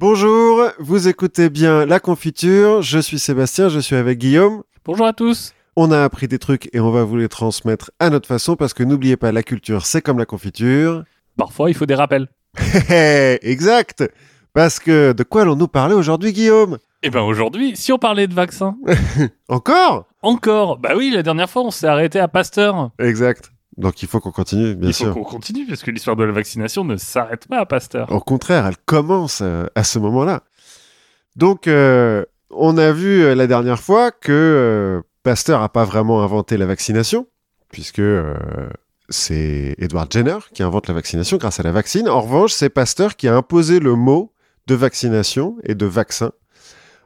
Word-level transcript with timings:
Bonjour, 0.00 0.62
vous 0.78 1.08
écoutez 1.08 1.50
bien 1.50 1.84
La 1.84 1.98
Confiture, 1.98 2.82
je 2.82 3.00
suis 3.00 3.18
Sébastien, 3.18 3.68
je 3.68 3.80
suis 3.80 3.96
avec 3.96 4.18
Guillaume. 4.18 4.62
Bonjour 4.84 5.06
à 5.06 5.12
tous. 5.12 5.54
On 5.74 5.90
a 5.90 6.04
appris 6.04 6.28
des 6.28 6.38
trucs 6.38 6.72
et 6.72 6.78
on 6.78 6.92
va 6.92 7.02
vous 7.02 7.16
les 7.16 7.26
transmettre 7.26 7.90
à 7.98 8.08
notre 8.08 8.28
façon 8.28 8.54
parce 8.54 8.74
que 8.74 8.84
n'oubliez 8.84 9.16
pas, 9.16 9.32
la 9.32 9.42
culture 9.42 9.84
c'est 9.84 10.00
comme 10.00 10.18
la 10.18 10.24
confiture. 10.24 11.02
Parfois, 11.36 11.68
il 11.68 11.74
faut 11.74 11.84
des 11.84 11.96
rappels. 11.96 12.28
exact 13.42 14.08
Parce 14.52 14.78
que 14.78 15.10
de 15.10 15.22
quoi 15.24 15.42
allons-nous 15.42 15.66
parler 15.66 15.96
aujourd'hui, 15.96 16.32
Guillaume? 16.32 16.78
Eh 17.02 17.10
ben 17.10 17.22
aujourd'hui, 17.22 17.74
si 17.74 17.90
on 17.90 17.98
parlait 17.98 18.28
de 18.28 18.34
vaccins. 18.34 18.76
Encore? 19.48 20.06
Encore 20.22 20.78
Bah 20.78 20.92
oui, 20.96 21.10
la 21.12 21.24
dernière 21.24 21.50
fois, 21.50 21.62
on 21.62 21.72
s'est 21.72 21.88
arrêté 21.88 22.20
à 22.20 22.28
Pasteur. 22.28 22.92
Exact. 23.00 23.50
Donc 23.78 24.02
il 24.02 24.08
faut 24.08 24.20
qu'on 24.20 24.32
continue, 24.32 24.74
bien 24.74 24.90
il 24.90 24.92
faut 24.92 25.04
sûr. 25.04 25.14
qu'on 25.14 25.22
continue 25.22 25.64
parce 25.66 25.82
que 25.82 25.90
l'histoire 25.90 26.16
de 26.16 26.24
la 26.24 26.32
vaccination 26.32 26.84
ne 26.84 26.96
s'arrête 26.96 27.46
pas 27.48 27.60
à 27.60 27.66
Pasteur. 27.66 28.10
Au 28.12 28.20
contraire, 28.20 28.66
elle 28.66 28.76
commence 28.84 29.40
euh, 29.40 29.66
à 29.74 29.84
ce 29.84 29.98
moment-là. 30.00 30.42
Donc, 31.36 31.68
euh, 31.68 32.24
on 32.50 32.76
a 32.76 32.90
vu 32.90 33.22
euh, 33.22 33.36
la 33.36 33.46
dernière 33.46 33.80
fois 33.80 34.10
que 34.10 34.32
euh, 34.32 35.02
Pasteur 35.22 35.60
n'a 35.60 35.68
pas 35.68 35.84
vraiment 35.84 36.24
inventé 36.24 36.56
la 36.56 36.66
vaccination, 36.66 37.28
puisque 37.70 38.00
euh, 38.00 38.34
c'est 39.08 39.76
Edward 39.78 40.12
Jenner 40.12 40.38
qui 40.52 40.64
invente 40.64 40.88
la 40.88 40.94
vaccination 40.94 41.36
grâce 41.36 41.60
à 41.60 41.62
la 41.62 41.70
vaccine. 41.70 42.08
En 42.08 42.20
revanche, 42.20 42.52
c'est 42.52 42.70
Pasteur 42.70 43.14
qui 43.14 43.28
a 43.28 43.36
imposé 43.36 43.78
le 43.78 43.94
mot 43.94 44.32
de 44.66 44.74
vaccination 44.74 45.56
et 45.62 45.76
de 45.76 45.86
vaccin 45.86 46.32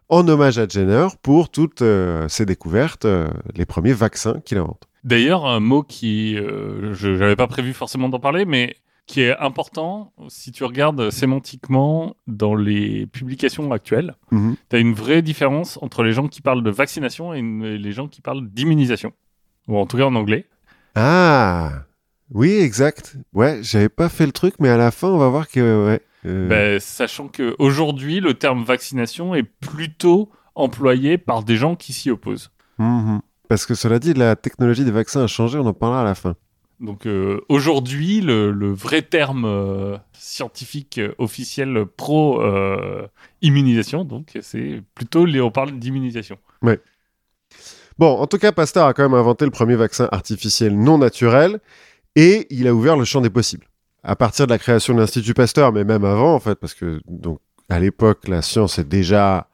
en 0.09 0.27
hommage 0.27 0.59
à 0.59 0.67
Jenner 0.67 1.09
pour 1.23 1.51
toutes 1.51 1.83
ses 2.29 2.45
découvertes, 2.45 3.07
les 3.55 3.65
premiers 3.65 3.95
vaccins 3.95 4.41
qu'il 4.45 4.59
invente. 4.59 4.83
D'ailleurs, 5.05 5.47
un 5.47 5.61
mot 5.61 5.83
qui, 5.83 6.37
euh, 6.37 6.95
je 6.95 7.09
n'avais 7.11 7.37
pas 7.37 7.47
prévu 7.49 7.73
forcément 7.73 8.09
d'en 8.09 8.21
parler, 8.21 8.45
mais 8.45 8.77
qui 9.07 9.21
est 9.21 9.37
important 9.39 10.13
si 10.29 10.53
tu 10.53 10.63
regardes 10.65 11.11
sémantiquement 11.11 12.15
dans 12.29 12.55
les 12.55 13.07
publications 13.07 13.73
actuelles. 13.73 14.15
Mhm. 14.31 14.55
Tu 14.71 14.77
as 14.77 14.79
une 14.79 14.95
vraie 14.95 15.23
différence 15.23 15.77
entre 15.83 16.05
les 16.05 16.13
gens 16.13 16.29
qui 16.29 16.41
parlent 16.41 16.63
de 16.63 16.71
vaccination 16.71 17.35
et 17.35 17.41
une- 17.41 17.65
et 17.65 17.79
les 17.79 17.93
gens 17.93 18.07
qui 18.07 18.21
parlent 18.21 18.47
d'immunisation. 18.49 19.13
Ou 19.69 19.77
en 19.77 19.87
tout 19.87 19.97
cas 19.97 20.05
en 20.05 20.15
anglais. 20.15 20.47
Ah 20.95 21.85
oui, 22.33 22.53
exact. 22.53 23.17
Ouais, 23.33 23.59
j'avais 23.63 23.89
pas 23.89 24.09
fait 24.09 24.25
le 24.27 24.33
truc, 24.33 24.55
mais 24.61 24.69
à 24.69 24.77
la 24.77 24.91
fin, 24.91 25.09
on 25.09 25.19
va 25.19 25.29
voir 25.29 25.49
que 25.49 25.87
ouais. 25.89 26.01
euh, 26.27 26.49
Ben, 26.49 26.81
sachant 26.81 27.29
qu'aujourd'hui, 27.29 28.21
le 28.21 28.35
terme 28.35 28.63
vaccination 28.63 29.35
est 29.35 29.43
plutôt 29.43 30.31
employé 30.55 31.19
par 31.19 31.43
des 31.43 31.57
gens 31.57 31.75
qui 31.75 31.93
s'y 31.93 32.11
opposent. 32.11 32.51
Mhm. 32.79 33.21
Parce 33.49 33.67
que 33.67 33.75
cela 33.75 33.99
dit, 33.99 34.15
la 34.15 34.37
technologie 34.37 34.85
des 34.85 34.91
vaccins 34.91 35.23
a 35.23 35.27
changé, 35.27 35.59
on 35.59 35.67
en 35.67 35.75
parlera 35.75 36.03
à 36.03 36.05
la 36.05 36.15
fin. 36.15 36.35
Donc 36.83 37.07
euh, 37.07 37.41
aujourd'hui, 37.49 38.21
le, 38.21 38.51
le 38.51 38.73
vrai 38.73 39.03
terme 39.03 39.45
euh, 39.45 39.97
scientifique 40.13 40.99
euh, 40.99 41.15
officiel 41.19 41.87
pro 41.97 42.43
immunisation, 43.41 44.05
donc 44.05 44.37
c'est 44.41 44.83
plutôt 44.95 45.27
on 45.27 45.51
parle 45.51 45.79
d'immunisation. 45.79 46.39
Bon, 47.99 48.19
en 48.19 48.27
tout 48.27 48.39
cas, 48.39 48.51
Pasteur 48.51 48.87
a 48.87 48.95
quand 48.95 49.05
même 49.05 49.15
inventé 49.15 49.45
le 49.45 49.51
premier 49.53 49.77
vaccin 49.77 50.09
artificiel 50.11 50.77
non 50.77 50.99
naturel 50.99 51.61
et 52.17 52.47
il 52.51 52.67
a 52.67 52.75
ouvert 52.75 52.97
le 52.97 53.05
champ 53.05 53.21
des 53.21 53.31
possibles. 53.31 53.67
À 54.03 54.17
partir 54.17 54.47
de 54.47 54.51
la 54.51 54.59
création 54.59 54.95
de 54.95 54.99
l'Institut 54.99 55.35
Pasteur, 55.35 55.73
mais 55.73 55.85
même 55.85 56.05
avant, 56.05 56.35
en 56.35 56.41
fait, 56.41 56.57
parce 56.57 56.75
que 56.75 57.01
donc 57.07 57.39
à 57.69 57.79
l'époque, 57.79 58.27
la 58.27 58.43
science 58.43 58.79
est 58.81 58.89
déjà 58.89 59.49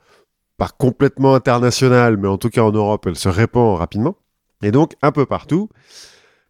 pas 0.58 0.68
complètement 0.76 1.34
internationale, 1.34 2.18
mais 2.18 2.28
en 2.28 2.36
tout 2.36 2.50
cas 2.50 2.62
en 2.62 2.72
Europe, 2.72 3.06
elle 3.06 3.16
se 3.16 3.28
répand 3.28 3.78
rapidement. 3.78 4.16
Et 4.62 4.72
donc, 4.72 4.94
un 5.00 5.12
peu 5.12 5.24
partout, 5.24 5.70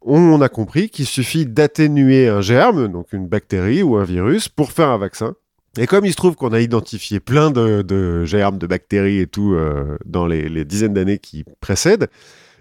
on 0.01 0.41
a 0.41 0.49
compris 0.49 0.89
qu'il 0.89 1.07
suffit 1.07 1.47
d'atténuer 1.47 2.29
un 2.29 2.41
germe, 2.41 2.89
donc 2.89 3.13
une 3.13 3.29
bactérie 3.29 3.83
ou 3.83 3.97
un 3.97 4.05
virus, 4.05 4.49
pour 4.49 4.73
faire 4.73 4.89
un 4.89 4.99
vaccin. 4.99 5.35
Et 5.77 5.87
comme 5.87 6.07
il 6.07 6.11
se 6.11 6.17
trouve 6.17 6.35
qu'on 6.35 6.53
a 6.53 6.61
identifié 6.61 7.21
plein 7.21 7.51
de, 7.51 7.83
de 7.83 8.25
germes, 8.25 8.59
de 8.59 8.67
bactéries 8.67 9.21
et 9.21 9.27
tout 9.27 9.53
euh, 9.53 9.99
dans 10.07 10.27
les, 10.27 10.49
les 10.49 10.65
dizaines 10.65 10.95
d'années 10.95 11.19
qui 11.19 11.45
précèdent, 11.61 12.09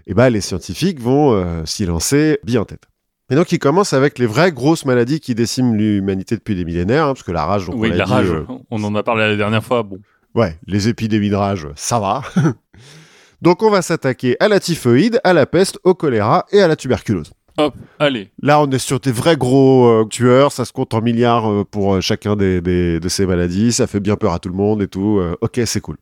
eh 0.05 0.13
ben, 0.13 0.29
les 0.29 0.41
scientifiques 0.41 0.99
vont 0.99 1.33
euh, 1.33 1.63
s'y 1.65 1.85
lancer 1.85 2.39
bien 2.43 2.61
en 2.61 2.65
tête. 2.65 2.83
Et 3.29 3.35
donc, 3.35 3.51
ils 3.51 3.59
commencent 3.59 3.93
avec 3.93 4.19
les 4.19 4.25
vraies 4.25 4.51
grosses 4.51 4.85
maladies 4.85 5.19
qui 5.19 5.35
déciment 5.35 5.75
l'humanité 5.75 6.35
depuis 6.35 6.55
des 6.55 6.65
millénaires, 6.65 7.05
hein, 7.05 7.13
parce 7.13 7.23
que 7.23 7.31
la 7.31 7.45
rage, 7.45 7.65
donc 7.67 7.75
oui, 7.77 7.89
on 7.89 7.91
l'a 7.91 7.97
la 7.97 8.05
dit, 8.05 8.11
rage, 8.11 8.31
euh, 8.31 8.45
on 8.69 8.83
en 8.83 8.95
a 8.95 9.03
parlé 9.03 9.27
la 9.27 9.35
dernière 9.35 9.63
fois. 9.63 9.83
Bon, 9.83 9.99
Ouais, 10.37 10.57
les 10.67 10.87
épidémies 10.87 11.29
de 11.31 11.35
rage, 11.35 11.67
ça 11.75 11.99
va. 11.99 12.21
Donc 13.41 13.63
on 13.63 13.69
va 13.71 13.81
s'attaquer 13.81 14.37
à 14.39 14.47
la 14.47 14.59
typhoïde, 14.59 15.19
à 15.23 15.33
la 15.33 15.45
peste, 15.47 15.79
au 15.83 15.93
choléra 15.95 16.45
et 16.51 16.61
à 16.61 16.67
la 16.67 16.75
tuberculose. 16.75 17.31
hop, 17.57 17.73
allez. 17.97 18.31
Là, 18.41 18.61
on 18.61 18.69
est 18.69 18.77
sur 18.79 18.99
des 18.99 19.11
vrais 19.11 19.35
gros 19.35 19.87
euh, 19.87 20.05
tueurs, 20.05 20.51
ça 20.51 20.63
se 20.63 20.71
compte 20.71 20.93
en 20.93 21.01
milliards 21.01 21.49
euh, 21.51 21.63
pour 21.63 21.95
euh, 21.95 22.01
chacun 22.01 22.35
des, 22.35 22.61
des- 22.61 22.99
de 22.99 23.09
ces 23.09 23.25
maladies, 23.25 23.73
ça 23.73 23.87
fait 23.87 23.99
bien 23.99 24.15
peur 24.15 24.33
à 24.33 24.39
tout 24.39 24.49
le 24.49 24.55
monde 24.55 24.81
et 24.83 24.87
tout. 24.87 25.19
ok, 25.41 25.59
c'est 25.65 25.81
cool. 25.81 25.97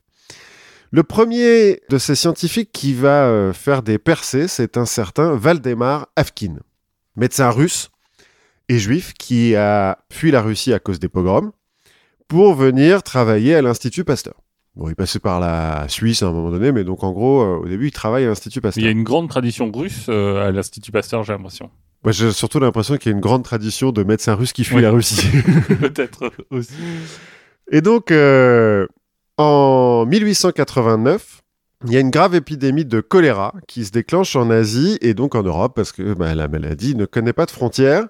Le 0.91 1.03
premier 1.03 1.81
de 1.89 1.97
ces 1.97 2.15
scientifiques 2.15 2.71
qui 2.73 2.93
va 2.93 3.51
faire 3.53 3.83
des 3.83 3.97
percées, 3.97 4.47
c'est 4.49 4.77
un 4.77 4.85
certain 4.85 5.35
Valdemar 5.35 6.07
Avkin, 6.17 6.55
médecin 7.15 7.49
russe 7.51 7.89
et 8.69 8.79
juif 8.79 9.13
qui 9.17 9.55
a 9.55 9.97
fui 10.11 10.31
la 10.31 10.41
Russie 10.41 10.73
à 10.73 10.79
cause 10.79 10.99
des 10.99 11.09
pogroms 11.09 11.51
pour 12.27 12.55
venir 12.55 13.03
travailler 13.03 13.55
à 13.55 13.61
l'Institut 13.61 14.03
Pasteur. 14.03 14.35
Bon, 14.75 14.89
il 14.89 14.95
passait 14.95 15.19
par 15.19 15.39
la 15.39 15.85
Suisse 15.87 16.21
à 16.21 16.27
un 16.27 16.33
moment 16.33 16.51
donné, 16.51 16.71
mais 16.71 16.83
donc 16.83 17.03
en 17.03 17.11
gros, 17.13 17.41
euh, 17.41 17.57
au 17.63 17.67
début, 17.67 17.87
il 17.87 17.91
travaille 17.91 18.25
à 18.25 18.27
l'Institut 18.27 18.59
Il 18.59 18.61
Pasteur. 18.61 18.83
y 18.83 18.87
a 18.87 18.91
une 18.91 19.03
grande 19.03 19.29
tradition 19.29 19.71
russe 19.71 20.07
euh, 20.09 20.45
à 20.47 20.51
l'Institut 20.51 20.91
Pasteur, 20.91 21.23
j'ai 21.23 21.31
l'impression. 21.33 21.69
Moi, 22.03 22.11
j'ai 22.11 22.31
surtout 22.31 22.59
l'impression 22.59 22.97
qu'il 22.97 23.11
y 23.11 23.13
a 23.13 23.15
une 23.15 23.21
grande 23.21 23.43
tradition 23.43 23.91
de 23.91 24.03
médecins 24.03 24.35
russes 24.35 24.53
qui 24.53 24.63
fuient 24.63 24.75
Oui. 24.75 24.81
la 24.81 24.91
Russie. 24.91 25.27
Peut-être 25.79 26.31
aussi. 26.51 26.73
Et 27.71 27.81
donc, 27.81 28.11
euh, 28.11 28.85
en 29.37 30.05
1889, 30.05 31.41
il 31.87 31.93
y 31.93 31.97
a 31.97 31.99
une 31.99 32.09
grave 32.11 32.35
épidémie 32.35 32.85
de 32.85 32.99
choléra 33.01 33.53
qui 33.67 33.85
se 33.85 33.91
déclenche 33.91 34.35
en 34.35 34.49
Asie 34.49 34.97
et 35.01 35.13
donc 35.13 35.35
en 35.35 35.43
Europe 35.43 35.73
parce 35.75 35.91
que 35.91 36.13
bah, 36.13 36.35
la 36.35 36.47
maladie 36.47 36.95
ne 36.95 37.05
connaît 37.05 37.33
pas 37.33 37.45
de 37.45 37.51
frontières. 37.51 38.07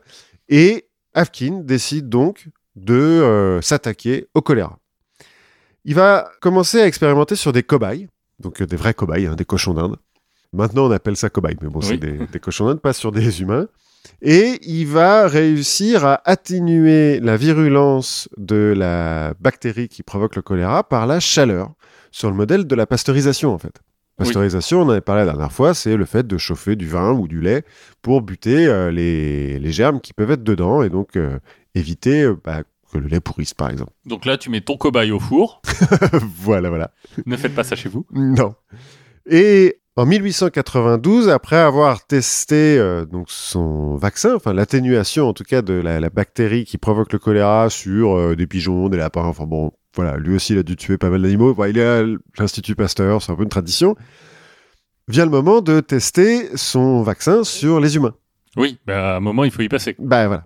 Et 0.50 0.88
Afkin 1.14 1.62
décide 1.64 2.10
donc 2.10 2.48
de 2.76 2.94
euh, 2.94 3.62
s'attaquer 3.62 4.28
au 4.34 4.42
choléra. 4.42 4.80
Il 5.84 5.96
va 5.96 6.30
commencer 6.42 6.82
à 6.82 6.88
expérimenter 6.88 7.36
sur 7.36 7.54
des 7.54 7.64
cobayes, 7.64 8.08
donc 8.40 8.62
euh, 8.62 8.66
des 8.66 8.76
vrais 8.76 8.94
cobayes, 8.94 9.28
hein, 9.28 9.36
des 9.36 9.46
cochons 9.46 9.74
d'Inde. 9.74 9.98
Maintenant, 10.54 10.88
on 10.88 10.92
appelle 10.92 11.16
ça 11.16 11.30
cobayes, 11.30 11.58
mais 11.62 11.70
bon, 11.70 11.82
c'est 11.82 11.98
des, 11.98 12.18
des 12.32 12.40
cochons 12.40 12.68
d'Inde, 12.68 12.82
pas 12.82 12.94
sur 12.94 13.12
des 13.12 13.42
humains. 13.42 13.68
Et 14.22 14.60
il 14.64 14.86
va 14.86 15.28
réussir 15.28 16.06
à 16.06 16.22
atténuer 16.26 17.20
la 17.20 17.38
virulence 17.38 18.30
de 18.38 18.74
la 18.76 19.34
bactérie 19.40 19.90
qui 19.90 20.04
provoque 20.04 20.36
le 20.36 20.42
choléra 20.42 20.84
par 20.84 21.08
la 21.08 21.20
chaleur, 21.20 21.72
sur 22.12 22.30
le 22.30 22.36
modèle 22.36 22.66
de 22.66 22.76
la 22.76 22.86
pasteurisation 22.86 23.54
en 23.54 23.58
fait. 23.58 23.82
Pasteurisation, 24.18 24.80
on 24.80 24.84
en 24.84 24.90
avait 24.92 25.02
parlé 25.02 25.26
la 25.26 25.34
dernière 25.34 25.52
fois, 25.52 25.74
c'est 25.74 25.98
le 25.98 26.06
fait 26.06 26.26
de 26.26 26.38
chauffer 26.38 26.78
du 26.78 26.88
vin 26.88 27.12
ou 27.12 27.28
du 27.28 27.42
lait 27.42 27.66
pour 28.02 28.22
buter 28.22 28.66
euh, 28.68 28.90
les, 28.90 29.60
les 29.60 29.72
germes 29.74 30.00
qui 30.00 30.14
peuvent 30.14 30.32
être 30.32 30.44
dedans 30.44 30.82
et 30.84 30.90
donc 30.90 31.18
euh, 31.18 31.38
éviter 31.76 32.24
euh, 32.24 32.40
bah, 32.44 32.64
que 32.92 32.98
le 32.98 33.08
lait 33.08 33.20
pourrisse 33.20 33.54
par 33.54 33.70
exemple. 33.70 33.92
Donc 34.06 34.26
là, 34.26 34.38
tu 34.38 34.50
mets 34.50 34.62
ton 34.62 34.78
cobaye 34.78 35.12
au 35.12 35.20
four. 35.20 35.62
voilà, 36.42 36.70
voilà. 36.70 36.92
ne 37.26 37.38
faites 37.38 37.54
pas 37.54 37.64
ça 37.64 37.76
chez 37.76 37.90
vous. 37.90 38.06
Non. 38.12 38.56
Et 39.30 39.80
en 39.96 40.06
1892, 40.06 41.30
après 41.30 41.56
avoir 41.56 42.06
testé 42.06 42.78
euh, 42.78 43.06
donc 43.06 43.30
son 43.30 43.96
vaccin, 43.96 44.36
enfin 44.36 44.54
l'atténuation 44.54 45.28
en 45.30 45.34
tout 45.34 45.46
cas 45.46 45.62
de 45.62 45.74
la, 45.74 46.00
la 46.00 46.10
bactérie 46.10 46.66
qui 46.66 46.78
provoque 46.78 47.14
le 47.14 47.20
choléra 47.20 47.70
sur 47.70 48.18
euh, 48.18 48.36
des 48.36 48.46
pigeons, 48.46 48.90
des 48.90 48.98
lapins, 48.98 49.24
enfin 49.24 49.46
bon, 49.46 49.72
voilà, 49.96 50.18
lui 50.18 50.36
aussi 50.36 50.54
il 50.54 50.60
a 50.60 50.64
dû 50.64 50.76
tuer 50.76 50.98
pas 50.98 51.10
mal 51.10 51.22
d'animaux. 51.22 51.52
Enfin, 51.52 51.68
il 51.68 51.78
est 51.78 51.86
à 51.86 52.04
l'Institut 52.38 52.76
Pasteur, 52.76 53.22
c'est 53.22 53.32
un 53.32 53.36
peu 53.36 53.44
une 53.44 53.50
tradition. 53.50 53.96
Vient 55.08 55.26
le 55.26 55.32
moment 55.32 55.62
de 55.62 55.80
tester 55.82 56.50
son 56.58 57.04
vaccin 57.04 57.44
sur 57.44 57.80
les 57.80 57.96
humains. 57.96 58.16
Oui, 58.58 58.80
bah, 58.86 59.14
à 59.14 59.18
un 59.18 59.20
moment, 59.20 59.44
il 59.44 59.52
faut 59.52 59.62
y 59.62 59.70
passer. 59.70 59.96
Bah 60.00 60.28
voilà. 60.28 60.46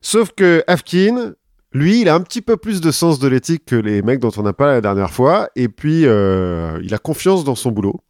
Sauf 0.00 0.32
que 0.32 0.62
Afkin, 0.66 1.34
lui, 1.72 2.00
il 2.00 2.08
a 2.08 2.14
un 2.14 2.20
petit 2.20 2.42
peu 2.42 2.56
plus 2.56 2.80
de 2.80 2.90
sens 2.90 3.18
de 3.18 3.28
l'éthique 3.28 3.64
que 3.66 3.76
les 3.76 4.02
mecs 4.02 4.20
dont 4.20 4.32
on 4.36 4.46
a 4.46 4.52
parlé 4.52 4.74
la 4.74 4.80
dernière 4.80 5.10
fois, 5.10 5.50
et 5.56 5.68
puis 5.68 6.06
euh, 6.06 6.78
il 6.82 6.94
a 6.94 6.98
confiance 6.98 7.44
dans 7.44 7.54
son 7.54 7.70
boulot. 7.70 8.00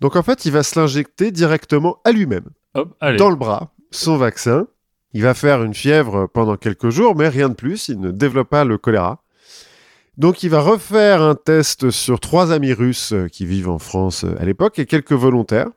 Donc 0.00 0.16
en 0.16 0.22
fait, 0.22 0.44
il 0.44 0.52
va 0.52 0.62
se 0.62 0.78
l'injecter 0.78 1.30
directement 1.30 1.98
à 2.04 2.12
lui-même, 2.12 2.50
dans 2.74 3.30
le 3.30 3.36
bras, 3.36 3.72
son 3.90 4.16
vaccin. 4.16 4.66
Il 5.12 5.22
va 5.22 5.34
faire 5.34 5.62
une 5.62 5.74
fièvre 5.74 6.26
pendant 6.26 6.56
quelques 6.56 6.90
jours, 6.90 7.14
mais 7.14 7.28
rien 7.28 7.48
de 7.48 7.54
plus, 7.54 7.88
il 7.88 8.00
ne 8.00 8.10
développe 8.10 8.48
pas 8.48 8.64
le 8.64 8.78
choléra. 8.78 9.22
Donc 10.16 10.42
il 10.42 10.50
va 10.50 10.60
refaire 10.60 11.22
un 11.22 11.34
test 11.34 11.90
sur 11.90 12.20
trois 12.20 12.52
amis 12.52 12.72
russes 12.72 13.12
euh, 13.12 13.26
qui 13.26 13.46
vivent 13.46 13.68
en 13.68 13.80
France 13.80 14.24
euh, 14.24 14.40
à 14.40 14.44
l'époque 14.44 14.78
et 14.78 14.86
quelques 14.86 15.12
volontaires, 15.12 15.68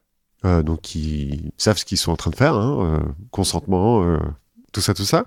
euh, 0.45 0.61
donc 0.61 0.81
qui 0.81 1.51
savent 1.57 1.77
ce 1.77 1.85
qu'ils 1.85 1.97
sont 1.97 2.11
en 2.11 2.15
train 2.15 2.29
de 2.29 2.35
faire, 2.35 2.53
hein, 2.53 2.99
euh, 3.01 3.11
consentement, 3.31 4.19
tout 4.73 4.81
ça, 4.81 4.93
tout 4.93 5.05
ça. 5.05 5.25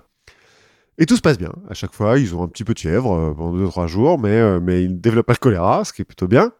Et 0.97 1.05
tout 1.05 1.15
se 1.15 1.21
passe 1.21 1.37
bien. 1.37 1.53
À 1.69 1.73
chaque 1.73 1.93
fois, 1.93 2.19
ils 2.19 2.35
ont 2.35 2.43
un 2.43 2.47
petit 2.47 2.63
peu 2.63 2.73
de 2.73 2.79
fièvre 2.79 3.13
euh, 3.13 3.33
pendant 3.33 3.57
deux 3.57 3.67
trois 3.67 3.87
jours, 3.87 4.19
mais, 4.19 4.35
euh, 4.39 4.59
ils 4.67 4.91
ne 4.91 4.99
développent 4.99 5.25
pas 5.25 5.33
le 5.33 5.39
choléra, 5.39 5.83
ce 5.85 5.93
qui 5.93 6.01
est 6.01 6.05
plutôt 6.05 6.27
bien. 6.27 6.51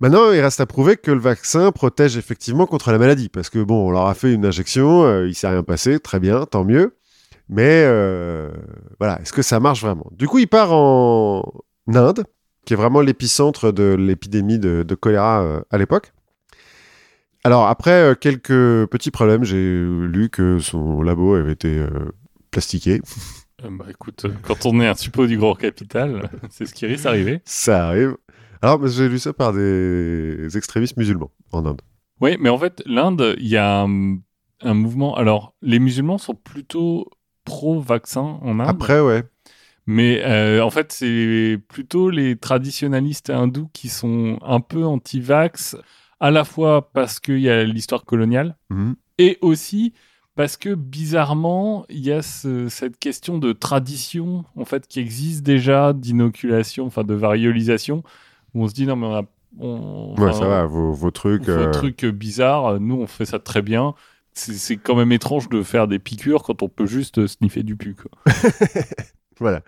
Maintenant, 0.00 0.32
il 0.32 0.40
reste 0.40 0.60
à 0.60 0.66
prouver 0.66 0.96
que 0.96 1.10
le 1.10 1.20
vaccin 1.20 1.70
protège 1.72 2.16
effectivement 2.16 2.66
contre 2.66 2.90
la 2.90 2.98
maladie, 2.98 3.28
parce 3.28 3.50
que 3.50 3.58
bon, 3.58 3.88
on 3.88 3.90
leur 3.90 4.06
a 4.06 4.14
fait 4.14 4.32
une 4.32 4.46
injection, 4.46 5.04
euh, 5.04 5.28
il 5.28 5.34
s'est 5.34 5.48
rien 5.48 5.62
passé, 5.62 6.00
très 6.00 6.18
bien, 6.18 6.46
tant 6.46 6.64
mieux. 6.64 6.96
Mais 7.50 7.84
euh, 7.84 8.50
voilà, 8.98 9.20
est-ce 9.20 9.32
que 9.32 9.42
ça 9.42 9.60
marche 9.60 9.82
vraiment? 9.82 10.06
Du 10.12 10.26
coup, 10.26 10.38
il 10.38 10.48
part 10.48 10.72
en 10.72 11.44
Inde, 11.88 12.24
qui 12.64 12.72
est 12.72 12.76
vraiment 12.76 13.02
l'épicentre 13.02 13.72
de 13.72 13.94
l'épidémie 13.98 14.58
de, 14.58 14.94
choléra 14.94 15.62
à 15.70 15.78
l'époque. 15.78 16.12
Alors 17.42 17.66
après 17.68 18.16
quelques 18.20 18.86
petits 18.86 19.10
problèmes, 19.10 19.44
j'ai 19.44 19.82
lu 19.82 20.28
que 20.30 20.60
son 20.60 21.02
labo 21.02 21.34
avait 21.34 21.52
été 21.52 21.84
plastiqué. 22.50 23.00
Euh, 23.64 23.68
bah 23.70 23.86
écoute, 23.90 24.24
euh, 24.24 24.32
quand 24.42 24.66
on 24.66 24.80
est 24.80 24.86
un 24.86 24.94
suppôt 24.94 25.26
du 25.26 25.36
grand 25.38 25.54
capital, 25.54 26.30
c'est 26.50 26.66
ce 26.66 26.74
qui 26.74 26.86
risque 26.86 27.04
d'arriver. 27.04 27.40
Ça 27.44 27.88
arrive. 27.88 28.16
Alors, 28.62 28.78
mais 28.78 28.88
j'ai 28.88 29.08
lu 29.08 29.18
ça 29.18 29.32
par 29.32 29.52
des 29.52 30.48
extrémistes 30.56 30.96
musulmans 30.96 31.30
en 31.52 31.64
Inde. 31.66 31.80
Oui, 32.20 32.36
mais 32.40 32.48
en 32.50 32.58
fait, 32.58 32.82
l'Inde, 32.86 33.34
il 33.38 33.48
y 33.48 33.56
a 33.56 33.82
un, 33.82 34.16
un 34.62 34.74
mouvement. 34.74 35.14
Alors, 35.16 35.54
les 35.62 35.78
musulmans 35.78 36.18
sont 36.18 36.34
plutôt 36.34 37.08
pro-vaccin 37.44 38.38
en 38.42 38.60
Inde. 38.60 38.68
Après, 38.68 39.00
ouais. 39.00 39.24
Mais 39.86 40.22
euh, 40.24 40.62
en 40.62 40.70
fait, 40.70 40.92
c'est 40.92 41.58
plutôt 41.68 42.10
les 42.10 42.36
traditionalistes 42.36 43.30
hindous 43.30 43.68
qui 43.72 43.88
sont 43.88 44.38
un 44.42 44.60
peu 44.60 44.84
anti-vax, 44.84 45.76
à 46.20 46.30
la 46.30 46.44
fois 46.44 46.92
parce 46.92 47.18
qu'il 47.18 47.40
y 47.40 47.48
a 47.48 47.64
l'histoire 47.64 48.04
coloniale, 48.04 48.56
Mhm. 48.68 48.94
et 49.18 49.38
aussi 49.40 49.94
parce 50.40 50.56
que 50.56 50.74
bizarrement, 50.74 51.84
il 51.90 52.00
y 52.00 52.12
a 52.12 52.22
ce- 52.22 52.68
cette 52.68 52.98
question 52.98 53.36
de 53.36 53.52
tradition 53.52 54.46
en 54.56 54.64
fait 54.64 54.86
qui 54.86 54.98
existe 54.98 55.42
déjà 55.42 55.92
d'inoculation, 55.92 56.86
enfin 56.86 57.04
de 57.04 57.12
variolisation, 57.12 58.02
où 58.54 58.62
on 58.64 58.68
se 58.68 58.72
dit 58.72 58.86
non 58.86 58.96
mais 58.96 59.06
on 59.06 59.14
a, 59.16 59.22
on, 59.58 60.14
Ouais, 60.18 60.32
ça 60.32 60.46
va, 60.46 60.64
vos, 60.64 60.92
vos 60.92 61.10
trucs. 61.10 61.44
vos 61.44 61.50
euh, 61.52 61.70
trucs 61.72 62.06
bizarres, 62.06 62.80
nous 62.80 62.94
on 62.94 63.06
fait 63.06 63.26
ça 63.26 63.38
très 63.38 63.60
bien. 63.60 63.92
C'est 64.32 64.76
quand 64.78 64.94
même 64.94 65.12
étrange 65.12 65.50
de 65.50 65.62
faire 65.62 65.86
des 65.88 65.98
piqûres 65.98 66.42
quand 66.42 66.62
on 66.62 66.68
peut 66.70 66.86
juste 66.86 67.26
sniffer 67.26 67.62
du 67.62 67.76
pu. 67.76 67.94
Quoi. 67.94 68.32
Voilà. 69.40 69.60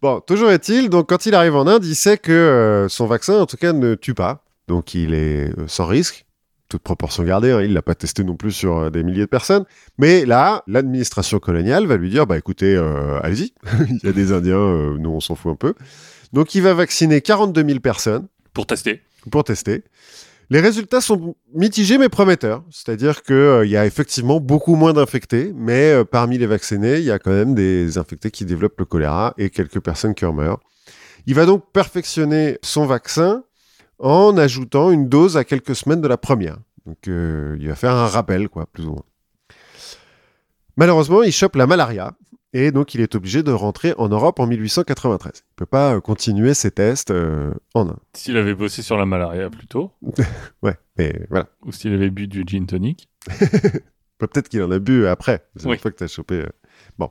Bon, 0.00 0.20
toujours 0.20 0.50
est-il, 0.50 0.88
donc 0.90 1.08
quand 1.08 1.26
il 1.26 1.34
arrive 1.36 1.54
en 1.54 1.66
Inde, 1.68 1.84
il 1.84 1.94
sait 1.94 2.18
que 2.18 2.32
euh, 2.32 2.88
son 2.88 3.06
vaccin, 3.06 3.40
en 3.40 3.46
tout 3.46 3.56
cas, 3.56 3.72
ne 3.72 3.94
tue 3.94 4.14
pas. 4.14 4.44
Donc 4.66 4.94
il 4.94 5.14
est 5.14 5.56
euh, 5.58 5.68
sans 5.68 5.86
risque, 5.86 6.24
toute 6.72 6.82
proportion 6.82 7.22
gardée. 7.22 7.52
hein, 7.52 7.60
il 7.62 7.72
l'a 7.72 7.82
pas 7.82 7.94
testé 7.94 8.24
non 8.24 8.34
plus 8.36 8.50
sur 8.52 8.78
euh, 8.78 8.90
des 8.90 9.02
milliers 9.02 9.20
de 9.22 9.26
personnes. 9.26 9.64
Mais 9.98 10.24
là, 10.24 10.62
l'administration 10.66 11.38
coloniale 11.38 11.86
va 11.86 11.96
lui 11.96 12.08
dire, 12.10 12.26
bah 12.26 12.38
écoutez, 12.38 12.74
euh, 12.74 13.20
allez-y, 13.22 13.52
il 13.90 14.00
y 14.02 14.08
a 14.08 14.12
des 14.12 14.32
Indiens, 14.32 14.56
euh, 14.56 14.96
nous 14.98 15.10
on 15.10 15.20
s'en 15.20 15.34
fout 15.34 15.52
un 15.52 15.56
peu. 15.56 15.74
Donc 16.32 16.54
il 16.54 16.62
va 16.62 16.72
vacciner 16.74 17.20
42 17.20 17.64
000 17.66 17.80
personnes 17.80 18.26
Pour 18.54 18.66
tester. 18.66 19.02
pour 19.30 19.44
tester. 19.44 19.84
Les 20.50 20.60
résultats 20.60 21.00
sont 21.00 21.34
mitigés 21.54 21.96
mais 21.98 22.08
prometteurs, 22.08 22.62
c'est-à-dire 22.70 23.22
qu'il 23.22 23.60
il 23.64 23.70
y 23.70 23.76
a 23.76 23.86
effectivement 23.86 24.40
beaucoup 24.40 24.74
moins 24.74 24.92
d'infectés, 24.92 25.52
mais 25.54 25.92
euh, 25.92 26.04
parmi 26.04 26.36
les 26.38 26.46
vaccinés, 26.46 26.98
il 26.98 27.04
y 27.04 27.10
a 27.10 27.18
quand 27.18 27.30
même 27.30 27.54
des 27.54 27.96
infectés 27.98 28.30
qui 28.30 28.44
développent 28.44 28.78
le 28.78 28.84
choléra 28.86 29.34
et 29.38 29.50
quelques 29.50 29.80
personnes 29.80 30.14
qui 30.14 30.24
en 30.24 30.32
meurent. 30.32 30.60
Il 31.26 31.34
va 31.34 31.46
donc 31.46 31.64
perfectionner 31.72 32.58
son 32.62 32.84
vaccin 32.86 33.44
en 34.02 34.36
ajoutant 34.36 34.90
une 34.90 35.08
dose 35.08 35.36
à 35.38 35.44
quelques 35.44 35.74
semaines 35.74 36.00
de 36.02 36.08
la 36.08 36.18
première. 36.18 36.58
Donc 36.86 37.08
euh, 37.08 37.56
il 37.60 37.68
va 37.68 37.74
faire 37.76 37.92
un 37.94 38.06
rappel, 38.08 38.48
quoi, 38.48 38.66
plus 38.66 38.84
ou 38.84 38.90
moins. 38.92 39.04
Malheureusement, 40.76 41.22
il 41.22 41.32
chope 41.32 41.56
la 41.56 41.66
malaria 41.66 42.12
et 42.54 42.70
donc 42.70 42.94
il 42.94 43.00
est 43.00 43.14
obligé 43.14 43.42
de 43.42 43.52
rentrer 43.52 43.94
en 43.98 44.08
Europe 44.08 44.40
en 44.40 44.46
1893. 44.46 45.32
Il 45.36 45.54
peut 45.56 45.66
pas 45.66 45.94
euh, 45.96 46.00
continuer 46.00 46.54
ses 46.54 46.70
tests 46.70 47.10
euh, 47.10 47.52
en 47.74 47.88
Inde. 47.88 47.96
S'il 48.14 48.36
avait 48.36 48.54
bossé 48.54 48.82
sur 48.82 48.96
la 48.96 49.06
malaria 49.06 49.48
plus 49.50 49.66
tôt, 49.66 49.92
Ouais, 50.62 50.76
mais 50.98 51.26
voilà. 51.30 51.46
ou 51.64 51.72
s'il 51.72 51.92
avait 51.94 52.10
bu 52.10 52.26
du 52.28 52.42
gin 52.46 52.66
tonic. 52.66 53.08
Peut-être 54.18 54.48
qu'il 54.48 54.62
en 54.62 54.70
a 54.70 54.78
bu 54.78 55.06
après. 55.06 55.44
C'est 55.56 55.66
Oui. 55.66 55.74
une 55.74 55.80
fois 55.80 55.90
que 55.90 55.96
tu 55.98 56.04
as 56.04 56.08
chopé. 56.08 56.34
euh. 56.42 56.48
Bon. 56.98 57.10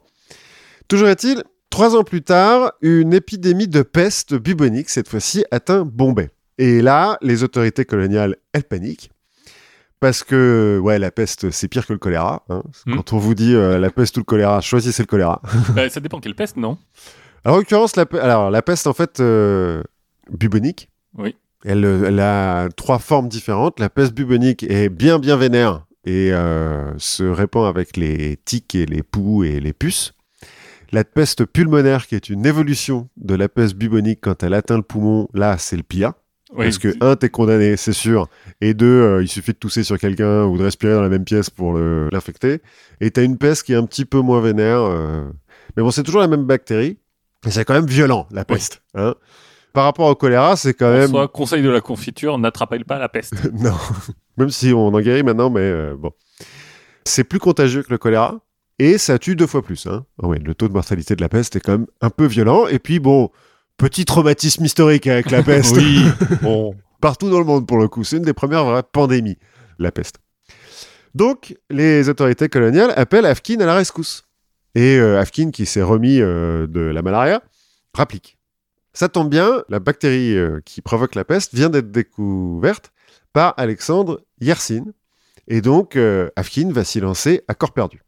Toujours 0.88 1.07
est-il, 1.07 1.43
trois 1.69 1.95
ans 1.95 2.03
plus 2.03 2.21
tard, 2.23 2.73
une 2.81 3.13
épidémie 3.13 3.67
de 3.67 3.81
peste 3.81 4.33
bubonique, 4.35 4.89
cette 4.89 5.07
fois-ci, 5.07 5.45
atteint 5.51 5.85
Bombay. 5.85 6.29
Et 6.57 6.81
là, 6.81 7.18
les 7.21 7.44
autorités 7.44 7.86
coloniales, 7.86 8.36
elles 8.53 8.63
paniquent. 8.63 9.12
Parce 10.00 10.24
que, 10.24 10.80
ouais, 10.81 10.98
la 10.98 11.12
peste, 11.12 11.51
c'est 11.51 11.68
pire 11.68 11.86
que 11.86 11.94
le 11.94 12.00
choléra. 12.00 12.44
hein. 12.50 12.63
Hmm. 12.88 12.95
Quand 12.95 13.13
on 13.13 13.18
vous 13.19 13.36
dit 13.36 13.53
euh, 13.53 13.77
la 13.80 13.92
peste 13.92 14.18
ou 14.18 14.21
le 14.21 14.25
choléra, 14.25 14.59
choisissez 14.62 15.03
le 15.03 15.07
choléra. 15.07 15.42
Bah, 15.75 15.88
ça 15.89 16.00
dépend 16.00 16.19
quelle 16.19 16.36
peste, 16.36 16.57
non? 16.57 16.77
Alors, 17.45 17.57
en 17.57 17.59
l'occurrence, 17.59 17.95
la, 17.95 18.06
pe- 18.07 18.19
alors, 18.19 18.50
la 18.50 18.62
peste, 18.63 18.88
en 18.88 18.94
fait, 18.94 19.19
euh, 19.19 19.83
bubonique, 20.31 20.89
Oui. 21.18 21.36
elle, 21.63 21.86
euh, 21.86 22.06
elle 22.07 22.19
a 22.19 22.69
trois 22.75 22.98
formes 23.00 23.30
différentes. 23.30 23.80
La 23.80 23.89
peste 23.89 24.13
bubonique 24.13 24.63
est 24.63 24.89
bien, 24.89 25.19
bien 25.19 25.38
vénère 25.38 25.86
et 26.06 26.31
euh, 26.33 26.92
se 26.98 27.24
répand 27.24 27.68
avec 27.68 27.95
les 27.95 28.38
tiques 28.44 28.74
et 28.74 28.88
les 28.88 29.03
poux 29.03 29.44
et 29.44 29.59
les 29.59 29.74
puces. 29.74 30.13
La 30.92 31.03
peste 31.03 31.45
pulmonaire, 31.45 32.07
qui 32.07 32.15
est 32.15 32.27
une 32.30 32.45
évolution 32.45 33.07
de 33.18 33.36
la 33.36 33.48
peste 33.50 33.75
bubonique 33.75 34.19
quand 34.21 34.42
elle 34.44 34.56
atteint 34.56 34.77
le 34.77 34.83
poumon, 34.83 35.27
là, 35.33 35.57
c'est 35.59 35.77
le 35.77 35.83
pire. 35.83 36.13
Oui, 36.53 36.65
Parce 36.65 36.77
que, 36.80 36.89
un, 37.01 37.15
t'es 37.15 37.30
condamné, 37.30 37.77
c'est 37.77 37.94
sûr. 37.94 38.27
Et 38.59 38.74
deux, 38.74 38.86
euh, 38.86 39.21
il 39.24 39.27
suffit 39.27 39.53
de 39.53 39.57
tousser 39.57 39.83
sur 39.83 39.98
quelqu'un 39.98 40.44
ou 40.45 40.57
de 40.57 40.63
respirer 40.63 40.94
dans 40.94 41.01
la 41.01 41.07
même 41.09 41.24
pièce 41.24 41.50
pour 41.50 41.74
l'infecter. 41.77 42.62
Et 43.00 43.09
t'as 43.12 43.24
une 43.24 43.38
peste 43.38 43.63
qui 43.63 43.74
est 43.74 43.77
un 43.77 43.86
petit 43.86 44.06
peu 44.06 44.19
moins 44.19 44.42
vénère. 44.42 44.80
euh. 44.81 45.24
Mais 45.77 45.83
bon, 45.83 45.92
c'est 45.92 46.03
toujours 46.03 46.21
la 46.21 46.27
même 46.27 46.44
bactérie. 46.45 46.98
Et 47.48 47.51
c'est 47.51 47.63
quand 47.65 47.74
même 47.74 47.86
violent, 47.86 48.27
la 48.31 48.44
peste. 48.45 48.81
hein. 48.95 49.15
Par 49.74 49.86
rapport 49.86 50.07
au 50.09 50.15
choléra, 50.15 50.57
c'est 50.57 50.74
quand 50.74 50.89
En 50.89 50.98
même... 50.98 51.09
soi, 51.09 51.27
conseil 51.30 51.63
de 51.63 51.69
la 51.69 51.80
confiture, 51.80 52.38
n'attrapez 52.38 52.80
pas 52.83 53.00
la 53.00 53.07
peste. 53.07 53.33
non. 53.53 53.74
Même 54.38 54.50
si 54.50 54.74
on 54.74 54.88
en 54.88 55.00
guérit 55.00 55.24
maintenant, 55.24 55.50
mais 55.50 55.62
euh, 55.62 55.95
bon. 55.98 56.12
C'est 57.06 57.24
plus 57.24 57.39
contagieux 57.39 57.81
que 57.81 57.89
le 57.92 57.98
choléra. 57.98 58.42
Et 58.80 58.98
ça 58.98 59.18
tue 59.19 59.36
deux 59.38 59.48
fois 59.48 59.62
plus. 59.62 59.88
Hein. 59.88 60.06
Ouais, 60.21 60.39
le 60.39 60.53
taux 60.56 60.68
de 60.68 60.74
mortalité 60.74 61.15
de 61.15 61.21
la 61.21 61.30
peste 61.30 61.56
est 61.56 61.59
quand 61.62 61.71
même 61.74 61.88
un 62.01 62.09
peu 62.09 62.25
violent. 62.25 62.68
Et 62.68 62.80
puis, 62.80 63.00
bon, 63.00 63.30
petit 63.81 64.06
traumatisme 64.06 64.63
historique 64.63 65.07
avec 65.07 65.31
la 65.31 65.42
peste. 65.42 65.75
oui, 65.75 66.06
bon. 66.44 66.75
partout 67.01 67.31
dans 67.31 67.39
le 67.39 67.45
monde 67.45 67.66
pour 67.66 67.80
le 67.80 67.88
coup. 67.88 68.04
C'est 68.04 68.18
une 68.18 68.24
des 68.24 68.33
premières 68.33 68.63
vraies 68.63 68.83
pandémies, 68.83 69.39
la 69.80 69.92
peste. 69.92 70.19
Donc, 71.16 71.57
les 71.72 72.07
autorités 72.07 72.48
coloniales 72.48 72.94
appellent 72.95 73.25
Afkin 73.25 73.60
à 73.60 73.66
la 73.66 73.74
rescousse. 73.74 74.24
Et 74.75 74.98
euh, 74.98 75.19
Afkin, 75.19 75.50
qui 75.50 75.66
s'est 75.66 75.81
remis 75.81 76.22
euh, 76.22 76.68
de 76.68 76.80
la 76.80 77.01
malaria, 77.01 77.42
rapplique. 77.94 78.38
Ça 78.94 79.10
tombe 79.10 79.30
bien, 79.30 79.63
la 79.68 79.80
bactérie 79.80 80.38
euh, 80.38 80.62
qui 80.63 80.81
provoque 80.81 81.16
la 81.16 81.25
peste 81.25 81.54
vient 81.54 81.69
d'être 81.69 81.92
découverte 81.92 82.94
par 83.34 83.56
Alexandre 83.57 84.22
Yersin. 84.39 84.86
Et 85.48 85.62
donc, 85.62 85.98
Afkin 86.36 86.72
va 86.72 86.84
s'y 86.84 87.00
lancer 87.00 87.42
à 87.48 87.56
corps 87.56 87.74
perdu. 87.74 88.04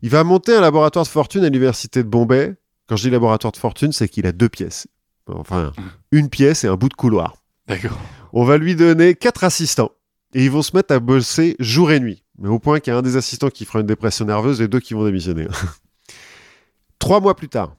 Il 0.00 0.10
va 0.10 0.22
monter 0.22 0.54
un 0.54 0.60
laboratoire 0.60 1.04
de 1.04 1.10
fortune 1.10 1.42
à 1.42 1.46
l'université 1.46 2.02
de 2.02 2.08
Bombay. 2.08 2.54
Quand 2.88 2.96
je 2.96 3.02
dis 3.02 3.10
laboratoire 3.10 3.52
de 3.52 3.58
fortune, 3.58 3.92
c'est 3.92 4.08
qu'il 4.08 4.26
a 4.26 4.32
deux 4.32 4.48
pièces. 4.48 4.86
Enfin, 5.28 5.72
une 6.10 6.28
pièce 6.28 6.64
et 6.64 6.68
un 6.68 6.76
bout 6.76 6.88
de 6.88 6.94
couloir. 6.94 7.36
D'accord. 7.68 7.98
On 8.32 8.44
va 8.44 8.58
lui 8.58 8.74
donner 8.74 9.14
quatre 9.14 9.44
assistants. 9.44 9.92
Et 10.34 10.44
ils 10.44 10.50
vont 10.50 10.62
se 10.62 10.74
mettre 10.74 10.94
à 10.94 10.98
bosser 10.98 11.56
jour 11.58 11.92
et 11.92 12.00
nuit. 12.00 12.24
Mais 12.38 12.48
au 12.48 12.58
point 12.58 12.80
qu'il 12.80 12.92
y 12.92 12.96
a 12.96 12.98
un 12.98 13.02
des 13.02 13.16
assistants 13.16 13.50
qui 13.50 13.64
fera 13.64 13.80
une 13.80 13.86
dépression 13.86 14.24
nerveuse 14.24 14.60
et 14.60 14.68
deux 14.68 14.80
qui 14.80 14.94
vont 14.94 15.04
démissionner. 15.04 15.46
Trois 16.98 17.20
mois 17.20 17.36
plus 17.36 17.48
tard. 17.48 17.76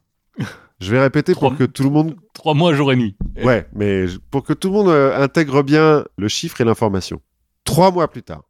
Je 0.80 0.92
vais 0.92 1.00
répéter 1.00 1.34
pour 1.34 1.56
que 1.56 1.64
tout 1.64 1.84
le 1.84 1.90
monde... 1.90 2.16
Trois 2.34 2.54
mois, 2.54 2.74
jour 2.74 2.92
et 2.92 2.96
nuit. 2.96 3.16
Ouais, 3.42 3.68
mais 3.74 4.06
pour 4.32 4.44
que 4.44 4.54
tout 4.54 4.68
le 4.68 4.74
monde 4.74 4.90
euh, 4.90 5.18
intègre 5.22 5.64
bien 5.64 6.04
le 6.18 6.28
chiffre 6.28 6.60
et 6.62 6.66
l'information. 6.66 7.22
Trois 7.64 7.92
mois 7.92 8.10
plus 8.10 8.24
tard, 8.24 8.44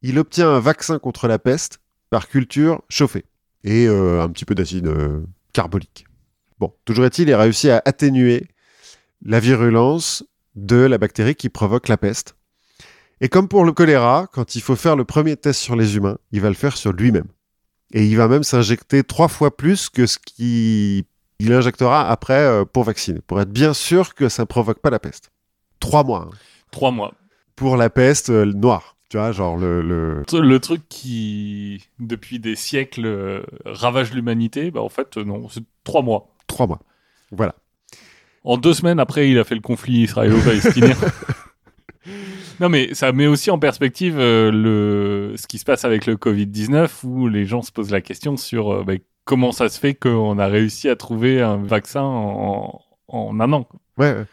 il 0.00 0.18
obtient 0.18 0.48
un 0.48 0.60
vaccin 0.60 0.98
contre 0.98 1.26
la 1.26 1.38
peste 1.38 1.80
par 2.08 2.28
culture 2.28 2.82
chauffée. 2.88 3.24
Et 3.64 3.86
euh, 3.86 4.22
un 4.22 4.28
petit 4.28 4.44
peu 4.44 4.54
d'acide 4.54 4.86
euh, 4.86 5.22
carbolique. 5.52 6.06
Bon, 6.62 6.72
toujours 6.84 7.04
est-il, 7.06 7.28
il 7.28 7.34
a 7.34 7.38
réussi 7.40 7.70
à 7.70 7.82
atténuer 7.84 8.46
la 9.24 9.40
virulence 9.40 10.22
de 10.54 10.76
la 10.76 10.96
bactérie 10.96 11.34
qui 11.34 11.48
provoque 11.48 11.88
la 11.88 11.96
peste. 11.96 12.36
Et 13.20 13.28
comme 13.28 13.48
pour 13.48 13.64
le 13.64 13.72
choléra, 13.72 14.28
quand 14.32 14.54
il 14.54 14.60
faut 14.62 14.76
faire 14.76 14.94
le 14.94 15.04
premier 15.04 15.36
test 15.36 15.58
sur 15.58 15.74
les 15.74 15.96
humains, 15.96 16.18
il 16.30 16.40
va 16.40 16.48
le 16.50 16.54
faire 16.54 16.76
sur 16.76 16.92
lui-même. 16.92 17.26
Et 17.94 18.06
il 18.06 18.16
va 18.16 18.28
même 18.28 18.44
s'injecter 18.44 19.02
trois 19.02 19.26
fois 19.26 19.56
plus 19.56 19.88
que 19.90 20.06
ce 20.06 20.18
qu'il 20.24 21.02
il 21.40 21.52
injectera 21.52 22.08
après 22.08 22.38
euh, 22.38 22.64
pour 22.64 22.84
vacciner, 22.84 23.18
pour 23.26 23.40
être 23.40 23.50
bien 23.50 23.74
sûr 23.74 24.14
que 24.14 24.28
ça 24.28 24.44
ne 24.44 24.46
provoque 24.46 24.78
pas 24.78 24.90
la 24.90 25.00
peste. 25.00 25.32
Trois 25.80 26.04
mois 26.04 26.28
hein, 26.30 26.36
Trois 26.70 26.92
mois. 26.92 27.12
pour 27.56 27.76
la 27.76 27.90
peste 27.90 28.30
euh, 28.30 28.44
noire. 28.44 28.96
Tu 29.08 29.18
vois, 29.18 29.32
genre 29.32 29.56
le, 29.58 29.82
le- 29.82 30.22
Le 30.32 30.58
truc 30.60 30.82
qui, 30.88 31.84
depuis 31.98 32.38
des 32.38 32.56
siècles, 32.56 33.04
euh, 33.04 33.42
ravage 33.66 34.14
l'humanité, 34.14 34.70
bah 34.70 34.80
en 34.80 34.88
fait, 34.88 35.18
non, 35.18 35.48
c'est 35.50 35.64
trois 35.84 36.00
mois. 36.00 36.31
Trois 36.52 36.66
mois. 36.66 36.80
Voilà. 37.30 37.54
En 38.44 38.56
deux 38.56 38.74
semaines 38.74 39.00
après, 39.00 39.30
il 39.30 39.38
a 39.38 39.44
fait 39.44 39.54
le 39.54 39.60
conflit 39.60 40.02
israélo-palestinien. 40.02 40.94
non, 42.60 42.68
mais 42.68 42.94
ça 42.94 43.12
met 43.12 43.26
aussi 43.26 43.50
en 43.50 43.58
perspective 43.58 44.18
euh, 44.18 44.50
le... 44.50 45.34
ce 45.36 45.46
qui 45.46 45.58
se 45.58 45.64
passe 45.64 45.84
avec 45.84 46.06
le 46.06 46.16
Covid-19, 46.16 47.04
où 47.04 47.28
les 47.28 47.46
gens 47.46 47.62
se 47.62 47.72
posent 47.72 47.90
la 47.90 48.00
question 48.00 48.36
sur 48.36 48.72
euh, 48.72 48.84
bah, 48.84 48.94
comment 49.24 49.52
ça 49.52 49.68
se 49.68 49.78
fait 49.78 49.94
qu'on 49.94 50.38
a 50.38 50.46
réussi 50.46 50.88
à 50.88 50.96
trouver 50.96 51.40
un 51.40 51.56
vaccin 51.56 52.02
en, 52.02 52.80
en 53.08 53.40
un 53.40 53.52
an. 53.52 53.68
Ouais, 53.96 54.12
ouais. 54.12 54.24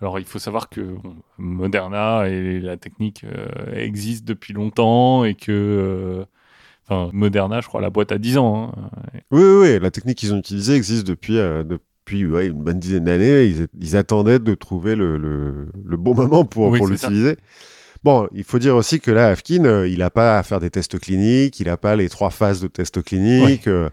Alors, 0.00 0.18
il 0.18 0.26
faut 0.26 0.38
savoir 0.38 0.68
que 0.68 0.80
bon, 0.80 1.16
Moderna 1.38 2.28
et 2.28 2.60
la 2.60 2.76
technique 2.76 3.24
euh, 3.24 3.48
existent 3.74 4.26
depuis 4.26 4.52
longtemps 4.52 5.24
et 5.24 5.34
que 5.34 6.24
Enfin, 6.88 7.10
Moderna, 7.12 7.60
je 7.60 7.66
crois, 7.66 7.80
la 7.80 7.90
boîte 7.90 8.12
a 8.12 8.18
10 8.18 8.38
ans. 8.38 8.72
hein. 8.76 8.88
Oui, 9.32 9.42
oui, 9.42 9.56
oui, 9.74 9.78
la 9.80 9.90
technique 9.90 10.18
qu'ils 10.18 10.32
ont 10.34 10.38
utilisée 10.38 10.74
existe 10.74 11.06
depuis, 11.06 11.38
euh, 11.38 11.64
depuis 11.64 12.24
ouais, 12.26 12.46
une 12.46 12.62
bonne 12.62 12.78
dizaine 12.78 13.04
d'années. 13.04 13.44
Ils, 13.46 13.66
ils 13.80 13.96
attendaient 13.96 14.38
de 14.38 14.54
trouver 14.54 14.94
le, 14.94 15.16
le, 15.18 15.68
le 15.84 15.96
bon 15.96 16.14
moment 16.14 16.44
pour, 16.44 16.68
Oui, 16.70 16.80
l'utiliser. 16.88 17.36
Bon, 18.04 18.28
il 18.32 18.44
faut 18.44 18.60
dire 18.60 18.76
aussi 18.76 19.00
que 19.00 19.10
là, 19.10 19.28
Afkin, 19.30 19.64
euh, 19.64 19.88
il 19.88 19.98
n'a 19.98 20.10
pas 20.10 20.38
à 20.38 20.42
faire 20.44 20.60
des 20.60 20.70
tests 20.70 20.98
cliniques, 21.00 21.58
il 21.58 21.66
n'a 21.66 21.76
pas 21.76 21.96
les 21.96 22.08
trois 22.08 22.30
phases 22.30 22.60
de 22.60 22.68
tests 22.68 23.02
cliniques. 23.02 23.66
euh, 23.66 23.88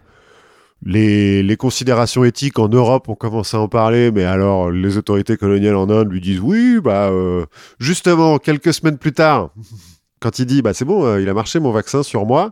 les, 0.85 1.41
les 1.43 1.55
considérations 1.57 2.23
éthiques 2.25 2.59
en 2.59 2.67
Europe, 2.67 3.07
on 3.07 3.15
commence 3.15 3.53
à 3.53 3.59
en 3.59 3.67
parler, 3.69 4.11
mais 4.11 4.25
alors 4.25 4.69
les 4.69 4.97
autorités 4.97 5.37
coloniales 5.37 5.77
en 5.77 5.89
Inde 5.89 6.11
lui 6.11 6.19
disent 6.21 6.41
oui, 6.41 6.79
bah 6.83 7.09
euh, 7.09 7.45
justement 7.79 8.37
quelques 8.37 8.73
semaines 8.73 8.97
plus 8.97 9.13
tard, 9.13 9.51
quand 10.19 10.39
il 10.39 10.45
dit 10.45 10.61
bah 10.61 10.73
c'est 10.73 10.85
bon, 10.85 11.05
euh, 11.05 11.21
il 11.21 11.29
a 11.29 11.33
marché 11.33 11.59
mon 11.59 11.71
vaccin 11.71 12.03
sur 12.03 12.25
moi, 12.25 12.51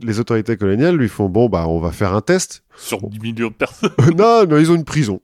les 0.00 0.20
autorités 0.20 0.56
coloniales 0.56 0.96
lui 0.96 1.08
font 1.08 1.28
bon 1.28 1.48
bah 1.48 1.66
on 1.68 1.80
va 1.80 1.92
faire 1.92 2.14
un 2.14 2.20
test. 2.20 2.62
Sur 2.76 3.06
10 3.08 3.18
millions 3.20 3.48
de 3.48 3.54
personnes. 3.54 3.90
non, 4.16 4.46
non, 4.46 4.58
ils 4.58 4.70
ont 4.70 4.74
une 4.74 4.84
prison. 4.84 5.20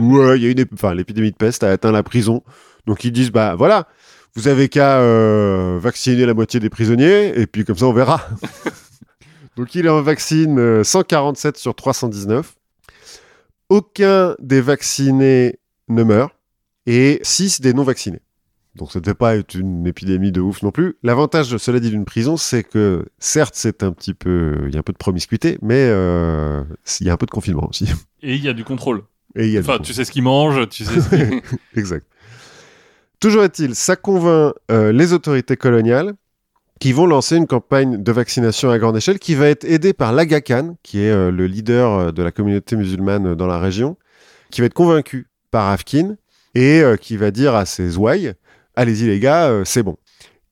ouais, 0.00 0.38
il 0.38 0.44
y 0.44 0.46
a 0.46 0.50
une, 0.50 0.64
enfin 0.72 0.94
l'épidémie 0.94 1.30
de 1.30 1.36
peste 1.36 1.62
a 1.64 1.70
atteint 1.70 1.92
la 1.92 2.02
prison, 2.02 2.42
donc 2.86 3.04
ils 3.04 3.12
disent 3.12 3.30
bah 3.30 3.54
voilà, 3.56 3.86
vous 4.34 4.48
avez 4.48 4.68
qu'à 4.68 4.98
euh, 4.98 5.78
vacciner 5.80 6.26
la 6.26 6.34
moitié 6.34 6.60
des 6.60 6.70
prisonniers 6.70 7.38
et 7.38 7.46
puis 7.46 7.64
comme 7.64 7.76
ça 7.76 7.86
on 7.86 7.92
verra. 7.92 8.26
donc 9.56 9.74
il 9.74 9.88
en 9.88 10.02
vaccine 10.02 10.58
euh, 10.58 10.84
147 10.84 11.56
sur 11.56 11.74
319. 11.74 12.54
Aucun 13.70 14.34
des 14.40 14.60
vaccinés 14.60 15.58
ne 15.88 16.02
meurt 16.02 16.34
et 16.86 17.20
6 17.22 17.60
des 17.60 17.72
non 17.72 17.82
vaccinés. 17.82 18.20
Donc 18.76 18.90
ça 18.90 18.98
ne 18.98 19.04
devait 19.04 19.14
pas 19.14 19.36
être 19.36 19.54
une 19.54 19.86
épidémie 19.86 20.32
de 20.32 20.40
ouf 20.40 20.62
non 20.62 20.72
plus. 20.72 20.96
L'avantage, 21.02 21.56
cela 21.56 21.78
dit, 21.78 21.90
d'une 21.90 22.04
prison, 22.04 22.36
c'est 22.36 22.64
que 22.64 23.04
certes, 23.18 23.54
c'est 23.56 23.82
un 23.84 23.92
petit 23.92 24.14
peu, 24.14 24.64
il 24.66 24.74
y 24.74 24.76
a 24.76 24.80
un 24.80 24.82
peu 24.82 24.92
de 24.92 24.98
promiscuité, 24.98 25.58
mais 25.62 25.86
euh, 25.88 26.64
il 27.00 27.06
y 27.06 27.10
a 27.10 27.12
un 27.12 27.16
peu 27.16 27.26
de 27.26 27.30
confinement 27.30 27.68
aussi. 27.68 27.86
Et 28.22 28.34
il 28.34 28.42
y 28.42 28.48
a 28.48 28.52
du 28.52 28.64
contrôle. 28.64 29.02
Et 29.36 29.46
il 29.46 29.52
y 29.52 29.58
a 29.58 29.62
du 29.62 29.68
Enfin, 29.68 29.78
tu 29.78 29.92
sais 29.92 30.04
ce 30.04 30.10
qu'ils 30.10 30.24
mangent, 30.24 30.68
tu 30.68 30.84
sais 30.84 31.00
ce 31.00 31.08
qu'ils... 31.08 31.40
Exact. 31.76 32.06
Toujours 33.20 33.44
est-il, 33.44 33.74
ça 33.74 33.96
convainc 33.96 34.54
euh, 34.70 34.92
les 34.92 35.12
autorités 35.12 35.56
coloniales 35.56 36.14
qui 36.80 36.92
vont 36.92 37.06
lancer 37.06 37.36
une 37.36 37.46
campagne 37.46 38.02
de 38.02 38.12
vaccination 38.12 38.70
à 38.70 38.78
grande 38.78 38.96
échelle 38.96 39.20
qui 39.20 39.36
va 39.36 39.46
être 39.48 39.64
aidée 39.64 39.92
par 39.92 40.12
l'Aga 40.12 40.40
Khan, 40.40 40.76
qui 40.82 41.00
est 41.00 41.10
euh, 41.10 41.30
le 41.30 41.46
leader 41.46 42.12
de 42.12 42.22
la 42.22 42.32
communauté 42.32 42.74
musulmane 42.74 43.36
dans 43.36 43.46
la 43.46 43.60
région, 43.60 43.96
qui 44.50 44.60
va 44.60 44.66
être 44.66 44.74
convaincu 44.74 45.28
par 45.52 45.68
Afkin 45.68 46.16
et 46.56 46.82
qui 47.00 47.16
va 47.16 47.32
dire 47.32 47.54
à 47.56 47.66
ses 47.66 47.96
ouailles 47.96 48.34
Allez-y 48.76 49.06
les 49.06 49.20
gars, 49.20 49.48
euh, 49.48 49.64
c'est 49.64 49.82
bon. 49.82 49.96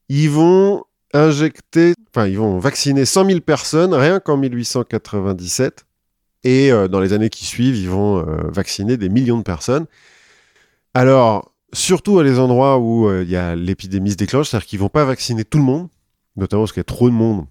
Ils 0.08 0.30
vont 0.30 0.84
injecter, 1.12 1.94
enfin, 2.14 2.26
ils 2.26 2.38
vont 2.38 2.58
vacciner 2.58 3.04
100 3.04 3.26
000 3.26 3.40
personnes 3.40 3.94
rien 3.94 4.20
qu'en 4.20 4.36
1897. 4.36 5.84
Et 6.44 6.72
euh, 6.72 6.88
dans 6.88 7.00
les 7.00 7.12
années 7.12 7.30
qui 7.30 7.44
suivent, 7.44 7.76
ils 7.76 7.88
vont 7.88 8.18
euh, 8.18 8.50
vacciner 8.50 8.96
des 8.96 9.08
millions 9.08 9.38
de 9.38 9.42
personnes. 9.42 9.86
Alors, 10.94 11.52
surtout 11.72 12.18
à 12.18 12.24
les 12.24 12.38
endroits 12.38 12.78
où 12.78 13.10
il 13.10 13.54
l'épidémie 13.56 14.12
se 14.12 14.16
déclenche, 14.16 14.50
c'est-à-dire 14.50 14.66
qu'ils 14.66 14.78
vont 14.78 14.88
pas 14.88 15.04
vacciner 15.04 15.44
tout 15.44 15.58
le 15.58 15.64
monde, 15.64 15.88
notamment 16.36 16.62
parce 16.62 16.72
qu'il 16.72 16.80
y 16.80 16.82
a 16.82 16.84
trop 16.84 17.08
de 17.08 17.14
monde, 17.14 17.46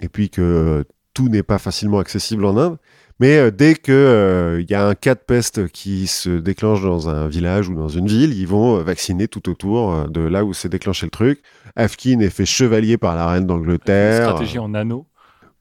et 0.00 0.08
puis 0.08 0.30
que 0.30 0.84
tout 1.14 1.28
n'est 1.28 1.42
pas 1.42 1.58
facilement 1.58 1.98
accessible 1.98 2.44
en 2.44 2.56
Inde. 2.56 2.78
Mais 3.18 3.38
euh, 3.38 3.50
dès 3.50 3.74
que 3.74 3.92
euh, 3.92 4.62
y 4.68 4.74
a 4.74 4.86
un 4.86 4.94
cas 4.94 5.14
de 5.14 5.20
peste 5.20 5.68
qui 5.68 6.06
se 6.06 6.28
déclenche 6.28 6.82
dans 6.82 7.08
un 7.08 7.28
village 7.28 7.68
ou 7.68 7.74
dans 7.74 7.88
une 7.88 8.06
ville, 8.08 8.34
ils 8.38 8.46
vont 8.46 8.78
euh, 8.78 8.82
vacciner 8.82 9.26
tout 9.26 9.48
autour 9.48 10.06
de 10.08 10.20
là 10.20 10.44
où 10.44 10.52
s'est 10.52 10.68
déclenché 10.68 11.06
le 11.06 11.10
truc. 11.10 11.40
Afkin 11.76 12.20
est 12.20 12.30
fait 12.30 12.44
chevalier 12.46 12.98
par 12.98 13.14
la 13.16 13.26
reine 13.26 13.42
Une 13.42 13.46
d'Angleterre. 13.46 14.22
stratégie 14.28 14.58
en 14.58 14.74
anneau, 14.74 15.06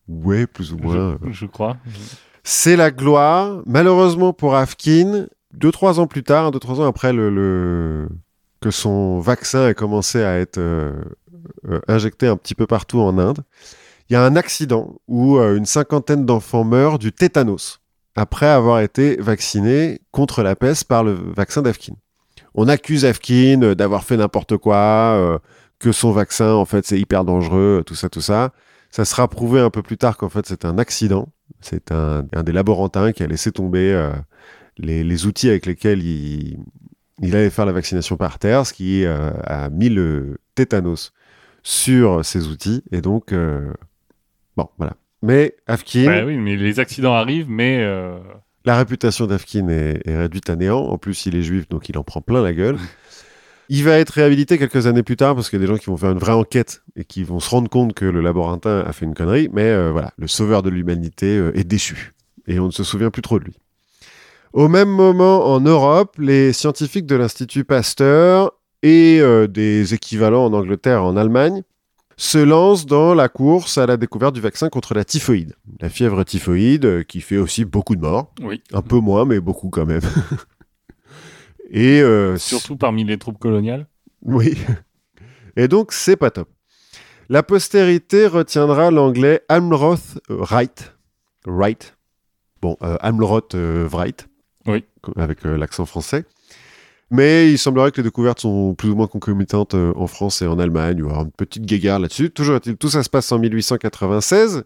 Ouais, 0.07 0.47
plus 0.47 0.73
ou 0.73 0.77
moins. 0.77 1.17
je, 1.25 1.31
je 1.31 1.45
crois. 1.45 1.77
c'est 2.43 2.75
la 2.75 2.91
gloire. 2.91 3.61
Malheureusement 3.65 4.33
pour 4.33 4.55
Afkin, 4.55 5.27
deux, 5.53 5.71
trois 5.71 5.99
ans 6.01 6.07
plus 6.07 6.23
tard, 6.23 6.51
deux, 6.51 6.59
trois 6.59 6.81
ans 6.81 6.85
après 6.87 7.13
le, 7.13 7.29
le- 7.29 8.09
que 8.61 8.69
son 8.71 9.19
vaccin 9.19 9.65
a 9.67 9.73
commencé 9.73 10.21
à 10.23 10.37
être 10.39 10.57
euh, 10.57 10.91
euh, 11.69 11.79
injecté 11.87 12.27
un 12.27 12.35
petit 12.35 12.55
peu 12.55 12.67
partout 12.67 12.99
en 12.99 13.17
Inde, 13.17 13.39
il 14.09 14.13
y 14.13 14.15
a 14.15 14.23
un 14.23 14.35
accident 14.35 14.95
où 15.07 15.37
euh, 15.37 15.57
une 15.57 15.65
cinquantaine 15.65 16.25
d'enfants 16.25 16.63
meurent 16.63 16.99
du 16.99 17.11
tétanos 17.11 17.81
après 18.15 18.45
avoir 18.45 18.79
été 18.79 19.17
vaccinés 19.17 19.99
contre 20.11 20.43
la 20.43 20.55
peste 20.55 20.85
par 20.85 21.03
le 21.03 21.13
vaccin 21.13 21.61
d'Afkin. 21.61 21.93
On 22.53 22.67
accuse 22.67 23.03
Afkin 23.03 23.73
d'avoir 23.75 24.03
fait 24.03 24.15
n'importe 24.15 24.57
quoi, 24.57 24.77
euh, 24.77 25.39
que 25.79 25.91
son 25.91 26.11
vaccin, 26.11 26.53
en 26.53 26.65
fait, 26.65 26.85
c'est 26.85 26.99
hyper 26.99 27.25
dangereux, 27.25 27.83
tout 27.85 27.95
ça, 27.95 28.07
tout 28.07 28.21
ça. 28.21 28.53
Ça 28.91 29.03
sera 29.03 29.27
prouvé 29.27 29.59
un 29.59 29.69
peu 29.69 29.81
plus 29.81 29.97
tard 29.97 30.15
qu'en 30.15 30.29
fait, 30.29 30.45
c'est 30.45 30.63
un 30.63 30.77
accident. 30.77 31.27
C'est 31.59 31.91
un, 31.91 32.23
des 32.23 32.53
laborantins 32.53 33.11
qui 33.11 33.23
a 33.23 33.27
laissé 33.27 33.51
tomber 33.51 33.91
euh, 33.91 34.13
les, 34.77 35.25
outils 35.25 35.49
avec 35.49 35.65
lesquels 35.65 36.01
il, 36.01 36.57
allait 37.21 37.49
faire 37.49 37.65
la 37.65 37.73
vaccination 37.73 38.15
par 38.15 38.39
terre, 38.39 38.65
ce 38.65 38.71
qui 38.71 39.05
a 39.05 39.69
mis 39.69 39.89
le 39.89 40.37
tétanos 40.53 41.11
sur 41.63 42.23
ces 42.23 42.47
outils. 42.47 42.83
Et 42.91 43.01
donc, 43.01 43.33
bon, 44.57 44.67
voilà. 44.77 44.93
Mais 45.21 45.55
Afkin, 45.65 46.07
Ouais, 46.07 46.23
oui, 46.23 46.37
mais 46.37 46.55
les 46.55 46.79
accidents 46.79 47.13
arrivent, 47.13 47.49
mais 47.49 47.79
euh, 47.79 48.17
la 48.63 48.77
réputation 48.77 49.25
d'Afkin 49.25 49.67
est, 49.69 50.01
est 50.05 50.17
réduite 50.17 50.49
à 50.49 50.55
néant. 50.55 50.79
En 50.79 50.97
plus, 50.97 51.25
il 51.25 51.35
est 51.35 51.41
juif, 51.41 51.67
donc 51.67 51.89
il 51.89 51.97
en 51.97 52.03
prend 52.03 52.21
plein 52.21 52.43
la 52.43 52.53
gueule. 52.53 52.77
Il 53.67 53.83
va 53.83 53.97
être 53.97 54.11
réhabilité 54.11 54.59
quelques 54.59 54.85
années 54.85 55.01
plus 55.01 55.17
tard 55.17 55.33
parce 55.33 55.49
qu'il 55.49 55.59
y 55.59 55.63
a 55.63 55.65
des 55.65 55.73
gens 55.73 55.79
qui 55.79 55.87
vont 55.87 55.97
faire 55.97 56.11
une 56.11 56.19
vraie 56.19 56.33
enquête 56.33 56.83
et 56.95 57.03
qui 57.03 57.23
vont 57.23 57.39
se 57.39 57.49
rendre 57.49 57.67
compte 57.67 57.95
que 57.95 58.05
le 58.05 58.21
laborantin 58.21 58.81
a 58.85 58.93
fait 58.93 59.05
une 59.05 59.15
connerie. 59.15 59.49
Mais 59.51 59.63
euh, 59.63 59.91
voilà, 59.91 60.11
le 60.17 60.27
sauveur 60.27 60.61
de 60.61 60.69
l'humanité 60.69 61.35
euh, 61.35 61.57
est 61.57 61.63
déchu 61.63 62.13
et 62.45 62.59
on 62.59 62.67
ne 62.67 62.71
se 62.71 62.83
souvient 62.83 63.09
plus 63.09 63.23
trop 63.23 63.39
de 63.39 63.45
lui. 63.45 63.57
Au 64.53 64.67
même 64.67 64.89
moment, 64.89 65.47
en 65.47 65.61
Europe, 65.61 66.15
les 66.19 66.53
scientifiques 66.53 67.07
de 67.07 67.15
l'Institut 67.15 67.63
Pasteur 67.63 68.51
et 68.83 69.19
des 69.49 69.95
équivalents 69.95 70.45
en 70.45 70.53
Angleterre 70.53 70.99
et 70.99 71.01
en 71.01 71.17
Allemagne 71.17 71.63
se 72.17 72.37
lancent 72.37 72.85
dans 72.85 73.13
la 73.13 73.27
course 73.29 73.77
à 73.77 73.85
la 73.85 73.97
découverte 73.97 74.33
du 74.35 74.41
vaccin 74.41 74.69
contre 74.69 74.93
la 74.93 75.03
typhoïde. 75.03 75.55
La 75.81 75.89
fièvre 75.89 76.23
typhoïde 76.23 76.85
euh, 76.85 77.03
qui 77.03 77.21
fait 77.21 77.37
aussi 77.37 77.65
beaucoup 77.65 77.95
de 77.95 78.01
morts. 78.01 78.33
oui, 78.41 78.61
Un 78.73 78.81
peu 78.81 78.99
moins, 78.99 79.25
mais 79.25 79.39
beaucoup 79.39 79.69
quand 79.69 79.85
même. 79.85 80.01
Et 81.71 82.01
euh, 82.01 82.37
surtout 82.37 82.77
parmi 82.77 83.03
les 83.03 83.17
troupes 83.17 83.39
coloniales. 83.39 83.87
oui. 84.21 84.57
Et 85.57 85.67
donc 85.69 85.93
c'est 85.93 86.17
pas 86.17 86.31
top. 86.31 86.49
La 87.29 87.41
postérité 87.41 88.27
retiendra 88.27 88.91
l'anglais 88.91 89.41
Almroth 89.47 90.19
Wright. 90.29 90.93
Wright. 91.47 91.95
Bon, 92.61 92.77
euh, 92.81 92.97
Almroth 92.99 93.55
euh, 93.55 93.87
Wright. 93.89 94.27
Oui. 94.67 94.83
Avec 95.15 95.43
l'accent 95.43 95.85
français. 95.85 96.25
Mais 97.11 97.51
il 97.51 97.57
semblerait 97.57 97.91
que 97.91 97.97
les 97.97 98.03
découvertes 98.03 98.39
sont 98.39 98.73
plus 98.73 98.89
ou 98.89 98.95
moins 98.95 99.07
concomitantes 99.07 99.75
euh, 99.75 99.93
en 99.95 100.07
France 100.07 100.41
et 100.41 100.47
en 100.47 100.57
Allemagne. 100.57 100.97
Y 100.97 101.01
aura 101.03 101.21
une 101.21 101.31
petite 101.31 101.63
guéguerre 101.63 101.99
là-dessus. 101.99 102.31
Toujours 102.31 102.59
tout 102.59 102.89
ça 102.89 103.03
se 103.03 103.09
passe 103.09 103.31
en 103.31 103.39
1896. 103.39 104.63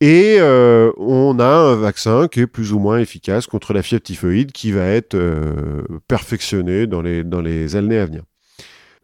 Et 0.00 0.36
euh, 0.38 0.92
on 0.96 1.38
a 1.38 1.46
un 1.46 1.76
vaccin 1.76 2.28
qui 2.28 2.40
est 2.40 2.46
plus 2.46 2.72
ou 2.72 2.78
moins 2.78 2.98
efficace 2.98 3.46
contre 3.46 3.72
la 3.72 3.82
fièvre 3.82 4.02
typhoïde 4.02 4.52
qui 4.52 4.72
va 4.72 4.84
être 4.86 5.14
euh, 5.14 5.82
perfectionné 6.08 6.86
dans 6.86 7.02
les, 7.02 7.76
années 7.76 7.98
à 7.98 8.06
venir. 8.06 8.22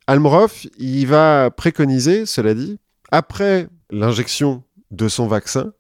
Almroth, 0.07 0.67
il 0.78 1.07
va 1.07 1.50
préconiser, 1.50 2.26
cela 2.26 2.55
dit, 2.55 2.78
après 3.12 3.69
l'injection 3.90 4.64
de 4.90 5.07
son 5.07 5.28
vaccin, 5.28 5.73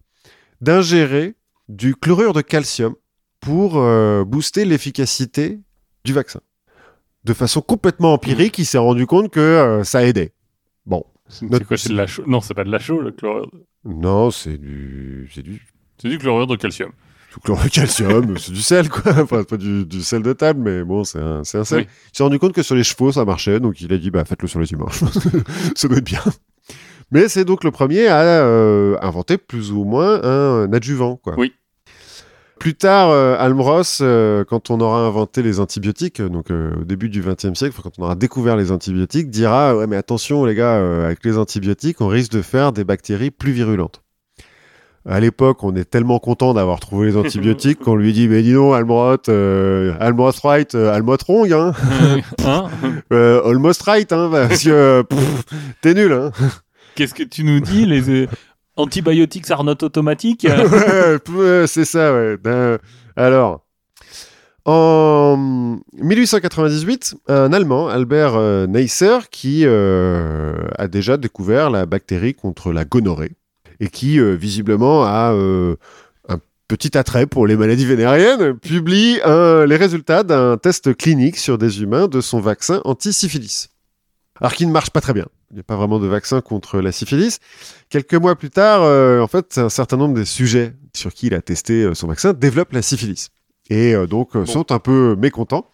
d'ingérer 0.60 1.34
du 1.68 1.96
chlorure 1.96 2.32
de 2.32 2.42
calcium 2.42 2.94
pour 3.40 3.82
booster 4.26 4.64
l'efficacité 4.64 5.60
du 6.08 6.14
vaccin. 6.14 6.40
De 7.24 7.32
façon 7.34 7.60
complètement 7.60 8.12
empirique, 8.14 8.58
il 8.58 8.64
s'est 8.66 8.78
rendu 8.78 9.06
compte 9.06 9.30
que 9.30 9.40
euh, 9.40 9.84
ça 9.84 10.04
aidait. 10.06 10.32
Bon, 10.86 11.04
C'est 11.28 11.48
Notre- 11.50 11.66
quoi 11.66 11.76
C'est 11.76 11.90
de 11.90 11.96
la 11.96 12.06
chaux 12.06 12.24
Non, 12.26 12.40
c'est 12.40 12.54
pas 12.54 12.64
de 12.64 12.70
la 12.70 12.78
chaux, 12.78 13.00
le 13.00 13.10
chlorure. 13.12 13.50
non, 13.84 14.30
c'est 14.30 14.56
du, 14.58 15.30
c'est 15.34 15.42
du, 15.42 15.60
C'est 16.00 16.08
du 16.08 16.18
chlorure 16.18 16.46
de 16.46 16.56
calcium. 16.56 16.90
du 17.34 17.40
chlorure 17.40 17.64
de 17.64 17.68
calcium, 17.70 18.38
c'est 18.38 18.52
du 18.52 18.62
sel, 18.62 18.88
quoi. 18.88 19.12
Enfin, 19.22 19.44
pas 19.44 19.56
du, 19.58 19.84
du 19.84 20.00
sel 20.02 20.22
de 20.22 20.32
table, 20.32 20.60
mais 20.62 20.82
bon, 20.84 21.04
c'est 21.04 21.18
un, 21.20 21.40
un 21.40 21.44
sel. 21.44 21.80
Oui. 21.80 21.86
Il 22.12 22.16
s'est 22.16 22.22
rendu 22.22 22.38
compte 22.38 22.52
que 22.54 22.62
sur 22.62 22.74
les 22.74 22.84
chevaux, 22.84 23.12
ça 23.12 23.24
marchait, 23.24 23.60
donc 23.60 23.80
il 23.80 23.92
a 23.92 23.98
dit, 23.98 24.10
bah, 24.10 24.24
faites-le 24.24 24.48
sur 24.48 24.60
les 24.60 24.72
humains. 24.72 24.86
ça 25.76 25.88
doit 25.88 25.98
être 25.98 26.04
bien. 26.04 26.22
Mais 27.10 27.28
c'est 27.28 27.44
donc 27.44 27.64
le 27.64 27.70
premier 27.70 28.06
à 28.06 28.20
euh, 28.22 28.96
inventer 29.02 29.38
plus 29.38 29.72
ou 29.72 29.84
moins 29.84 30.22
un 30.24 30.72
adjuvant, 30.72 31.16
quoi. 31.16 31.34
Oui. 31.38 31.52
Plus 32.58 32.74
tard, 32.74 33.10
euh, 33.10 33.36
Almroth, 33.38 33.98
euh, 34.00 34.44
quand 34.44 34.70
on 34.70 34.80
aura 34.80 35.00
inventé 35.00 35.42
les 35.42 35.60
antibiotiques, 35.60 36.20
donc 36.20 36.50
euh, 36.50 36.72
au 36.80 36.84
début 36.84 37.08
du 37.08 37.22
XXe 37.22 37.56
siècle, 37.56 37.78
quand 37.82 37.92
on 37.98 38.02
aura 38.02 38.16
découvert 38.16 38.56
les 38.56 38.72
antibiotiques, 38.72 39.30
dira 39.30 39.76
ouais 39.76 39.86
mais 39.86 39.96
attention 39.96 40.44
les 40.44 40.56
gars, 40.56 40.74
euh, 40.74 41.06
avec 41.06 41.24
les 41.24 41.38
antibiotiques, 41.38 42.00
on 42.00 42.08
risque 42.08 42.32
de 42.32 42.42
faire 42.42 42.72
des 42.72 42.82
bactéries 42.82 43.30
plus 43.30 43.52
virulentes. 43.52 44.02
À 45.08 45.20
l'époque, 45.20 45.62
on 45.62 45.74
est 45.76 45.88
tellement 45.88 46.18
content 46.18 46.52
d'avoir 46.52 46.80
trouvé 46.80 47.06
les 47.06 47.16
antibiotiques 47.16 47.78
qu'on 47.84 47.94
lui 47.94 48.12
dit 48.12 48.26
mais 48.28 48.42
dis 48.42 48.54
donc 48.54 48.74
Almroth, 48.74 49.28
euh, 49.28 49.94
Almroth 50.00 50.40
right, 50.40 50.74
euh, 50.74 50.92
Almroth 50.92 51.22
wrong, 51.22 51.52
hein, 51.52 51.72
hein 52.44 52.66
euh, 53.12 53.40
almost 53.48 53.82
right, 53.82 54.12
hein, 54.12 54.28
parce 54.32 54.64
que 54.64 54.70
euh, 54.70 55.02
t'es 55.80 55.94
nul, 55.94 56.12
hein. 56.12 56.32
Qu'est-ce 56.96 57.14
que 57.14 57.22
tu 57.22 57.44
nous 57.44 57.60
dis 57.60 57.86
les... 57.86 58.28
Antibiotics 58.78 59.50
are 59.50 59.64
not 59.64 59.82
automatic. 59.82 60.46
Ouais, 61.28 61.64
c'est 61.66 61.84
ça, 61.84 62.14
ouais. 62.14 62.36
Ben, 62.36 62.78
Alors, 63.16 63.64
en 64.64 65.80
1898, 65.94 67.16
un 67.28 67.52
Allemand, 67.54 67.88
Albert 67.88 68.34
euh, 68.36 68.66
Neisser, 68.66 69.18
qui 69.30 69.62
euh, 69.64 70.54
a 70.76 70.88
déjà 70.88 71.16
découvert 71.16 71.70
la 71.70 71.86
bactérie 71.86 72.34
contre 72.34 72.72
la 72.72 72.84
gonorrhée 72.84 73.32
et 73.80 73.88
qui, 73.88 74.20
euh, 74.20 74.34
visiblement, 74.34 75.04
a 75.04 75.30
un 75.30 76.38
petit 76.68 76.98
attrait 76.98 77.26
pour 77.26 77.46
les 77.46 77.56
maladies 77.56 77.86
vénériennes, 77.86 78.54
publie 78.58 79.20
les 79.24 79.76
résultats 79.76 80.22
d'un 80.22 80.58
test 80.58 80.94
clinique 80.94 81.38
sur 81.38 81.56
des 81.56 81.80
humains 81.82 82.06
de 82.06 82.20
son 82.20 82.40
vaccin 82.40 82.82
anti-syphilis. 82.84 83.70
Alors 84.38 84.52
qui 84.52 84.66
ne 84.66 84.72
marche 84.72 84.90
pas 84.90 85.00
très 85.00 85.14
bien. 85.14 85.26
Il 85.50 85.54
n'y 85.54 85.60
a 85.60 85.64
pas 85.64 85.76
vraiment 85.76 85.98
de 85.98 86.06
vaccin 86.06 86.40
contre 86.42 86.80
la 86.80 86.92
syphilis. 86.92 87.38
Quelques 87.88 88.14
mois 88.14 88.36
plus 88.36 88.50
tard, 88.50 88.82
euh, 88.82 89.20
en 89.20 89.26
fait, 89.28 89.56
un 89.58 89.70
certain 89.70 89.96
nombre 89.96 90.14
des 90.14 90.26
sujets 90.26 90.74
sur 90.94 91.12
qui 91.14 91.28
il 91.28 91.34
a 91.34 91.40
testé 91.40 91.84
euh, 91.84 91.94
son 91.94 92.06
vaccin 92.06 92.32
développent 92.34 92.72
la 92.72 92.82
syphilis. 92.82 93.28
Et 93.70 93.94
euh, 93.94 94.06
donc 94.06 94.34
Bon. 94.34 94.44
sont 94.46 94.72
un 94.72 94.78
peu 94.78 95.16
mécontents 95.16 95.70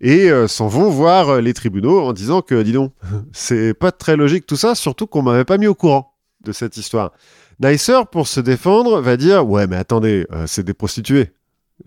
et 0.00 0.28
s'en 0.48 0.66
vont 0.68 0.90
voir 0.90 1.40
les 1.40 1.54
tribunaux 1.54 2.00
en 2.00 2.12
disant 2.12 2.42
que, 2.42 2.60
dis 2.62 2.72
donc, 2.72 2.92
c'est 3.32 3.72
pas 3.72 3.92
très 3.92 4.16
logique 4.16 4.44
tout 4.44 4.56
ça, 4.56 4.74
surtout 4.74 5.06
qu'on 5.06 5.22
m'avait 5.22 5.44
pas 5.44 5.56
mis 5.56 5.66
au 5.68 5.74
courant 5.74 6.14
de 6.44 6.52
cette 6.52 6.76
histoire. 6.76 7.12
Neisser, 7.60 8.00
pour 8.10 8.26
se 8.28 8.40
défendre, 8.40 9.00
va 9.00 9.16
dire 9.16 9.48
Ouais, 9.48 9.66
mais 9.66 9.76
attendez, 9.76 10.26
euh, 10.32 10.44
c'est 10.46 10.64
des 10.64 10.74
prostituées. 10.74 11.30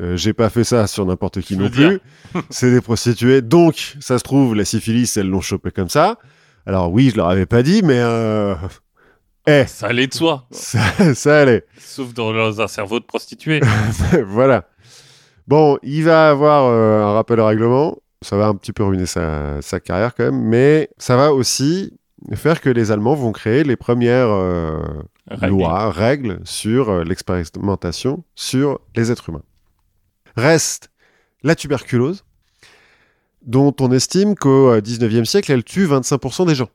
Euh, 0.01 0.15
J'ai 0.17 0.33
pas 0.33 0.49
fait 0.49 0.63
ça 0.63 0.87
sur 0.87 1.05
n'importe 1.05 1.41
qui 1.41 1.55
Je 1.55 1.59
non 1.59 1.69
plus. 1.69 1.99
c'est 2.49 2.71
des 2.71 2.81
prostituées. 2.81 3.41
Donc, 3.41 3.95
ça 3.99 4.17
se 4.17 4.23
trouve, 4.23 4.55
la 4.55 4.65
syphilis, 4.65 5.15
elles 5.17 5.29
l'ont 5.29 5.41
chopé 5.41 5.69
comme 5.71 5.89
ça. 5.89 6.17
Alors, 6.67 6.91
oui, 6.91 7.09
je 7.09 7.15
leur 7.15 7.29
avais 7.29 7.45
pas 7.45 7.63
dit, 7.63 7.81
mais. 7.83 7.99
Euh... 7.99 8.55
Eh, 9.49 9.65
Ça 9.65 9.87
allait 9.87 10.07
de 10.07 10.13
soi. 10.13 10.45
ça, 10.51 11.13
ça 11.15 11.39
allait. 11.39 11.63
Sauf 11.77 12.13
dans 12.13 12.59
un 12.59 12.67
cerveau 12.67 12.99
de 12.99 13.05
prostituée. 13.05 13.61
voilà. 14.25 14.65
Bon, 15.47 15.77
il 15.83 16.03
va 16.03 16.29
avoir 16.29 16.65
euh, 16.65 17.01
un 17.01 17.13
rappel 17.13 17.39
au 17.39 17.45
règlement. 17.45 17.97
Ça 18.21 18.35
va 18.35 18.47
un 18.47 18.55
petit 18.55 18.73
peu 18.73 18.83
ruiner 18.83 19.05
sa, 19.05 19.61
sa 19.61 19.79
carrière 19.79 20.13
quand 20.15 20.25
même, 20.25 20.41
mais 20.41 20.89
ça 20.97 21.15
va 21.15 21.31
aussi 21.31 21.97
faire 22.33 22.59
que 22.59 22.69
les 22.69 22.91
Allemands 22.91 23.15
vont 23.15 23.31
créer 23.31 23.63
les 23.63 23.77
premières 23.77 24.27
euh, 24.29 24.81
lois, 25.43 25.91
règles 25.91 26.39
sur 26.43 26.89
euh, 26.89 27.03
l'expérimentation 27.05 28.25
sur 28.35 28.81
les 28.97 29.11
êtres 29.11 29.29
humains. 29.29 29.43
Reste 30.35 30.89
la 31.43 31.55
tuberculose, 31.55 32.25
dont 33.47 33.73
on 33.79 33.91
estime 33.91 34.35
qu'au 34.35 34.69
euh, 34.71 34.81
19e 34.81 35.25
siècle, 35.25 35.51
elle 35.51 35.63
tue 35.63 35.87
25% 35.87 36.45
des 36.45 36.53
gens. 36.55 36.69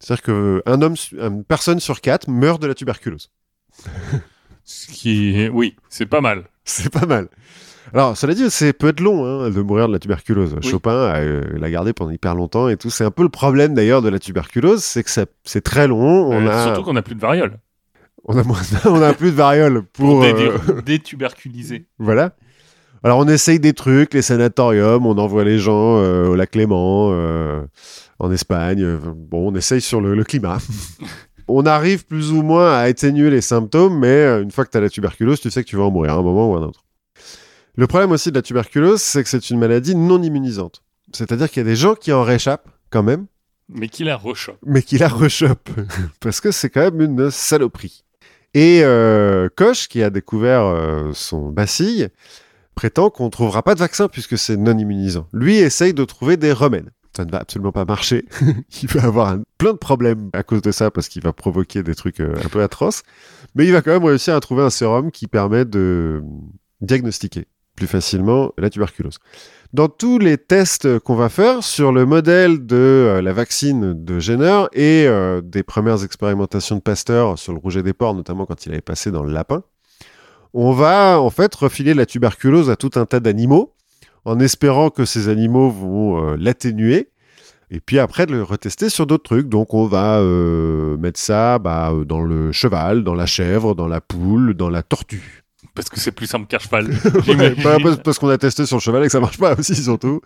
C'est-à-dire 0.00 0.22
qu'un 0.24 0.82
homme, 0.82 0.94
une 1.12 1.44
personne 1.44 1.78
sur 1.78 2.00
quatre 2.00 2.28
meurt 2.28 2.60
de 2.60 2.66
la 2.66 2.74
tuberculose. 2.74 3.30
Ce 4.64 4.86
qui, 4.88 5.48
oui, 5.52 5.76
c'est 5.88 6.06
pas 6.06 6.20
mal. 6.20 6.44
C'est 6.64 6.90
pas 6.90 7.04
mal. 7.06 7.28
Alors, 7.92 8.16
cela 8.16 8.32
dit, 8.34 8.50
c'est 8.50 8.72
peut 8.72 8.88
être 8.88 9.00
long 9.00 9.24
hein, 9.26 9.50
de 9.50 9.60
mourir 9.60 9.86
de 9.86 9.92
la 9.92 9.98
tuberculose. 9.98 10.56
Oui. 10.62 10.68
Chopin 10.68 10.90
euh, 11.14 11.42
l'a 11.58 11.70
gardé 11.70 11.92
pendant 11.92 12.10
hyper 12.10 12.34
longtemps 12.34 12.68
et 12.70 12.78
tout. 12.78 12.88
C'est 12.88 13.04
un 13.04 13.10
peu 13.10 13.22
le 13.22 13.28
problème 13.28 13.74
d'ailleurs 13.74 14.00
de 14.00 14.08
la 14.08 14.18
tuberculose, 14.18 14.82
c'est 14.82 15.02
que 15.04 15.10
ça- 15.10 15.26
c'est 15.44 15.60
très 15.60 15.86
long. 15.86 16.26
On, 16.30 16.46
Euh, 16.46 16.50
a, 16.50 16.64
Surtout 16.64 16.82
qu'on 16.82 16.94
n'a 16.94 17.02
plus 17.02 17.14
de 17.14 17.20
variole. 17.20 17.58
on, 18.24 18.36
a, 18.38 18.42
moins- 18.42 18.58
on 18.86 19.02
a 19.02 19.12
plus 19.12 19.30
de 19.30 19.36
variole 19.36 19.82
pour. 19.82 20.20
Pour 20.20 20.24
euh, 20.24 20.32
dé- 20.32 20.82
détuberculiser. 20.82 21.86
voilà. 21.98 22.34
Alors, 23.04 23.18
on 23.18 23.28
essaye 23.28 23.60
des 23.60 23.74
trucs, 23.74 24.14
les 24.14 24.22
sanatoriums, 24.22 25.04
on 25.06 25.18
envoie 25.18 25.44
les 25.44 25.58
gens 25.58 25.98
euh, 25.98 26.26
au 26.28 26.34
lac 26.34 26.54
Léman, 26.54 27.10
euh, 27.12 27.62
en 28.18 28.32
Espagne. 28.32 28.82
euh, 28.82 28.98
Bon, 29.14 29.52
on 29.52 29.54
essaye 29.54 29.82
sur 29.82 30.00
le, 30.00 30.14
le 30.14 30.24
climat. 30.24 30.56
on 31.48 31.66
arrive 31.66 32.06
plus 32.06 32.32
ou 32.32 32.42
moins 32.42 32.72
à 32.72 32.78
atténuer 32.80 33.28
les 33.28 33.42
symptômes, 33.42 33.98
mais 33.98 34.24
une 34.42 34.50
fois 34.50 34.64
que 34.64 34.70
tu 34.70 34.78
as 34.78 34.80
la 34.80 34.88
tuberculose, 34.88 35.38
tu 35.40 35.50
sais 35.50 35.62
que 35.62 35.68
tu 35.68 35.76
vas 35.76 35.82
en 35.84 35.90
mourir 35.90 36.12
à 36.14 36.16
un 36.16 36.22
moment 36.22 36.50
ou 36.50 36.54
à 36.56 36.60
un 36.60 36.62
autre. 36.62 36.82
Le 37.76 37.86
problème 37.86 38.10
aussi 38.12 38.30
de 38.30 38.36
la 38.36 38.42
tuberculose, 38.42 39.02
c'est 39.02 39.22
que 39.22 39.28
c'est 39.28 39.50
une 39.50 39.58
maladie 39.58 39.94
non 39.94 40.22
immunisante. 40.22 40.82
C'est-à-dire 41.12 41.50
qu'il 41.50 41.62
y 41.62 41.66
a 41.66 41.68
des 41.68 41.76
gens 41.76 41.94
qui 41.94 42.10
en 42.12 42.22
réchappent 42.22 42.68
quand 42.88 43.02
même, 43.02 43.26
Mais 43.68 43.88
qui 43.88 44.04
la 44.04 44.16
rechoppe. 44.16 44.56
mais 44.64 44.80
qui 44.82 44.96
la 44.96 45.08
rechopent. 45.08 45.68
Parce 46.20 46.40
que 46.40 46.50
c'est 46.52 46.70
quand 46.70 46.90
même 46.90 47.00
une 47.02 47.30
saloperie. 47.30 48.02
Et 48.54 48.80
euh, 48.84 49.48
Koch, 49.54 49.88
qui 49.88 50.02
a 50.02 50.08
découvert 50.10 50.62
euh, 50.64 51.10
son 51.12 51.50
bacille, 51.50 52.08
prétend 52.74 53.10
qu'on 53.10 53.26
ne 53.26 53.30
trouvera 53.30 53.62
pas 53.62 53.74
de 53.74 53.80
vaccin 53.80 54.08
puisque 54.08 54.36
c'est 54.38 54.56
non 54.56 54.76
immunisant. 54.76 55.26
Lui 55.32 55.56
essaye 55.56 55.94
de 55.94 56.04
trouver 56.04 56.36
des 56.36 56.52
remèdes. 56.52 56.90
Ça 57.16 57.24
ne 57.24 57.30
va 57.30 57.38
absolument 57.38 57.70
pas 57.72 57.84
marcher. 57.84 58.24
il 58.82 58.88
va 58.88 59.04
avoir 59.04 59.28
un- 59.28 59.42
plein 59.58 59.72
de 59.72 59.78
problèmes 59.78 60.30
à 60.32 60.42
cause 60.42 60.62
de 60.62 60.72
ça 60.72 60.90
parce 60.90 61.08
qu'il 61.08 61.22
va 61.22 61.32
provoquer 61.32 61.82
des 61.84 61.94
trucs 61.94 62.20
euh, 62.20 62.34
un 62.44 62.48
peu 62.48 62.60
atroces. 62.62 63.02
Mais 63.54 63.66
il 63.66 63.72
va 63.72 63.82
quand 63.82 63.92
même 63.92 64.04
réussir 64.04 64.34
à 64.34 64.40
trouver 64.40 64.62
un 64.64 64.70
sérum 64.70 65.10
qui 65.12 65.28
permet 65.28 65.64
de 65.64 66.22
diagnostiquer 66.80 67.46
plus 67.76 67.86
facilement 67.88 68.52
la 68.56 68.70
tuberculose. 68.70 69.18
Dans 69.72 69.88
tous 69.88 70.20
les 70.20 70.38
tests 70.38 71.00
qu'on 71.00 71.16
va 71.16 71.28
faire 71.28 71.64
sur 71.64 71.90
le 71.90 72.06
modèle 72.06 72.64
de 72.64 72.76
euh, 72.76 73.22
la 73.22 73.32
vaccine 73.32 74.04
de 74.04 74.20
Jenner 74.20 74.64
et 74.72 75.06
euh, 75.08 75.40
des 75.40 75.64
premières 75.64 76.04
expérimentations 76.04 76.76
de 76.76 76.80
Pasteur 76.80 77.36
sur 77.36 77.52
le 77.52 77.58
rouget 77.58 77.82
des 77.82 77.92
porcs, 77.92 78.14
notamment 78.14 78.46
quand 78.46 78.66
il 78.66 78.72
avait 78.72 78.80
passé 78.80 79.10
dans 79.10 79.24
le 79.24 79.32
lapin, 79.32 79.64
on 80.54 80.72
va 80.72 81.20
en 81.20 81.30
fait 81.30 81.54
refiler 81.54 81.94
la 81.94 82.06
tuberculose 82.06 82.70
à 82.70 82.76
tout 82.76 82.92
un 82.94 83.04
tas 83.04 83.20
d'animaux 83.20 83.74
en 84.24 84.38
espérant 84.38 84.88
que 84.88 85.04
ces 85.04 85.28
animaux 85.28 85.68
vont 85.68 86.32
euh, 86.32 86.36
l'atténuer 86.38 87.10
et 87.70 87.80
puis 87.80 87.98
après 87.98 88.24
de 88.26 88.32
le 88.32 88.42
retester 88.42 88.88
sur 88.88 89.06
d'autres 89.06 89.24
trucs. 89.24 89.48
Donc 89.48 89.74
on 89.74 89.86
va 89.86 90.20
euh, 90.20 90.96
mettre 90.96 91.18
ça 91.18 91.58
bah, 91.58 91.90
euh, 91.92 92.04
dans 92.04 92.22
le 92.22 92.52
cheval, 92.52 93.02
dans 93.02 93.14
la 93.14 93.26
chèvre, 93.26 93.74
dans 93.74 93.88
la 93.88 94.00
poule, 94.00 94.54
dans 94.54 94.70
la 94.70 94.82
tortue. 94.82 95.42
Parce 95.74 95.88
que 95.88 95.98
c'est 95.98 96.12
plus 96.12 96.28
simple 96.28 96.46
qu'un 96.46 96.60
cheval. 96.60 96.88
Ouais, 97.26 97.96
parce 98.04 98.20
qu'on 98.20 98.28
a 98.28 98.38
testé 98.38 98.64
sur 98.64 98.76
le 98.76 98.80
cheval 98.80 99.02
et 99.02 99.06
que 99.06 99.12
ça 99.12 99.20
marche 99.20 99.38
pas 99.38 99.54
aussi 99.58 99.74
surtout. 99.74 100.20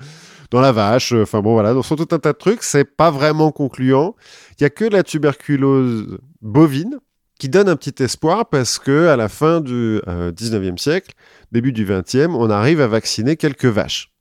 Dans 0.51 0.61
la 0.61 0.73
vache, 0.73 1.13
enfin 1.13 1.41
bon 1.41 1.53
voilà, 1.53 1.75
donc 1.75 1.85
sur 1.85 1.97
tout 1.97 2.09
un 2.11 2.19
tas 2.19 2.33
de 2.33 2.39
trucs, 2.39 2.63
c'est 2.63 2.85
pas 2.85 3.11
vraiment 3.11 3.51
concluant. 3.51 4.15
Il 4.59 4.63
y 4.63 4.67
a 4.67 4.71
que 4.71 4.85
la 4.85 5.03
tuberculose 5.03 6.19
bovine 6.43 6.99
qui 7.39 7.49
donne 7.49 7.69
un 7.69 7.77
petit 7.77 8.03
espoir 8.03 8.49
parce 8.49 8.79
que 8.79 9.07
à 9.07 9.17
la 9.17 9.29
fin 9.29 9.61
du 9.61 10.01
euh, 10.09 10.33
19e 10.33 10.79
siècle, 10.79 11.13
début 11.53 11.73
du 11.73 11.87
20e, 11.87 12.35
on 12.35 12.51
arrive 12.51 12.81
à 12.81 12.89
vacciner 12.89 13.37
quelques 13.37 13.65
vaches. 13.65 14.13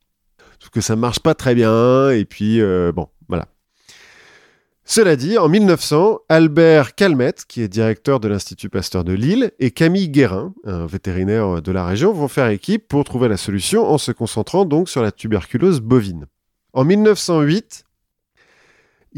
Sauf 0.60 0.69
que 0.69 0.82
ça 0.82 0.95
marche 0.95 1.19
pas 1.19 1.36
très 1.36 1.56
bien 1.56 2.12
et 2.12 2.25
puis 2.25 2.62
euh, 2.62 2.91
bon, 2.91 3.08
voilà. 3.27 3.47
Cela 4.89 5.17
dit, 5.17 5.38
en 5.38 5.49
1900, 5.49 6.19
Albert 6.30 6.95
Calmette, 6.95 7.43
qui 7.45 7.62
est 7.62 7.67
directeur 7.67 8.21
de 8.21 8.30
l'Institut 8.30 8.69
Pasteur 8.69 9.03
de 9.03 9.12
Lille, 9.12 9.51
et 9.60 9.71
Camille 9.71 10.08
Guérin, 10.08 10.53
un 10.63 10.86
vétérinaire 10.86 11.62
de 11.62 11.71
la 11.73 11.86
région, 11.86 12.13
vont 12.13 12.30
faire 12.30 12.47
équipe 12.47 12.88
pour 12.88 13.03
trouver 13.03 13.27
la 13.27 13.36
solution 13.36 13.86
en 13.86 13.97
se 13.97 14.13
concentrant 14.13 14.63
donc 14.63 14.88
sur 14.88 15.01
la 15.01 15.12
tuberculose 15.12 15.82
bovine. 15.82 16.27
En 16.71 16.86
1908, 16.86 17.84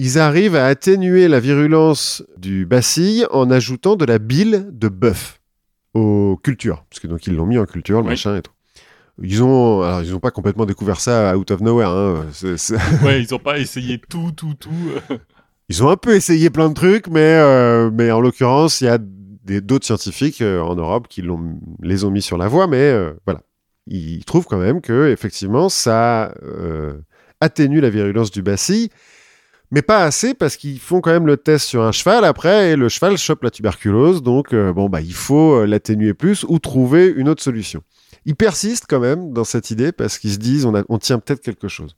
ils 0.02 0.18
arrivent 0.18 0.56
à 0.56 0.66
atténuer 0.68 1.28
la 1.28 1.42
virulence 1.42 2.24
du 2.38 2.66
bacille 2.66 3.26
en 3.32 3.52
ajoutant 3.52 3.98
de 3.98 4.06
la 4.06 4.18
bile 4.18 4.68
de 4.72 4.88
bœuf 4.88 5.42
aux 5.94 6.40
cultures, 6.42 6.86
parce 6.90 7.02
que 7.02 7.08
donc 7.08 7.28
ils 7.28 7.36
l'ont 7.36 7.46
mis 7.46 7.58
en 7.58 7.66
culture, 7.66 7.98
le 8.00 8.06
Oui. 8.06 8.12
machin 8.12 8.38
et 8.38 8.42
tout. 8.42 8.54
Ils 9.22 9.44
ont, 9.44 9.82
alors 9.82 10.02
ils 10.02 10.16
ont 10.16 10.22
pas 10.22 10.32
complètement 10.32 10.66
découvert 10.66 11.02
ça 11.02 11.38
out 11.38 11.52
of 11.52 11.60
nowhere. 11.60 11.90
hein. 11.90 12.26
Ouais, 13.04 13.22
ils 13.22 13.36
ont 13.36 13.40
pas 13.40 13.60
essayé 13.60 14.00
tout, 14.00 14.32
tout, 14.34 14.54
tout. 14.58 14.72
ils 15.70 15.84
ont 15.84 15.90
un 15.90 15.98
peu 15.98 16.16
essayé 16.16 16.50
plein 16.50 16.70
de 16.70 16.74
trucs, 16.76 17.08
mais, 17.08 17.34
euh, 17.36 17.92
mais 17.94 18.10
en 18.12 18.22
l'occurrence, 18.22 18.80
il 18.80 18.86
y 18.86 18.88
a 18.88 18.98
d'autres 19.60 19.86
scientifiques 19.86 20.42
euh, 20.42 20.62
en 20.62 20.76
Europe 20.76 21.08
qui 21.10 21.22
l'ont, 21.22 21.60
les 21.82 22.06
ont 22.06 22.12
mis 22.12 22.22
sur 22.22 22.38
la 22.38 22.48
voie, 22.48 22.68
mais 22.68 22.78
euh, 22.78 23.12
voilà. 23.26 23.42
Ils 23.88 24.24
trouvent 24.24 24.46
quand 24.46 24.60
même 24.60 24.80
que 24.80 25.10
effectivement 25.12 25.68
ça 25.68 26.34
atténue 27.42 27.82
la 27.82 27.90
virulence 27.90 28.30
du 28.32 28.42
bacille, 28.44 28.90
mais 29.72 29.82
pas 29.82 30.04
assez 30.04 30.34
parce 30.34 30.58
qu'ils 30.58 30.80
font 30.80 31.02
quand 31.02 31.12
même 31.12 31.28
le 31.28 31.38
test 31.38 31.66
sur 31.68 31.84
un 31.84 31.92
cheval 31.92 32.26
après 32.26 32.72
et 32.72 32.76
le 32.76 32.90
cheval 32.90 33.18
chope 33.18 33.44
la 33.44 33.52
tuberculose, 33.52 34.24
donc 34.24 34.54
euh, 34.54 34.74
bon 34.74 34.90
bah 34.90 35.02
il 35.02 35.14
faut 35.14 35.54
euh, 35.62 35.66
l'atténuer 35.66 36.14
plus 36.14 36.44
ou 36.48 36.60
trouver 36.60 37.08
une 37.16 37.30
autre 37.30 37.44
solution. 37.44 37.82
Ils 38.26 38.36
persistent 38.36 38.86
quand 38.90 39.00
même 39.00 39.32
dans 39.34 39.44
cette 39.44 39.72
idée 39.72 39.92
parce 39.92 40.18
qu'ils 40.20 40.34
se 40.34 40.38
disent 40.38 40.66
on, 40.66 40.76
a- 40.76 40.84
on 40.90 40.98
tient 40.98 41.20
peut-être 41.20 41.42
quelque 41.42 41.68
chose. 41.68 41.96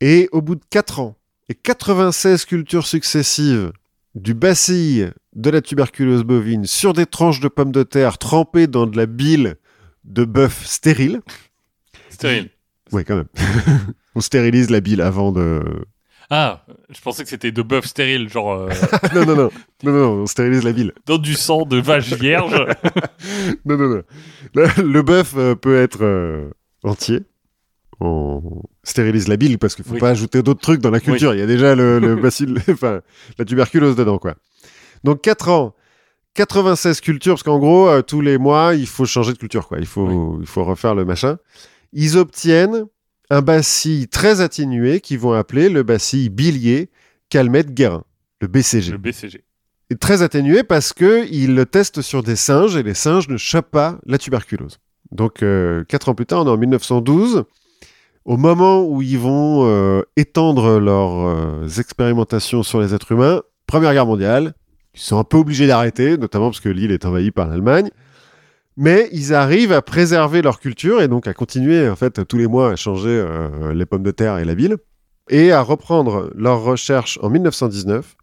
Et 0.00 0.28
au 0.32 0.42
bout 0.42 0.54
de 0.56 0.62
4 0.70 1.00
ans, 1.00 1.16
et 1.48 1.54
96 1.54 2.44
cultures 2.44 2.86
successives 2.86 3.72
du 4.14 4.34
bacille 4.34 5.10
de 5.34 5.50
la 5.50 5.60
tuberculose 5.60 6.22
bovine 6.24 6.64
sur 6.66 6.92
des 6.92 7.06
tranches 7.06 7.40
de 7.40 7.48
pommes 7.48 7.72
de 7.72 7.82
terre 7.82 8.18
trempées 8.18 8.66
dans 8.66 8.86
de 8.86 8.96
la 8.96 9.06
bile 9.06 9.56
de 10.04 10.24
bœuf 10.24 10.64
stérile. 10.66 11.20
Stérile. 12.10 12.50
Oui, 12.92 13.04
quand 13.04 13.16
même. 13.16 13.28
On 14.14 14.20
stérilise 14.20 14.70
la 14.70 14.80
bile 14.80 15.00
avant 15.00 15.32
de. 15.32 15.62
Ah, 16.30 16.64
je 16.90 17.00
pensais 17.00 17.22
que 17.22 17.28
c'était 17.30 17.52
de 17.52 17.62
bœuf 17.62 17.86
stérile, 17.86 18.28
genre 18.28 18.52
euh, 18.52 18.68
Non, 19.14 19.24
non, 19.26 19.36
non. 19.36 19.50
Non, 19.84 19.92
non, 19.92 20.08
on 20.22 20.26
stérilise 20.26 20.64
la 20.64 20.72
bile. 20.72 20.92
dans 21.06 21.18
du 21.18 21.34
sang 21.34 21.64
de 21.64 21.80
vache 21.80 22.12
vierge. 22.12 22.66
Non, 23.64 23.76
non, 23.76 23.88
non. 23.88 24.02
Le, 24.54 24.82
le 24.82 25.02
bœuf 25.02 25.34
euh, 25.36 25.54
peut 25.54 25.76
être 25.76 26.02
euh, 26.02 26.50
entier. 26.82 27.20
On 28.00 28.42
stérilise 28.82 29.28
la 29.28 29.36
bile 29.36 29.58
parce 29.58 29.74
qu'il 29.74 29.84
faut 29.84 29.94
Oui. 29.94 30.00
pas 30.00 30.10
ajouter 30.10 30.42
d'autres 30.42 30.60
trucs 30.60 30.80
dans 30.80 30.90
la 30.90 31.00
culture. 31.00 31.32
Il 31.34 31.38
y 31.40 31.42
a 31.42 31.46
déjà 31.46 31.74
le, 31.74 31.98
le 31.98 32.16
bacille, 32.20 32.54
enfin, 32.70 33.00
la 33.38 33.44
tuberculose 33.44 33.96
dedans, 33.96 34.18
quoi. 34.18 34.34
Donc, 35.04 35.22
4 35.22 35.48
ans, 35.48 35.74
96 36.34 37.00
cultures, 37.00 37.34
parce 37.34 37.42
qu'en 37.42 37.58
gros, 37.58 37.88
euh, 37.88 38.02
tous 38.02 38.20
les 38.20 38.36
mois, 38.36 38.74
il 38.74 38.86
faut 38.86 39.06
changer 39.06 39.32
de 39.32 39.38
culture, 39.38 39.66
quoi. 39.68 39.78
Il 39.78 39.86
faut, 39.86 40.38
il 40.40 40.46
faut 40.46 40.64
refaire 40.64 40.94
le 40.94 41.04
machin. 41.04 41.38
Ils 41.92 42.18
obtiennent 42.18 42.84
un 43.30 43.42
bacille 43.42 44.08
très 44.08 44.40
atténué 44.40 45.00
qu'ils 45.00 45.18
vont 45.18 45.32
appeler 45.32 45.68
le 45.68 45.82
bacille 45.82 46.28
bilier 46.28 46.90
calmette 47.28 47.74
guérin, 47.74 48.04
le 48.40 48.48
BCG. 48.48 48.92
Le 48.92 48.98
BCG. 48.98 49.44
Et 49.90 49.96
très 49.96 50.22
atténué 50.22 50.62
parce 50.62 50.92
que 50.92 51.26
ils 51.30 51.54
le 51.54 51.66
testent 51.66 52.02
sur 52.02 52.22
des 52.22 52.36
singes 52.36 52.76
et 52.76 52.82
les 52.82 52.94
singes 52.94 53.28
ne 53.28 53.36
chopent 53.36 53.70
pas 53.70 53.98
la 54.06 54.18
tuberculose. 54.18 54.78
Donc, 55.12 55.42
euh, 55.42 55.84
quatre 55.84 56.08
ans 56.08 56.14
plus 56.14 56.26
tard, 56.26 56.42
on 56.42 56.46
est 56.46 56.50
en 56.50 56.56
1912. 56.56 57.44
Au 58.24 58.36
moment 58.36 58.84
où 58.84 59.02
ils 59.02 59.18
vont 59.18 59.64
euh, 59.66 60.02
étendre 60.16 60.80
leurs 60.80 61.28
euh, 61.28 61.68
expérimentations 61.78 62.64
sur 62.64 62.80
les 62.80 62.92
êtres 62.92 63.12
humains, 63.12 63.42
Première 63.68 63.92
Guerre 63.92 64.06
mondiale, 64.06 64.54
ils 64.94 65.00
sont 65.00 65.18
un 65.18 65.24
peu 65.24 65.36
obligés 65.36 65.68
d'arrêter, 65.68 66.16
notamment 66.16 66.50
parce 66.50 66.60
que 66.60 66.68
l'île 66.68 66.90
est 66.90 67.04
envahie 67.04 67.30
par 67.30 67.46
l'Allemagne. 67.46 67.90
Mais 68.76 69.08
ils 69.12 69.32
arrivent 69.32 69.72
à 69.72 69.80
préserver 69.82 70.42
leur 70.42 70.60
culture 70.60 71.00
et 71.00 71.08
donc 71.08 71.26
à 71.26 71.32
continuer 71.34 71.88
en 71.88 71.96
fait 71.96 72.26
tous 72.26 72.36
les 72.36 72.46
mois 72.46 72.72
à 72.72 72.76
changer 72.76 73.08
euh, 73.10 73.72
les 73.72 73.86
pommes 73.86 74.02
de 74.02 74.10
terre 74.10 74.36
et 74.38 74.44
la 74.44 74.54
ville 74.54 74.76
et 75.30 75.50
à 75.50 75.62
reprendre 75.62 76.30
leurs 76.34 76.62
recherches 76.62 77.18
en 77.22 77.30
1919. 77.30 78.16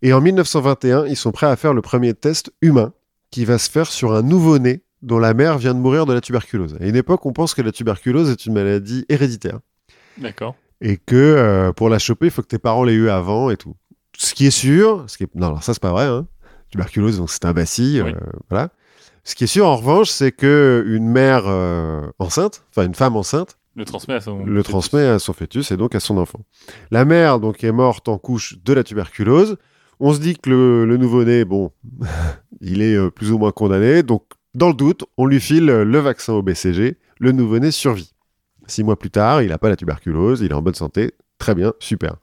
Et 0.00 0.12
en 0.12 0.20
1921, 0.20 1.06
ils 1.06 1.16
sont 1.16 1.30
prêts 1.30 1.46
à 1.46 1.56
faire 1.56 1.74
le 1.74 1.82
premier 1.82 2.14
test 2.14 2.52
humain 2.62 2.92
qui 3.30 3.44
va 3.44 3.58
se 3.58 3.70
faire 3.70 3.86
sur 3.86 4.12
un 4.14 4.22
nouveau-né 4.22 4.82
dont 5.02 5.18
la 5.18 5.34
mère 5.34 5.58
vient 5.58 5.74
de 5.74 5.78
mourir 5.78 6.06
de 6.06 6.12
la 6.12 6.20
tuberculose. 6.20 6.76
À 6.80 6.86
une 6.86 6.96
époque, 6.96 7.24
on 7.26 7.32
pense 7.32 7.54
que 7.54 7.62
la 7.62 7.70
tuberculose 7.72 8.30
est 8.30 8.46
une 8.46 8.54
maladie 8.54 9.04
héréditaire 9.08 9.60
D'accord. 10.18 10.56
et 10.80 10.96
que 10.96 11.14
euh, 11.16 11.72
pour 11.72 11.88
la 11.88 11.98
choper, 11.98 12.26
il 12.26 12.30
faut 12.32 12.42
que 12.42 12.48
tes 12.48 12.58
parents 12.58 12.82
l'aient 12.84 12.92
eu 12.94 13.10
avant 13.10 13.50
et 13.50 13.56
tout. 13.56 13.74
Ce 14.16 14.34
qui 14.34 14.46
est 14.46 14.50
sûr, 14.50 15.04
ce 15.06 15.16
qui 15.18 15.24
est... 15.24 15.34
non, 15.34 15.48
alors 15.48 15.62
ça 15.62 15.74
c'est 15.74 15.82
pas 15.82 15.92
vrai. 15.92 16.06
Hein. 16.06 16.26
Tuberculose, 16.70 17.18
donc 17.18 17.30
c'est 17.30 17.44
un 17.44 17.52
bacille, 17.52 18.02
Oui. 18.02 18.10
euh, 18.10 18.20
voilà. 18.50 18.70
Ce 19.24 19.34
qui 19.34 19.44
est 19.44 19.48
sûr 19.48 19.66
en 19.66 19.76
revanche, 19.76 20.08
c'est 20.10 20.32
que 20.32 20.84
une 20.86 21.08
mère 21.08 21.44
euh, 21.46 22.06
enceinte, 22.18 22.64
enfin 22.70 22.84
une 22.86 22.94
femme 22.94 23.14
enceinte, 23.16 23.56
Le 23.76 23.84
transmet 23.84 24.14
à 24.14 24.20
son. 24.20 24.44
le 24.44 24.62
transmet 24.62 25.06
à 25.06 25.18
son 25.18 25.32
fœtus 25.32 25.70
et 25.70 25.76
donc 25.76 25.94
à 25.94 26.00
son 26.00 26.18
enfant. 26.18 26.40
La 26.90 27.04
mère 27.04 27.38
donc 27.38 27.62
est 27.62 27.72
morte 27.72 28.08
en 28.08 28.18
couche 28.18 28.58
de 28.64 28.72
la 28.72 28.82
tuberculose. 28.82 29.56
On 30.00 30.12
se 30.12 30.18
dit 30.18 30.36
que 30.36 30.50
le, 30.50 30.84
le 30.86 30.96
nouveau-né, 30.96 31.44
bon, 31.44 31.70
il 32.60 32.82
est 32.82 32.96
euh, 32.96 33.10
plus 33.10 33.30
ou 33.30 33.38
moins 33.38 33.52
condamné. 33.52 34.02
Donc 34.02 34.24
dans 34.54 34.68
le 34.68 34.74
doute, 34.74 35.04
on 35.16 35.26
lui 35.26 35.40
file 35.40 35.66
le 35.66 35.98
vaccin 36.00 36.32
au 36.32 36.42
BCG. 36.42 36.98
Le 37.20 37.32
nouveau-né 37.32 37.70
survit. 37.70 38.12
Six 38.66 38.82
mois 38.82 38.98
plus 38.98 39.10
tard, 39.10 39.42
il 39.42 39.48
n'a 39.50 39.58
pas 39.58 39.68
la 39.68 39.76
tuberculose, 39.76 40.40
il 40.40 40.50
est 40.50 40.54
en 40.54 40.62
bonne 40.62 40.74
santé. 40.74 41.12
Très 41.38 41.54
bien, 41.54 41.72
super. 41.78 42.16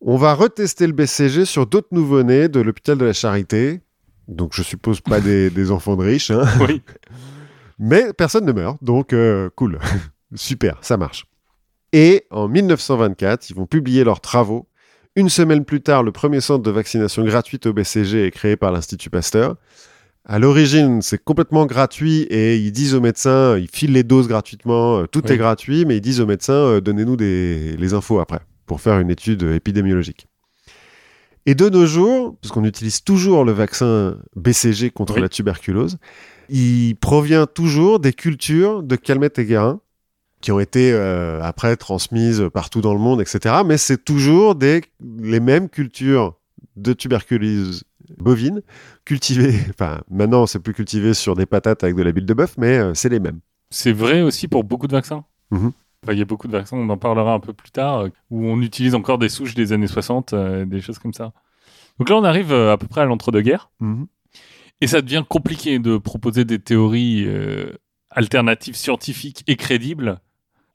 On 0.00 0.16
va 0.16 0.34
retester 0.34 0.86
le 0.86 0.92
BCG 0.92 1.44
sur 1.44 1.66
d'autres 1.66 1.88
nouveau-nés 1.92 2.48
de 2.48 2.60
l'hôpital 2.60 2.98
de 2.98 3.04
la 3.04 3.12
Charité. 3.12 3.80
Donc 4.28 4.52
je 4.54 4.62
suppose 4.62 5.00
pas 5.00 5.20
des, 5.20 5.50
des 5.58 5.70
enfants 5.70 5.96
de 5.96 6.04
riches. 6.04 6.30
hein. 6.30 6.44
Oui. 6.60 6.80
Mais 7.78 8.12
personne 8.12 8.44
ne 8.44 8.52
meurt, 8.52 8.82
donc 8.82 9.12
euh, 9.12 9.50
cool. 9.56 9.78
Super, 10.34 10.78
ça 10.80 10.96
marche. 10.96 11.26
Et 11.92 12.24
en 12.30 12.48
1924, 12.48 13.50
ils 13.50 13.56
vont 13.56 13.66
publier 13.66 14.04
leurs 14.04 14.20
travaux. 14.20 14.66
Une 15.16 15.28
semaine 15.28 15.64
plus 15.64 15.80
tard, 15.80 16.02
le 16.02 16.10
premier 16.12 16.40
centre 16.40 16.62
de 16.62 16.70
vaccination 16.70 17.24
gratuite 17.24 17.66
au 17.66 17.72
BCG 17.72 18.26
est 18.26 18.30
créé 18.32 18.56
par 18.56 18.72
l'Institut 18.72 19.10
Pasteur. 19.10 19.56
À 20.24 20.38
l'origine, 20.38 21.02
c'est 21.02 21.22
complètement 21.22 21.66
gratuit 21.66 22.22
et 22.30 22.56
ils 22.56 22.72
disent 22.72 22.94
aux 22.94 23.00
médecins, 23.00 23.58
ils 23.58 23.68
filent 23.68 23.92
les 23.92 24.02
doses 24.04 24.26
gratuitement, 24.26 25.00
euh, 25.00 25.06
tout 25.06 25.22
Oui. 25.26 25.32
est 25.32 25.36
gratuit, 25.36 25.84
mais 25.84 25.98
ils 25.98 26.00
disent 26.00 26.20
aux 26.20 26.26
médecins, 26.26 26.52
euh, 26.54 26.80
donnez-nous 26.80 27.16
les 27.16 27.92
infos 27.94 28.18
après 28.20 28.40
pour 28.66 28.80
faire 28.80 28.98
une 28.98 29.10
étude 29.10 29.42
épidémiologique. 29.42 30.26
Et 31.46 31.54
de 31.54 31.68
nos 31.68 31.86
jours, 31.86 32.36
puisqu'on 32.40 32.64
utilise 32.64 33.02
toujours 33.04 33.44
le 33.44 33.52
vaccin 33.52 34.16
BCG 34.36 34.90
contre 34.90 35.16
Oui. 35.16 35.20
la 35.20 35.28
tuberculose, 35.28 35.98
il 36.48 36.96
provient 36.96 37.46
toujours 37.46 38.00
des 38.00 38.12
cultures 38.12 38.82
de 38.82 38.96
Calmette 38.96 39.38
et 39.38 39.44
Guérin 39.44 39.80
qui 40.40 40.52
ont 40.52 40.60
été 40.60 40.92
euh, 40.92 41.40
après 41.42 41.74
transmises 41.76 42.44
partout 42.52 42.80
dans 42.82 42.92
le 42.92 43.00
monde, 43.00 43.20
etc. 43.22 43.56
Mais 43.64 43.78
c'est 43.78 44.04
toujours 44.04 44.54
des, 44.54 44.82
les 45.18 45.40
mêmes 45.40 45.68
cultures 45.70 46.34
de 46.76 46.92
tuberculose 46.92 47.84
bovine 48.18 48.60
cultivées. 49.06 49.54
Enfin, 49.70 50.00
maintenant, 50.10 50.46
c'est 50.46 50.58
plus 50.58 50.74
cultivé 50.74 51.14
sur 51.14 51.34
des 51.34 51.46
patates 51.46 51.82
avec 51.82 51.96
de 51.96 52.02
la 52.02 52.12
bile 52.12 52.26
de 52.26 52.34
bœuf, 52.34 52.56
mais 52.58 52.78
euh, 52.78 52.92
c'est 52.94 53.08
les 53.08 53.20
mêmes. 53.20 53.40
C'est 53.70 53.92
vrai 53.92 54.20
aussi 54.22 54.48
pour 54.48 54.64
beaucoup 54.64 54.86
de 54.86 54.92
vaccins. 54.92 55.24
Mhm. 55.50 55.68
Enfin, 55.68 55.72
il 56.12 56.18
y 56.18 56.22
a 56.22 56.26
beaucoup 56.26 56.46
de 56.46 56.52
vaccins, 56.52 56.76
on 56.76 56.88
en 56.88 56.96
parlera 56.96 57.32
un 57.34 57.40
peu 57.40 57.52
plus 57.52 57.70
tard, 57.70 58.00
euh, 58.00 58.08
où 58.30 58.44
on 58.46 58.60
utilise 58.60 58.94
encore 58.94 59.18
des 59.18 59.28
souches 59.28 59.54
des 59.54 59.72
années 59.72 59.86
60, 59.86 60.32
euh, 60.32 60.64
des 60.64 60.80
choses 60.80 60.98
comme 60.98 61.14
ça. 61.14 61.32
Donc 61.98 62.08
là, 62.08 62.16
on 62.16 62.24
arrive 62.24 62.52
euh, 62.52 62.72
à 62.72 62.76
peu 62.76 62.86
près 62.86 63.02
à 63.02 63.04
l'entre-deux-guerres, 63.04 63.70
et 64.80 64.86
ça 64.86 65.00
devient 65.00 65.24
compliqué 65.28 65.78
de 65.78 65.96
proposer 65.96 66.44
des 66.44 66.58
théories 66.58 67.24
euh, 67.26 67.72
alternatives 68.10 68.76
scientifiques 68.76 69.42
et 69.46 69.56
crédibles 69.56 70.20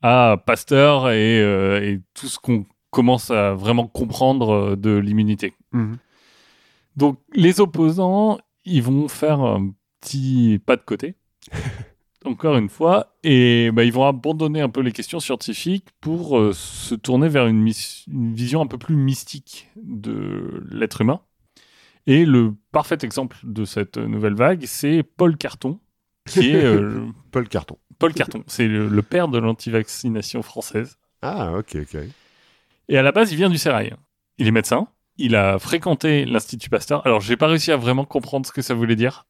à 0.02 0.42
Pasteur 0.46 1.10
et, 1.10 1.42
euh, 1.42 1.82
et 1.82 2.02
tout 2.14 2.28
ce 2.28 2.40
qu'on 2.40 2.66
commence 2.90 3.32
à 3.32 3.54
vraiment 3.54 3.88
comprendre 3.88 4.76
de 4.76 4.96
l'immunité. 4.98 5.54
Mhm. 5.74 5.98
Donc 6.96 7.20
les 7.34 7.60
opposants, 7.60 8.40
ils 8.66 8.82
vont 8.82 9.08
faire 9.08 9.42
un 9.42 9.72
petit 10.02 10.60
pas 10.66 10.78
de 10.78 10.82
côté, 10.82 11.16
encore 12.26 12.58
une 12.58 12.70
fois, 12.70 13.16
et 13.24 13.72
bah, 13.72 13.84
ils 13.84 13.94
vont 13.94 14.06
abandonner 14.06 14.62
un 14.62 14.70
peu 14.70 14.82
les 14.82 14.92
questions 14.92 15.20
scientifiques 15.20 15.88
pour 16.02 16.38
euh, 16.38 16.54
se 16.54 16.96
tourner 16.96 17.30
vers 17.30 17.48
une, 17.48 17.66
vision 18.08 18.62
un 18.62 18.68
peu 18.68 18.78
plus 18.78 18.96
mystique 18.96 19.70
de 19.78 20.64
l'être 20.72 21.02
humain. 21.02 21.22
Et 22.08 22.26
le 22.26 22.56
parfait 22.72 22.98
exemple 23.04 23.38
de 23.44 23.66
cette 23.66 23.98
nouvelle 23.98 24.34
vague, 24.34 24.66
c'est 24.66 25.04
Paul 25.04 25.38
Carton, 25.38 25.80
qui 26.26 26.52
est 26.52 26.64
euh, 26.64 27.06
Paul 27.32 27.48
Carton. 27.48 27.78
Paul 28.00 28.14
Carton, 28.14 28.44
c'est 28.48 28.68
le, 28.68 28.88
le 28.88 29.02
père 29.02 29.28
de 29.28 29.38
l'antivaccination 29.38 30.42
française. 30.42 30.98
Ah, 31.22 31.54
ok, 31.58 31.78
ok. 31.82 31.98
Et 32.88 32.98
à 32.98 33.04
la 33.04 33.12
base, 33.12 33.32
il 33.32 33.38
vient 33.38 33.50
du 33.50 33.58
Sérail. 33.58 33.94
Il 34.38 34.48
est 34.48 34.52
médecin. 34.52 34.88
Il 35.18 35.36
a 35.36 35.60
fréquenté 35.60 36.26
l'Institut 36.26 36.70
Pasteur. 36.70 37.06
Alors, 37.06 37.20
j'ai 37.20 37.36
pas 37.36 37.48
réussi 37.48 37.72
à 37.72 37.78
vraiment 37.78 38.06
comprendre 38.06 38.46
ce 38.46 38.52
que 38.52 38.62
ça 38.62 38.74
voulait 38.74 38.96
dire. 38.96 39.28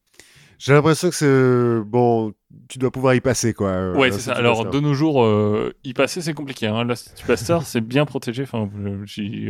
J'ai 0.60 0.74
l'impression 0.74 1.10
que 1.10 1.16
c'est 1.16 1.84
bon. 1.90 2.34
Tu 2.68 2.78
dois 2.78 2.92
pouvoir 2.92 3.16
y 3.16 3.22
passer, 3.22 3.54
quoi. 3.54 3.70
euh, 3.70 3.96
ouais, 3.96 4.10
là, 4.10 4.16
c'est 4.16 4.22
ça. 4.22 4.34
Alors, 4.34 4.66
de 4.66 4.80
nos 4.80 4.94
jours, 4.94 5.24
euh, 5.24 5.74
y 5.84 5.94
passer, 5.94 6.22
c'est 6.22 6.34
compliqué. 6.34 6.68
Hein. 6.68 6.86
Pasteur, 7.26 7.64
c'est 7.64 7.82
bien 7.82 8.06
protégé. 8.06 8.44
Enfin, 8.44 8.70
euh, 8.78 9.04
j'y 9.06 9.50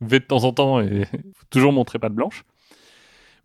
vais 0.00 0.18
de 0.20 0.24
temps 0.24 0.44
en 0.44 0.52
temps 0.52 0.80
et 0.80 1.04
faut 1.34 1.44
toujours 1.50 1.72
montrer 1.72 1.98
patte 1.98 2.12
blanche. 2.12 2.44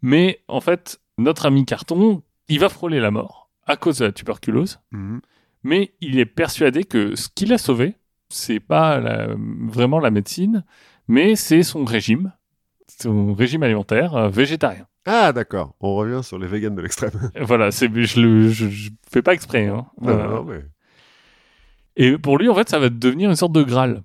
Mais 0.01 0.41
en 0.47 0.59
fait, 0.61 0.99
notre 1.17 1.45
ami 1.45 1.65
Carton, 1.65 2.21
il 2.49 2.59
va 2.59 2.69
frôler 2.69 2.99
la 2.99 3.11
mort 3.11 3.49
à 3.65 3.77
cause 3.77 3.99
de 3.99 4.05
la 4.05 4.11
tuberculose. 4.11 4.79
Mhm. 4.91 5.21
mais 5.65 5.93
il 6.01 6.19
est 6.19 6.25
persuadé 6.25 6.83
que 6.83 7.15
ce 7.15 7.29
qui 7.33 7.45
l'a 7.45 7.57
sauvé, 7.57 7.95
c'est 8.27 8.59
pas 8.59 8.99
la- 8.99 9.29
vraiment 9.37 9.99
la 9.99 10.11
médecine, 10.11 10.65
mais 11.07 11.37
c'est 11.37 11.63
son 11.63 11.85
régime, 11.85 12.33
son 13.01 13.33
régime 13.33 13.63
alimentaire 13.63 14.15
euh, 14.15 14.29
végétarien. 14.29 14.85
Ah, 15.05 15.33
d'accord. 15.33 15.75
On 15.81 15.95
revient 15.95 16.23
sur 16.23 16.37
les 16.39 16.47
végans 16.47 16.71
de 16.73 16.81
l'extrême. 16.81 17.11
Voilà, 17.41 17.71
c'est, 17.71 17.87
je, 17.93 18.21
le, 18.21 18.49
je, 18.49 18.69
je 18.69 18.89
fais 19.11 19.21
pas 19.21 19.33
exprès. 19.33 19.67
hein. 19.67 19.85
Non, 20.01 20.09
Euh, 20.09 20.27
non, 20.27 20.43
mais- 20.43 20.63
Et 21.95 22.17
pour 22.17 22.37
lui, 22.37 22.49
en 22.49 22.55
fait, 22.55 22.69
ça 22.69 22.79
va 22.79 22.89
devenir 22.89 23.29
une 23.29 23.35
sorte 23.35 23.51
de 23.53 23.63
Graal. 23.63 24.01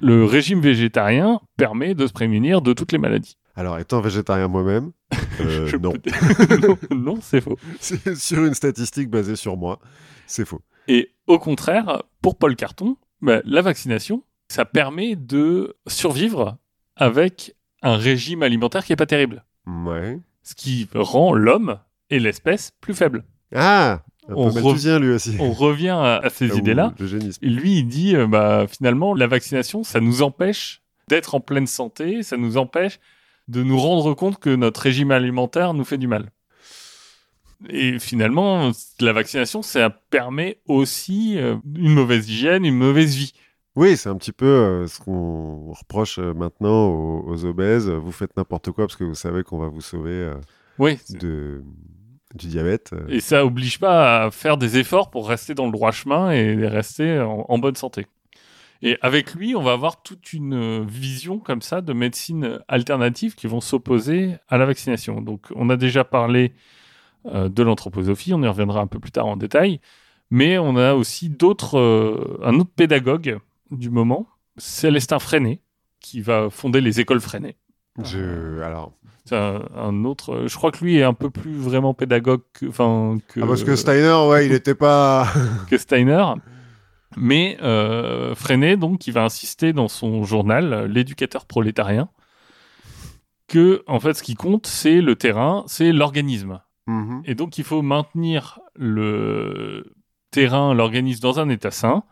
Le 0.00 0.24
régime 0.24 0.60
végétarien 0.60 1.40
permet 1.56 1.94
de 1.94 2.06
se 2.06 2.12
prémunir 2.12 2.60
de 2.60 2.72
toutes 2.72 2.92
les 2.92 2.98
maladies. 2.98 3.36
Alors, 3.54 3.78
étant 3.78 4.00
végétarien 4.00 4.48
moi-même, 4.48 4.92
euh, 5.40 5.70
non. 5.78 5.92
non, 6.90 6.96
non, 6.96 7.18
c'est 7.20 7.40
faux. 7.40 7.56
Sur 7.80 8.44
une 8.44 8.54
statistique 8.54 9.10
basée 9.10 9.36
sur 9.36 9.56
moi, 9.56 9.78
c'est 10.26 10.44
faux. 10.44 10.60
Et 10.88 11.10
au 11.26 11.38
contraire, 11.38 12.02
pour 12.22 12.36
Paul 12.38 12.56
Carton, 12.56 12.96
bah, 13.20 13.40
la 13.44 13.62
vaccination, 13.62 14.24
ça 14.48 14.64
permet 14.64 15.14
de 15.16 15.76
survivre 15.86 16.56
avec 16.96 17.54
un 17.82 17.96
régime 17.96 18.42
alimentaire 18.42 18.84
qui 18.84 18.92
est 18.92 18.96
pas 18.96 19.06
terrible. 19.06 19.44
Ouais. 19.66 20.18
Ce 20.42 20.54
qui 20.54 20.88
rend 20.94 21.32
l'homme 21.34 21.78
et 22.10 22.18
l'espèce 22.18 22.72
plus 22.80 22.94
faibles. 22.94 23.24
Ah, 23.54 24.02
un 24.28 24.34
On 24.34 24.50
peu 24.52 24.60
re- 24.60 24.64
malthusien 24.64 24.98
lui 24.98 25.10
aussi. 25.10 25.36
On 25.40 25.52
revient 25.52 25.88
à, 25.90 26.16
à 26.18 26.30
ces 26.30 26.52
Ou 26.52 26.58
idées-là. 26.58 26.94
lui, 27.42 27.78
il 27.78 27.86
dit, 27.86 28.16
euh, 28.16 28.26
bah, 28.26 28.66
finalement, 28.68 29.14
la 29.14 29.26
vaccination, 29.26 29.82
ça 29.84 30.00
nous 30.00 30.22
empêche 30.22 30.82
d'être 31.08 31.34
en 31.34 31.40
pleine 31.40 31.66
santé, 31.66 32.22
ça 32.22 32.36
nous 32.36 32.56
empêche 32.56 32.98
de 33.48 33.62
nous 33.62 33.78
rendre 33.78 34.14
compte 34.14 34.38
que 34.38 34.54
notre 34.54 34.80
régime 34.82 35.10
alimentaire 35.10 35.74
nous 35.74 35.84
fait 35.84 35.98
du 35.98 36.06
mal. 36.06 36.30
Et 37.68 37.98
finalement, 38.00 38.72
la 39.00 39.12
vaccination, 39.12 39.62
ça 39.62 39.90
permet 39.90 40.58
aussi 40.66 41.38
euh, 41.38 41.56
une 41.76 41.92
mauvaise 41.94 42.28
hygiène, 42.28 42.64
une 42.64 42.76
mauvaise 42.76 43.14
vie. 43.14 43.32
Oui, 43.74 43.96
c'est 43.96 44.10
un 44.10 44.16
petit 44.16 44.32
peu 44.32 44.46
euh, 44.46 44.86
ce 44.86 45.00
qu'on 45.00 45.72
reproche 45.72 46.18
euh, 46.18 46.34
maintenant 46.34 46.88
aux, 46.88 47.24
aux 47.26 47.44
obèses. 47.46 47.88
Vous 47.88 48.12
faites 48.12 48.36
n'importe 48.36 48.70
quoi 48.70 48.86
parce 48.86 48.96
que 48.96 49.04
vous 49.04 49.14
savez 49.14 49.44
qu'on 49.44 49.58
va 49.58 49.68
vous 49.68 49.80
sauver 49.80 50.12
euh, 50.12 50.34
Oui, 50.78 50.98
de, 51.08 51.64
du 52.34 52.48
diabète. 52.48 52.94
Et 53.08 53.20
ça 53.20 53.46
oblige 53.46 53.78
pas 53.78 54.24
à 54.24 54.30
faire 54.30 54.58
des 54.58 54.76
efforts 54.76 55.10
pour 55.10 55.26
rester 55.26 55.54
dans 55.54 55.64
le 55.64 55.72
droit 55.72 55.90
chemin 55.90 56.32
et 56.32 56.66
rester 56.66 57.18
en, 57.20 57.46
en 57.48 57.58
bonne 57.58 57.76
santé. 57.76 58.06
Et 58.82 58.98
avec 59.00 59.32
lui, 59.34 59.54
on 59.56 59.62
va 59.62 59.72
avoir 59.72 60.02
toute 60.02 60.34
une 60.34 60.84
vision 60.84 61.38
comme 61.38 61.62
ça 61.62 61.80
de 61.80 61.92
médecine 61.94 62.58
alternative 62.68 63.36
qui 63.36 63.46
vont 63.46 63.60
s'opposer 63.60 64.34
à 64.48 64.58
la 64.58 64.66
vaccination. 64.66 65.22
Donc, 65.22 65.46
on 65.54 65.70
a 65.70 65.76
déjà 65.76 66.02
parlé 66.02 66.52
de 67.24 67.62
l'anthroposophie, 67.62 68.34
on 68.34 68.42
y 68.42 68.48
reviendra 68.48 68.80
un 68.80 68.88
peu 68.88 68.98
plus 68.98 69.12
tard 69.12 69.26
en 69.26 69.36
détail, 69.36 69.80
mais 70.32 70.58
on 70.58 70.74
a 70.74 70.94
aussi 70.94 71.28
d'autres, 71.28 71.78
un 72.42 72.54
autre 72.58 72.72
pédagogue 72.74 73.38
du 73.76 73.90
moment, 73.90 74.28
Célestin 74.56 75.18
Freinet, 75.18 75.60
qui 76.00 76.20
va 76.20 76.50
fonder 76.50 76.80
les 76.80 77.00
écoles 77.00 77.20
Freinet. 77.20 77.56
Je... 78.02 78.60
Alors, 78.62 78.92
C'est 79.24 79.36
un, 79.36 79.62
un 79.76 80.04
autre. 80.04 80.46
Je 80.46 80.56
crois 80.56 80.72
que 80.72 80.84
lui 80.84 80.96
est 80.96 81.02
un 81.02 81.14
peu 81.14 81.30
plus 81.30 81.54
vraiment 81.54 81.94
pédagogue 81.94 82.42
que, 82.52 82.66
enfin, 82.66 83.18
que, 83.28 83.40
ah, 83.40 83.46
parce 83.46 83.64
que 83.64 83.76
Steiner, 83.76 84.28
ouais, 84.28 84.46
il 84.46 84.52
était 84.52 84.74
pas. 84.74 85.28
que 85.70 85.78
Steiner. 85.78 86.24
Mais 87.16 87.58
euh, 87.62 88.34
Freinet, 88.34 88.76
donc, 88.76 88.98
qui 88.98 89.10
va 89.10 89.24
insister 89.24 89.72
dans 89.72 89.88
son 89.88 90.24
journal, 90.24 90.86
L'éducateur 90.86 91.44
prolétarien, 91.44 92.08
que, 93.48 93.82
en 93.86 94.00
fait, 94.00 94.14
ce 94.14 94.22
qui 94.22 94.34
compte, 94.34 94.66
c'est 94.66 95.00
le 95.00 95.14
terrain, 95.16 95.64
c'est 95.66 95.92
l'organisme. 95.92 96.60
Mhm. 96.86 97.22
Et 97.26 97.34
donc, 97.34 97.58
il 97.58 97.64
faut 97.64 97.82
maintenir 97.82 98.60
le 98.74 99.94
terrain, 100.30 100.72
l'organisme 100.72 101.20
dans 101.20 101.38
un 101.38 101.48
état 101.50 101.70
sain, 101.70 102.04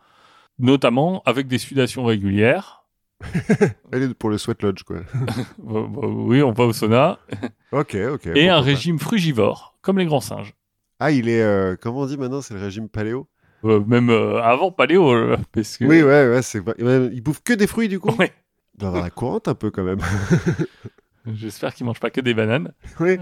notamment 0.61 1.21
avec 1.25 1.47
des 1.47 1.57
sudations 1.57 2.05
régulières. 2.05 2.85
Elle 3.91 4.03
est 4.03 4.13
pour 4.13 4.29
le 4.29 4.37
sweat 4.37 4.61
lodge, 4.63 4.83
quoi. 4.83 5.01
Bah, 5.59 5.81
oui, 6.07 6.41
on 6.41 6.51
va 6.51 6.63
au 6.65 6.73
sauna. 6.73 7.19
ok, 7.71 7.95
ok. 8.13 8.27
Et 8.35 8.49
un 8.49 8.55
pas. 8.55 8.61
régime 8.61 8.99
frugivore, 8.99 9.77
comme 9.81 9.99
les 9.99 10.05
grands 10.05 10.21
singes. 10.21 10.53
Ah, 10.99 11.11
il 11.11 11.29
est. 11.29 11.41
euh, 11.41 11.75
comment 11.79 11.99
on 12.01 12.05
dit 12.05 12.17
maintenant 12.17 12.41
C'est 12.41 12.53
le 12.53 12.61
régime 12.61 12.89
paléo? 12.89 13.27
Euh, 13.63 13.79
même 13.85 14.09
euh, 14.09 14.41
avant 14.41 14.71
paléo, 14.71 15.35
parce 15.51 15.77
que... 15.77 15.85
Oui, 15.85 16.01
ouais, 16.01 16.29
ouais. 16.29 16.41
c'est 16.41 16.63
Il 16.79 17.21
bouffe 17.21 17.43
que 17.43 17.53
des 17.53 17.67
fruits, 17.67 17.87
du 17.89 17.99
coup? 17.99 18.11
Ouais. 18.17 18.33
Avoir 18.81 19.03
la 19.03 19.11
courante 19.11 19.47
un 19.47 19.53
peu, 19.53 19.69
quand 19.69 19.83
même. 19.83 19.99
J'espère 21.27 21.75
qu'il 21.75 21.85
mange 21.85 21.99
pas 21.99 22.09
que 22.09 22.21
des 22.21 22.33
bananes. 22.33 22.73
oui. 22.99 23.17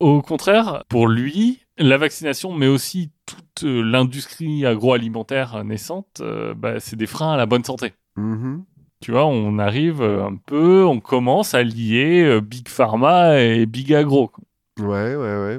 Au 0.00 0.20
contraire, 0.20 0.84
pour 0.88 1.08
lui, 1.08 1.63
la 1.78 1.96
vaccination, 1.96 2.52
mais 2.52 2.66
aussi 2.66 3.10
toute 3.26 3.64
euh, 3.64 3.82
l'industrie 3.82 4.64
agroalimentaire 4.66 5.64
naissante, 5.64 6.20
euh, 6.20 6.54
bah, 6.54 6.80
c'est 6.80 6.96
des 6.96 7.06
freins 7.06 7.32
à 7.32 7.36
la 7.36 7.46
bonne 7.46 7.64
santé. 7.64 7.92
Mhm. 8.16 8.64
Tu 9.00 9.10
vois, 9.10 9.26
on 9.26 9.58
arrive 9.58 10.00
euh, 10.02 10.24
un 10.24 10.36
peu, 10.36 10.84
on 10.84 11.00
commence 11.00 11.54
à 11.54 11.62
lier 11.62 12.40
Big 12.40 12.68
Pharma 12.68 13.38
et 13.40 13.66
Big 13.66 13.92
Agro. 13.92 14.30
Ouais, 14.78 15.14
ouais, 15.14 15.16
ouais. 15.16 15.58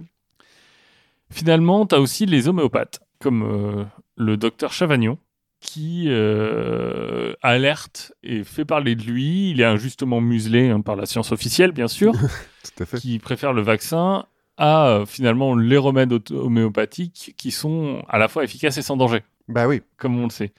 Finalement, 1.30 1.86
tu 1.86 1.96
as 1.96 2.00
aussi 2.00 2.26
les 2.26 2.48
homéopathes, 2.48 3.02
comme 3.20 3.44
euh, 3.44 3.84
le 4.16 4.38
docteur 4.38 4.72
Chavagnon, 4.72 5.18
qui 5.60 6.06
euh, 6.08 7.34
alerte 7.42 8.14
et 8.24 8.44
fait 8.44 8.66
parler 8.66 8.96
de 8.96 9.04
lui. 9.04 9.50
Il 9.52 9.62
est 9.62 9.66
injustement 9.66 10.22
muselé 10.22 10.70
hein, 10.70 10.82
par 10.82 10.96
la 10.96 11.06
science 11.06 11.32
officielle, 11.32 11.72
bien 11.72 11.88
sûr, 11.88 12.14
Tout 12.64 12.84
à 12.84 12.86
fait. 12.86 13.00
qui 13.00 13.20
préfère 13.20 13.54
le 13.54 13.62
vaccin 13.62 14.26
à 14.58 14.88
euh, 14.88 15.06
finalement 15.06 15.56
les 15.56 15.78
remèdes 15.78 16.14
homéopathiques 16.32 17.34
qui 17.38 17.52
sont 17.52 18.02
à 18.08 18.18
la 18.18 18.28
fois 18.28 18.44
efficaces 18.44 18.78
et 18.78 18.82
sans 18.82 18.98
danger, 18.98 19.22
Bah 19.48 19.68
oui. 19.68 19.82
comme 19.98 20.18
on 20.20 20.24
le 20.26 20.30
sait. 20.30 20.54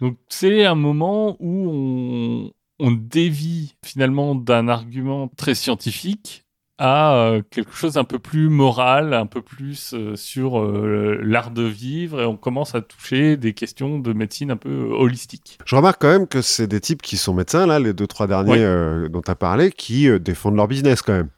Donc 0.00 0.16
c'est 0.28 0.64
un 0.64 0.74
moment 0.74 1.36
où 1.40 1.70
on, 1.70 2.52
on 2.86 2.90
dévie 2.90 3.74
finalement 3.84 4.34
d'un 4.34 4.68
argument 4.68 5.28
très 5.36 5.54
scientifique 5.54 6.44
à 6.82 7.12
euh, 7.14 7.42
quelque 7.50 7.74
chose 7.74 7.98
un 7.98 8.04
peu 8.04 8.18
plus 8.18 8.48
moral, 8.48 9.12
un 9.12 9.26
peu 9.26 9.42
plus 9.42 9.92
euh, 9.92 10.16
sur 10.16 10.58
l'art 10.62 11.50
de 11.50 11.62
vivre, 11.62 12.22
et 12.22 12.24
on 12.24 12.38
commence 12.38 12.74
à 12.74 12.80
toucher 12.80 13.36
des 13.36 13.52
questions 13.52 13.98
de 13.98 14.12
médecine 14.14 14.50
un 14.50 14.56
peu 14.56 14.88
holistique. 14.90 15.58
Je 15.66 15.76
remarque 15.76 16.00
quand 16.00 16.08
même 16.08 16.26
que 16.26 16.40
c'est 16.40 16.66
des 16.66 16.80
types 16.80 17.02
qui 17.02 17.18
sont 17.18 17.34
médecins, 17.34 17.66
là, 17.66 17.78
les 17.78 17.92
deux, 17.92 18.06
trois 18.06 18.26
derniers 18.26 18.52
Oui. 18.52 18.58
euh, 18.60 19.08
dont 19.10 19.20
tu 19.20 19.30
as 19.30 19.34
parlé, 19.34 19.70
qui 19.72 20.08
défendent 20.20 20.56
leur 20.56 20.68
business 20.68 21.02
quand 21.02 21.12
même. 21.12 21.28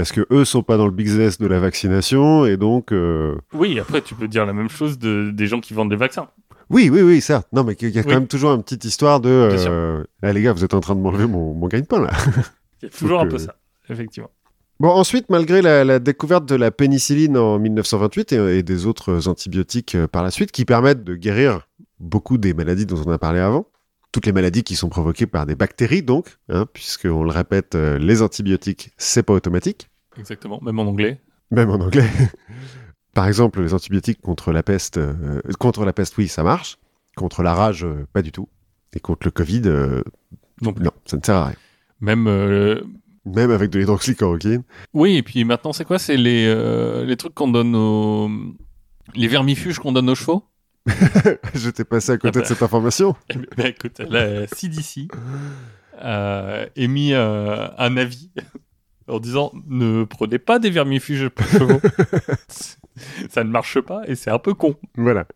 Parce 0.00 0.12
que 0.12 0.26
eux 0.30 0.44
sont 0.44 0.62
pas 0.62 0.76
dans 0.76 0.84
le 0.86 0.92
business 0.92 1.38
de 1.38 1.46
la 1.46 1.58
vaccination 1.58 2.46
et 2.46 2.56
donc. 2.56 2.92
euh, 2.92 3.34
Oui, 3.54 3.78
après 3.80 4.00
tu 4.02 4.14
peux 4.14 4.28
dire 4.28 4.44
la 4.46 4.52
même 4.52 4.68
chose 4.68 4.98
de, 4.98 5.30
des 5.32 5.46
gens 5.46 5.60
qui 5.60 5.74
vendent 5.74 5.90
des 5.90 5.96
vaccins. 5.96 6.28
Oui, 6.68 6.90
oui, 6.92 7.00
oui, 7.02 7.20
certes. 7.20 7.46
Non, 7.52 7.62
mais 7.64 7.74
il 7.80 7.90
y 7.90 7.98
a 7.98 8.02
quand 8.02 8.08
Oui. 8.08 8.14
même 8.16 8.26
toujours 8.26 8.52
une 8.52 8.62
petite 8.62 8.84
histoire 8.84 9.20
de. 9.20 9.28
Euh, 9.30 10.02
Là, 10.22 10.32
les 10.32 10.42
gars, 10.42 10.52
vous 10.52 10.64
êtes 10.64 10.74
en 10.74 10.80
train 10.80 10.94
de 10.96 11.00
m'enlever 11.00 11.26
mon, 11.26 11.54
mon 11.54 11.68
gagne-pain, 11.68 12.00
là. 12.02 12.10
Il 12.82 12.86
y 12.86 12.86
a 12.86 12.90
toujours 12.90 13.20
un 13.20 13.26
peu 13.26 13.38
ça, 13.38 13.54
effectivement. 13.88 14.30
Bon, 14.80 14.90
ensuite, 14.90 15.30
malgré 15.30 15.62
la, 15.62 15.84
la 15.84 15.98
découverte 15.98 16.44
de 16.44 16.54
la 16.56 16.70
pénicilline 16.70 17.38
en 17.38 17.58
1928 17.58 18.32
et, 18.32 18.58
et 18.58 18.62
des 18.62 18.84
autres 18.86 19.28
antibiotiques 19.28 19.94
euh, 19.94 20.06
par 20.08 20.22
la 20.22 20.30
suite, 20.30 20.52
qui 20.52 20.64
permettent 20.66 21.04
de 21.04 21.14
guérir 21.14 21.66
beaucoup 22.00 22.36
des 22.36 22.52
maladies 22.52 22.84
dont 22.84 23.00
on 23.06 23.10
a 23.10 23.16
parlé 23.18 23.38
avant, 23.40 23.66
toutes 24.16 24.24
les 24.24 24.32
maladies 24.32 24.62
qui 24.64 24.76
sont 24.76 24.88
provoquées 24.88 25.26
par 25.26 25.44
des 25.44 25.54
bactéries, 25.54 26.02
donc, 26.02 26.38
hein, 26.48 26.64
puisque 26.72 27.04
on 27.04 27.22
le 27.22 27.28
répète, 27.30 27.74
euh, 27.74 27.98
les 27.98 28.22
antibiotiques, 28.22 28.92
c'est 28.96 29.22
pas 29.22 29.34
automatique, 29.34 29.90
Exactement, 30.18 30.58
même 30.62 30.78
en 30.78 30.84
anglais. 30.84 31.20
même 31.50 31.68
en 31.68 31.74
anglais. 31.74 32.08
par 33.12 33.26
exemple, 33.26 33.60
les 33.60 33.74
antibiotiques 33.74 34.22
contre 34.22 34.52
la 34.52 34.62
peste, 34.62 34.96
euh, 34.96 35.42
contre 35.58 35.84
la 35.84 35.92
peste, 35.92 36.16
oui, 36.16 36.28
ça 36.28 36.42
marche. 36.42 36.78
Contre 37.14 37.42
la 37.42 37.52
rage, 37.52 37.84
euh, 37.84 38.06
pas 38.14 38.22
du 38.22 38.32
tout. 38.32 38.48
Et 38.94 39.00
contre 39.00 39.26
le 39.26 39.32
Covid, 39.32 39.60
Non 40.62 40.72
plus. 40.72 40.82
non, 40.86 40.92
ça 41.04 41.18
ne 41.18 41.22
sert 41.22 41.34
à 41.36 41.44
rien. 41.48 41.56
Même 42.00 42.22
Même 43.26 43.50
avec 43.50 43.68
de 43.68 43.78
l'hydroxychloroquine. 43.78 44.62
Oui, 44.94 45.16
et 45.16 45.22
puis 45.22 45.44
maintenant, 45.44 45.74
c'est 45.74 45.84
quoi? 45.84 45.98
C'est 45.98 46.16
les, 46.16 46.46
euh, 46.46 47.04
les 47.04 47.18
trucs 47.18 47.34
qu'on 47.34 47.48
donne 47.48 47.74
aux. 47.76 48.30
Les 49.14 49.28
vermifuges 49.28 49.78
qu'on 49.78 49.92
donne 49.92 50.08
aux 50.08 50.14
chevaux? 50.14 50.42
Je 51.54 51.70
t'ai 51.70 51.84
passé 51.84 52.12
à 52.12 52.16
côté 52.18 52.28
Ah 52.28 52.32
de 52.32 52.40
bah. 52.40 52.44
cette 52.46 52.62
information. 52.62 53.14
Eh 53.58 53.66
écoute, 53.68 54.00
la 54.08 54.46
CDC 54.46 55.08
a 55.98 56.66
émis 56.76 57.12
euh, 57.14 57.68
un 57.78 57.96
avis 57.96 58.30
en 59.08 59.18
disant 59.18 59.52
ne 59.66 60.04
prenez 60.04 60.38
pas 60.38 60.58
des 60.58 60.70
vermifuges 60.70 61.28
pour 61.28 61.46
chevaux. 61.46 61.80
Ça 63.30 63.44
ne 63.44 63.50
marche 63.50 63.80
pas 63.80 64.02
et 64.06 64.14
c'est 64.14 64.30
un 64.30 64.38
peu 64.38 64.54
con. 64.54 64.76
Voilà. 64.96 65.26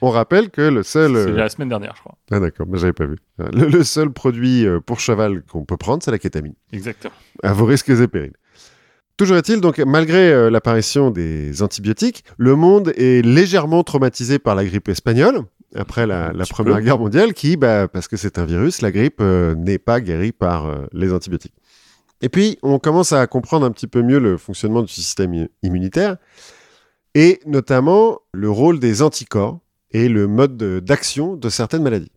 On 0.00 0.10
rappelle 0.10 0.50
que 0.50 0.62
le 0.62 0.82
seul. 0.82 1.12
C'est 1.12 1.30
euh, 1.30 1.36
la 1.36 1.48
semaine 1.48 1.68
dernière, 1.68 1.94
je 1.96 2.00
crois. 2.00 2.16
Ah 2.30 2.38
d'accord, 2.38 2.66
mais 2.68 2.78
j'avais 2.78 2.92
pas 2.92 3.06
vu. 3.06 3.16
Le, 3.38 3.66
le 3.68 3.84
seul 3.84 4.10
produit 4.10 4.64
euh, 4.66 4.80
pour 4.80 5.00
cheval 5.00 5.42
qu'on 5.42 5.64
peut 5.64 5.76
prendre, 5.76 6.02
c'est 6.02 6.10
la 6.12 6.18
kétamine. 6.18 6.54
Exactement. 6.72 7.14
À 7.42 7.52
vos 7.52 7.64
risques 7.64 7.88
et 7.90 8.08
périls. 8.08 8.34
Toujours 9.16 9.36
est-il, 9.36 9.60
donc, 9.60 9.78
malgré 9.78 10.32
euh, 10.32 10.50
l'apparition 10.50 11.10
des 11.10 11.62
antibiotiques, 11.62 12.24
le 12.36 12.56
monde 12.56 12.92
est 12.96 13.24
légèrement 13.24 13.84
traumatisé 13.84 14.40
par 14.40 14.56
la 14.56 14.64
grippe 14.64 14.88
espagnole, 14.88 15.42
après 15.76 16.06
la, 16.06 16.32
Première. 16.50 16.80
Guerre 16.80 16.98
mondiale, 16.98 17.32
qui, 17.32 17.56
bah, 17.56 17.86
parce 17.86 18.08
que 18.08 18.16
c'est 18.16 18.38
un 18.38 18.44
virus, 18.44 18.82
la 18.82 18.90
grippe 18.90 19.18
euh, 19.20 19.54
n'est 19.54 19.78
pas 19.78 20.00
guérie 20.00 20.32
par 20.32 20.66
euh, 20.66 20.86
les 20.92 21.12
antibiotiques. 21.12 21.54
Et 22.22 22.28
puis, 22.28 22.58
on 22.62 22.80
commence 22.80 23.12
à 23.12 23.24
comprendre 23.28 23.64
un 23.66 23.70
petit 23.70 23.86
peu 23.86 24.02
mieux 24.02 24.18
le 24.18 24.36
fonctionnement 24.36 24.82
du 24.82 24.92
système 24.92 25.46
immunitaire, 25.62 26.16
et 27.14 27.38
notamment 27.46 28.18
le 28.32 28.50
rôle 28.50 28.80
des 28.80 29.00
anticorps 29.02 29.60
et 29.92 30.08
le 30.08 30.26
mode 30.26 30.56
de- 30.56 30.80
d'action 30.80 31.36
de 31.36 31.48
certaines 31.48 31.84
maladies. 31.84 32.10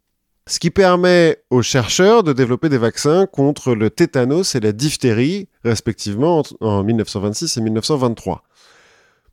Ce 0.48 0.60
qui 0.60 0.72
permet 0.72 1.44
aux 1.50 1.62
chercheurs 1.62 2.24
de 2.24 2.32
développer 2.32 2.70
des 2.70 2.78
vaccins 2.78 3.26
contre 3.26 3.76
le 3.76 3.90
tétanos 3.90 4.56
et 4.56 4.60
la 4.62 4.72
diphtérie, 4.72 5.50
respectivement 5.64 6.40
en, 6.62 6.66
en 6.66 6.84
1926 6.84 7.58
et 7.58 7.62
1923. 7.62 8.44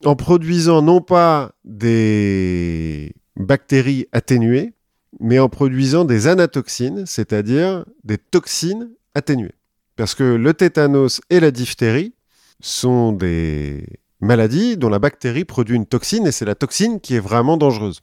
En 0.04 0.16
produisant 0.16 0.82
non 0.82 1.00
pas 1.00 1.52
des 1.64 3.14
bactéries 3.36 4.08
atténuées, 4.12 4.74
mais 5.20 5.38
en 5.38 5.48
produisant 5.48 6.04
des 6.04 6.26
anatoxines, 6.26 7.06
c'est-à-dire 7.06 7.84
des 8.02 8.18
toxines 8.18 8.90
atténuées. 9.14 9.54
Parce 9.96 10.14
que 10.14 10.24
le 10.24 10.52
tétanos 10.52 11.20
et 11.30 11.38
la 11.38 11.52
diphtérie 11.52 12.14
sont 12.60 13.12
des 13.12 13.86
maladies 14.20 14.76
dont 14.76 14.88
la 14.88 14.98
bactérie 14.98 15.44
produit 15.44 15.76
une 15.76 15.86
toxine 15.86 16.26
et 16.26 16.32
c'est 16.32 16.44
la 16.44 16.56
toxine 16.56 17.00
qui 17.00 17.14
est 17.14 17.20
vraiment 17.20 17.56
dangereuse. 17.56 18.00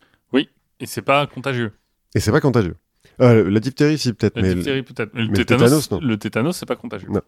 Et 0.79 0.85
c'est 0.85 1.01
pas 1.01 1.27
contagieux. 1.27 1.73
Et 2.15 2.19
c'est 2.19 2.31
pas 2.31 2.41
contagieux. 2.41 2.75
Euh, 3.19 3.49
la 3.49 3.59
diphtérie, 3.59 3.97
si, 3.97 4.13
peut-être. 4.13 4.35
La 4.37 4.41
mais 4.43 4.55
diphtérie 4.55 4.83
peut-être. 4.83 5.11
Mais 5.13 5.21
le 5.23 5.27
mais 5.31 5.37
le 5.37 5.45
tétanos, 5.45 5.69
tétanos, 5.69 5.91
non. 5.91 5.99
le 6.07 6.17
tétanos, 6.17 6.55
c'est 6.57 6.65
pas 6.65 6.75
contagieux. 6.75 7.09
Non. 7.11 7.21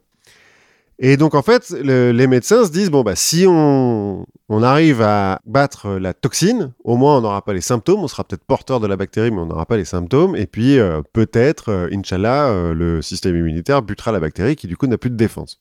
Et 0.99 1.17
donc, 1.17 1.33
en 1.33 1.41
fait, 1.41 1.71
le- 1.71 2.11
les 2.11 2.27
médecins 2.27 2.63
se 2.65 2.71
disent 2.71 2.91
bon, 2.91 3.01
bah, 3.01 3.15
si 3.15 3.45
on, 3.47 4.25
on 4.47 4.63
arrive 4.63 5.01
à 5.01 5.41
battre 5.45 5.89
la 5.93 6.13
toxine, 6.13 6.71
au 6.83 6.97
moins 6.97 7.17
on 7.17 7.21
n'aura 7.21 7.43
pas 7.43 7.53
les 7.53 7.61
symptômes. 7.61 7.99
On 8.01 8.07
sera 8.07 8.23
peut-être 8.23 8.43
porteur 8.45 8.79
de 8.79 8.85
la 8.87 8.95
bactérie, 8.95 9.31
mais 9.31 9.39
on 9.39 9.47
n'aura 9.47 9.65
pas 9.65 9.75
les 9.77 9.85
symptômes. 9.85 10.35
Et 10.35 10.45
puis, 10.45 10.77
euh, 10.79 11.01
peut-être, 11.11 11.69
euh, 11.69 11.89
Inch'Allah, 11.91 12.47
euh, 12.49 12.73
le 12.73 13.01
système 13.01 13.35
immunitaire 13.35 13.81
butera 13.81 14.11
la 14.11 14.19
bactérie 14.19 14.55
qui, 14.55 14.67
du 14.67 14.77
coup, 14.77 14.85
n'a 14.87 14.97
plus 14.99 15.09
de 15.09 15.15
défense. 15.17 15.59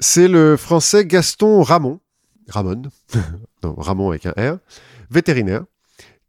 C'est 0.00 0.28
le 0.28 0.56
français 0.56 1.06
Gaston 1.06 1.62
Ramon, 1.62 2.00
Ramon, 2.48 2.82
non, 3.62 3.74
Ramon 3.76 4.10
avec 4.10 4.26
un 4.26 4.32
R, 4.36 4.58
vétérinaire, 5.08 5.64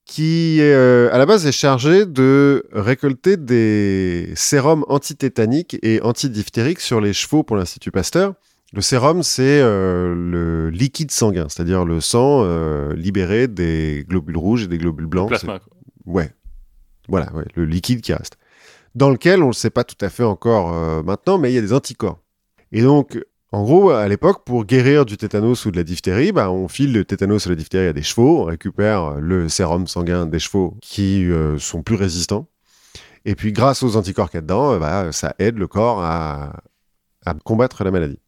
qui, 0.06 0.58
euh, 0.62 1.10
à 1.12 1.18
la 1.18 1.26
base, 1.26 1.46
est 1.48 1.52
chargé 1.52 2.06
de 2.06 2.64
récolter 2.72 3.38
des 3.38 4.32
sérums 4.36 4.86
antitétaniques 4.88 5.78
et 5.82 6.02
antidiphtériques 6.02 6.80
sur 6.80 7.02
les 7.02 7.12
chevaux 7.14 7.44
pour 7.44 7.56
l'Institut 7.58 7.92
Pasteur. 7.92 8.36
Le 8.74 8.82
sérum, 8.82 9.24
c'est 9.24 9.62
euh, 9.62 10.14
le 10.16 10.70
liquide 10.70 11.10
sanguin, 11.12 11.48
c'est-à-dire 11.50 11.86
le 11.86 12.02
sang 12.02 12.42
euh, 12.44 12.94
libéré 12.94 13.48
des 13.48 14.06
globules 14.08 14.38
rouges 14.38 14.64
et 14.64 14.68
des 14.68 14.78
globules 14.78 15.06
blancs. 15.08 15.30
Plasma. 15.30 15.60
quoi. 15.60 15.70
C'est- 15.74 16.12
Ouais. 16.12 16.30
Voilà, 17.08 17.32
ouais, 17.34 17.46
le 17.56 17.66
liquide 17.66 18.02
qui 18.02 18.14
reste. 18.14 18.38
Dans 18.96 19.10
lequel, 19.10 19.40
on 19.42 19.46
ne 19.48 19.50
le 19.50 19.54
sait 19.54 19.70
pas 19.70 19.84
tout 19.84 19.98
à 20.04 20.10
fait 20.10 20.24
encore 20.24 20.74
euh, 20.74 21.04
maintenant, 21.04 21.38
mais 21.38 21.52
il 21.52 21.56
y 21.56 21.58
a 21.58 21.62
des 21.62 21.74
anticorps. 21.74 22.20
Et 22.72 22.82
donc, 22.82 23.18
en 23.56 23.64
gros, 23.64 23.92
à 23.92 24.06
l'époque, 24.10 24.44
pour 24.44 24.66
guérir 24.66 25.06
du 25.06 25.16
tétanos 25.16 25.66
ou 25.66 25.72
de 25.72 25.78
la 25.78 25.86
diphtérie, 25.86 26.34
bah, 26.34 26.52
on 26.52 26.68
file 26.68 26.92
le 26.92 27.06
tétanos 27.06 27.46
et 27.46 27.50
la 27.50 27.56
diphtérie 27.56 27.88
à 27.88 27.94
des 27.94 28.02
chevaux, 28.02 28.42
on 28.42 28.44
récupère 28.44 29.16
le 29.22 29.48
sérum 29.48 29.88
sanguin 29.88 30.26
des 30.26 30.40
chevaux 30.40 30.76
qui 30.82 31.24
euh, 31.32 31.58
sont 31.58 31.82
plus 31.82 31.96
résistants. 31.96 32.50
Et 33.24 33.34
puis, 33.34 33.54
grâce 33.54 33.82
aux 33.82 33.96
anticorps 33.96 34.30
qu'il 34.30 34.40
y 34.40 34.40
a 34.40 34.42
dedans, 34.42 34.74
euh, 34.74 34.80
bah, 34.80 35.14
ça 35.14 35.36
aide 35.40 35.58
le 35.58 35.68
corps 35.68 36.04
à, 36.04 36.52
combattre 37.46 37.86
la 37.86 37.92
maladie. 37.92 38.20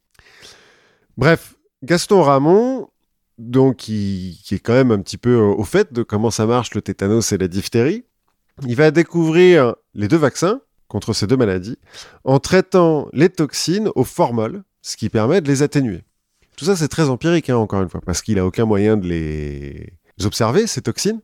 Bref, 1.18 1.56
Gaston 1.82 2.22
Ramon, 2.22 2.88
donc 3.36 3.76
qui, 3.76 4.40
qui 4.42 4.54
est 4.54 4.60
quand 4.60 4.72
même 4.72 4.92
un 4.92 5.02
petit 5.02 5.18
peu 5.18 5.36
au 5.36 5.64
fait 5.64 5.92
de 5.92 6.02
comment 6.02 6.30
ça 6.30 6.46
marche 6.46 6.74
le 6.74 6.80
tétanos 6.80 7.32
et 7.32 7.36
la 7.36 7.48
diphtérie, 7.48 8.06
il 8.66 8.76
va 8.76 8.90
découvrir 8.90 9.74
les 9.92 10.08
deux 10.08 10.16
vaccins 10.16 10.62
contre 10.88 11.12
ces 11.12 11.26
deux 11.26 11.36
maladies 11.36 11.76
en 12.24 12.38
traitant 12.38 13.10
les 13.12 13.28
toxines 13.28 13.90
au 13.94 14.04
formol, 14.04 14.64
ce 14.88 14.96
qui 14.96 15.10
permet 15.10 15.42
de 15.42 15.48
les 15.48 15.62
atténuer. 15.62 16.02
Tout 16.56 16.64
ça, 16.64 16.74
c'est 16.74 16.88
très 16.88 17.10
empirique, 17.10 17.50
hein, 17.50 17.56
encore 17.56 17.82
une 17.82 17.90
fois, 17.90 18.00
parce 18.04 18.22
qu'il 18.22 18.38
a 18.38 18.46
aucun 18.46 18.64
moyen 18.64 18.96
de 18.96 19.06
les 19.06 19.92
observer, 20.24 20.66
ces 20.66 20.80
toxines. 20.80 21.20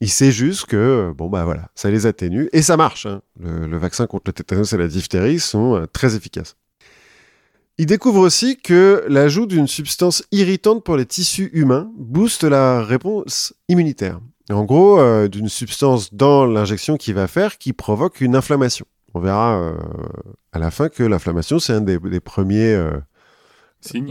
Il 0.00 0.10
sait 0.10 0.32
juste 0.32 0.66
que, 0.66 1.12
bon, 1.16 1.28
bah 1.28 1.44
voilà, 1.44 1.70
ça 1.76 1.90
les 1.90 2.06
atténue, 2.06 2.48
et 2.52 2.60
ça 2.60 2.76
marche. 2.76 3.06
Hein. 3.06 3.22
Le, 3.38 3.78
vaccin 3.78 4.08
contre 4.08 4.24
le 4.26 4.32
tétanos 4.32 4.72
et 4.72 4.76
la 4.76 4.88
diphtérie 4.88 5.38
sont 5.38 5.76
euh, 5.76 5.86
très 5.86 6.16
efficaces. 6.16 6.56
Il 7.78 7.86
découvre 7.86 8.20
aussi 8.20 8.56
que 8.56 9.04
l'ajout 9.08 9.46
d'une 9.46 9.68
substance 9.68 10.24
irritante 10.32 10.82
pour 10.82 10.96
les 10.96 11.06
tissus 11.06 11.50
humains 11.52 11.90
booste 11.96 12.42
la 12.42 12.82
réponse 12.82 13.54
immunitaire. 13.68 14.20
En 14.50 14.64
gros, 14.64 14.98
euh, 14.98 15.28
d'une 15.28 15.48
substance 15.48 16.12
dans 16.12 16.46
l'injection 16.46 16.96
qui 16.96 17.12
va 17.12 17.28
faire 17.28 17.58
qui 17.58 17.72
provoque 17.72 18.20
une 18.20 18.34
inflammation. 18.36 18.86
On 19.14 19.20
verra 19.20 19.58
euh, 19.60 19.74
à 20.52 20.58
la 20.58 20.70
fin 20.70 20.88
que 20.88 21.02
l'inflammation, 21.02 21.58
c'est 21.58 21.72
un 21.72 21.80
des, 21.80 21.98
des 21.98 22.20
premiers 22.20 22.74
euh, 22.74 22.98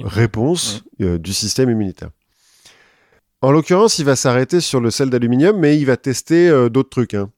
réponses 0.04 0.84
ouais. 1.00 1.20
du 1.20 1.34
système 1.34 1.70
immunitaire. 1.70 2.10
En 3.42 3.52
l'occurrence, 3.52 4.00
il 4.00 4.06
va 4.06 4.16
s'arrêter 4.16 4.62
sur 4.62 4.80
le 4.80 4.90
sel 4.90 5.10
d'aluminium, 5.10 5.60
mais 5.60 5.78
il 5.78 5.86
va 5.86 5.98
tester 5.98 6.50
d'autres 6.70 6.90
trucs. 6.90 7.14
Hein. 7.14 7.30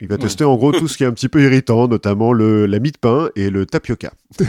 Il 0.00 0.08
va 0.08 0.16
ouais. 0.16 0.20
tester 0.20 0.44
en 0.44 0.56
gros 0.56 0.72
tout 0.72 0.88
ce 0.88 0.98
qui 0.98 1.04
est 1.04 1.06
un 1.06 1.12
petit 1.12 1.30
peu 1.30 1.42
irritant, 1.42 1.88
notamment 1.88 2.34
le, 2.34 2.66
la 2.66 2.78
mie 2.78 2.92
de 2.92 2.98
pain 2.98 3.30
et 3.34 3.48
le 3.48 3.64
tapioca. 3.64 4.12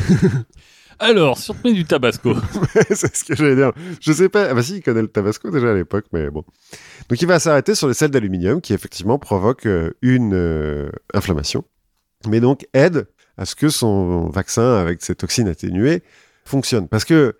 Alors, 0.99 1.37
met 1.63 1.73
du 1.73 1.85
tabasco. 1.85 2.33
c'est 2.89 3.15
ce 3.15 3.23
que 3.23 3.35
j'allais 3.35 3.55
dire. 3.55 3.71
Je 4.01 4.11
sais 4.11 4.29
pas. 4.29 4.47
Ah 4.49 4.53
bah 4.53 4.63
si, 4.63 4.77
il 4.77 4.81
connaît 4.81 5.01
le 5.01 5.07
tabasco 5.07 5.51
déjà 5.51 5.71
à 5.71 5.75
l'époque, 5.75 6.05
mais 6.11 6.29
bon. 6.29 6.43
Donc 7.09 7.21
il 7.21 7.27
va 7.27 7.39
s'arrêter 7.39 7.75
sur 7.75 7.87
les 7.87 7.93
sels 7.93 8.09
d'aluminium 8.09 8.61
qui 8.61 8.73
effectivement 8.73 9.19
provoquent 9.19 9.67
euh, 9.67 9.91
une 10.01 10.33
euh, 10.33 10.89
inflammation, 11.13 11.63
mais 12.27 12.39
donc 12.39 12.67
aide 12.73 13.07
à 13.37 13.45
ce 13.45 13.55
que 13.55 13.69
son 13.69 14.29
vaccin 14.29 14.75
avec 14.75 15.01
ces 15.01 15.15
toxines 15.15 15.47
atténuées 15.47 16.03
fonctionne. 16.45 16.87
Parce 16.87 17.05
que 17.05 17.35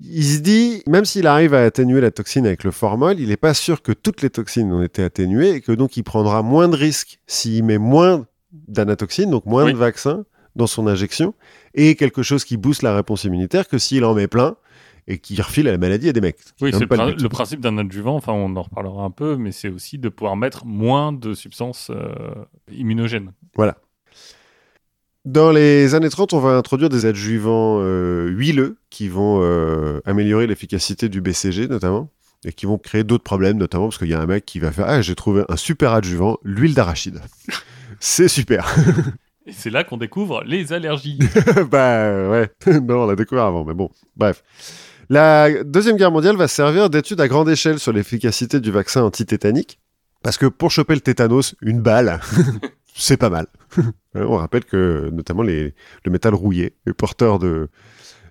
il 0.00 0.24
se 0.24 0.40
dit, 0.40 0.82
même 0.86 1.06
s'il 1.06 1.26
arrive 1.26 1.54
à 1.54 1.62
atténuer 1.64 2.00
la 2.00 2.10
toxine 2.10 2.46
avec 2.46 2.64
le 2.64 2.70
formol, 2.70 3.18
il 3.18 3.28
n'est 3.28 3.38
pas 3.38 3.54
sûr 3.54 3.80
que 3.80 3.92
toutes 3.92 4.20
les 4.20 4.28
toxines 4.28 4.70
ont 4.72 4.82
été 4.82 5.02
atténuées 5.02 5.50
et 5.52 5.60
que 5.60 5.72
donc 5.72 5.96
il 5.96 6.02
prendra 6.02 6.42
moins 6.42 6.68
de 6.68 6.76
risques 6.76 7.18
s'il 7.26 7.64
met 7.64 7.78
moins 7.78 8.26
d'anatoxine, 8.52 9.30
donc 9.30 9.46
moins 9.46 9.64
oui. 9.64 9.72
de 9.72 9.78
vaccins 9.78 10.24
dans 10.54 10.66
son 10.66 10.86
injection, 10.86 11.34
et 11.74 11.96
quelque 11.96 12.22
chose 12.22 12.44
qui 12.44 12.56
booste 12.56 12.82
la 12.82 12.94
réponse 12.94 13.24
immunitaire 13.24 13.68
que 13.68 13.78
s'il 13.78 14.04
en 14.04 14.14
met 14.14 14.26
plein 14.26 14.56
et 15.06 15.18
qui 15.18 15.40
refile 15.40 15.68
à 15.68 15.72
la 15.72 15.78
maladie 15.78 16.08
à 16.08 16.12
des 16.12 16.20
mecs. 16.20 16.38
Oui, 16.60 16.72
c'est 16.72 16.80
le, 16.80 16.86
pr 16.86 17.22
le, 17.22 17.28
principe 17.28 17.60
d'un 17.60 17.78
adjuvant, 17.78 18.16
enfin 18.16 18.32
on 18.32 18.56
en 18.56 18.62
reparlera 18.62 19.04
un 19.04 19.10
peu, 19.10 19.36
mais 19.36 19.52
c'est 19.52 19.68
aussi 19.68 19.98
de 19.98 20.08
pouvoir 20.08 20.36
mettre 20.36 20.66
moins 20.66 21.12
de 21.12 21.32
substances 21.32 21.90
euh, 21.90 22.34
immunogènes. 22.72 23.32
Voilà. 23.54 23.76
Dans 25.26 25.50
les 25.50 25.96
années 25.96 26.08
30, 26.08 26.34
on 26.34 26.38
va 26.38 26.50
introduire 26.50 26.88
des 26.88 27.04
adjuvants 27.04 27.80
euh, 27.80 28.28
huileux 28.28 28.76
qui 28.90 29.08
vont 29.08 29.40
euh, 29.42 30.00
améliorer 30.04 30.46
l'efficacité 30.46 31.08
du 31.08 31.20
BCG 31.20 31.66
notamment 31.66 32.10
et 32.44 32.52
qui 32.52 32.64
vont 32.64 32.78
créer 32.78 33.02
d'autres 33.02 33.24
problèmes, 33.24 33.56
notamment 33.56 33.86
parce 33.86 33.98
qu'il 33.98 34.06
y 34.06 34.14
a 34.14 34.20
un 34.20 34.26
mec 34.26 34.46
qui 34.46 34.60
va 34.60 34.70
faire 34.70 34.84
Ah, 34.86 35.02
j'ai 35.02 35.16
trouvé 35.16 35.42
un 35.48 35.56
super 35.56 35.92
adjuvant, 35.94 36.38
l'huile 36.44 36.74
d'arachide. 36.74 37.20
c'est 37.98 38.28
super. 38.28 38.72
Et 39.46 39.52
c'est 39.52 39.70
là 39.70 39.82
qu'on 39.82 39.96
découvre 39.96 40.44
les 40.46 40.72
allergies. 40.72 41.18
bah 41.72 42.28
ouais, 42.30 42.48
non, 42.80 43.02
on 43.02 43.06
l'a 43.06 43.16
découvert 43.16 43.46
avant, 43.46 43.64
mais 43.64 43.74
bon, 43.74 43.90
bref. 44.16 44.44
La 45.10 45.64
Deuxième 45.64 45.96
Guerre 45.96 46.12
mondiale 46.12 46.36
va 46.36 46.46
servir 46.46 46.88
d'étude 46.88 47.20
à 47.20 47.26
grande 47.26 47.48
échelle 47.48 47.80
sur 47.80 47.92
l'efficacité 47.92 48.60
du 48.60 48.70
vaccin 48.70 49.02
antitétanique, 49.02 49.80
parce 50.22 50.38
que 50.38 50.46
pour 50.46 50.70
choper 50.70 50.94
le 50.94 51.00
tétanos, 51.00 51.56
une 51.62 51.80
balle, 51.80 52.20
c'est 52.96 53.16
pas 53.16 53.30
mal. 53.30 53.46
on 54.14 54.36
rappelle 54.36 54.64
que 54.64 55.10
notamment 55.12 55.42
les, 55.42 55.74
le 56.04 56.10
métal 56.10 56.34
rouillé 56.34 56.74
est 56.86 56.92
porteur 56.92 57.38
de, 57.38 57.68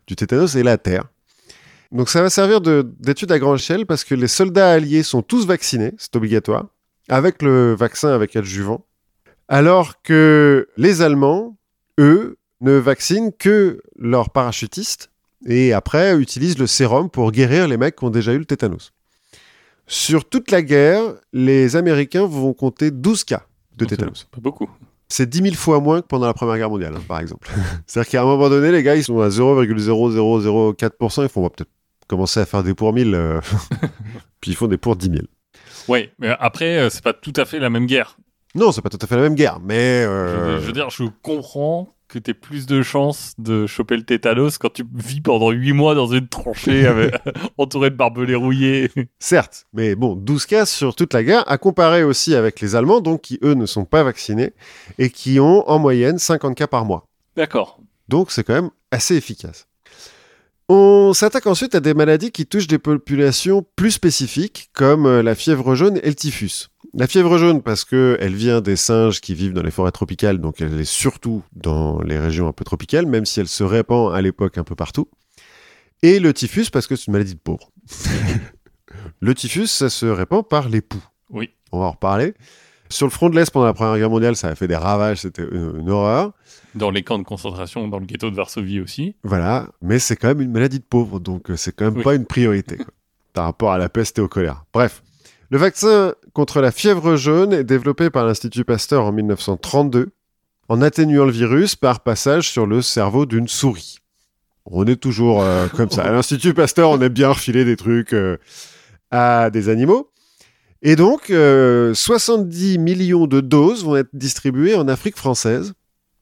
du 0.07 0.15
tétanos 0.15 0.55
et 0.55 0.63
la 0.63 0.77
terre. 0.77 1.05
Donc 1.91 2.09
ça 2.09 2.21
va 2.21 2.29
servir 2.29 2.61
d'étude 2.61 3.31
à 3.31 3.39
grande 3.39 3.57
échelle 3.57 3.85
parce 3.85 4.03
que 4.03 4.15
les 4.15 4.27
soldats 4.27 4.71
alliés 4.71 5.03
sont 5.03 5.21
tous 5.21 5.45
vaccinés, 5.45 5.93
c'est 5.97 6.15
obligatoire, 6.15 6.67
avec 7.09 7.41
le 7.41 7.75
vaccin 7.75 8.09
avec 8.09 8.35
adjuvant 8.35 8.85
alors 9.47 10.01
que 10.01 10.67
les 10.77 11.01
Allemands, 11.01 11.57
eux, 11.99 12.37
ne 12.61 12.73
vaccinent 12.73 13.31
que 13.31 13.81
leurs 13.97 14.29
parachutistes 14.29 15.11
et 15.45 15.73
après 15.73 16.17
utilisent 16.17 16.57
le 16.57 16.67
sérum 16.67 17.09
pour 17.09 17.31
guérir 17.31 17.67
les 17.67 17.77
mecs 17.77 17.97
qui 17.97 18.05
ont 18.05 18.09
déjà 18.09 18.33
eu 18.33 18.39
le 18.39 18.45
tétanos. 18.45 18.91
Sur 19.87 20.27
toute 20.27 20.49
la 20.49 20.63
guerre, 20.63 21.01
les 21.31 21.75
Américains 21.75 22.25
vont 22.25 22.53
compter 22.53 22.89
12 22.89 23.23
cas 23.23 23.45
de 23.77 23.85
tétanos. 23.85 24.27
Pas 24.31 24.41
beaucoup. 24.41 24.69
C'est 25.07 25.29
10 25.29 25.41
000 25.43 25.55
fois 25.55 25.79
moins 25.79 26.01
que 26.01 26.07
pendant 26.07 26.25
la 26.25 26.33
Première 26.33 26.57
Guerre 26.57 26.69
mondiale, 26.69 26.95
hein, 26.97 27.03
par 27.07 27.19
exemple. 27.19 27.49
C'est-à-dire 27.85 28.09
qu'à 28.11 28.21
un 28.21 28.25
moment 28.25 28.49
donné, 28.49 28.71
les 28.71 28.83
gars, 28.83 28.95
ils 28.95 29.03
sont 29.03 29.21
à 29.21 29.29
0,0004%, 29.29 31.23
ils 31.23 31.29
font 31.29 31.49
peut-être 31.49 31.69
commencer 32.07 32.39
à 32.39 32.45
faire 32.45 32.63
des 32.63 32.73
pour 32.73 32.93
1000, 32.93 33.13
euh... 33.13 33.39
puis 34.41 34.51
ils 34.51 34.55
font 34.55 34.67
des 34.67 34.77
pour 34.77 34.95
10 34.95 35.07
000. 35.07 35.19
Oui, 35.87 36.09
mais 36.19 36.35
après, 36.39 36.77
euh, 36.77 36.89
c'est 36.89 37.03
pas 37.03 37.13
tout 37.13 37.33
à 37.35 37.45
fait 37.45 37.59
la 37.59 37.69
même 37.69 37.85
guerre. 37.85 38.17
Non, 38.55 38.71
c'est 38.71 38.81
pas 38.81 38.89
tout 38.89 38.99
à 39.01 39.07
fait 39.07 39.15
la 39.15 39.21
même 39.21 39.35
guerre, 39.35 39.59
mais. 39.59 40.03
Euh... 40.05 40.57
Je, 40.57 40.61
je, 40.61 40.67
veux 40.67 40.73
dire, 40.73 40.89
je 40.89 41.03
comprends 41.21 41.94
que 42.15 42.19
tu 42.19 42.33
plus 42.33 42.65
de 42.65 42.81
chances 42.81 43.33
de 43.37 43.67
choper 43.67 43.97
le 43.97 44.03
tétanos 44.03 44.57
quand 44.57 44.71
tu 44.71 44.85
vis 44.93 45.19
pendant 45.19 45.51
8 45.51 45.73
mois 45.73 45.95
dans 45.95 46.07
une 46.07 46.29
tranchée 46.29 46.87
avec, 46.87 47.13
entourée 47.57 47.89
de 47.89 47.95
barbelés 47.95 48.35
rouillés. 48.35 48.89
Certes, 49.19 49.65
mais 49.73 49.95
bon, 49.95 50.15
12 50.15 50.45
cas 50.45 50.65
sur 50.65 50.95
toute 50.95 51.13
la 51.13 51.23
guerre, 51.23 51.43
à 51.51 51.57
comparer 51.57 52.03
aussi 52.03 52.33
avec 52.33 52.61
les 52.61 52.75
Allemands, 52.75 53.01
donc 53.01 53.21
qui 53.21 53.37
eux 53.43 53.53
ne 53.53 53.65
sont 53.65 53.83
pas 53.83 54.03
vaccinés 54.03 54.53
et 54.97 55.09
qui 55.09 55.41
ont 55.41 55.69
en 55.69 55.77
moyenne 55.77 56.17
50 56.17 56.55
cas 56.55 56.67
par 56.67 56.85
mois. 56.85 57.05
D'accord. 57.35 57.79
Donc 58.07 58.31
c'est 58.31 58.45
quand 58.45 58.53
même 58.53 58.71
assez 58.91 59.17
efficace. 59.17 59.67
On 60.69 61.13
s'attaque 61.13 61.47
ensuite 61.47 61.75
à 61.75 61.81
des 61.81 61.93
maladies 61.93 62.31
qui 62.31 62.45
touchent 62.45 62.67
des 62.67 62.79
populations 62.79 63.63
plus 63.75 63.91
spécifiques, 63.91 64.69
comme 64.73 65.05
euh, 65.05 65.21
la 65.21 65.35
fièvre 65.35 65.75
jaune 65.75 65.99
et 66.01 66.07
le 66.07 66.15
typhus. 66.15 66.69
La 66.97 67.07
fièvre 67.07 67.37
jaune, 67.37 67.61
parce 67.61 67.83
qu'elle 67.83 68.35
vient 68.35 68.61
des 68.61 68.77
singes 68.77 69.19
qui 69.19 69.35
vivent 69.35 69.51
dans 69.51 69.63
les 69.63 69.71
forêts 69.71 69.91
tropicales, 69.91 70.39
donc 70.39 70.61
elle 70.61 70.79
est 70.79 70.85
surtout 70.85 71.43
dans 71.53 72.01
les 72.01 72.17
régions 72.17 72.47
un 72.47 72.53
peu 72.53 72.63
tropicales, 72.63 73.05
même 73.05 73.25
si 73.25 73.41
elle 73.41 73.49
se 73.49 73.65
répand 73.65 74.15
à 74.15 74.21
l'époque 74.21 74.57
un 74.57 74.63
peu 74.63 74.75
partout. 74.75 75.09
Et 76.03 76.19
le 76.19 76.33
typhus, 76.33 76.69
parce 76.71 76.87
que 76.87 76.95
c'est 76.95 77.07
une 77.07 77.13
maladie 77.13 77.35
de 77.35 77.39
pauvre. 77.39 77.69
le 79.19 79.35
typhus, 79.35 79.67
ça 79.67 79.89
se 79.89 80.05
répand 80.05 80.47
par 80.47 80.69
les 80.69 80.79
poux. 80.79 81.03
Oui. 81.29 81.49
On 81.73 81.79
va 81.79 81.87
en 81.87 81.91
reparler. 81.91 82.33
Sur 82.89 83.07
le 83.07 83.11
front 83.11 83.29
de 83.29 83.35
l'Est, 83.35 83.51
pendant 83.51 83.65
la 83.65 83.73
Première 83.73 83.97
Guerre 83.97 84.09
mondiale, 84.09 84.37
ça 84.37 84.47
a 84.47 84.55
fait 84.55 84.69
des 84.69 84.77
ravages, 84.77 85.17
c'était 85.17 85.43
une, 85.43 85.81
une, 85.81 85.89
horreur. 85.89 86.31
Dans 86.75 86.91
les 86.91 87.03
camps 87.03 87.19
de 87.19 87.23
concentration, 87.23 87.89
dans 87.89 87.99
le 87.99 88.05
ghetto 88.05 88.29
de 88.29 88.35
Varsovie 88.37 88.79
aussi. 88.79 89.17
Voilà, 89.23 89.67
mais 89.81 89.99
c'est 89.99 90.15
quand 90.15 90.29
même 90.29 90.39
une 90.39 90.51
maladie 90.51 90.79
de 90.79 90.85
pauvre, 90.85 91.19
donc 91.19 91.49
euh, 91.49 91.57
c'est 91.57 91.75
quand 91.75 91.85
même 91.85 91.97
oui. 91.97 92.03
pas 92.03 92.15
une 92.15 92.25
priorité 92.25 92.77
quoi, 92.77 92.93
par 93.33 93.45
rapport 93.45 93.73
à 93.73 93.77
la 93.77 93.89
peste 93.89 94.17
et 94.19 94.21
au 94.21 94.29
choléra. 94.29 94.65
Bref, 94.71 95.01
le 95.55 95.61
vaccin 95.61 96.13
contre 96.33 96.59
la 96.59 96.69
fièvre 96.69 97.15
jaune 97.15 97.53
est 97.53 97.63
développé 97.63 98.09
par 98.09 98.25
l'Institut 98.25 98.65
Pasteur 98.65 99.05
en 99.05 99.13
1932, 99.13 100.09
en 100.67 100.81
atténuant 100.81 101.23
le 101.23 101.31
virus 101.31 101.77
par 101.77 102.01
passage 102.01 102.49
sur 102.49 102.65
le 102.65 102.81
cerveau 102.81 103.25
d'une 103.25 103.47
souris. 103.47 103.99
On 104.65 104.85
est 104.85 104.97
toujours 104.97 105.41
euh, 105.41 105.69
comme 105.69 105.89
ça. 105.89 106.03
À 106.03 106.11
l'Institut 106.11 106.53
Pasteur, 106.53 106.89
on 106.89 106.99
aime 106.99 107.13
bien 107.13 107.29
refiler 107.29 107.63
des 107.63 107.77
trucs 107.77 108.11
euh, 108.11 108.35
à 109.11 109.49
des 109.49 109.69
animaux. 109.69 110.11
Et 110.81 110.97
donc, 110.97 111.29
euh, 111.29 111.93
70 111.93 112.77
millions 112.77 113.25
de 113.25 113.39
doses 113.39 113.85
vont 113.85 113.95
être 113.95 114.09
distribuées 114.11 114.75
en 114.75 114.89
Afrique 114.89 115.15
française, 115.15 115.71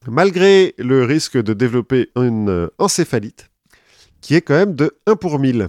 malgré 0.06 0.76
le 0.78 1.02
risque 1.02 1.42
de 1.42 1.54
développer 1.54 2.10
une 2.14 2.50
euh, 2.50 2.68
encéphalite, 2.78 3.50
qui 4.20 4.36
est 4.36 4.42
quand 4.42 4.54
même 4.54 4.76
de 4.76 4.96
1 5.08 5.16
pour 5.16 5.40
1000. 5.40 5.66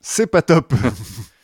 C'est 0.00 0.26
pas 0.26 0.42
top. 0.42 0.74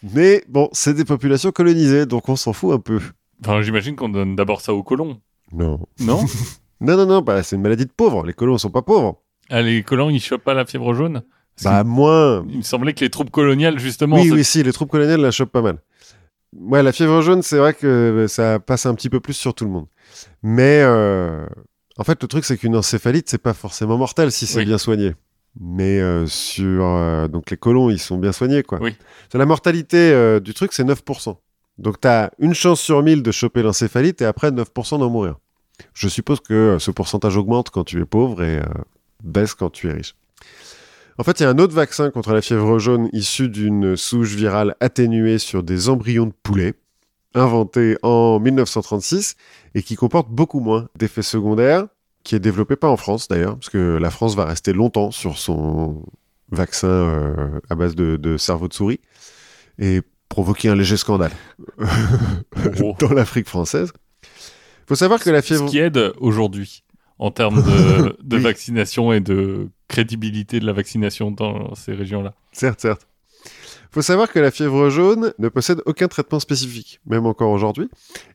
Mais 0.03 0.45
bon, 0.49 0.69
c'est 0.73 0.95
des 0.95 1.05
populations 1.05 1.51
colonisées, 1.53 2.07
donc 2.07 2.29
on 2.29 2.37
s'en 2.37 2.53
fout 2.53 2.73
un 2.75 2.79
peu. 2.79 3.01
Enfin, 3.43 3.63
j'imagine 3.63 3.97
qu'on 3.97 4.09
donne 4.09 4.37
d'abord 4.37 4.61
ça 4.61 4.73
aux 4.75 4.83
colons. 4.83 5.21
Non. 5.53 5.81
Non? 5.99 6.25
Non, 6.83 6.97
non, 6.97 7.05
non, 7.05 7.21
bah, 7.21 7.43
c'est 7.43 7.57
une 7.57 7.63
maladie 7.63 7.85
de 7.85 7.93
pauvres. 7.95 8.25
Les 8.25 8.33
colons 8.33 8.57
sont 8.57 8.71
pas 8.71 8.81
pauvres. 8.81 9.21
Ah, 9.51 9.61
les 9.61 9.83
colons, 9.83 10.09
ils 10.09 10.19
chopent 10.19 10.45
pas 10.45 10.55
la 10.55 10.65
fièvre 10.65 10.95
jaune? 10.95 11.23
Bah, 11.63 11.85
moins. 11.85 12.43
Il 12.49 12.57
me 12.57 12.63
semblait 12.63 12.95
que 12.95 13.01
les 13.05 13.11
troupes 13.11 13.31
coloniales, 13.31 13.79
justement. 13.79 14.17
Oui, 14.19 14.31
oui, 14.31 14.43
si, 14.45 14.63
les 14.63 14.73
troupes 14.73 14.91
coloniales 14.91 15.21
la 15.21 15.31
chopent 15.31 15.53
pas 15.53 15.61
mal. 15.61 15.77
ouais, 16.57 16.83
la 16.83 16.93
fièvre 16.93 17.21
jaune, 17.21 17.43
c'est 17.43 17.59
vrai 17.59 17.75
que 17.75 18.25
ça 18.31 18.59
passe 18.61 18.87
un 18.87 18.95
petit 18.95 19.11
peu 19.11 19.21
plus 19.21 19.35
sur 19.35 19.53
tout 19.53 19.67
le 19.67 19.71
monde. 19.71 19.89
Mais 20.43 20.81
euh, 20.83 21.45
en 21.99 22.05
fait, 22.05 22.23
le 22.23 22.29
truc, 22.29 22.47
c'est 22.47 22.57
qu'une 22.57 22.75
encéphalite, 22.75 23.29
c'est 23.29 23.37
pas 23.43 23.53
forcément 23.53 23.99
mortel 23.99 24.33
si 24.33 24.47
c'est 24.47 24.61
Oui. 24.61 24.65
bien 24.65 24.79
soigné. 24.79 25.13
Mais 25.59 26.01
euh, 26.01 26.27
sur 26.27 26.85
euh, 26.85 27.29
donc 27.29 27.51
les 27.51 27.57
colons, 27.57 27.91
ils 27.91 27.99
sont 27.99 28.19
bien 28.19 28.33
soignés, 28.33 28.63
quoi. 28.63 28.79
Oui. 28.81 28.95
La 29.35 29.47
mortalité 29.47 30.13
euh, 30.13 30.41
du 30.41 30.55
truc, 30.55 30.73
c'est 30.73 30.85
9%. 30.85 31.37
Donc, 31.79 32.01
tu 32.01 32.09
as 32.09 32.31
une 32.39 32.55
chance 32.55 32.81
sur 32.81 33.03
1000 33.03 33.23
de 33.23 33.31
choper 33.33 33.63
l'encéphalite 33.63 34.21
et 34.23 34.27
après 34.27 34.51
9% 34.51 34.99
d'en 34.99 35.11
mourir. 35.11 35.37
Je 35.95 36.09
suppose 36.09 36.41
que 36.41 36.77
ce 36.79 36.91
pourcentage 36.91 37.37
augmente 37.37 37.71
quand 37.71 37.85
tu 37.85 38.01
es 38.01 38.05
pauvre 38.05 38.43
et 38.43 38.61
baisse 39.23 39.55
quand 39.55 39.71
tu 39.71 39.89
es 39.89 39.93
riche. 39.93 40.15
En 41.17 41.23
fait, 41.23 41.41
il 41.41 41.43
y 41.43 41.47
a 41.47 41.51
un 41.51 41.59
autre 41.59 41.75
vaccin 41.75 42.11
contre 42.11 42.33
la 42.33 42.43
fièvre 42.43 42.79
jaune 42.79 43.09
issu 43.13 43.49
d'une 43.49 43.97
souche 43.97 44.35
virale 44.35 44.75
atténuée 44.81 45.39
sur 45.39 45.63
des 45.63 45.89
embryons 45.89 46.27
de 46.27 46.33
poulet, 46.43 46.75
inventé 47.35 47.97
en 48.03 48.41
1936 48.41 49.37
et 49.75 49.83
qui 49.83 49.97
comporte 49.97 50.31
beaucoup 50.31 50.61
moins 50.61 50.89
d'effets 50.99 51.23
secondaires, 51.23 51.87
qui 52.25 52.35
est 52.35 52.41
développé 52.41 52.77
pas 52.77 52.89
en 52.89 52.97
France 52.97 53.29
d'ailleurs, 53.29 53.55
parce 53.57 53.71
que 53.71 53.97
la 53.97 54.11
France 54.11 54.35
va 54.37 54.45
rester 54.45 54.73
longtemps 54.73 55.11
sur 55.11 55.39
son 55.39 56.03
vaccin 56.51 56.89
euh, 56.89 57.61
à 57.71 57.75
base 57.75 57.95
de, 57.95 58.17
de 58.17 58.37
cerveau 58.37 58.69
de 58.69 58.75
souris 58.75 59.01
et 59.79 60.03
provoquer 60.29 60.69
un 60.69 60.75
léger 60.77 60.97
scandale 60.97 61.33
Oh. 62.83 62.95
dans 63.01 63.13
l'Afrique 63.13 63.49
française. 63.49 63.93
faut 64.87 64.95
savoir 64.95 65.21
que 65.21 65.31
la 65.31 65.41
Ce 65.43 65.47
fièvre... 65.55 65.67
qui 65.67 65.79
aide 65.79 66.13
aujourd'hui 66.19 66.85
en 67.19 67.31
termes 67.31 67.63
de, 67.63 68.17
de 68.23 68.37
Oui. 68.37 68.43
vaccination 68.43 69.13
et 69.13 69.21
de 69.21 69.69
crédibilité 69.89 70.61
de 70.61 70.67
la 70.67 70.73
vaccination 70.73 71.31
dans 71.31 71.75
ces 71.75 71.93
régions-là. 71.93 72.35
Certes, 72.53 72.81
certes. 72.81 73.07
Faut 73.91 74.03
savoir 74.03 74.31
que 74.31 74.39
la 74.39 74.51
fièvre 74.51 74.89
jaune 74.89 75.33
ne 75.39 75.49
possède 75.49 75.83
aucun 75.87 76.09
traitement 76.09 76.41
spécifique, 76.41 77.01
même 77.07 77.27
encore 77.27 77.51
aujourd'hui, 77.51 77.89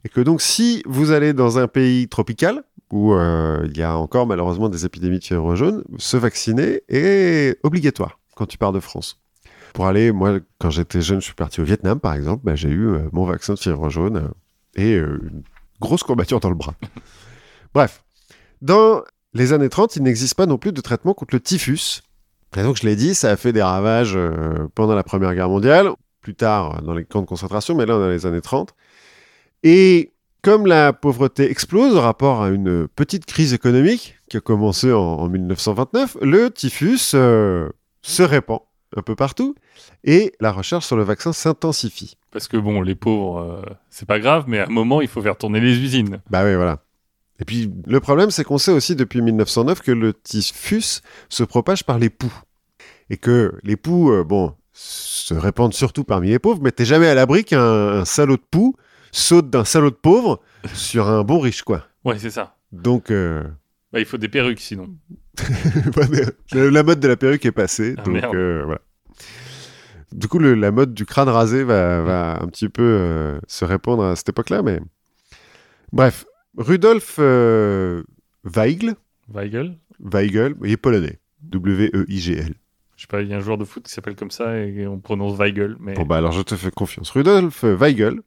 et 0.03 0.09
que 0.09 0.21
donc 0.21 0.41
si 0.41 0.83
vous 0.85 1.11
allez 1.11 1.33
dans 1.33 1.57
un 1.57 1.67
pays 1.67 2.07
tropical, 2.07 2.63
où 2.91 3.13
euh, 3.13 3.65
il 3.65 3.77
y 3.77 3.83
a 3.83 3.97
encore 3.97 4.27
malheureusement 4.27 4.69
des 4.69 4.85
épidémies 4.85 5.19
de 5.19 5.23
fièvre 5.23 5.55
jaune, 5.55 5.83
se 5.97 6.17
vacciner 6.17 6.81
est 6.87 7.57
obligatoire 7.63 8.19
quand 8.35 8.45
tu 8.45 8.57
pars 8.57 8.71
de 8.71 8.79
France. 8.79 9.19
Pour 9.73 9.87
aller, 9.87 10.11
moi, 10.11 10.39
quand 10.59 10.69
j'étais 10.69 11.01
jeune, 11.01 11.19
je 11.19 11.25
suis 11.25 11.33
parti 11.33 11.59
au 11.59 11.63
Vietnam, 11.65 11.99
par 11.99 12.13
exemple, 12.13 12.43
bah, 12.45 12.55
j'ai 12.55 12.69
eu 12.69 12.87
euh, 12.87 13.09
mon 13.11 13.25
vaccin 13.25 13.53
de 13.53 13.59
fièvre 13.59 13.89
jaune 13.89 14.17
euh, 14.17 14.81
et 14.81 14.93
une 14.93 15.43
grosse 15.81 16.03
courbature 16.03 16.39
dans 16.39 16.49
le 16.49 16.55
bras. 16.55 16.75
Bref, 17.73 18.03
dans 18.61 19.03
les 19.33 19.51
années 19.51 19.69
30, 19.69 19.97
il 19.97 20.03
n'existe 20.03 20.35
pas 20.35 20.45
non 20.45 20.57
plus 20.57 20.71
de 20.71 20.81
traitement 20.81 21.13
contre 21.13 21.35
le 21.35 21.41
typhus, 21.41 22.01
et 22.57 22.63
donc, 22.63 22.77
je 22.77 22.83
l'ai 22.85 22.95
dit, 22.95 23.15
ça 23.15 23.31
a 23.31 23.35
fait 23.37 23.53
des 23.53 23.61
ravages 23.61 24.15
euh, 24.15 24.67
pendant 24.75 24.95
la 24.95 25.03
Première 25.03 25.33
Guerre 25.35 25.49
mondiale, 25.49 25.89
plus 26.21 26.35
tard 26.35 26.77
euh, 26.77 26.81
dans 26.81 26.93
les 26.93 27.05
camps 27.05 27.21
de 27.21 27.27
concentration, 27.27 27.75
mais 27.75 27.85
là, 27.85 27.95
on 27.95 27.99
est 27.99 28.05
dans 28.05 28.09
les 28.09 28.25
années 28.25 28.41
30. 28.41 28.73
Et 29.63 30.13
comme 30.41 30.67
la 30.67 30.93
pauvreté 30.93 31.49
explose 31.49 31.97
en 31.97 32.01
rapport 32.01 32.43
à 32.43 32.49
une 32.49 32.87
petite 32.87 33.25
crise 33.25 33.53
économique 33.53 34.17
qui 34.29 34.37
a 34.37 34.41
commencé 34.41 34.91
en, 34.93 34.99
en 34.99 35.27
1929, 35.27 36.17
le 36.21 36.51
typhus 36.51 37.13
euh, 37.15 37.69
se 38.03 38.21
répand 38.23 38.59
un 38.95 39.01
peu 39.01 39.15
partout 39.15 39.55
et 40.03 40.33
la 40.39 40.51
recherche 40.51 40.85
sur 40.85 40.95
le 40.95 41.03
vaccin 41.03 41.33
s'intensifie. 41.33 42.17
Parce 42.31 42.47
que 42.47 42.57
bon, 42.57 42.81
les 42.81 42.95
pauvres, 42.95 43.39
euh, 43.39 43.73
c'est 43.89 44.07
pas 44.07 44.19
grave, 44.19 44.45
mais 44.47 44.59
à 44.59 44.65
un 44.65 44.69
moment, 44.69 45.01
il 45.01 45.07
faut 45.07 45.21
faire 45.21 45.37
tourner 45.37 45.59
les 45.59 45.79
usines. 45.79 46.21
Bah 46.29 46.43
oui, 46.45 46.55
voilà. 46.55 46.79
Et 47.39 47.45
puis, 47.45 47.71
le 47.85 47.99
problème, 47.99 48.31
c'est 48.31 48.43
qu'on 48.43 48.57
sait 48.57 48.71
aussi 48.71 48.95
depuis 48.95 49.21
1909 49.21 49.81
que 49.81 49.91
le 49.91 50.13
typhus 50.13 51.01
se 51.29 51.43
propage 51.43 51.83
par 51.83 51.99
les 51.99 52.09
poux. 52.09 52.33
Et 53.09 53.17
que 53.17 53.53
les 53.63 53.75
poux, 53.75 54.11
euh, 54.11 54.23
bon, 54.23 54.55
se 54.73 55.33
répandent 55.33 55.73
surtout 55.73 56.03
parmi 56.03 56.29
les 56.29 56.39
pauvres, 56.39 56.61
mais 56.61 56.71
t'es 56.71 56.85
jamais 56.85 57.07
à 57.07 57.13
l'abri 57.15 57.43
qu'un 57.43 57.61
un 57.99 58.05
salaud 58.05 58.37
de 58.37 58.41
poux 58.49 58.75
saute 59.11 59.49
d'un 59.49 59.63
salaud 59.65 59.89
de 59.91 59.95
pauvre 59.95 60.41
sur 60.73 61.07
un 61.09 61.23
bon 61.23 61.39
riche, 61.39 61.61
quoi. 61.63 61.85
Ouais, 62.03 62.17
c'est 62.19 62.29
ça. 62.31 62.55
Donc, 62.71 63.11
euh, 63.11 63.43
Bah, 63.93 63.99
il 63.99 64.05
faut 64.05 64.17
des 64.17 64.27
perruques 64.29 64.59
sinon. 64.59 64.89
la 66.53 66.83
mode 66.83 66.99
de 66.99 67.07
la 67.07 67.15
perruque 67.17 67.45
est 67.45 67.51
passée. 67.51 67.95
Ah, 67.97 68.01
donc, 68.03 68.23
euh, 68.33 68.63
voilà. 68.65 68.81
Du 70.11 70.27
coup, 70.27 70.39
le- 70.39 70.53
la 70.55 70.71
mode 70.71 70.93
du 70.93 71.05
crâne 71.05 71.29
rasé 71.29 71.63
va, 71.63 72.01
va 72.01 72.39
un 72.41 72.47
petit 72.47 72.69
peu 72.69 73.37
se 73.47 73.65
répandre 73.65 74.03
à 74.05 74.15
cette 74.15 74.29
époque-là, 74.29 74.61
mais... 74.61 74.79
Bref, 75.91 76.25
Rudolf 76.57 77.17
euh, 77.19 78.03
Weigl, 78.43 78.95
Weigel 79.29 79.77
Weigel, 79.99 80.55
il 80.63 80.71
est 80.71 80.77
polonais. 80.77 81.19
W-E-I-G-L. 81.41 82.53
Je 82.95 83.01
sais 83.01 83.07
pas, 83.07 83.21
il 83.21 83.27
y 83.29 83.33
a 83.33 83.37
un 83.37 83.41
joueur 83.41 83.57
de 83.57 83.65
foot 83.65 83.83
qui 83.83 83.91
s'appelle 83.91 84.15
comme 84.15 84.31
ça 84.31 84.57
et 84.57 84.87
on 84.87 84.99
prononce 84.99 85.37
Weigel, 85.37 85.75
mais 85.79 85.93
Bon, 85.93 86.03
bah 86.03 86.17
alors 86.17 86.31
je 86.31 86.41
te 86.41 86.55
fais 86.55 86.71
confiance. 86.71 87.09
Rudolf 87.11 87.63
Weigel 87.63 88.21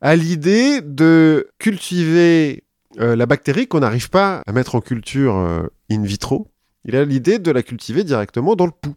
a 0.00 0.16
l'idée 0.16 0.80
de 0.80 1.48
cultiver 1.58 2.64
euh, 2.98 3.16
la 3.16 3.26
bactérie 3.26 3.66
qu'on 3.66 3.80
n'arrive 3.80 4.10
pas 4.10 4.42
à 4.46 4.52
mettre 4.52 4.74
en 4.74 4.80
culture 4.80 5.36
euh, 5.36 5.66
in 5.90 6.02
vitro. 6.02 6.50
Il 6.84 6.96
a 6.96 7.04
l'idée 7.04 7.38
de 7.38 7.50
la 7.50 7.62
cultiver 7.62 8.04
directement 8.04 8.56
dans 8.56 8.66
le 8.66 8.72
pouls. 8.72 8.94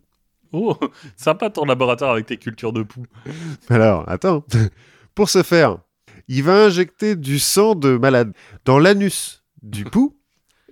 oh, 0.54 0.78
sympa 1.16 1.50
ton 1.50 1.66
laboratoire 1.66 2.12
avec 2.12 2.26
tes 2.26 2.38
cultures 2.38 2.74
de 2.74 2.84
poux. 2.84 3.06
Alors, 3.70 4.08
attends. 4.10 4.44
Pour 5.16 5.30
ce 5.30 5.42
faire, 5.42 5.80
il 6.28 6.44
va 6.44 6.66
injecter 6.66 7.16
du 7.16 7.40
sang 7.40 7.76
de 7.76 7.98
malade 7.98 8.34
dans 8.66 8.80
l'anus 8.80 9.44
du 9.62 9.84
pouls. 9.86 10.14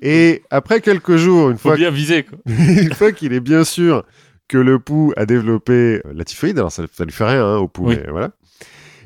Et 0.02 0.44
après 0.50 0.82
quelques 0.82 1.16
jours, 1.16 1.50
une 1.50 1.58
Faut 1.58 1.70
fois 1.70 1.78
bien 1.78 1.90
viser 1.90 2.24
quoi. 2.24 2.38
une 2.46 2.94
fois 2.94 3.12
qu'il 3.12 3.32
est 3.34 3.40
bien 3.40 3.64
sûr 3.64 4.04
que 4.48 4.58
le 4.58 4.78
pouls 4.78 5.14
a 5.18 5.26
développé 5.26 6.02
la 6.14 6.24
typhoïde, 6.26 6.58
alors 6.60 6.72
ça, 6.72 6.84
ça 6.92 7.06
lui 7.06 7.12
fait 7.14 7.24
rien 7.26 7.44
hein, 7.46 7.58
au 7.58 7.72
Oui. 7.80 7.98
mais 8.04 8.12
voilà, 8.12 8.32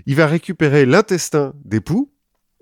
il 0.06 0.16
va 0.16 0.26
récupérer 0.28 0.86
l'intestin 0.86 1.54
des 1.64 1.80
poux 1.80 2.12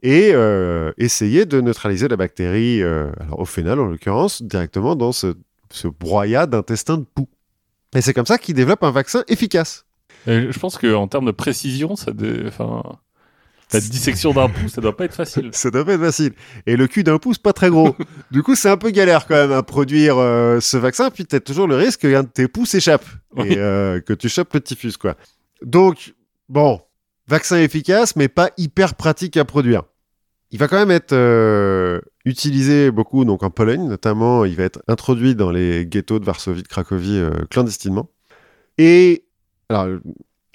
et 0.03 0.31
euh, 0.33 0.91
essayer 0.97 1.45
de 1.45 1.59
neutraliser 1.61 2.07
la 2.07 2.17
bactérie, 2.17 2.83
euh, 2.83 3.09
alors 3.19 3.39
au 3.39 3.45
phénol 3.45 3.79
en 3.79 3.85
l'occurrence, 3.87 4.43
directement 4.43 4.95
dans 4.95 5.11
ce, 5.11 5.33
ce 5.71 5.87
broyat 5.87 6.45
d'intestin 6.45 6.97
de 6.97 7.05
poux. 7.05 7.29
Et 7.95 8.01
c'est 8.01 8.13
comme 8.13 8.25
ça 8.27 8.37
qu'il 8.37 8.53
développe 8.53 8.83
un 8.83 8.91
vaccin 8.91 9.23
efficace. 9.27 9.85
Euh, 10.27 10.51
je 10.51 10.59
pense 10.59 10.77
qu'en 10.77 11.07
termes 11.07 11.25
de 11.25 11.31
précision, 11.31 11.95
ça 11.95 12.11
dé- 12.11 12.43
enfin, 12.47 12.83
la 13.73 13.79
dissection 13.81 14.33
d'un 14.33 14.47
pouls, 14.47 14.69
ça 14.69 14.79
doit 14.81 14.95
pas 14.95 15.05
être 15.05 15.13
facile. 15.13 15.49
Ça 15.51 15.69
doit 15.69 15.83
pas 15.83 15.93
être 15.93 16.01
facile. 16.01 16.33
Et 16.65 16.77
le 16.77 16.87
cul 16.87 17.03
d'un 17.03 17.17
pouce, 17.17 17.37
pas 17.37 17.53
très 17.53 17.69
gros. 17.69 17.95
du 18.31 18.41
coup, 18.43 18.55
c'est 18.55 18.69
un 18.69 18.77
peu 18.77 18.91
galère 18.91 19.27
quand 19.27 19.35
même 19.35 19.51
à 19.51 19.63
produire 19.63 20.17
euh, 20.17 20.59
ce 20.59 20.77
vaccin. 20.77 21.09
Puis 21.09 21.25
t'as 21.25 21.39
toujours 21.39 21.67
le 21.67 21.75
risque 21.75 22.01
qu'un 22.01 22.23
de 22.23 22.29
tes 22.29 22.47
pouces 22.47 22.75
échappe 22.75 23.05
Oui. 23.35 23.53
et 23.53 23.57
euh, 23.57 23.99
que 23.99 24.13
tu 24.13 24.29
chopes 24.29 24.53
le 24.53 24.61
typhus, 24.61 24.97
quoi. 24.97 25.15
Donc, 25.61 26.13
bon, 26.47 26.81
vaccin 27.27 27.57
efficace, 27.57 28.15
mais 28.15 28.29
pas 28.29 28.51
hyper 28.57 28.95
pratique 28.95 29.35
à 29.35 29.43
produire. 29.43 29.83
Il 30.51 30.59
va 30.59 30.69
quand 30.69 30.77
même 30.77 30.91
être 30.91 31.11
euh, 31.11 31.99
utilisé 32.23 32.89
beaucoup 32.89 33.25
donc 33.25 33.43
en 33.43 33.49
Pologne, 33.49 33.85
notamment. 33.85 34.45
Il 34.45 34.55
va 34.55 34.63
être 34.63 34.81
introduit 34.87 35.35
dans 35.35 35.51
les 35.51 35.85
ghettos 35.85 36.19
de 36.19 36.25
Varsovie, 36.25 36.63
de 36.63 36.67
Cracovie, 36.69 37.21
clandestinement. 37.49 38.09
Et 38.77 39.25
alors, 39.67 39.99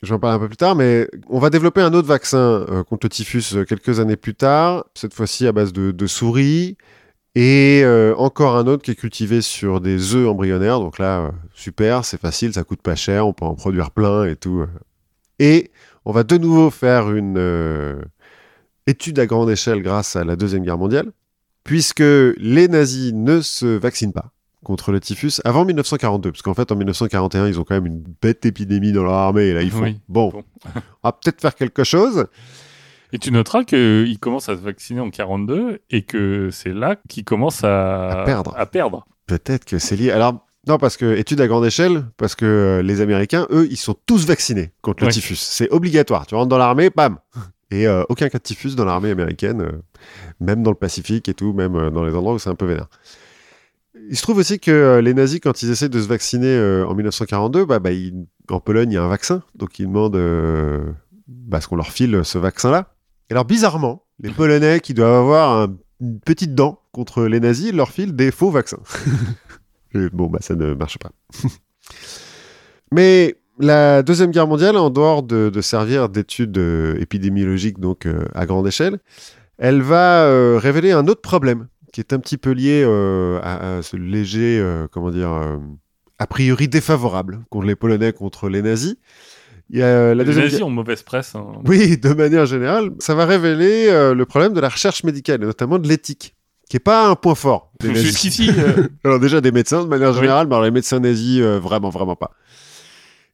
J'en 0.02 0.18
parle 0.18 0.34
un 0.34 0.38
peu 0.40 0.48
plus 0.48 0.56
tard, 0.56 0.74
mais 0.74 1.08
on 1.28 1.38
va 1.38 1.48
développer 1.48 1.80
un 1.80 1.94
autre 1.94 2.08
vaccin 2.08 2.66
euh, 2.68 2.82
contre 2.82 3.06
le 3.06 3.10
typhus 3.10 3.54
euh, 3.54 3.64
quelques 3.64 4.00
années 4.00 4.16
plus 4.16 4.34
tard, 4.34 4.86
cette 4.94 5.14
fois-ci 5.14 5.46
à 5.46 5.52
base 5.52 5.72
de, 5.72 6.06
souris, 6.08 6.76
et 7.36 7.82
euh, 7.84 8.12
encore 8.16 8.56
un 8.56 8.66
autre 8.66 8.82
qui 8.82 8.90
est 8.90 8.96
cultivé 8.96 9.42
sur 9.42 9.80
des 9.80 10.16
œufs 10.16 10.28
embryonnaires. 10.28 10.80
Donc 10.80 10.98
là, 10.98 11.30
super, 11.54 12.04
c'est 12.04 12.20
facile, 12.20 12.52
ça 12.52 12.64
coûte 12.64 12.82
pas 12.82 12.96
cher, 12.96 13.28
on 13.28 13.32
peut 13.32 13.44
en 13.44 13.54
produire 13.54 13.92
plein 13.92 14.24
et 14.24 14.34
tout. 14.34 14.66
Et 15.38 15.70
on 16.04 16.10
va 16.10 16.24
de 16.24 16.36
nouveau 16.36 16.70
faire 16.70 17.12
une 17.12 18.02
étude 18.88 19.20
à 19.20 19.26
grande 19.26 19.50
échelle 19.50 19.82
grâce 19.82 20.16
à 20.16 20.24
la 20.24 20.34
Deuxième 20.34 20.64
Guerre 20.64 20.78
mondiale, 20.78 21.12
puisque 21.62 22.00
les 22.00 22.66
nazis 22.66 23.12
ne 23.12 23.40
se 23.40 23.66
vaccinent 23.66 24.12
pas 24.12 24.32
contre 24.64 24.92
le 24.92 25.00
typhus 25.00 25.40
avant 25.44 25.64
1942, 25.64 26.30
parce 26.32 26.42
qu'en 26.42 26.54
fait 26.54 26.70
en 26.72 26.76
1941 26.76 27.48
ils 27.48 27.58
ont 27.60 27.64
quand 27.64 27.74
même 27.74 27.86
une 27.86 28.02
bête 28.22 28.44
épidémie 28.46 28.92
dans 28.92 29.02
leur 29.02 29.14
armée 29.14 29.44
et 29.46 29.54
là 29.54 29.62
ils 29.62 29.70
font 29.70 29.82
Oui. 29.82 30.00
bon, 30.08 30.30
Bon. 30.30 30.42
on 31.02 31.08
va 31.08 31.12
peut-être 31.12 31.40
faire 31.40 31.54
quelque 31.54 31.84
chose. 31.84 32.26
Et 33.12 33.18
tu 33.18 33.30
noteras 33.30 33.64
qu'il 33.64 34.18
commence 34.20 34.48
à 34.48 34.56
se 34.56 34.60
vacciner 34.62 35.00
en 35.00 35.10
42 35.10 35.80
et 35.90 36.02
que 36.02 36.48
c'est 36.50 36.72
là 36.72 36.96
qu'il 37.08 37.24
commence 37.24 37.62
à, 37.64 38.20
À 38.22 38.24
perdre. 38.24 38.54
à 38.56 38.64
perdre. 38.66 39.06
Peut-être 39.26 39.64
que 39.64 39.78
c'est 39.78 39.96
lié. 39.96 40.10
Alors 40.10 40.46
non 40.68 40.78
parce 40.78 40.96
que 40.96 41.16
étude 41.16 41.40
à 41.40 41.48
grande 41.48 41.66
échelle, 41.66 42.04
parce 42.16 42.34
que 42.36 42.44
euh, 42.46 42.82
les 42.82 43.00
Américains 43.00 43.46
eux 43.50 43.66
ils 43.70 43.76
sont 43.76 43.96
tous 44.06 44.24
vaccinés 44.26 44.72
contre 44.80 45.02
le 45.02 45.08
Ouais. 45.08 45.12
typhus, 45.12 45.36
c'est 45.36 45.70
obligatoire. 45.72 46.26
Tu 46.26 46.34
rentres 46.36 46.48
dans 46.48 46.58
l'armée, 46.58 46.88
bam. 46.94 47.18
Et 47.72 47.86
euh, 47.86 48.04
aucun 48.10 48.28
cas 48.28 48.36
de 48.38 48.42
typhus 48.42 48.74
dans 48.76 48.84
l'armée 48.84 49.10
américaine, 49.10 49.62
euh, 49.62 49.72
même 50.40 50.62
dans 50.62 50.70
le 50.70 50.76
Pacifique 50.76 51.28
et 51.30 51.32
tout, 51.34 51.54
même 51.54 51.74
euh, 51.74 51.90
dans 51.90 52.04
les 52.04 52.14
endroits 52.14 52.34
où 52.34 52.38
c'est 52.38 52.50
un 52.50 52.54
peu 52.54 52.66
vénère. 52.66 52.88
Il 54.10 54.16
se 54.16 54.22
trouve 54.22 54.38
aussi 54.38 54.58
que 54.58 54.70
euh, 54.70 55.00
les 55.00 55.14
nazis, 55.14 55.40
quand 55.40 55.62
ils 55.62 55.70
essaient 55.70 55.88
de 55.88 56.00
se 56.00 56.08
vacciner 56.08 56.48
euh, 56.48 56.86
en 56.86 56.94
1942, 56.94 57.64
bah, 57.64 57.78
bah, 57.78 57.92
ils- 57.92 58.26
en 58.50 58.60
Pologne, 58.60 58.90
il 58.90 58.94
y 58.94 58.98
a 58.98 59.02
un 59.04 59.08
vaccin. 59.08 59.42
Donc 59.54 59.78
ils 59.78 59.86
demandent 59.86 60.16
euh, 60.16 60.84
bah, 61.28 61.60
ce 61.60 61.68
qu'on 61.68 61.76
leur 61.76 61.90
file 61.90 62.20
ce 62.24 62.38
vaccin-là. 62.38 62.94
Et 63.30 63.32
alors, 63.34 63.44
bizarrement, 63.44 64.04
les 64.20 64.30
Polonais 64.30 64.80
qui 64.80 64.94
doivent 64.94 65.14
avoir 65.22 65.62
un- 65.62 65.76
une 66.00 66.18
petite 66.20 66.54
dent 66.54 66.80
contre 66.90 67.24
les 67.24 67.38
nazis, 67.40 67.68
ils 67.70 67.76
leur 67.76 67.90
filent 67.90 68.12
des 68.14 68.30
faux 68.30 68.50
vaccins. 68.50 68.80
Bon, 70.14 70.26
bah, 70.28 70.38
ça 70.40 70.54
ne 70.54 70.72
marche 70.72 70.96
pas. 70.98 71.10
Mais 72.92 73.36
La 73.58 74.02
Deuxième 74.02 74.30
Guerre 74.30 74.46
mondiale, 74.46 74.76
en 74.78 74.88
dehors 74.90 75.22
de, 75.22 75.50
de 75.50 75.60
servir 75.60 76.08
d'études 76.08 76.56
euh, 76.58 76.96
épidémiologiques 76.98 77.78
donc 77.78 78.08
à 78.34 78.46
grande 78.46 78.66
échelle, 78.66 78.98
elle 79.58 79.82
va 79.82 80.58
révéler 80.58 80.92
un 80.92 81.06
autre 81.08 81.20
problème 81.20 81.68
qui 81.92 82.00
est 82.00 82.12
un 82.12 82.18
petit 82.18 82.38
peu 82.38 82.50
lié 82.50 82.82
euh, 82.84 83.38
à, 83.42 83.76
à 83.78 83.82
ce 83.82 83.96
léger, 83.96 84.58
euh, 84.58 84.86
comment 84.90 85.10
dire, 85.10 85.30
euh, 85.32 85.58
a 86.18 86.26
priori 86.26 86.66
défavorable 86.68 87.44
contre 87.50 87.66
les 87.66 87.76
Polonais 87.76 88.12
contre 88.12 88.48
les 88.48 88.62
nazis. 88.62 88.96
Il 89.70 89.78
y 89.78 89.82
a 89.82 90.08
la 90.08 90.14
Les 90.14 90.24
deuxième 90.24 90.44
nazis 90.44 90.62
ont 90.62 90.70
mauvaise 90.70 91.02
presse. 91.02 91.34
hein. 91.34 91.46
Oui, 91.64 91.96
de 91.98 92.12
manière 92.14 92.46
générale, 92.46 92.90
ça 92.98 93.14
va 93.14 93.24
révéler 93.26 93.86
le 94.14 94.24
problème 94.26 94.52
de 94.52 94.60
la 94.60 94.68
recherche 94.68 95.04
médicale 95.04 95.42
et 95.42 95.46
notamment 95.46 95.78
de 95.78 95.88
l'éthique, 95.88 96.34
qui 96.68 96.76
est 96.76 96.80
pas 96.80 97.08
un 97.08 97.14
point 97.14 97.34
fort. 97.34 97.72
Jusqu'ici, 97.82 98.50
Alors 99.04 99.18
déjà 99.20 99.40
des 99.40 99.52
médecins 99.52 99.82
de 99.82 99.88
manière 99.88 100.10
Oui. 100.10 100.16
générale, 100.16 100.46
mais 100.48 100.54
alors 100.54 100.64
les 100.64 100.70
médecins 100.70 101.00
nazis 101.00 101.40
vraiment 101.40 101.88
vraiment 101.90 102.16
pas. 102.16 102.32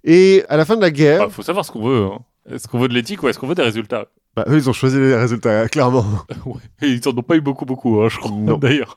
Et 0.05 0.45
à 0.49 0.57
la 0.57 0.65
fin 0.65 0.77
de 0.77 0.81
la 0.81 0.91
guerre, 0.91 1.27
bah, 1.27 1.29
faut 1.31 1.43
savoir 1.43 1.65
ce 1.65 1.73
qu'on 1.73 1.83
veut. 1.89 2.03
hein. 2.05 2.19
Est-ce 2.51 2.67
qu'on 2.69 2.79
veut 2.79 2.89
de 2.89 2.95
l'éthique 2.95 3.23
ou 3.23 3.29
est-ce 3.29 3.39
qu'on 3.39 3.47
veut 3.49 3.55
des 3.55 3.63
résultats? 3.63 4.07
Bah, 4.37 4.45
eux 4.49 4.57
ils 4.57 4.69
ont 4.71 4.73
choisi 4.73 4.99
les 4.99 5.17
résultats 5.17 5.63
hein, 5.63 5.69
clairement. 5.69 6.05
Ouais. 6.47 6.61
Et 6.83 6.89
ils 6.89 7.09
en 7.09 7.17
ont 7.17 7.23
pas 7.23 7.37
eu 7.37 7.41
beaucoup, 7.41 7.65
beaucoup, 7.65 8.01
hein, 8.01 8.09
je 8.09 8.19
crois, 8.19 8.59
d'ailleurs. 8.59 8.97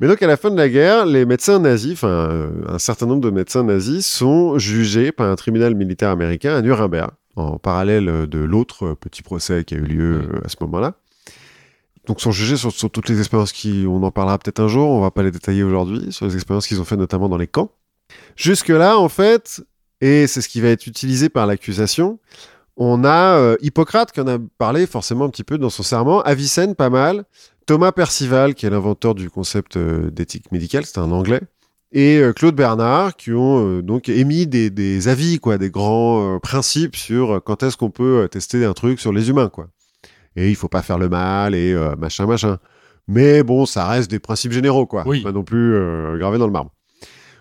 Mais 0.00 0.08
donc 0.08 0.22
à 0.22 0.26
la 0.26 0.36
fin 0.36 0.50
de 0.50 0.56
la 0.56 0.68
guerre, 0.68 1.06
les 1.06 1.24
médecins 1.24 1.58
nazis, 1.58 1.92
enfin 1.92 2.08
euh, 2.08 2.50
un 2.68 2.78
certain 2.78 3.06
nombre 3.06 3.20
de 3.20 3.30
médecins 3.30 3.62
nazis 3.62 4.06
sont 4.06 4.58
jugés 4.58 5.12
par 5.12 5.30
un 5.30 5.36
tribunal 5.36 5.74
militaire 5.74 6.10
américain 6.10 6.56
à 6.56 6.62
Nuremberg, 6.62 7.10
en 7.36 7.58
parallèle 7.58 8.26
de 8.28 8.38
l'autre 8.38 8.86
euh, 8.86 8.94
petit 8.94 9.22
procès 9.22 9.64
qui 9.64 9.74
a 9.74 9.78
eu 9.78 9.84
lieu 9.84 10.22
euh, 10.22 10.40
à 10.44 10.48
ce 10.48 10.56
moment-là. 10.60 10.94
Donc 12.06 12.20
sont 12.20 12.32
jugés 12.32 12.56
sur, 12.56 12.72
sur 12.72 12.90
toutes 12.90 13.08
les 13.08 13.18
expériences 13.20 13.52
qui, 13.52 13.84
on 13.88 14.02
en 14.02 14.10
parlera 14.10 14.38
peut-être 14.38 14.60
un 14.60 14.68
jour, 14.68 14.90
on 14.90 15.00
va 15.00 15.12
pas 15.12 15.22
les 15.22 15.30
détailler 15.30 15.62
aujourd'hui, 15.62 16.12
sur 16.12 16.26
les 16.26 16.34
expériences 16.34 16.66
qu'ils 16.66 16.80
ont 16.80 16.84
fait 16.84 16.96
notamment 16.96 17.28
dans 17.28 17.38
les 17.38 17.46
camps. 17.46 17.70
Jusque 18.34 18.68
là, 18.68 18.98
en 18.98 19.08
fait, 19.08 19.62
et 20.00 20.26
c'est 20.26 20.40
ce 20.40 20.48
qui 20.48 20.60
va 20.60 20.68
être 20.68 20.88
utilisé 20.88 21.28
par 21.28 21.46
l'accusation, 21.46 22.18
on 22.76 23.04
a 23.04 23.36
euh, 23.36 23.56
Hippocrate 23.60 24.12
qui 24.12 24.20
en 24.20 24.28
a 24.28 24.38
parlé 24.58 24.86
forcément 24.86 25.26
un 25.26 25.30
petit 25.30 25.44
peu 25.44 25.58
dans 25.58 25.70
son 25.70 25.82
serment, 25.82 26.22
Avicenne 26.22 26.74
pas 26.74 26.90
mal, 26.90 27.24
Thomas 27.66 27.92
Percival 27.92 28.54
qui 28.54 28.66
est 28.66 28.70
l'inventeur 28.70 29.14
du 29.14 29.30
concept 29.30 29.76
euh, 29.76 30.10
d'éthique 30.10 30.50
médicale, 30.52 30.84
c'est 30.84 30.98
un 30.98 31.10
anglais, 31.10 31.40
et 31.92 32.18
euh, 32.18 32.32
Claude 32.32 32.54
Bernard 32.54 33.16
qui 33.16 33.32
ont 33.32 33.66
euh, 33.66 33.82
donc 33.82 34.08
émis 34.08 34.46
des, 34.46 34.70
des 34.70 35.08
avis, 35.08 35.38
quoi, 35.38 35.58
des 35.58 35.70
grands 35.70 36.38
principes 36.40 36.96
sur 36.96 37.42
quand 37.44 37.62
est-ce 37.62 37.76
qu'on 37.76 37.90
peut 37.90 38.28
tester 38.30 38.64
un 38.64 38.72
truc 38.72 39.00
sur 39.00 39.12
les 39.12 39.28
humains, 39.28 39.48
quoi. 39.48 39.68
Et 40.34 40.48
il 40.48 40.56
faut 40.56 40.68
pas 40.68 40.82
faire 40.82 40.98
le 40.98 41.10
mal 41.10 41.54
et 41.54 41.74
machin 41.98 42.24
machin. 42.26 42.58
Mais 43.06 43.42
bon, 43.42 43.66
ça 43.66 43.86
reste 43.86 44.10
des 44.10 44.18
principes 44.18 44.52
généraux, 44.52 44.86
quoi. 44.86 45.02
Oui. 45.06 45.20
Pas 45.20 45.32
non 45.32 45.42
plus 45.42 45.78
gravés 46.18 46.38
dans 46.38 46.46
le 46.46 46.52
marbre. 46.52 46.72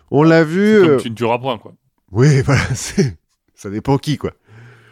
On 0.10 0.24
l'a 0.24 0.44
vu. 0.44 0.82
Comme 0.86 0.98
tu 0.98 1.10
ne 1.10 1.16
tueras 1.16 1.40
point, 1.40 1.58
quoi. 1.58 1.74
oui, 2.12 2.42
voilà, 2.46 2.64
ça 2.76 3.70
dépend 3.70 3.98
qui, 3.98 4.18
quoi. 4.18 4.32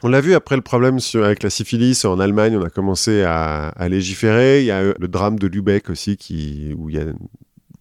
On 0.01 0.07
l'a 0.07 0.21
vu 0.21 0.33
après 0.33 0.55
le 0.55 0.61
problème 0.61 0.99
sur- 0.99 1.25
avec 1.25 1.43
la 1.43 1.49
syphilis 1.49 2.05
en 2.05 2.19
Allemagne, 2.19 2.55
on 2.57 2.63
a 2.63 2.69
commencé 2.69 3.23
à, 3.23 3.69
à 3.69 3.89
légiférer. 3.89 4.61
Il 4.61 4.65
y 4.65 4.71
a 4.71 4.83
eu 4.85 4.93
le 4.97 5.07
drame 5.07 5.37
de 5.37 5.47
Lübeck 5.47 5.89
aussi, 5.89 6.15
qui, 6.15 6.73
où 6.77 6.89
il 6.89 6.95
y 6.95 6.99
a 6.99 7.05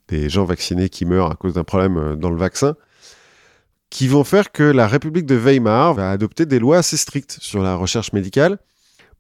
des 0.08 0.28
gens 0.28 0.44
vaccinés 0.44 0.88
qui 0.88 1.04
meurent 1.04 1.30
à 1.30 1.34
cause 1.36 1.54
d'un 1.54 1.64
problème 1.64 1.96
euh, 1.96 2.16
dans 2.16 2.30
le 2.30 2.36
vaccin, 2.36 2.74
qui 3.90 4.08
vont 4.08 4.24
faire 4.24 4.50
que 4.52 4.62
la 4.64 4.88
République 4.88 5.26
de 5.26 5.36
Weimar 5.36 5.94
va 5.94 6.10
adopter 6.10 6.44
des 6.44 6.58
lois 6.58 6.78
assez 6.78 6.96
strictes 6.96 7.38
sur 7.40 7.62
la 7.62 7.76
recherche 7.76 8.12
médicale. 8.12 8.58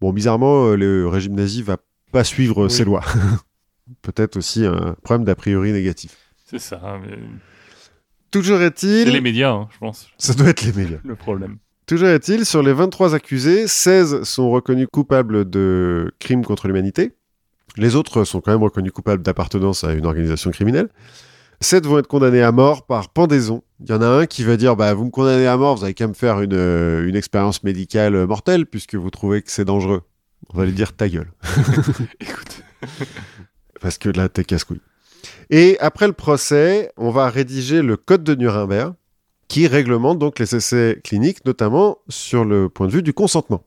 Bon, 0.00 0.12
bizarrement, 0.12 0.66
euh, 0.68 0.76
le 0.76 1.06
régime 1.06 1.34
nazi 1.34 1.62
va 1.62 1.76
pas 2.10 2.24
suivre 2.24 2.64
Oui. 2.64 2.70
ces 2.70 2.84
lois. 2.84 3.04
Peut-être 4.02 4.36
aussi 4.36 4.64
un 4.66 4.94
problème 5.02 5.24
d'a 5.24 5.34
priori 5.34 5.72
négatif. 5.72 6.16
C'est 6.46 6.58
ça. 6.58 6.98
mais 7.00 7.16
Toujours 8.30 8.58
C'est 8.58 8.66
est-il, 8.84 9.12
les 9.12 9.20
médias, 9.20 9.52
hein, 9.52 9.68
je 9.72 9.78
pense, 9.78 10.08
ça 10.18 10.34
doit 10.34 10.48
être 10.48 10.62
les 10.62 10.72
médias. 10.72 10.98
le 11.04 11.16
problème. 11.16 11.58
Toujours 11.88 12.08
est-il, 12.08 12.44
sur 12.44 12.62
les 12.62 12.74
23 12.74 13.14
accusés, 13.14 13.66
16 13.66 14.22
sont 14.24 14.50
reconnus 14.50 14.88
coupables 14.92 15.48
de 15.48 16.12
crimes 16.18 16.44
contre 16.44 16.66
l'humanité. 16.66 17.12
Les 17.78 17.96
autres 17.96 18.24
sont 18.24 18.42
quand 18.42 18.52
même 18.52 18.62
reconnus 18.62 18.92
coupables 18.92 19.22
d'appartenance 19.22 19.84
à 19.84 19.94
une 19.94 20.04
organisation 20.04 20.50
criminelle. 20.50 20.90
7 21.62 21.86
vont 21.86 21.98
être 21.98 22.06
condamnés 22.06 22.42
à 22.42 22.52
mort 22.52 22.84
par 22.84 23.08
pendaison. 23.08 23.62
Il 23.80 23.88
y 23.88 23.94
en 23.94 24.02
a 24.02 24.06
un 24.06 24.26
qui 24.26 24.44
va 24.44 24.58
dire 24.58 24.76
bah, 24.76 24.92
Vous 24.92 25.06
me 25.06 25.10
condamnez 25.10 25.46
à 25.46 25.56
mort, 25.56 25.76
vous 25.76 25.84
avez 25.84 25.94
qu'à 25.94 26.06
me 26.06 26.12
faire 26.12 26.42
une, 26.42 27.16
expérience 27.16 27.64
médicale 27.64 28.26
mortelle 28.26 28.66
puisque 28.66 28.94
vous 28.94 29.08
trouvez 29.08 29.40
que 29.40 29.50
c'est 29.50 29.64
dangereux. 29.64 30.02
On 30.52 30.58
va 30.58 30.66
lui 30.66 30.72
dire 30.72 30.92
Ta 30.92 31.08
gueule. 31.08 31.32
Écoute, 32.20 32.64
Parce 33.80 33.96
que 33.96 34.10
là, 34.10 34.28
t'es 34.28 34.44
casse-couille. 34.44 34.82
Et 35.48 35.78
après 35.80 36.06
le 36.06 36.12
procès, 36.12 36.92
on 36.98 37.10
va 37.10 37.30
rédiger 37.30 37.80
le 37.80 37.96
Code 37.96 38.24
de 38.24 38.34
Nuremberg 38.34 38.92
qui 39.48 39.66
réglemente 39.66 40.18
donc 40.18 40.38
les 40.38 40.54
essais 40.54 41.00
cliniques, 41.02 41.44
notamment 41.44 41.98
sur 42.08 42.44
le 42.44 42.68
point 42.68 42.86
de 42.86 42.92
vue 42.92 43.02
du 43.02 43.12
consentement. 43.12 43.64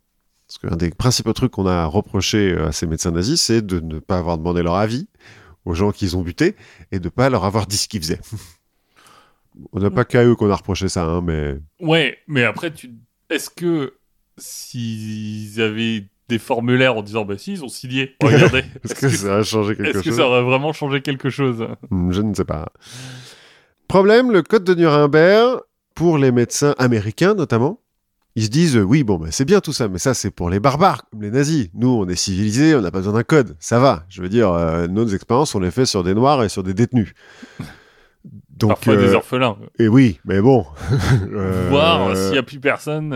Parce 0.47 0.59
qu'un 0.59 0.77
des 0.77 0.91
principaux 0.91 1.33
trucs 1.33 1.51
qu'on 1.51 1.65
a 1.65 1.85
reproché 1.85 2.55
à 2.57 2.71
ces 2.71 2.85
médecins 2.85 3.11
nazis, 3.11 3.41
c'est 3.41 3.65
de 3.65 3.79
ne 3.79 3.99
pas 3.99 4.17
avoir 4.17 4.37
demandé 4.37 4.61
leur 4.61 4.75
avis 4.75 5.07
aux 5.65 5.73
gens 5.73 5.91
qu'ils 5.91 6.17
ont 6.17 6.21
butés 6.21 6.55
et 6.91 6.99
de 6.99 7.05
ne 7.05 7.09
pas 7.09 7.29
leur 7.29 7.45
avoir 7.45 7.67
dit 7.67 7.77
ce 7.77 7.87
qu'ils 7.87 8.01
faisaient. 8.01 8.19
On 9.73 9.79
n'a 9.79 9.89
pas 9.89 10.05
qu'à 10.05 10.23
eux 10.23 10.35
qu'on 10.35 10.49
a 10.49 10.55
reproché 10.55 10.87
ça, 10.87 11.03
hein, 11.03 11.21
mais 11.21 11.57
ouais, 11.81 12.17
mais 12.27 12.43
après, 12.43 12.71
tu... 12.71 12.91
est-ce 13.29 13.49
que 13.49 13.95
s'ils 14.37 15.61
avaient 15.61 16.05
des 16.29 16.39
formulaires 16.39 16.95
en 16.95 17.01
disant 17.01 17.25
bah 17.25 17.37
si 17.37 17.53
ils 17.53 17.63
ont 17.63 17.67
signé, 17.67 18.15
regardez, 18.23 18.63
est-ce 18.83 18.95
que 18.95 18.99
que, 19.01 19.09
ça 19.09 19.37
a 19.37 19.43
changé 19.43 19.75
quelque 19.75 19.89
est-ce 19.89 19.97
que 19.99 20.03
chose 20.05 20.17
ça 20.17 20.27
aurait 20.27 20.43
vraiment 20.43 20.71
changé 20.71 21.01
quelque 21.01 21.29
chose? 21.29 21.67
Hmm, 21.89 22.11
Je 22.11 22.21
ne 22.21 22.33
sais 22.33 22.45
pas. 22.45 22.71
Problème, 23.89 24.31
le 24.31 24.41
code 24.41 24.63
de 24.63 24.73
Nuremberg, 24.73 25.59
pour 25.95 26.17
les 26.17 26.31
médecins 26.31 26.75
américains 26.77 27.33
notamment, 27.33 27.79
ils 28.35 28.45
se 28.45 28.49
disent 28.49 28.77
euh, 28.77 28.83
oui, 28.83 29.03
bon, 29.03 29.17
bah, 29.17 29.27
c'est 29.31 29.45
bien 29.45 29.59
tout 29.59 29.73
ça, 29.73 29.87
mais 29.87 29.97
ça 29.99 30.13
c'est 30.13 30.31
pour 30.31 30.49
les 30.49 30.59
barbares, 30.59 31.03
comme 31.09 31.21
les 31.21 31.31
nazis. 31.31 31.69
Nous, 31.73 31.89
on 31.89 32.07
est 32.07 32.15
civilisés, 32.15 32.75
on 32.75 32.81
n'a 32.81 32.91
pas 32.91 32.99
besoin 32.99 33.13
d'un 33.13 33.23
code, 33.23 33.55
ça 33.59 33.79
va. 33.79 34.05
Je 34.09 34.21
veux 34.21 34.29
dire, 34.29 34.51
euh, 34.51 34.87
nos 34.87 35.05
expériences, 35.07 35.53
on 35.55 35.59
les 35.59 35.71
fait 35.71 35.85
sur 35.85 36.03
des 36.03 36.13
noirs 36.13 36.43
et 36.43 36.49
sur 36.49 36.63
des 36.63 36.73
détenus. 36.73 37.13
Donc, 38.49 38.69
Parfois 38.69 38.95
des 38.95 39.09
euh, 39.09 39.15
orphelins. 39.15 39.57
et 39.79 39.87
oui, 39.87 40.19
mais 40.25 40.39
bon. 40.39 40.65
Euh, 41.33 41.67
Voir 41.69 42.15
s'il 42.15 42.33
n'y 42.33 42.37
a 42.37 42.43
plus 42.43 42.59
personne 42.59 43.09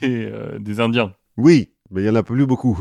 des, 0.00 0.32
des 0.58 0.80
Indiens. 0.80 1.12
Oui, 1.36 1.72
mais 1.90 2.02
il 2.02 2.06
y 2.06 2.10
en 2.10 2.14
a 2.14 2.22
plus 2.22 2.46
beaucoup. 2.46 2.78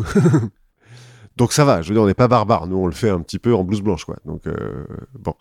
Donc 1.37 1.51
ça 1.51 1.65
va, 1.65 1.81
je 1.81 1.89
veux 1.89 1.95
dire, 1.95 2.03
on 2.03 2.07
n'est 2.07 2.13
pas 2.13 2.27
barbares. 2.27 2.67
Nous, 2.67 2.77
on 2.77 2.85
le 2.85 2.93
fait 2.93 3.09
un 3.09 3.19
petit 3.19 3.39
peu 3.39 3.53
en 3.53 3.63
blouse 3.63 3.81
blanche, 3.81 4.05
quoi. 4.05 4.15
Donc, 4.25 4.43
bon. 5.19 5.33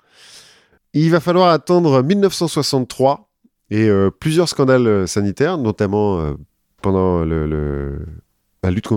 Il 0.92 1.10
va 1.10 1.20
falloir 1.20 1.50
attendre 1.50 2.02
1963 2.02 3.29
et 3.70 3.88
euh, 3.88 4.10
plusieurs 4.10 4.48
scandales 4.48 4.86
euh, 4.86 5.06
sanitaires, 5.06 5.58
notamment 5.58 6.20
euh, 6.20 6.34
pendant 6.82 7.24
la 7.24 8.70
lutte 8.70 8.88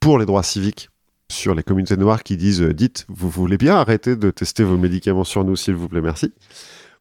pour 0.00 0.18
les 0.18 0.26
droits 0.26 0.42
civiques 0.42 0.90
sur 1.30 1.54
les 1.54 1.62
communautés 1.62 1.96
noires 1.96 2.22
qui 2.22 2.36
disent 2.36 2.60
dites, 2.60 3.06
vous 3.08 3.30
voulez 3.30 3.56
bien 3.56 3.76
arrêter 3.76 4.16
de 4.16 4.30
tester 4.30 4.64
vos 4.64 4.76
médicaments 4.76 5.24
sur 5.24 5.44
nous, 5.44 5.56
s'il 5.56 5.74
vous 5.74 5.88
plaît, 5.88 6.02
merci. 6.02 6.34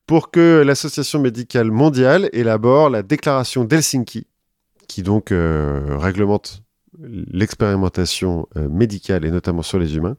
Pour 0.08 0.32
que 0.32 0.64
l'Association 0.66 1.20
médicale 1.20 1.70
mondiale 1.70 2.30
élabore 2.32 2.90
la 2.90 3.04
déclaration 3.04 3.66
d'Helsinki, 3.66 4.28
qui 4.88 5.04
donc 5.04 5.30
réglemente 5.32 6.64
l'expérimentation 6.98 8.48
médicale 8.56 9.26
et 9.26 9.32
notamment 9.32 9.64
sur 9.64 9.80
les 9.80 9.96
humains, 9.98 10.18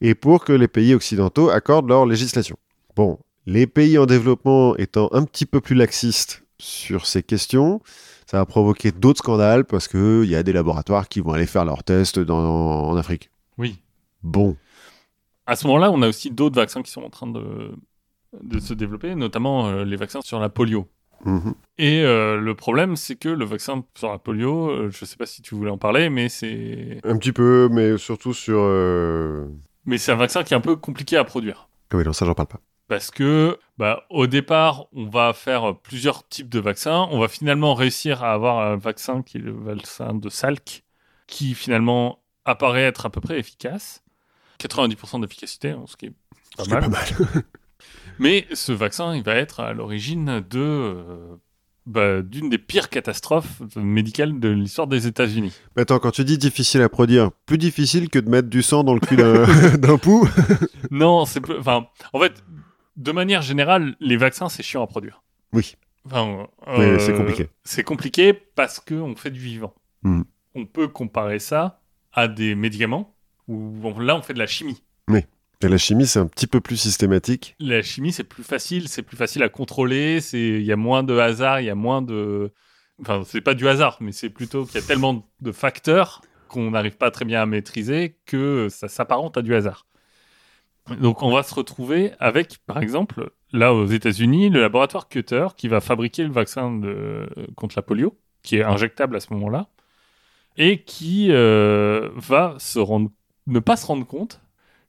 et 0.00 0.14
pour 0.14 0.44
que 0.44 0.52
les 0.52 0.68
pays 0.68 0.94
occidentaux 0.94 1.48
accordent 1.48 1.88
leur 1.88 2.04
législation. 2.04 2.56
Bon, 2.94 3.18
les 3.46 3.66
pays 3.66 3.98
en 3.98 4.06
développement 4.06 4.76
étant 4.76 5.08
un 5.12 5.24
petit 5.24 5.46
peu 5.46 5.60
plus 5.60 5.74
laxistes 5.74 6.44
sur 6.58 7.06
ces 7.06 7.22
questions, 7.22 7.80
ça 8.26 8.38
va 8.38 8.46
provoquer 8.46 8.90
d'autres 8.92 9.18
scandales 9.18 9.64
parce 9.64 9.88
qu'il 9.88 10.24
y 10.24 10.34
a 10.34 10.42
des 10.42 10.52
laboratoires 10.52 11.08
qui 11.08 11.20
vont 11.20 11.32
aller 11.32 11.46
faire 11.46 11.64
leurs 11.64 11.84
tests 11.84 12.18
dans- 12.18 12.88
en 12.88 12.96
Afrique. 12.96 13.30
Oui. 13.58 13.76
Bon, 14.22 14.56
À 15.46 15.54
ce 15.54 15.66
moment-là, 15.68 15.92
on 15.92 16.02
a 16.02 16.08
aussi 16.08 16.30
d'autres 16.30 16.56
vaccins 16.56 16.82
qui 16.82 16.90
sont 16.90 17.02
en 17.04 17.10
train 17.10 17.28
de, 17.28 17.70
de 18.42 18.58
se 18.58 18.74
développer, 18.74 19.14
notamment 19.14 19.68
euh, 19.68 19.84
les 19.84 19.96
vaccins 19.96 20.20
sur 20.22 20.40
la 20.40 20.48
polio. 20.48 20.88
Mhm. 21.24 21.54
Et 21.78 22.02
euh, 22.02 22.36
le 22.40 22.54
problème, 22.54 22.96
c'est 22.96 23.16
que 23.16 23.28
le 23.28 23.44
vaccin 23.44 23.84
sur 23.96 24.10
la 24.10 24.18
polio, 24.18 24.70
euh, 24.70 24.90
je 24.90 25.04
ne 25.04 25.06
sais 25.06 25.16
pas 25.16 25.26
si 25.26 25.42
tu 25.42 25.54
voulais 25.54 25.70
en 25.70 25.78
parler, 25.78 26.10
mais 26.10 26.28
c'est 26.28 27.00
un 27.04 27.16
petit 27.16 27.32
peu, 27.32 27.68
mais 27.70 27.96
surtout 27.96 28.34
sur... 28.34 28.58
mais 29.84 29.98
c'est 29.98 30.12
un 30.12 30.16
vaccin 30.16 30.42
qui 30.42 30.52
est 30.54 30.56
un 30.56 30.60
peu 30.60 30.74
compliqué 30.76 31.16
à 31.16 31.24
produire. 31.24 31.68
Ah 31.92 31.96
oui, 31.96 32.04
non, 32.04 32.12
ça 32.12 32.26
j'en 32.26 32.34
parle 32.34 32.48
pas. 32.48 32.60
Parce 32.88 33.10
que, 33.10 33.58
bah, 33.78 34.04
au 34.10 34.26
départ, 34.26 34.86
on 34.92 35.06
va 35.06 35.32
faire 35.32 35.76
plusieurs 35.82 36.26
types 36.28 36.48
de 36.48 36.60
vaccins. 36.60 37.08
On 37.10 37.18
va 37.18 37.28
finalement 37.28 37.74
réussir 37.74 38.22
à 38.22 38.32
avoir 38.32 38.60
un 38.60 38.76
vaccin 38.76 39.22
qui 39.22 39.38
est 39.38 39.40
le 39.40 39.52
vaccin 39.52 40.14
de 40.14 40.28
Salk, 40.28 40.84
qui 41.26 41.54
finalement 41.54 42.20
apparaît 42.44 42.84
être 42.84 43.06
à 43.06 43.10
peu 43.10 43.20
près 43.20 43.38
efficace. 43.38 44.04
90% 44.60 45.20
d'efficacité, 45.20 45.70
hein, 45.70 45.84
ce 45.86 45.96
qui 45.96 46.06
est 46.06 46.14
pas 46.56 46.64
mal. 46.66 46.82
pas 46.82 46.88
mal. 46.88 47.04
Mais 48.18 48.46
ce 48.52 48.72
vaccin, 48.72 49.14
il 49.14 49.22
va 49.22 49.34
être 49.34 49.60
à 49.60 49.72
l'origine 49.72 50.42
de 50.48 50.58
euh, 50.58 51.36
bah, 51.86 52.22
d'une 52.22 52.48
des 52.48 52.58
pires 52.58 52.88
catastrophes 52.88 53.62
médicales 53.76 54.40
de 54.40 54.48
l'histoire 54.48 54.86
des 54.86 55.06
États-Unis. 55.06 55.52
Mais 55.76 55.82
attends, 55.82 55.98
quand 55.98 56.10
tu 56.10 56.24
dis 56.24 56.38
difficile 56.38 56.82
à 56.82 56.88
produire, 56.88 57.30
plus 57.46 57.58
difficile 57.58 58.08
que 58.08 58.18
de 58.18 58.28
mettre 58.28 58.48
du 58.48 58.62
sang 58.62 58.84
dans 58.84 58.94
le 58.94 59.00
cul 59.00 59.16
d'un 59.16 59.98
pou 60.02 60.28
Non, 60.90 61.26
c'est 61.26 61.42
enfin, 61.58 61.86
en 62.12 62.20
fait, 62.20 62.42
de 62.96 63.12
manière 63.12 63.42
générale, 63.42 63.96
les 64.00 64.16
vaccins 64.16 64.48
c'est 64.48 64.62
chiant 64.62 64.82
à 64.82 64.86
produire. 64.86 65.22
Oui. 65.52 65.76
Enfin, 66.06 66.46
euh, 66.68 66.98
c'est 66.98 67.14
compliqué. 67.14 67.48
C'est 67.64 67.82
compliqué 67.82 68.32
parce 68.32 68.78
qu'on 68.80 69.16
fait 69.16 69.30
du 69.30 69.40
vivant. 69.40 69.74
Hmm. 70.02 70.22
On 70.54 70.64
peut 70.66 70.88
comparer 70.88 71.38
ça 71.38 71.80
à 72.12 72.28
des 72.28 72.54
médicaments 72.54 73.14
où 73.48 73.80
on- 73.84 73.98
là 73.98 74.16
on 74.16 74.22
fait 74.22 74.34
de 74.34 74.38
la 74.38 74.46
chimie. 74.46 74.82
Et 75.62 75.68
la 75.68 75.78
chimie, 75.78 76.06
c'est 76.06 76.18
un 76.18 76.26
petit 76.26 76.46
peu 76.46 76.60
plus 76.60 76.76
systématique. 76.76 77.56
La 77.58 77.80
chimie 77.80 78.12
c'est 78.12 78.24
plus 78.24 78.44
facile, 78.44 78.88
c'est 78.88 79.00
plus 79.02 79.16
facile 79.16 79.42
à 79.42 79.48
contrôler, 79.48 80.20
c'est 80.20 80.38
il 80.38 80.62
y 80.64 80.70
a 80.70 80.76
moins 80.76 81.02
de 81.02 81.16
hasard, 81.16 81.60
il 81.62 81.64
y 81.64 81.70
a 81.70 81.74
moins 81.74 82.02
de 82.02 82.52
enfin 83.00 83.22
c'est 83.24 83.40
pas 83.40 83.54
du 83.54 83.66
hasard, 83.66 83.96
mais 84.02 84.12
c'est 84.12 84.28
plutôt 84.28 84.66
qu'il 84.66 84.78
y 84.78 84.84
a 84.84 84.86
tellement 84.86 85.26
de 85.40 85.52
facteurs 85.52 86.20
qu'on 86.48 86.72
n'arrive 86.72 86.98
pas 86.98 87.10
très 87.10 87.24
bien 87.24 87.40
à 87.40 87.46
maîtriser 87.46 88.18
que 88.26 88.68
ça 88.70 88.88
s'apparente 88.88 89.38
à 89.38 89.42
du 89.42 89.54
hasard. 89.54 89.85
Donc 91.00 91.22
on 91.22 91.32
va 91.32 91.42
se 91.42 91.54
retrouver 91.54 92.12
avec 92.20 92.58
par 92.66 92.78
exemple 92.78 93.30
là 93.52 93.74
aux 93.74 93.86
États-Unis 93.86 94.50
le 94.50 94.60
laboratoire 94.60 95.08
Cutter 95.08 95.46
qui 95.56 95.68
va 95.68 95.80
fabriquer 95.80 96.22
le 96.24 96.30
vaccin 96.30 96.70
de- 96.72 97.28
contre 97.56 97.74
la 97.76 97.82
polio 97.82 98.16
qui 98.42 98.56
est 98.56 98.62
injectable 98.62 99.16
à 99.16 99.20
ce 99.20 99.32
moment-là 99.34 99.66
et 100.56 100.82
qui 100.82 101.28
euh, 101.30 102.08
va 102.14 102.54
se 102.58 102.78
rendre 102.78 103.10
ne 103.48 103.58
pas 103.58 103.76
se 103.76 103.86
rendre 103.86 104.06
compte 104.06 104.40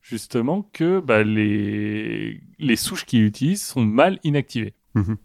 justement 0.02 0.70
que 0.72 1.00
bah, 1.00 1.24
les, 1.24 2.40
les 2.60 2.76
souches 2.76 3.06
qu'il 3.06 3.24
utilise 3.24 3.66
sont 3.66 3.82
mal 3.82 4.20
inactivées. 4.24 4.74
Mhm. 4.96 5.18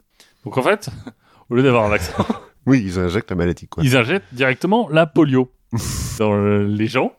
Donc 0.45 0.59
en 0.59 0.63
fait, 0.63 0.89
au 1.51 1.55
lieu 1.55 1.63
d'avoir 1.63 1.85
un 1.85 1.89
vaccin, 1.89 2.25
Oui, 2.67 2.83
ils 2.85 2.99
injectent 2.99 3.31
la 3.31 3.37
maladie, 3.37 3.69
quoi. 3.69 3.85
ils 3.85 3.97
injectent 3.97 4.33
directement 4.35 4.89
la 4.89 5.07
polio 5.07 5.53
dans 6.19 6.37
les 6.37 6.87
gens, 6.89 7.13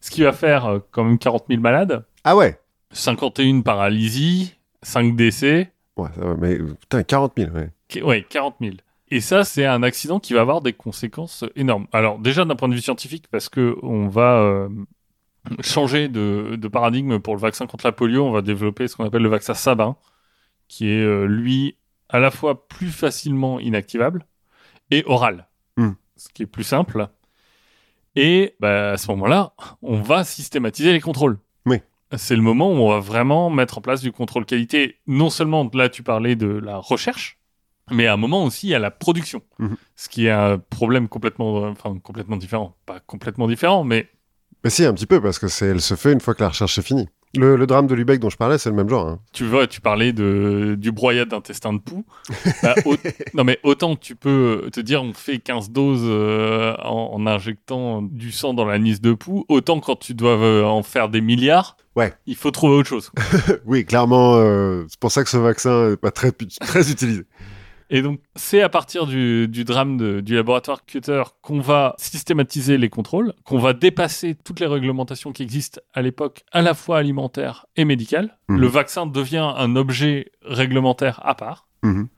ce 0.00 0.10
qui 0.10 0.22
va 0.22 0.32
faire 0.32 0.66
euh, 0.66 0.78
quand 0.90 1.04
même 1.04 1.18
40 1.18 1.44
000 1.48 1.60
malades, 1.60 2.04
Ah 2.24 2.34
ouais 2.36 2.58
51 2.92 3.60
paralysies, 3.62 4.54
5 4.82 5.16
décès, 5.16 5.72
Ouais, 5.96 6.10
ça 6.14 6.20
va, 6.26 6.34
mais 6.36 6.58
putain, 6.58 7.02
40 7.02 7.32
000, 7.38 7.50
ouais. 7.54 7.70
Qu- 7.88 8.02
Ouais, 8.02 8.22
40 8.28 8.56
000. 8.60 8.74
Et 9.08 9.20
ça, 9.20 9.44
c'est 9.44 9.64
un 9.64 9.82
accident 9.82 10.20
qui 10.20 10.34
va 10.34 10.42
avoir 10.42 10.60
des 10.60 10.74
conséquences 10.74 11.42
énormes. 11.54 11.86
Alors, 11.92 12.18
déjà, 12.18 12.44
d'un 12.44 12.54
point 12.56 12.68
de 12.68 12.74
vue 12.74 12.82
scientifique, 12.82 13.28
parce 13.30 13.48
que 13.48 13.76
on 13.82 14.06
va 14.08 14.40
euh, 14.40 14.68
changer 15.62 16.08
de, 16.08 16.56
de 16.60 16.68
paradigme 16.68 17.18
pour 17.18 17.34
le 17.34 17.40
vaccin 17.40 17.66
contre 17.66 17.86
la 17.86 17.92
polio, 17.92 18.24
on 18.26 18.32
va 18.32 18.42
développer 18.42 18.88
ce 18.88 18.96
qu'on 18.96 19.06
appelle 19.06 19.22
le 19.22 19.28
vaccin 19.30 19.54
Sabin, 19.54 19.96
qui 20.68 20.90
est, 20.90 21.00
euh, 21.02 21.24
lui, 21.26 21.76
à 22.10 22.18
la 22.18 22.30
fois 22.30 22.68
plus 22.68 22.90
facilement 22.90 23.58
inactivable 23.60 24.26
et 24.90 25.02
oral, 25.06 25.48
Hmm. 25.78 25.92
ce 26.16 26.28
qui 26.28 26.42
est 26.42 26.46
plus 26.46 26.64
simple. 26.64 27.08
Et 28.16 28.54
bah, 28.60 28.92
à 28.92 28.96
ce 28.96 29.10
moment-là, 29.12 29.52
on 29.82 30.00
va 30.00 30.24
systématiser 30.24 30.92
les 30.92 31.00
contrôles. 31.00 31.38
C'est 32.16 32.36
le 32.36 32.42
moment 32.42 32.70
où 32.70 32.76
on 32.76 32.90
va 32.90 33.00
vraiment 33.00 33.50
mettre 33.50 33.78
en 33.78 33.80
place 33.80 34.00
du 34.00 34.12
contrôle 34.12 34.44
qualité. 34.46 34.96
Non 35.06 35.28
seulement, 35.30 35.68
là, 35.74 35.88
tu 35.88 36.02
parlais 36.02 36.36
de 36.36 36.46
la 36.46 36.76
recherche, 36.78 37.38
mais 37.90 38.06
à 38.06 38.12
un 38.12 38.16
moment 38.16 38.44
aussi 38.44 38.72
à 38.74 38.78
la 38.78 38.90
production. 38.90 39.42
Mhm. 39.58 39.76
Ce 39.96 40.08
qui 40.08 40.26
est 40.26 40.30
un 40.30 40.58
problème 40.58 41.08
complètement, 41.08 41.64
enfin, 41.64 41.98
complètement 41.98 42.36
différent. 42.36 42.76
Pas 42.86 43.00
complètement 43.00 43.48
différent, 43.48 43.82
mais 43.82 44.08
Mais 44.62 44.70
si, 44.70 44.84
un 44.84 44.94
petit 44.94 45.06
peu, 45.06 45.20
parce 45.20 45.38
que 45.40 45.48
c'est, 45.48 45.66
elle 45.66 45.80
se 45.80 45.94
fait 45.96 46.12
une 46.12 46.20
fois 46.20 46.34
que 46.34 46.42
la 46.42 46.50
recherche 46.50 46.78
est 46.78 46.82
finie. 46.82 47.08
Le, 47.36 47.56
le 47.56 47.66
drame 47.66 47.86
de 47.86 47.94
Lubeck 47.94 48.18
dont 48.20 48.30
je 48.30 48.36
parlais, 48.36 48.56
c'est 48.56 48.70
le 48.70 48.76
même 48.76 48.88
genre. 48.88 49.06
hein. 49.08 49.18
tu 49.32 49.44
vois, 49.44 49.66
tu 49.66 49.80
parlais 49.82 50.12
de, 50.12 50.74
du 50.78 50.90
broyade 50.92 51.28
d'intestin 51.28 51.72
de 51.74 51.78
poux. 51.80 52.06
Bah, 52.62 52.74
au- 52.86 52.94
non, 53.34 53.44
mais 53.44 53.58
autant 53.62 53.94
tu 53.96 54.16
peux 54.16 54.70
te 54.72 54.80
dire 54.80 55.02
on 55.02 55.12
fait 55.12 55.38
15 55.38 55.70
doses 55.70 56.04
euh, 56.04 56.74
en, 56.82 57.10
en 57.12 57.26
injectant 57.26 58.00
du 58.00 58.32
sang 58.32 58.54
dans 58.54 58.64
la 58.64 58.78
nisse 58.78 59.00
de 59.02 59.12
poux, 59.12 59.44
autant 59.48 59.80
quand 59.80 59.96
tu 59.96 60.14
dois 60.14 60.38
euh, 60.38 60.64
en 60.64 60.82
faire 60.82 61.08
des 61.10 61.20
milliards, 61.20 61.76
Ouais. 61.96 62.12
il 62.26 62.36
faut 62.36 62.50
trouver 62.50 62.76
autre 62.76 62.88
chose. 62.88 63.10
oui, 63.66 63.84
clairement, 63.84 64.36
euh, 64.36 64.84
c'est 64.88 65.00
pour 65.00 65.10
ça 65.10 65.24
que 65.24 65.30
ce 65.30 65.36
vaccin 65.38 65.90
n'est 65.90 65.96
pas 65.96 66.10
très, 66.10 66.30
très 66.30 66.90
utilisé. 66.90 67.24
Et 67.88 68.02
donc, 68.02 68.20
c'est 68.34 68.62
à 68.62 68.68
partir 68.68 69.06
du, 69.06 69.46
du 69.48 69.62
drame 69.64 69.96
de- 69.96 70.20
du 70.20 70.34
laboratoire 70.34 70.84
Cutter 70.84 71.22
qu'on 71.40 71.60
va 71.60 71.94
systématiser 71.98 72.78
les 72.78 72.88
contrôles, 72.90 73.32
qu'on 73.44 73.58
va 73.58 73.74
dépasser 73.74 74.34
toutes 74.34 74.58
les 74.60 74.66
réglementations 74.66 75.32
qui 75.32 75.44
existent 75.44 75.80
à 75.94 76.02
l'époque, 76.02 76.42
à 76.52 76.62
la 76.62 76.74
fois 76.74 76.98
alimentaires 76.98 77.64
et 77.76 77.84
médicales. 77.84 78.36
Mhm. 78.48 78.58
Le 78.60 78.66
vaccin 78.66 79.06
devient 79.06 79.52
un 79.56 79.76
objet 79.76 80.32
réglementaire 80.42 81.20
à 81.24 81.34
part. 81.36 81.68
Mhm. 81.84 82.08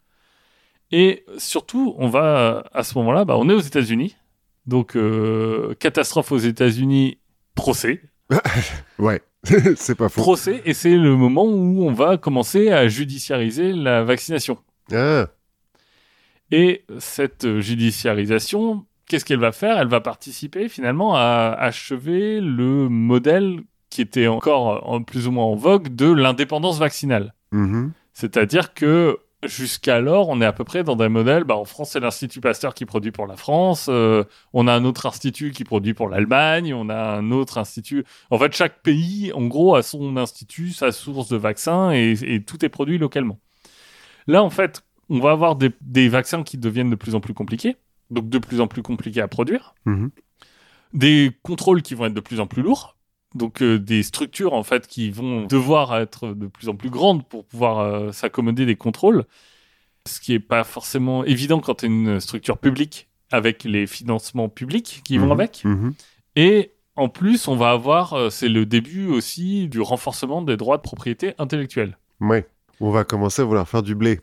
Et 0.90 1.24
surtout, 1.36 1.94
on 1.98 2.08
va, 2.08 2.64
à 2.72 2.82
ce 2.82 2.96
moment-là, 2.96 3.26
bah, 3.26 3.36
on 3.38 3.48
est 3.50 3.54
aux 3.54 3.60
États-Unis. 3.60 4.16
Donc, 4.66 4.96
euh, 4.96 5.74
catastrophe 5.78 6.32
aux 6.32 6.38
États-Unis, 6.38 7.18
procès. 7.54 8.00
Ouais, 8.98 9.20
c'est 9.76 9.94
pas 9.94 10.08
faux. 10.08 10.20
Procès, 10.20 10.62
et 10.64 10.74
c'est 10.74 10.96
le 10.96 11.16
moment 11.16 11.44
où 11.44 11.84
on 11.84 11.92
va 11.92 12.16
commencer 12.16 12.70
à 12.70 12.88
judiciariser 12.88 13.72
la 13.72 14.02
vaccination. 14.02 14.58
Ah, 14.92 15.26
Et 16.50 16.84
cette 16.98 17.60
judiciarisation, 17.60 18.84
qu'est-ce 19.06 19.24
qu'elle 19.24 19.38
va 19.38 19.52
faire? 19.52 19.78
Elle 19.78 19.88
va 19.88 20.00
participer 20.00 20.68
finalement 20.68 21.14
à 21.16 21.54
achever 21.58 22.40
le 22.40 22.88
modèle 22.88 23.60
qui 23.90 24.02
était 24.02 24.26
encore 24.26 24.88
en 24.88 25.02
plus 25.02 25.26
ou 25.26 25.30
moins 25.30 25.44
en 25.44 25.54
vogue 25.54 25.94
de 25.94 26.10
l'indépendance 26.10 26.78
vaccinale. 26.78 27.34
mhm. 27.52 27.92
C'est-à-dire 28.12 28.74
que 28.74 29.18
jusqu'alors, 29.44 30.28
on 30.28 30.40
est 30.40 30.44
à 30.44 30.52
peu 30.52 30.64
près 30.64 30.82
dans 30.84 30.96
des 30.96 31.08
modèles. 31.08 31.44
Bah, 31.44 31.56
en 31.56 31.64
France, 31.64 31.90
c'est 31.92 32.00
l'Institut 32.00 32.40
Pasteur 32.40 32.74
qui 32.74 32.84
produit 32.86 33.12
pour 33.12 33.26
la 33.26 33.36
France. 33.36 33.86
euh, 33.88 34.24
on 34.52 34.66
a 34.66 34.72
un 34.72 34.84
autre 34.84 35.06
institut 35.06 35.52
qui 35.52 35.64
produit 35.64 35.94
pour 35.94 36.08
l'Allemagne. 36.08 36.74
On 36.74 36.88
a 36.88 36.96
un 37.16 37.30
autre 37.30 37.58
institut. 37.58 38.04
En 38.30 38.38
fait, 38.38 38.54
chaque 38.54 38.82
pays, 38.82 39.32
en 39.32 39.46
gros, 39.46 39.76
a 39.76 39.82
son 39.82 40.16
institut, 40.16 40.70
sa 40.72 40.90
source 40.92 41.28
de 41.28 41.36
vaccins 41.36 41.92
et, 41.92 42.14
et 42.22 42.42
tout 42.42 42.64
est 42.64 42.68
produit 42.68 42.98
localement. 42.98 43.38
Là, 44.26 44.42
en 44.42 44.50
fait, 44.50 44.82
on 45.08 45.20
va 45.20 45.30
avoir 45.30 45.56
des, 45.56 45.70
des 45.80 46.08
vaccins 46.08 46.42
qui 46.42 46.58
deviennent 46.58 46.90
de 46.90 46.96
plus 46.96 47.14
en 47.14 47.20
plus 47.20 47.32
compliqués, 47.34 47.76
donc 48.10 48.28
de 48.28 48.38
plus 48.38 48.60
en 48.60 48.66
plus 48.66 48.82
compliqués 48.82 49.20
à 49.22 49.28
produire 49.28 49.74
Mhm. 49.86 50.10
des 50.92 51.30
contrôles 51.42 51.80
qui 51.82 51.94
vont 51.94 52.04
être 52.06 52.14
de 52.14 52.20
plus 52.20 52.40
en 52.40 52.46
plus 52.46 52.62
lourds, 52.62 52.96
donc 53.34 53.62
euh, 53.62 53.78
des 53.78 54.02
structures 54.02 54.54
en 54.54 54.62
fait 54.62 54.86
qui 54.86 55.10
vont 55.10 55.44
devoir 55.46 55.96
être 55.98 56.28
de 56.32 56.46
plus 56.46 56.68
en 56.68 56.74
plus 56.76 56.90
grandes 56.90 57.26
pour 57.26 57.44
pouvoir 57.44 57.78
euh, 57.80 58.12
s'accommoder 58.12 58.64
des 58.66 58.76
contrôles, 58.76 59.24
ce 60.06 60.20
qui 60.20 60.32
est 60.34 60.40
pas 60.40 60.64
forcément 60.64 61.24
évident 61.24 61.60
quand 61.60 61.76
tu 61.76 61.84
es 61.86 61.88
une 61.88 62.20
structure 62.20 62.58
publique 62.58 63.08
avec 63.30 63.64
les 63.64 63.86
financements 63.86 64.48
publics 64.48 65.02
qui 65.04 65.18
vont 65.18 65.26
Mhm. 65.26 65.32
avec. 65.32 65.64
Mhm. 65.64 65.94
Et 66.36 66.72
en 66.96 67.08
plus, 67.08 67.46
on 67.46 67.56
va 67.56 67.70
avoir, 67.70 68.14
euh, 68.14 68.30
c'est 68.30 68.48
le 68.48 68.64
début 68.66 69.06
aussi 69.08 69.68
du 69.68 69.80
renforcement 69.80 70.40
des 70.42 70.56
droits 70.56 70.78
de 70.78 70.82
propriété 70.82 71.34
intellectuelle. 71.38 71.98
Ouais. 72.20 72.46
On 72.80 72.90
va 72.90 73.04
commencer 73.04 73.42
à 73.42 73.44
vouloir 73.44 73.68
faire 73.68 73.82
du 73.82 73.94
blé. 73.94 74.20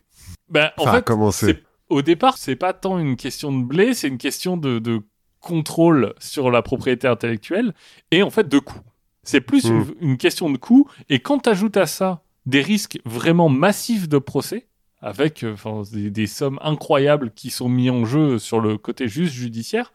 Ben, 0.49 0.71
en 0.77 0.83
Enfin, 0.83 0.93
fait, 0.95 1.05
commencer. 1.05 1.63
au 1.89 2.01
départ, 2.01 2.37
c'est 2.37 2.55
pas 2.55 2.73
tant 2.73 2.97
une 2.97 3.15
question 3.17 3.51
de 3.57 3.63
blé, 3.63 3.93
c'est 3.93 4.07
une 4.07 4.17
question 4.17 4.57
de, 4.57 4.79
de 4.79 5.01
contrôle 5.41 6.13
sur 6.19 6.49
la 6.51 6.61
propriété 6.61 7.07
intellectuelle 7.07 7.73
et 8.11 8.23
en 8.23 8.29
fait 8.29 8.47
de 8.47 8.57
coût. 8.59 8.79
C'est 9.25 9.41
plus 9.41 9.65
Mm. 9.65 9.73
une, 10.01 10.09
une 10.11 10.17
question 10.17 10.49
de 10.49 10.57
coût. 10.57 10.87
Et 11.09 11.19
quand 11.19 11.39
tu 11.39 11.49
ajoutes 11.49 11.75
à 11.77 11.85
ça 11.87 12.21
des 12.45 12.61
risques 12.61 12.99
vraiment 13.05 13.49
massifs 13.49 14.07
de 14.07 14.17
procès, 14.19 14.67
avec 15.01 15.43
euh, 15.43 15.55
des, 15.91 16.09
des 16.09 16.27
sommes 16.27 16.57
incroyables 16.61 17.31
qui 17.35 17.49
sont 17.51 17.67
mis 17.69 17.89
en 17.89 18.05
jeu 18.05 18.39
sur 18.39 18.59
le 18.61 18.77
côté 18.77 19.07
juste 19.07 19.33
judiciaire, 19.33 19.91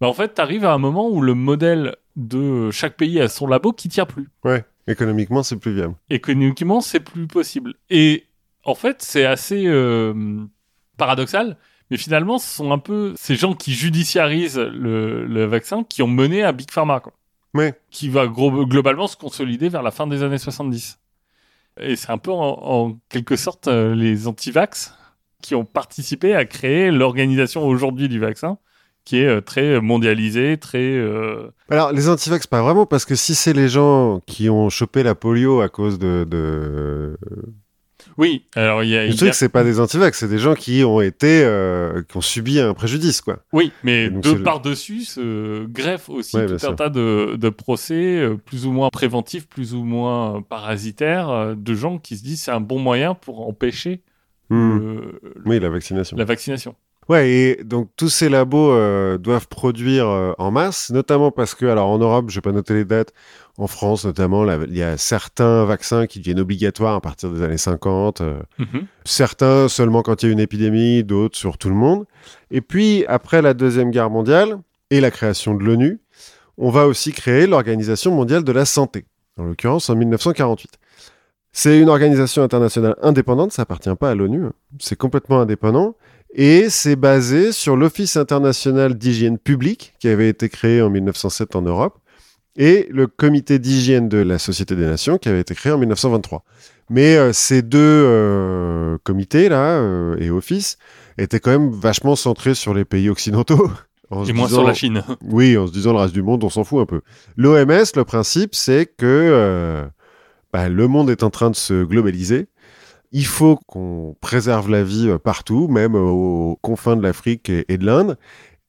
bah, 0.00 0.08
en 0.08 0.12
fait, 0.14 0.34
tu 0.34 0.40
arrives 0.40 0.64
à 0.64 0.72
un 0.72 0.78
moment 0.78 1.08
où 1.08 1.20
le 1.20 1.34
modèle 1.34 1.96
de 2.16 2.70
chaque 2.70 2.96
pays 2.96 3.20
a 3.20 3.28
son 3.28 3.46
labo 3.46 3.72
qui 3.72 3.88
tient 3.88 4.06
plus 4.06 4.28
Ouais. 4.44 4.64
Économiquement, 4.86 5.42
c'est 5.42 5.56
plus 5.56 5.72
viable. 5.74 5.94
économiquement, 6.10 6.80
c'est 6.80 7.00
plus 7.00 7.26
possible. 7.26 7.74
Et 7.90 8.24
en 8.64 8.74
fait, 8.74 9.02
c'est 9.02 9.24
assez 9.24 9.64
euh, 9.66 10.44
paradoxal, 10.96 11.56
mais 11.90 11.96
finalement, 11.96 12.38
ce 12.38 12.56
sont 12.56 12.70
un 12.72 12.78
peu 12.78 13.14
ces 13.16 13.34
gens 13.34 13.54
qui 13.54 13.72
judiciarisent 13.72 14.58
le, 14.58 15.24
le 15.26 15.44
vaccin 15.44 15.84
qui 15.84 16.02
ont 16.02 16.06
mené 16.08 16.42
à 16.42 16.52
Big 16.52 16.70
Pharma, 16.70 17.00
quoi. 17.00 17.12
Qui 17.90 18.08
va 18.08 18.26
globalement 18.26 19.06
se 19.06 19.16
consolider 19.16 19.68
vers 19.68 19.82
la 19.82 19.90
fin 19.90 20.06
des 20.06 20.22
années 20.22 20.38
70. 20.38 20.98
Et 21.80 21.96
c'est 21.96 22.10
un 22.10 22.18
peu 22.18 22.30
en, 22.32 22.58
en 22.62 22.98
quelque 23.08 23.36
sorte 23.36 23.68
euh, 23.68 23.94
les 23.94 24.26
anti-vax 24.28 24.94
qui 25.42 25.54
ont 25.54 25.64
participé 25.64 26.34
à 26.34 26.44
créer 26.44 26.90
l'organisation 26.90 27.66
aujourd'hui 27.66 28.08
du 28.08 28.18
vaccin, 28.18 28.58
qui 29.04 29.18
est 29.18 29.26
euh, 29.26 29.40
très 29.40 29.80
mondialisée, 29.80 30.56
très... 30.56 30.78
euh, 30.78 31.50
Alors, 31.68 31.92
les 31.92 32.08
antivax, 32.08 32.46
pas 32.46 32.62
vraiment, 32.62 32.86
parce 32.86 33.04
que 33.04 33.14
si 33.14 33.34
c'est 33.34 33.52
les 33.52 33.68
gens 33.68 34.20
qui 34.26 34.48
ont 34.48 34.70
chopé 34.70 35.02
la 35.02 35.14
polio 35.14 35.60
à 35.60 35.68
cause 35.68 35.98
de. 35.98 36.26
de... 36.28 37.18
Oui, 38.18 38.44
alors 38.54 38.82
il 38.84 38.90
y 38.90 38.96
a... 38.96 39.06
Le 39.06 39.12
a- 39.12 39.16
truc, 39.16 39.34
c'est 39.34 39.48
pas 39.48 39.64
des 39.64 39.80
antivax, 39.80 40.18
c'est 40.18 40.28
des 40.28 40.38
gens 40.38 40.54
qui 40.54 40.84
ont 40.84 41.00
été. 41.00 41.42
euh, 41.44 42.02
qui 42.08 42.16
ont 42.16 42.20
subi 42.20 42.60
un 42.60 42.74
préjudice, 42.74 43.20
quoi. 43.20 43.38
Oui, 43.52 43.72
mais 43.82 44.10
de 44.10 44.30
le- 44.32 44.42
par-dessus 44.42 45.02
se 45.04 45.64
greffe 45.66 46.08
aussi 46.08 46.36
Ouais, 46.36 46.46
tout 46.46 46.54
un 46.54 46.58
sûr. 46.58 46.76
tas 46.76 46.88
de, 46.90 47.36
de 47.36 47.48
procès 47.48 48.18
euh, 48.18 48.36
plus 48.36 48.66
ou 48.66 48.72
moins 48.72 48.88
préventifs, 48.90 49.48
plus 49.48 49.74
ou 49.74 49.82
moins 49.84 50.42
parasitaires, 50.42 51.30
euh, 51.30 51.54
de 51.56 51.74
gens 51.74 51.98
qui 51.98 52.16
se 52.16 52.22
disent 52.22 52.42
c'est 52.42 52.50
un 52.52 52.60
bon 52.60 52.78
moyen 52.78 53.14
pour 53.14 53.46
empêcher 53.48 54.02
Hmm. 54.50 54.78
le- 54.78 55.20
Oui, 55.46 55.58
la 55.58 55.70
vaccination. 55.70 56.18
la 56.18 56.24
vaccination. 56.26 56.74
Ouais, 57.08 57.30
et 57.30 57.64
donc 57.64 57.88
tous 57.96 58.08
ces 58.10 58.28
labos 58.28 58.72
euh, 58.72 59.16
doivent 59.18 59.48
produire 59.48 60.06
euh, 60.08 60.32
en 60.38 60.50
masse, 60.50 60.90
notamment 60.90 61.30
parce 61.30 61.54
que, 61.54 61.64
alors 61.66 61.88
en 61.88 61.98
Europe, 61.98 62.26
je 62.28 62.34
vais 62.36 62.40
pas 62.42 62.52
noter 62.52 62.74
les 62.74 62.84
dates, 62.84 63.12
en 63.56 63.66
France 63.68 64.04
notamment, 64.04 64.42
là, 64.42 64.58
il 64.66 64.76
y 64.76 64.82
a 64.82 64.96
certains 64.96 65.64
vaccins 65.64 66.06
qui 66.06 66.18
deviennent 66.18 66.40
obligatoires 66.40 66.94
à 66.94 67.00
partir 67.00 67.30
des 67.30 67.42
années 67.42 67.56
50, 67.58 68.20
euh, 68.20 68.40
Mhm. 68.58 68.86
certains 69.04 69.68
seulement 69.68 70.02
quand 70.02 70.22
il 70.22 70.26
y 70.26 70.28
a 70.30 70.32
une 70.32 70.40
épidémie, 70.40 71.04
d'autres 71.04 71.36
sur 71.36 71.56
tout 71.58 71.68
le 71.68 71.74
monde. 71.76 72.04
Et 72.50 72.60
puis, 72.60 73.04
après 73.06 73.42
la 73.42 73.54
Deuxième 73.54 73.90
Guerre 73.90 74.10
mondiale 74.10 74.58
et 74.90 75.00
la 75.00 75.10
création 75.10 75.54
de 75.54 75.62
l'ONU, 75.62 76.00
on 76.58 76.70
va 76.70 76.86
aussi 76.86 77.12
créer 77.12 77.46
l'Organisation 77.46 78.12
mondiale 78.12 78.44
de 78.44 78.52
la 78.52 78.64
santé, 78.64 79.04
en 79.38 79.44
l'occurrence 79.44 79.88
en 79.90 79.96
1948. 79.96 80.70
C'est 81.52 81.78
une 81.78 81.88
organisation 81.88 82.42
internationale 82.42 82.96
indépendante, 83.02 83.52
ça 83.52 83.62
appartient 83.62 83.94
pas 83.94 84.10
à 84.10 84.14
l'ONU, 84.16 84.46
hein. 84.46 84.52
c'est 84.80 84.96
complètement 84.96 85.40
indépendant, 85.40 85.94
et 86.34 86.68
c'est 86.68 86.96
basé 86.96 87.52
sur 87.52 87.76
l'Office 87.76 88.16
international 88.16 88.94
d'hygiène 88.98 89.38
publique, 89.38 89.94
qui 90.00 90.08
avait 90.08 90.28
été 90.28 90.48
créé 90.48 90.82
en 90.82 90.90
1907 90.90 91.54
en 91.54 91.62
Europe, 91.62 91.98
et 92.56 92.86
le 92.90 93.06
Comité 93.06 93.58
d'hygiène 93.58 94.08
de 94.08 94.18
la 94.18 94.38
Société 94.38 94.76
des 94.76 94.86
Nations, 94.86 95.18
qui 95.18 95.28
avait 95.28 95.40
été 95.40 95.54
créé 95.54 95.72
en 95.72 95.78
1923. 95.78 96.44
Mais 96.90 97.16
euh, 97.16 97.32
ces 97.32 97.62
deux 97.62 97.78
euh, 97.80 98.98
comités, 99.04 99.48
là, 99.48 99.78
euh, 99.78 100.16
et 100.18 100.30
offices, 100.30 100.78
étaient 101.18 101.40
quand 101.40 101.50
même 101.50 101.70
vachement 101.70 102.16
centrés 102.16 102.54
sur 102.54 102.74
les 102.74 102.84
pays 102.84 103.08
occidentaux. 103.08 103.70
Et 104.28 104.32
moins 104.32 104.46
disant- 104.46 104.58
sur 104.58 104.66
la 104.66 104.74
Chine. 104.74 105.02
oui, 105.22 105.56
en 105.56 105.66
se 105.66 105.72
disant 105.72 105.92
le 105.92 105.98
reste 105.98 106.14
du 106.14 106.22
monde, 106.22 106.44
on 106.44 106.50
s'en 106.50 106.62
fout 106.62 106.80
un 106.80 106.86
peu. 106.86 107.00
L'OMS, 107.36 107.84
le 107.96 108.02
principe, 108.04 108.54
c'est 108.54 108.86
que 108.86 109.88
bah, 110.52 110.68
le 110.68 110.86
monde 110.86 111.10
est 111.10 111.24
en 111.24 111.30
train 111.30 111.50
de 111.50 111.56
se 111.56 111.82
globaliser. 111.82 112.46
Il 113.10 113.26
faut 113.26 113.58
qu'on 113.66 114.14
préserve 114.20 114.70
la 114.70 114.84
vie 114.84 115.10
partout, 115.24 115.66
même 115.68 115.94
aux 115.96 116.58
confins 116.62 116.96
de 116.96 117.02
l'Afrique 117.02 117.48
et, 117.48 117.64
et 117.68 117.78
de 117.78 117.86
l'Inde, 117.86 118.16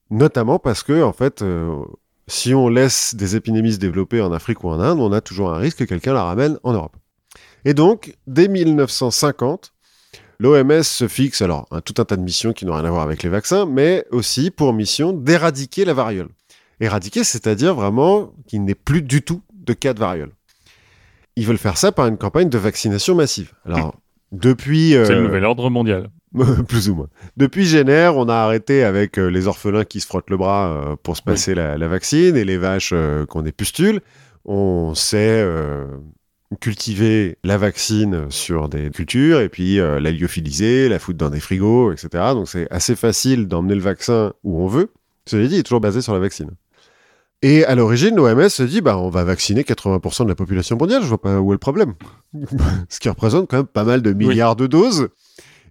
notamment 0.09 0.59
parce 0.59 0.83
que, 0.83 1.03
en 1.03 1.13
fait, 1.13 1.41
euh, 1.41 1.75
si 2.28 2.53
on 2.53 2.69
laisse 2.69 3.15
des 3.15 3.36
épidémies 3.36 3.73
se 3.73 3.80
développer 3.80 4.21
en 4.21 4.32
Afrique 4.32 4.63
ou 4.63 4.69
en 4.69 4.80
Inde, 4.80 4.99
on 4.99 5.11
a 5.11 5.21
toujours 5.21 5.51
un 5.51 5.57
risque 5.57 5.80
que 5.80 5.84
quelqu'un 5.84 6.13
la 6.13 6.23
ramène 6.23 6.57
en 6.63 6.73
Europe. 6.73 6.95
Et 7.65 7.73
donc, 7.73 8.15
dès 8.28 8.47
1950, 8.47 9.73
L'OMS 10.39 10.84
se 10.84 11.07
fixe 11.07 11.41
alors 11.41 11.65
un, 11.71 11.82
tout 11.82 11.93
un 11.97 12.05
tas 12.05 12.17
de 12.17 12.21
missions 12.21 12.51
qui 12.51 12.65
n'ont 12.65 12.73
rien 12.73 12.86
à 12.86 12.89
voir 12.89 13.03
avec 13.03 13.23
les 13.23 13.30
vaccins, 13.30 13.65
mais 13.65 14.05
aussi 14.11 14.51
pour 14.51 14.73
mission 14.73 15.13
d'éradiquer 15.13 15.86
la 15.86 15.93
variole. 15.93 16.28
Éradiquer, 16.82 17.23
c'est-à-dire 17.23 17.73
vraiment 17.73 18.34
qu'il 18.47 18.65
n'ait 18.65 18.76
plus 18.76 19.01
du 19.01 19.21
tout 19.21 19.41
de 19.53 19.73
cas 19.73 19.93
de 19.93 19.99
variole. 19.99 20.32
Ils 21.38 21.45
veulent 21.45 21.57
faire 21.57 21.78
ça 21.78 21.91
par 21.91 22.07
une 22.07 22.17
campagne 22.17 22.49
de 22.49 22.57
vaccination 22.57 23.15
massive. 23.15 23.53
Alors, 23.65 23.95
depuis... 24.34 24.91
C'est 24.91 25.11
euh, 25.11 25.21
le 25.21 25.23
nouvel 25.23 25.45
ordre 25.45 25.69
mondial. 25.69 26.09
plus 26.67 26.89
ou 26.89 26.95
moins. 26.95 27.07
Depuis 27.38 27.65
Génère, 27.65 28.17
on 28.17 28.27
a 28.29 28.36
arrêté 28.36 28.83
avec 28.83 29.17
euh, 29.17 29.27
les 29.27 29.47
orphelins 29.47 29.86
qui 29.86 29.99
se 29.99 30.07
frottent 30.07 30.29
le 30.29 30.38
bras 30.38 30.67
euh, 30.67 30.95
pour 31.01 31.15
se 31.15 31.21
Oui. 31.25 31.33
passer 31.33 31.55
la, 31.55 31.77
la 31.77 31.88
vaccine 31.88 32.36
et 32.36 32.43
les 32.45 32.57
vaches 32.57 32.91
euh, 32.93 33.25
qui 33.25 33.38
ont 33.38 33.41
des 33.41 33.51
pustules. 33.51 34.01
On 34.45 34.93
sait 34.93 35.41
euh, 35.41 35.86
cultiver 36.61 37.38
la 37.43 37.57
vaccine 37.57 38.25
sur 38.29 38.69
des 38.69 38.89
cultures 38.91 39.39
et 39.39 39.49
puis 39.49 39.77
la 39.77 39.99
lyophiliser, 40.11 40.88
la 40.88 40.99
foutre 40.99 41.17
dans 41.17 41.31
des 41.31 41.39
frigos, 41.39 41.91
etc. 41.91 42.09
Donc 42.33 42.47
c'est 42.47 42.67
assez 42.71 42.95
facile 42.95 43.47
d'emmener 43.47 43.75
le 43.75 43.81
vaccin 43.81 44.33
où 44.43 44.61
on 44.61 44.67
veut. 44.67 44.91
Cela 45.25 45.47
dit, 45.47 45.55
il 45.55 45.59
est 45.59 45.63
toujours 45.63 45.81
basé 45.81 46.01
sur 46.01 46.13
la 46.13 46.19
vaccine. 46.19 46.51
Et 47.41 47.65
à 47.65 47.75
l'origine, 47.75 48.15
l'OMS 48.15 48.49
se 48.49 48.63
dit, 48.63 48.81
bah, 48.81 48.97
on 48.97 49.09
va 49.09 49.23
vacciner 49.23 49.63
80% 49.63 50.23
de 50.23 50.29
la 50.29 50.36
population 50.36 50.77
mondiale, 50.77 51.01
je 51.01 51.07
vois 51.07 51.19
pas 51.21 51.39
où 51.41 51.51
est 51.51 51.55
le 51.55 51.59
problème. 51.59 51.93
Ce 52.89 52.99
qui 52.99 53.09
représente 53.09 53.49
quand 53.49 53.57
même 53.57 53.65
pas 53.65 53.83
mal 53.83 54.01
de 54.01 54.13
milliards 54.13 54.55
de 54.55 54.67
doses. 54.67 55.09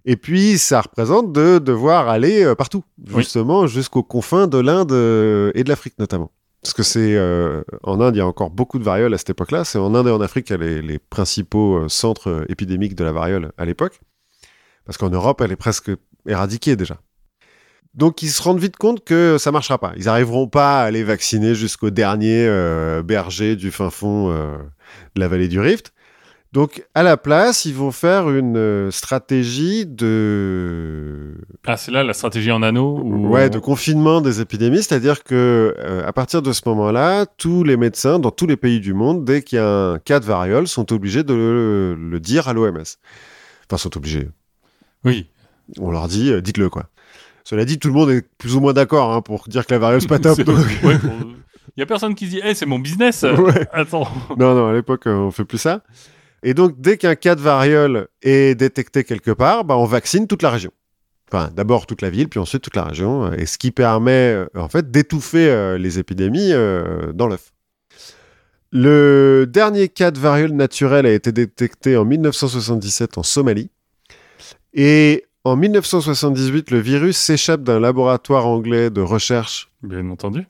Et 0.05 0.17
puis, 0.17 0.57
ça 0.57 0.81
représente 0.81 1.33
de 1.33 1.57
devoir 1.59 2.09
aller 2.09 2.43
euh, 2.43 2.55
partout, 2.55 2.83
Oui. 3.07 3.23
justement, 3.23 3.65
jusqu'aux 3.67 4.03
confins 4.03 4.47
de 4.47 4.59
l'Inde 4.59 4.91
euh, 4.91 5.51
et 5.55 5.63
de 5.63 5.69
l'Afrique 5.69 5.95
notamment. 5.97 6.31
Parce 6.61 6.73
que 6.73 6.83
c'est 6.83 7.15
euh, 7.15 7.63
en 7.83 7.99
Inde, 8.01 8.15
il 8.15 8.19
y 8.19 8.21
a 8.21 8.27
encore 8.27 8.49
beaucoup 8.49 8.79
de 8.79 8.83
variole 8.83 9.13
à 9.13 9.17
cette 9.17 9.31
époque-là. 9.31 9.65
C'est 9.65 9.77
en 9.77 9.93
Inde 9.95 10.07
et 10.07 10.11
en 10.11 10.21
Afrique 10.21 10.45
qu'il 10.47 10.55
y 10.55 10.59
a 10.59 10.63
les, 10.63 10.81
les 10.81 10.99
principaux 10.99 11.87
centres 11.89 12.45
épidémiques 12.49 12.95
de 12.95 13.03
la 13.03 13.11
variole 13.11 13.51
à 13.57 13.65
l'époque. 13.65 13.99
Parce 14.85 14.97
qu'en 14.97 15.09
Europe, 15.09 15.41
elle 15.41 15.51
est 15.51 15.55
presque 15.57 15.91
éradiquée 16.27 16.75
déjà. 16.75 16.97
Donc, 17.95 18.21
ils 18.21 18.29
se 18.29 18.41
rendent 18.43 18.59
vite 18.59 18.75
compte 18.77 19.03
que 19.05 19.37
ça 19.39 19.51
marchera 19.51 19.77
pas. 19.77 19.93
Ils 19.95 20.05
n'arriveront 20.05 20.47
pas 20.47 20.81
à 20.81 20.83
aller 20.85 21.03
vacciner 21.03 21.55
jusqu'au 21.55 21.91
dernier 21.91 22.45
euh, 22.45 23.01
berger 23.01 23.55
du 23.55 23.71
fin 23.71 23.89
fond 23.89 24.31
euh, 24.31 24.57
de 25.15 25.21
la 25.21 25.27
vallée 25.29 25.47
du 25.47 25.59
Rift. 25.59 25.93
Donc, 26.55 26.85
à 26.95 27.03
la 27.03 27.17
place, 27.17 27.65
ils 27.65 27.73
vont 27.75 27.91
faire 27.91 28.29
une 28.29 28.55
euh, 28.55 28.89
stratégie 28.89 29.85
de 29.85 31.35
Ah, 31.67 31.75
c'est 31.75 31.91
là 31.91 32.01
la 32.01 32.13
stratégie 32.13 32.49
en 32.51 32.63
anneau 32.63 32.97
ou... 33.03 33.27
Ouais, 33.27 33.49
de 33.49 33.59
confinement 33.59 34.21
des 34.21 34.39
épidémies, 34.39 34.81
c'est-à-dire 34.81 35.23
que 35.25 35.75
euh, 35.77 36.07
à 36.07 36.13
partir 36.13 36.41
de 36.41 36.53
ce 36.53 36.61
moment-là, 36.67 37.25
tous 37.25 37.63
les 37.65 37.75
médecins 37.75 38.19
dans 38.19 38.31
tous 38.31 38.47
les 38.47 38.55
pays 38.55 38.79
du 38.79 38.93
monde, 38.93 39.25
dès 39.25 39.41
qu'il 39.41 39.57
y 39.57 39.61
a 39.61 39.67
un 39.67 39.99
cas 39.99 40.21
de 40.21 40.25
variole, 40.25 40.67
sont 40.69 40.93
obligés 40.93 41.23
de 41.23 41.33
le, 41.33 41.93
le 41.95 42.19
dire 42.21 42.47
à 42.47 42.53
l'OMS. 42.53 42.77
Enfin, 43.69 43.77
sont 43.77 43.97
obligés. 43.97 44.29
Oui. 45.03 45.27
On 45.79 45.91
leur 45.91 46.07
dit, 46.07 46.31
euh, 46.31 46.41
dites-le 46.41 46.69
quoi. 46.69 46.85
Cela 47.43 47.65
dit, 47.65 47.79
tout 47.79 47.89
le 47.89 47.93
monde 47.95 48.09
est 48.11 48.25
plus 48.37 48.55
ou 48.55 48.61
moins 48.61 48.71
d'accord 48.73 49.11
hein, 49.13 49.21
pour 49.21 49.43
dire 49.49 49.65
que 49.67 49.73
la 49.73 49.79
variole 49.79 49.99
c'est 50.01 50.07
pas 50.07 50.19
top. 50.19 50.35
C'est- 50.37 50.43
donc- 50.45 50.57
ouais, 50.83 50.97
pour- 50.99 51.11
Il 51.75 51.81
y 51.81 51.83
a 51.83 51.85
personne 51.85 52.15
qui 52.15 52.27
dit, 52.27 52.39
hey, 52.41 52.55
c'est 52.55 52.65
mon 52.65 52.79
business. 52.79 53.23
Ouais. 53.37 53.67
Attends. 53.73 54.07
Non, 54.37 54.55
non, 54.55 54.67
à 54.69 54.73
l'époque, 54.73 55.03
on 55.07 55.31
fait 55.31 55.43
plus 55.43 55.57
ça. 55.57 55.81
Et 56.47 56.53
donc, 56.53 56.79
dès 56.79 56.97
qu'un 56.97 57.15
cas 57.15 57.33
de 57.33 57.41
variole 57.41 58.07
est 58.21 58.53
détecté 58.53 59.03
quelque 59.03 59.31
part, 59.31 59.65
bah, 59.65 59.75
on 59.77 59.85
vaccine 59.85 60.27
toute 60.27 60.43
la 60.43 60.51
région. 60.51 60.69
Enfin, 61.27 61.49
d'abord 61.51 61.87
toute 61.87 62.03
la 62.03 62.11
ville, 62.11 62.29
puis 62.29 62.39
ensuite 62.39 62.61
toute 62.61 62.75
la 62.75 62.83
région. 62.83 63.25
euh, 63.25 63.35
Et 63.35 63.47
ce 63.47 63.57
qui 63.57 63.71
permet, 63.71 64.31
euh, 64.31 64.45
en 64.53 64.69
fait, 64.69 64.91
d'étouffer 64.91 65.49
euh, 65.49 65.79
les 65.79 65.97
épidémies 65.97 66.51
dans 67.15 67.25
l'œuf. 67.27 67.51
Le 68.71 69.45
dernier 69.49 69.89
cas 69.89 70.11
de 70.11 70.19
variole 70.19 70.51
naturelle 70.51 71.07
a 71.07 71.11
été 71.13 71.31
détecté 71.31 71.97
en 71.97 72.05
1977 72.05 73.17
en 73.17 73.23
Somalie. 73.23 73.71
Et 74.75 75.25
en 75.45 75.55
1978, 75.55 76.69
le 76.69 76.79
virus 76.79 77.17
s'échappe 77.17 77.63
d'un 77.63 77.79
laboratoire 77.79 78.45
anglais 78.45 78.91
de 78.91 79.01
recherche 79.01 79.71
Bien 79.81 80.07
entendu. 80.11 80.45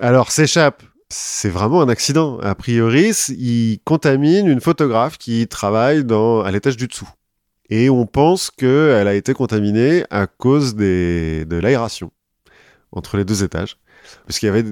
alors, 0.00 0.30
s'échappe, 0.30 0.84
c'est 1.12 1.50
vraiment 1.50 1.82
un 1.82 1.88
accident. 1.88 2.38
A 2.40 2.54
priori, 2.54 3.10
il 3.28 3.78
contamine 3.84 4.46
une 4.48 4.60
photographe 4.60 5.18
qui 5.18 5.46
travaille 5.46 6.04
dans, 6.04 6.40
à 6.40 6.50
l'étage 6.50 6.76
du 6.76 6.86
dessous. 6.88 7.08
Et 7.70 7.88
on 7.90 8.06
pense 8.06 8.50
qu'elle 8.50 9.06
a 9.08 9.14
été 9.14 9.34
contaminée 9.34 10.04
à 10.10 10.26
cause 10.26 10.74
des, 10.74 11.44
de 11.44 11.56
l'aération 11.56 12.10
entre 12.92 13.16
les 13.16 13.24
deux 13.24 13.44
étages. 13.44 13.78
Parce 14.26 14.38
qu'il 14.38 14.46
y 14.46 14.50
avait 14.50 14.64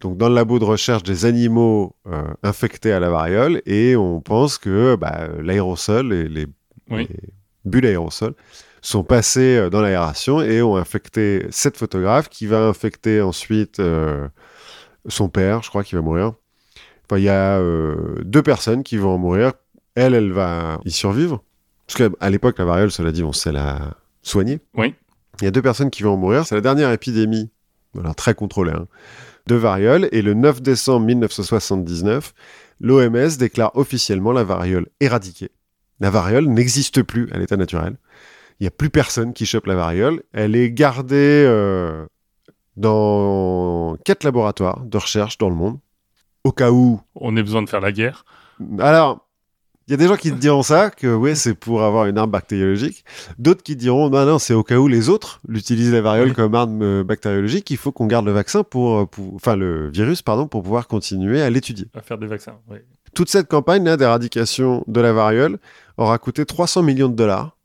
donc 0.00 0.16
dans 0.16 0.28
le 0.28 0.34
labo 0.34 0.58
de 0.58 0.64
recherche 0.64 1.02
des 1.02 1.26
animaux 1.26 1.94
euh, 2.06 2.22
infectés 2.42 2.92
à 2.92 3.00
la 3.00 3.10
variole 3.10 3.60
et 3.66 3.94
on 3.94 4.20
pense 4.20 4.56
que 4.58 4.96
bah, 4.96 5.28
l'aérosol 5.42 6.12
et 6.12 6.28
les, 6.28 6.46
Oui. 6.90 7.06
les 7.10 7.20
bulles 7.64 7.86
aérosols 7.86 8.34
sont 8.80 9.04
passés 9.04 9.56
euh, 9.58 9.70
dans 9.70 9.82
l'aération 9.82 10.40
et 10.40 10.62
ont 10.62 10.76
infecté 10.76 11.46
cette 11.50 11.76
photographe 11.76 12.30
qui 12.30 12.46
va 12.46 12.66
infecter 12.66 13.20
ensuite 13.20 13.80
euh, 13.80 14.26
son 15.06 15.28
père, 15.28 15.62
je 15.62 15.68
crois 15.68 15.84
qu'il 15.84 15.96
va 15.96 16.02
mourir. 16.02 16.32
Enfin, 17.04 17.18
il 17.18 17.24
y 17.24 17.28
a 17.28 17.58
euh, 17.58 18.16
deux 18.24 18.42
personnes 18.42 18.82
qui 18.82 18.96
vont 18.96 19.10
en 19.10 19.18
mourir. 19.18 19.52
Elle, 19.94 20.14
elle 20.14 20.32
va 20.32 20.80
y 20.84 20.90
survivre. 20.90 21.42
Parce 21.86 22.10
qu'à 22.10 22.30
l'époque, 22.30 22.58
la 22.58 22.64
variole, 22.64 22.90
cela 22.90 23.10
dit, 23.10 23.24
on 23.24 23.32
sait 23.32 23.52
la 23.52 23.96
soigner. 24.22 24.60
Oui. 24.76 24.94
Il 25.40 25.44
y 25.44 25.48
a 25.48 25.50
deux 25.50 25.62
personnes 25.62 25.90
qui 25.90 26.02
vont 26.02 26.12
en 26.12 26.16
mourir. 26.16 26.46
C'est 26.46 26.54
la 26.54 26.60
dernière 26.60 26.92
épidémie, 26.92 27.50
voilà, 27.94 28.14
très 28.14 28.34
contrôlée, 28.34 28.72
hein, 28.72 28.86
de 29.46 29.54
variole. 29.56 30.08
Et 30.12 30.22
le 30.22 30.34
9 30.34 30.62
décembre 30.62 31.06
1979, 31.06 32.32
l'OMS 32.80 33.36
déclare 33.38 33.72
officiellement 33.74 34.32
la 34.32 34.44
variole 34.44 34.86
éradiquée. 35.00 35.50
La 35.98 36.10
variole 36.10 36.46
n'existe 36.46 37.02
plus 37.02 37.28
à 37.32 37.38
l'état 37.38 37.56
naturel. 37.56 37.96
Il 38.58 38.64
n'y 38.64 38.68
a 38.68 38.70
plus 38.70 38.90
personne 38.90 39.32
qui 39.32 39.46
chope 39.46 39.66
la 39.66 39.74
variole. 39.74 40.22
Elle 40.32 40.54
est 40.54 40.70
gardée 40.70 41.44
euh, 41.46 42.06
dans 42.80 43.96
quatre 44.04 44.24
laboratoires 44.24 44.80
de 44.84 44.98
recherche 44.98 45.38
dans 45.38 45.48
le 45.48 45.54
monde. 45.56 45.78
Au 46.44 46.52
cas 46.52 46.70
où. 46.70 47.00
On 47.14 47.36
a 47.36 47.42
besoin 47.42 47.62
de 47.62 47.68
faire 47.68 47.80
la 47.80 47.92
guerre. 47.92 48.24
Alors, 48.78 49.26
il 49.86 49.90
y 49.90 49.94
a 49.94 49.96
des 49.96 50.06
gens 50.08 50.16
qui 50.16 50.32
diront 50.32 50.62
ça, 50.62 50.90
que 50.90 51.14
ouais, 51.14 51.34
c'est 51.34 51.54
pour 51.54 51.82
avoir 51.82 52.06
une 52.06 52.16
arme 52.16 52.30
bactériologique. 52.30 53.04
D'autres 53.38 53.62
qui 53.62 53.76
diront, 53.76 54.08
non, 54.08 54.24
non, 54.24 54.38
c'est 54.38 54.54
au 54.54 54.62
cas 54.62 54.76
où 54.78 54.88
les 54.88 55.08
autres 55.08 55.40
l'utilisent 55.48 55.92
la 55.92 56.00
variole 56.00 56.28
Oui. 56.28 56.34
comme 56.34 56.54
arme 56.54 56.80
euh, 56.82 57.04
bactériologique. 57.04 57.70
Il 57.70 57.76
faut 57.76 57.92
qu'on 57.92 58.06
garde 58.06 58.24
le 58.24 58.32
vaccin 58.32 58.62
pour, 58.62 59.00
euh, 59.00 59.06
pour- 59.06 59.34
enfin, 59.34 59.56
le 59.56 59.90
virus, 59.90 60.22
pardon, 60.22 60.46
pour 60.46 60.62
pouvoir 60.62 60.86
continuer 60.88 61.42
à 61.42 61.50
l'étudier. 61.50 61.86
À 61.94 62.00
faire 62.02 62.18
des 62.18 62.26
vaccins. 62.26 62.54
Oui. 62.70 62.78
Toute 63.14 63.28
cette 63.28 63.48
campagne-là 63.48 63.96
d'éradication 63.96 64.84
de 64.86 65.00
la 65.00 65.12
variole 65.12 65.58
aura 65.98 66.16
coûté 66.18 66.46
300 66.46 66.82
millions 66.82 67.08
de 67.08 67.14
dollars. 67.16 67.56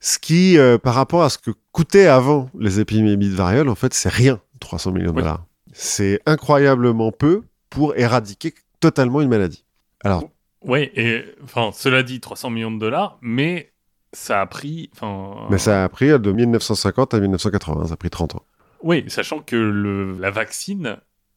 Ce 0.00 0.18
qui, 0.18 0.58
euh, 0.58 0.78
par 0.78 0.94
rapport 0.94 1.22
à 1.24 1.30
ce 1.30 1.38
que 1.38 1.50
coûtaient 1.72 2.06
avant 2.06 2.50
les 2.58 2.78
épidémies 2.80 3.16
de 3.30 3.34
variole, 3.34 3.68
en 3.68 3.74
fait, 3.74 3.92
c'est 3.94 4.08
rien, 4.08 4.40
300 4.60 4.92
millions 4.92 5.10
de 5.12 5.16
Oui. 5.16 5.22
dollars. 5.22 5.44
C'est 5.72 6.20
incroyablement 6.26 7.12
peu 7.12 7.42
pour 7.70 7.96
éradiquer 7.96 8.54
totalement 8.80 9.20
une 9.20 9.28
maladie. 9.28 9.64
Alors, 10.04 10.24
Ouais, 10.64 10.90
et 10.96 11.24
enfin, 11.44 11.70
cela 11.72 12.02
dit, 12.02 12.18
300 12.20 12.50
millions 12.50 12.70
de 12.72 12.78
dollars, 12.80 13.18
mais 13.22 13.72
ça 14.12 14.40
a 14.40 14.46
pris. 14.46 14.90
enfin, 14.92 15.46
Mais 15.50 15.58
ça 15.58 15.84
a 15.84 15.88
pris 15.88 16.08
de 16.08 16.32
1950 16.32 17.14
à 17.14 17.20
1980, 17.20 17.86
ça 17.88 17.94
a 17.94 17.96
pris 17.96 18.10
30 18.10 18.34
ans. 18.34 18.42
Oui, 18.82 19.04
sachant 19.08 19.38
que 19.40 19.54
le, 19.56 20.16
la 20.18 20.30
vaccine, 20.30 20.96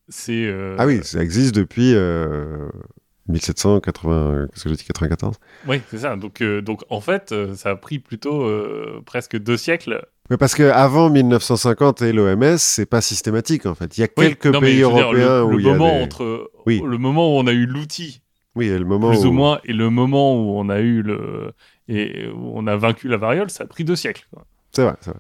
c'est. 0.09 0.45
euh, 0.45 0.76
Ah 0.80 0.86
oui, 0.88 1.01
ça 1.03 1.22
existe 1.22 1.53
depuis 1.53 1.93
euh, 1.93 2.68
1780, 3.32 4.48
qu'est-ce 4.54 4.64
que 4.64 4.70
j'ai 4.70 4.76
dit, 4.76 4.84
94 4.86 5.38
Oui, 5.68 5.82
c'est 5.90 6.00
ça. 6.00 6.16
Donc, 6.16 6.42
euh, 6.42 6.62
donc 6.62 6.84
en 6.90 7.02
fait, 7.02 7.32
euh, 7.32 7.56
ça 7.56 7.72
a 7.72 7.76
pris 7.76 8.00
plutôt 8.00 8.44
euh, 8.44 9.02
presque 9.06 9.38
deux 9.38 9.58
siècles. 9.58 10.06
Mais 10.30 10.38
parce 10.38 10.54
que 10.56 10.64
avant 10.64 11.10
1950 11.10 12.02
et 12.04 12.14
l'OMS, 12.14 12.58
c'est 12.58 12.86
pas 12.86 13.02
systématique 13.02 13.66
en 13.66 13.76
fait. 13.76 13.98
Il 13.98 14.02
y 14.02 14.04
a 14.04 14.08
Oui, 14.18 14.28
quelques 14.28 14.46
non, 14.48 14.60
pays 14.60 14.76
dire, 14.78 14.90
européens 14.90 15.38
le, 15.40 15.44
où 15.44 15.50
le 15.52 15.60
il 15.60 15.66
y 15.66 15.70
a 15.70 15.74
moment 15.74 15.98
des... 15.98 16.04
entre 16.04 16.52
Oui. 16.66 16.82
le 16.86 16.98
moment 16.98 17.36
où 17.36 17.40
on 17.40 17.48
a 17.48 17.52
eu 17.52 17.66
l'outil 17.66 18.22
Oui, 18.56 18.68
et 18.68 18.78
le 18.78 18.86
moment 18.86 19.10
plus 19.10 19.26
où... 19.26 19.30
ou 19.30 19.32
moins 19.34 19.60
et 19.66 19.74
le 19.74 19.90
moment 19.90 20.36
où 20.36 20.58
on 20.60 20.70
a 20.70 20.80
eu 20.80 21.02
le 21.02 21.52
et 21.90 22.28
où 22.30 22.52
on 22.56 22.68
a 22.68 22.78
vaincu 22.78 23.08
la 23.10 23.18
variole, 23.18 23.50
ça 23.50 23.64
a 23.66 23.68
pris 23.68 23.84
deux 23.84 23.96
siècles. 23.98 24.26
C'est 24.72 24.84
vrai, 24.84 24.96
c'est 25.02 25.10
vrai. 25.10 25.20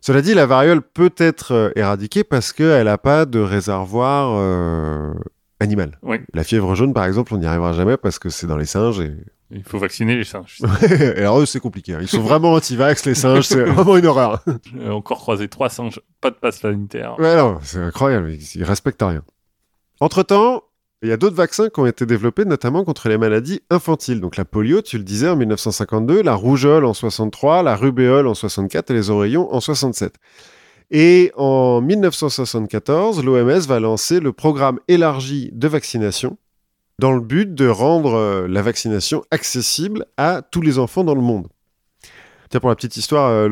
Cela 0.00 0.20
dit, 0.20 0.34
la 0.34 0.46
variole 0.46 0.82
peut 0.82 1.12
être 1.16 1.72
éradiquée 1.76 2.24
parce 2.24 2.52
qu'elle 2.52 2.86
n'a 2.86 2.98
pas 2.98 3.24
de 3.24 3.38
réservoir 3.38 4.32
euh, 4.36 5.14
animal. 5.62 5.98
Oui. 6.02 6.18
La 6.34 6.44
fièvre 6.44 6.74
jaune, 6.74 6.92
par 6.92 7.04
exemple, 7.04 7.32
on 7.34 7.38
n'y 7.38 7.46
arrivera 7.46 7.72
jamais 7.72 7.96
parce 7.96 8.18
que 8.18 8.28
c'est 8.28 8.46
dans 8.46 8.56
les 8.56 8.66
singes. 8.66 9.00
Et, 9.00 9.12
Il 9.50 9.62
faut 9.64 9.78
vacciner 9.78 10.16
les 10.16 10.24
singes. 10.24 10.58
et 10.90 11.20
alors 11.20 11.40
eux, 11.40 11.46
c'est 11.46 11.60
compliqué. 11.60 11.94
hein. 11.94 11.98
Ils 12.02 12.08
sont 12.08 12.20
vraiment 12.22 12.52
anti-vax, 12.54 13.06
les 13.06 13.14
singes. 13.14 13.44
C'est 13.46 13.62
vraiment 13.64 13.96
une 13.96 14.06
horreur. 14.06 14.44
J'ai 14.78 14.88
encore 14.90 15.18
croisé 15.18 15.48
trois 15.48 15.68
singes, 15.68 16.00
pas 16.20 16.30
de 16.30 16.36
passe 16.36 16.60
sanitaire. 16.60 17.14
Ouais, 17.18 17.36
non, 17.36 17.58
c'est 17.62 17.78
incroyable. 17.78 18.32
Ils, 18.32 18.42
ils 18.56 18.64
respectent 18.64 19.02
rien. 19.02 19.22
Entre-temps, 20.00 20.64
il 21.02 21.08
y 21.08 21.12
a 21.12 21.16
d'autres 21.16 21.36
vaccins 21.36 21.68
qui 21.68 21.80
ont 21.80 21.86
été 21.86 22.06
développés, 22.06 22.44
notamment 22.44 22.84
contre 22.84 23.08
les 23.08 23.18
maladies 23.18 23.60
infantiles. 23.70 24.20
Donc 24.20 24.36
la 24.36 24.44
polio, 24.44 24.82
tu 24.82 24.98
le 24.98 25.04
disais, 25.04 25.28
en 25.28 25.36
1952, 25.36 26.22
la 26.22 26.34
rougeole 26.34 26.84
en 26.84 26.94
63, 26.94 27.62
la 27.64 27.74
rubéole 27.76 28.26
en 28.28 28.34
64 28.34 28.90
et 28.90 28.94
les 28.94 29.10
oreillons 29.10 29.52
en 29.52 29.60
67. 29.60 30.14
Et 30.94 31.32
en 31.36 31.80
1974, 31.80 33.24
l'OMS 33.24 33.60
va 33.66 33.80
lancer 33.80 34.20
le 34.20 34.34
programme 34.34 34.78
élargi 34.88 35.48
de 35.54 35.66
vaccination 35.66 36.36
dans 36.98 37.12
le 37.12 37.20
but 37.20 37.54
de 37.54 37.66
rendre 37.66 38.14
euh, 38.14 38.46
la 38.46 38.60
vaccination 38.60 39.24
accessible 39.30 40.04
à 40.18 40.42
tous 40.42 40.60
les 40.60 40.78
enfants 40.78 41.02
dans 41.02 41.14
le 41.14 41.22
monde. 41.22 41.48
Tiens, 42.50 42.60
pour 42.60 42.68
la 42.68 42.76
petite 42.76 42.98
histoire, 42.98 43.30
euh, 43.30 43.48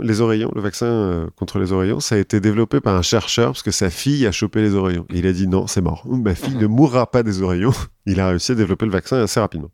les 0.00 0.20
oreillons, 0.20 0.52
le 0.54 0.60
vaccin 0.60 0.86
euh, 0.86 1.26
contre 1.34 1.58
les 1.58 1.72
oreillons, 1.72 1.98
ça 1.98 2.14
a 2.14 2.18
été 2.18 2.38
développé 2.38 2.80
par 2.80 2.94
un 2.94 3.02
chercheur 3.02 3.48
parce 3.48 3.64
que 3.64 3.72
sa 3.72 3.90
fille 3.90 4.24
a 4.24 4.30
chopé 4.30 4.62
les 4.62 4.76
oreillons. 4.76 5.06
Il 5.12 5.26
a 5.26 5.32
dit 5.32 5.48
non, 5.48 5.66
c'est 5.66 5.80
mort. 5.80 6.06
Ma 6.06 6.36
fille 6.36 6.54
ne 6.54 6.68
mourra 6.68 7.10
pas 7.10 7.24
des 7.24 7.42
oreillons. 7.42 7.74
Il 8.06 8.20
a 8.20 8.28
réussi 8.28 8.52
à 8.52 8.54
développer 8.54 8.86
le 8.86 8.92
vaccin 8.92 9.20
assez 9.20 9.40
rapidement. 9.40 9.72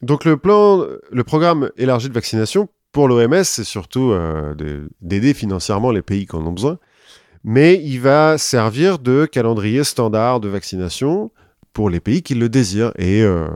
Donc 0.00 0.24
le 0.24 0.36
plan, 0.36 0.84
le 1.12 1.22
programme 1.22 1.70
élargi 1.76 2.08
de 2.08 2.14
vaccination 2.14 2.68
pour 2.92 3.08
l'OMS, 3.08 3.42
c'est 3.44 3.64
surtout 3.64 4.10
euh, 4.12 4.54
de- 4.54 4.88
d'aider 5.00 5.34
financièrement 5.34 5.90
les 5.90 6.02
pays 6.02 6.26
qui 6.26 6.36
en 6.36 6.46
ont 6.46 6.52
besoin, 6.52 6.78
mais 7.44 7.80
il 7.82 7.98
va 8.00 8.38
servir 8.38 8.98
de 8.98 9.24
calendrier 9.26 9.82
standard 9.84 10.40
de 10.40 10.48
vaccination 10.48 11.30
pour 11.72 11.90
les 11.90 12.00
pays 12.00 12.22
qui 12.22 12.34
le 12.34 12.48
désirent. 12.48 12.92
Et 12.96 13.22
euh, 13.22 13.48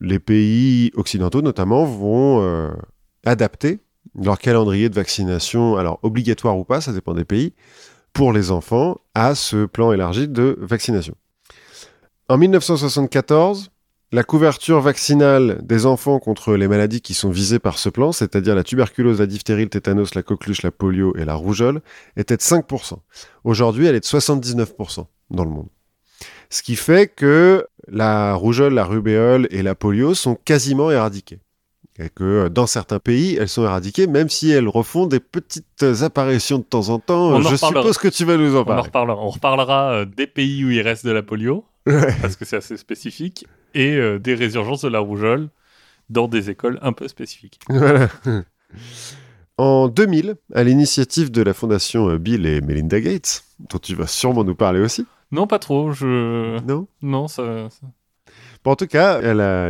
les 0.00 0.18
pays 0.18 0.90
occidentaux 0.94 1.42
notamment 1.42 1.84
vont 1.84 2.42
euh, 2.42 2.70
adapter 3.24 3.80
leur 4.14 4.38
calendrier 4.38 4.88
de 4.90 4.94
vaccination, 4.94 5.76
alors 5.76 5.98
obligatoire 6.02 6.58
ou 6.58 6.64
pas, 6.64 6.80
ça 6.82 6.92
dépend 6.92 7.14
des 7.14 7.24
pays, 7.24 7.54
pour 8.12 8.32
les 8.34 8.50
enfants 8.50 8.98
à 9.14 9.34
ce 9.34 9.64
plan 9.64 9.90
élargi 9.92 10.28
de 10.28 10.58
vaccination. 10.60 11.14
En 12.28 12.36
1974, 12.36 13.70
la 14.12 14.22
couverture 14.24 14.80
vaccinale 14.80 15.58
des 15.62 15.86
enfants 15.86 16.18
contre 16.18 16.54
les 16.54 16.68
maladies 16.68 17.00
qui 17.00 17.14
sont 17.14 17.30
visées 17.30 17.58
par 17.58 17.78
ce 17.78 17.88
plan, 17.88 18.12
c'est-à-dire 18.12 18.54
la 18.54 18.62
tuberculose, 18.62 19.20
la 19.20 19.26
diphtérie, 19.26 19.62
le 19.64 19.70
tétanos, 19.70 20.14
la 20.14 20.22
coqueluche, 20.22 20.62
la 20.62 20.70
polio 20.70 21.16
et 21.16 21.24
la 21.24 21.34
rougeole, 21.34 21.80
était 22.16 22.36
de 22.36 22.42
5%. 22.42 22.98
Aujourd'hui, 23.44 23.86
elle 23.86 23.94
est 23.94 24.00
de 24.00 24.04
79% 24.04 25.06
dans 25.30 25.44
le 25.44 25.50
monde. 25.50 25.68
Ce 26.50 26.62
qui 26.62 26.76
fait 26.76 27.06
que 27.08 27.66
la 27.88 28.34
rougeole, 28.34 28.74
la 28.74 28.84
rubéole 28.84 29.48
et 29.50 29.62
la 29.62 29.74
polio 29.74 30.14
sont 30.14 30.34
quasiment 30.34 30.90
éradiquées. 30.90 31.40
Et 31.98 32.08
que 32.08 32.24
euh, 32.24 32.48
dans 32.48 32.66
certains 32.66 32.98
pays, 32.98 33.36
elles 33.38 33.48
sont 33.48 33.64
éradiquées, 33.64 34.06
même 34.06 34.28
si 34.28 34.50
elles 34.50 34.68
refont 34.68 35.06
des 35.06 35.20
petites 35.20 35.82
apparitions 36.02 36.58
de 36.58 36.64
temps 36.64 36.88
en 36.88 36.98
temps. 36.98 37.32
On 37.32 37.40
Je 37.42 37.56
suppose 37.56 37.98
que 37.98 38.08
tu 38.08 38.24
vas 38.24 38.36
nous 38.36 38.54
en 38.54 38.58
On 38.58 38.60
en 38.60 38.64
parler. 38.64 38.82
reparlera. 38.82 39.18
On 39.22 39.28
reparlera 39.30 39.92
euh, 39.92 40.04
des 40.04 40.26
pays 40.26 40.64
où 40.64 40.70
il 40.70 40.80
reste 40.80 41.04
de 41.04 41.10
la 41.10 41.22
polio, 41.22 41.64
parce 42.22 42.36
que 42.36 42.44
c'est 42.44 42.56
assez 42.56 42.76
spécifique, 42.76 43.46
et 43.74 43.94
euh, 43.96 44.18
des 44.18 44.34
résurgences 44.34 44.82
de 44.82 44.88
la 44.88 44.98
rougeole 45.00 45.48
dans 46.10 46.28
des 46.28 46.50
écoles 46.50 46.78
un 46.82 46.92
peu 46.92 47.08
spécifiques. 47.08 47.58
Voilà. 47.68 48.08
En 49.58 49.88
2000, 49.88 50.36
à 50.54 50.64
l'initiative 50.64 51.30
de 51.30 51.42
la 51.42 51.52
fondation 51.54 52.08
euh, 52.08 52.18
Bill 52.18 52.46
et 52.46 52.60
Melinda 52.60 53.00
Gates, 53.00 53.44
dont 53.70 53.78
tu 53.78 53.94
vas 53.94 54.06
sûrement 54.06 54.44
nous 54.44 54.54
parler 54.54 54.80
aussi, 54.80 55.06
Non, 55.30 55.46
pas 55.46 55.58
trop. 55.58 55.92
Je 55.92 56.58
non? 56.66 56.86
Non, 57.02 57.28
ça. 57.28 57.68
ça- 57.70 57.86
Bon, 58.64 58.70
En 58.72 58.76
tout 58.76 58.86
cas, 58.86 59.20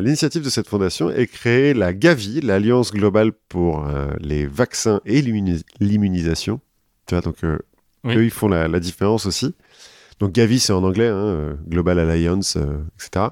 l'initiative 0.00 0.42
de 0.44 0.50
cette 0.50 0.68
fondation 0.68 1.10
est 1.10 1.26
créée 1.26 1.72
la 1.74 1.92
Gavi, 1.94 2.40
l'Alliance 2.42 2.92
globale 2.92 3.32
pour 3.48 3.86
euh, 3.86 4.12
les 4.20 4.46
vaccins 4.46 5.00
et 5.04 5.20
l'immuni- 5.22 5.64
l'immunisation. 5.80 6.60
Tu 7.06 7.14
vois, 7.14 7.22
donc 7.22 7.42
euh, 7.42 7.58
Oui. 8.04 8.16
eux, 8.16 8.24
ils 8.24 8.30
font 8.30 8.48
la, 8.48 8.68
la 8.68 8.80
différence 8.80 9.26
aussi. 9.26 9.54
Donc 10.20 10.32
Gavi, 10.32 10.60
c'est 10.60 10.72
en 10.74 10.84
anglais, 10.84 11.08
hein, 11.08 11.56
Global 11.68 11.98
Alliance, 11.98 12.56
euh, 12.56 12.84
etc. 12.96 13.26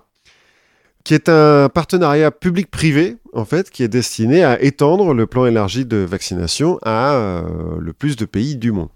Qui 1.04 1.14
est 1.14 1.28
un 1.28 1.68
partenariat 1.68 2.30
public-privé, 2.30 3.16
en 3.32 3.44
fait, 3.44 3.70
qui 3.70 3.82
est 3.82 3.88
destiné 3.88 4.44
à 4.44 4.60
étendre 4.62 5.14
le 5.14 5.26
plan 5.26 5.46
élargi 5.46 5.86
de 5.86 5.96
vaccination 5.96 6.78
à 6.82 7.14
euh, 7.14 7.78
le 7.80 7.92
plus 7.92 8.16
de 8.16 8.24
pays 8.26 8.56
du 8.56 8.70
monde. 8.70 8.90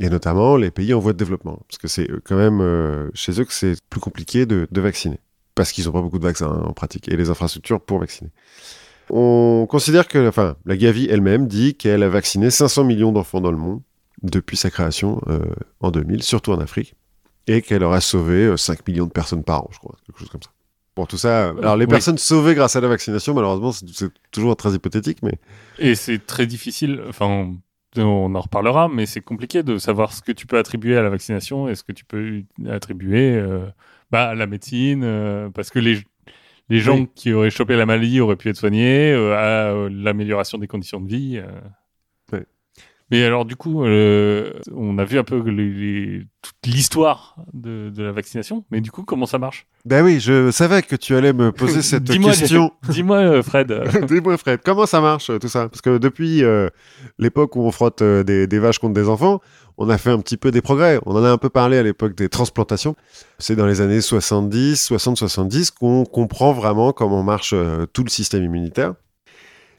Et 0.00 0.10
notamment 0.10 0.56
les 0.56 0.70
pays 0.70 0.94
en 0.94 1.00
voie 1.00 1.12
de 1.12 1.18
développement. 1.18 1.60
Parce 1.68 1.78
que 1.78 1.88
c'est 1.88 2.10
euh, 2.10 2.20
quand 2.24 2.36
même 2.36 2.60
euh, 2.60 3.08
chez 3.14 3.40
eux 3.40 3.44
que 3.44 3.52
c'est 3.52 3.76
plus 3.90 4.00
compliqué 4.00 4.46
de, 4.46 4.68
vacciner 4.72 5.18
parce 5.54 5.72
qu'ils 5.72 5.86
n'ont 5.86 5.92
pas 5.92 6.02
beaucoup 6.02 6.20
de 6.20 6.24
vaccins 6.24 6.46
hein, 6.46 6.62
en 6.66 6.72
pratique 6.72 7.08
et 7.08 7.16
les 7.16 7.30
infrastructures 7.30 7.80
pour 7.80 7.98
vacciner. 7.98 8.30
On 9.10 9.66
considère 9.68 10.06
que, 10.06 10.28
enfin, 10.28 10.54
la 10.66 10.76
Gavi 10.76 11.08
elle-même 11.10 11.48
dit 11.48 11.74
qu'elle 11.74 12.04
a 12.04 12.08
vacciné 12.08 12.50
500 12.50 12.84
millions 12.84 13.10
d'enfants 13.10 13.40
dans 13.40 13.50
le 13.50 13.56
monde 13.56 13.80
depuis 14.22 14.56
sa 14.56 14.70
création 14.70 15.20
en 15.80 15.90
2000, 15.90 16.22
surtout 16.22 16.52
en 16.52 16.60
Afrique, 16.60 16.94
et 17.48 17.62
qu'elle 17.62 17.82
aurait 17.82 18.00
sauvé 18.00 18.44
euh, 18.44 18.56
5 18.56 18.86
millions 18.86 19.06
de 19.06 19.10
personnes 19.10 19.42
par 19.42 19.64
an, 19.64 19.70
je 19.72 19.78
crois, 19.78 19.96
quelque 20.06 20.18
chose 20.20 20.28
comme 20.28 20.42
ça. 20.42 20.50
Bon, 20.98 21.06
tout 21.06 21.16
ça. 21.16 21.50
Alors, 21.50 21.76
les 21.76 21.84
Oui. 21.84 21.90
personnes 21.90 22.18
sauvées 22.18 22.56
grâce 22.56 22.74
à 22.74 22.80
la 22.80 22.88
vaccination, 22.88 23.32
malheureusement, 23.32 23.70
c'est 23.70 24.10
toujours 24.32 24.56
très 24.56 24.72
hypothétique, 24.72 25.18
mais 25.22 25.34
Et 25.78 25.94
c'est 25.94 26.18
très 26.26 26.44
difficile. 26.44 27.00
Enfin, 27.08 27.52
on 27.96 28.34
en 28.34 28.40
reparlera, 28.40 28.88
mais 28.88 29.06
c'est 29.06 29.20
compliqué 29.20 29.62
de 29.62 29.78
savoir 29.78 30.12
ce 30.12 30.22
que 30.22 30.32
tu 30.32 30.48
peux 30.48 30.58
attribuer 30.58 30.96
à 30.96 31.02
la 31.02 31.08
vaccination 31.08 31.68
et 31.68 31.76
ce 31.76 31.84
que 31.84 31.92
tu 31.92 32.04
peux 32.04 32.42
attribuer 32.68 33.36
euh, 33.36 33.60
bah, 34.10 34.30
à 34.30 34.34
la 34.34 34.48
médecine, 34.48 35.02
euh, 35.04 35.50
parce 35.50 35.70
que 35.70 35.78
les 35.78 36.00
les 36.68 36.80
gens 36.80 36.96
Oui. 36.98 37.08
qui 37.14 37.32
auraient 37.32 37.48
chopé 37.50 37.76
la 37.76 37.86
maladie 37.86 38.20
auraient 38.20 38.34
pu 38.36 38.48
être 38.50 38.56
soignés, 38.56 39.12
euh, 39.12 39.36
à 39.36 39.88
l'amélioration 39.88 40.58
des 40.58 40.66
conditions 40.66 41.00
de 41.00 41.08
vie. 41.08 41.40
Mais 43.10 43.24
alors, 43.24 43.44
du 43.46 43.56
coup, 43.56 43.84
euh, 43.84 44.52
on 44.74 44.98
a 44.98 45.04
vu 45.04 45.18
un 45.18 45.24
peu 45.24 45.38
les- 45.48 45.70
les- 45.72 46.26
toute 46.42 46.72
l'histoire 46.72 47.36
de, 47.54 47.88
de 47.90 48.02
la 48.02 48.12
vaccination, 48.12 48.64
mais 48.70 48.80
du 48.82 48.90
coup, 48.90 49.02
comment 49.02 49.24
ça 49.26 49.38
marche? 49.38 49.66
Ben 49.86 50.04
oui, 50.04 50.20
je 50.20 50.50
savais 50.50 50.82
que 50.82 50.94
tu 50.94 51.14
allais 51.16 51.32
me 51.32 51.50
poser 51.50 51.80
cette 51.82 52.04
question. 52.04 52.70
Dis-moi, 52.88 53.16
euh, 53.18 53.42
Fred. 53.42 53.72
Dis-moi, 54.08 54.36
Fred, 54.36 54.60
comment 54.64 54.84
ça 54.86 55.00
marche 55.00 55.30
euh, 55.30 55.38
tout 55.38 55.48
ça? 55.48 55.68
Parce 55.70 55.80
que 55.80 55.96
depuis 55.98 56.44
euh, 56.44 56.68
l'époque 57.18 57.56
où 57.56 57.60
on 57.62 57.70
frotte 57.72 58.02
euh, 58.02 58.22
des, 58.24 58.46
des 58.46 58.58
vaches 58.58 58.78
contre 58.78 58.94
des 58.94 59.08
enfants, 59.08 59.40
on 59.78 59.88
a 59.88 59.96
fait 59.96 60.10
un 60.10 60.18
petit 60.20 60.36
peu 60.36 60.50
des 60.50 60.60
progrès. 60.60 61.00
On 61.06 61.16
en 61.16 61.24
a 61.24 61.30
un 61.30 61.38
peu 61.38 61.48
parlé 61.48 61.78
à 61.78 61.82
l'époque 61.82 62.14
des 62.14 62.28
transplantations. 62.28 62.94
C'est 63.38 63.56
dans 63.56 63.66
les 63.66 63.80
années 63.80 64.00
70, 64.02 64.90
60-70 64.90 65.70
qu'on 65.72 66.04
comprend 66.04 66.52
vraiment 66.52 66.92
comment 66.92 67.22
marche 67.22 67.54
tout 67.92 68.04
le 68.04 68.10
système 68.10 68.42
immunitaire. 68.44 68.94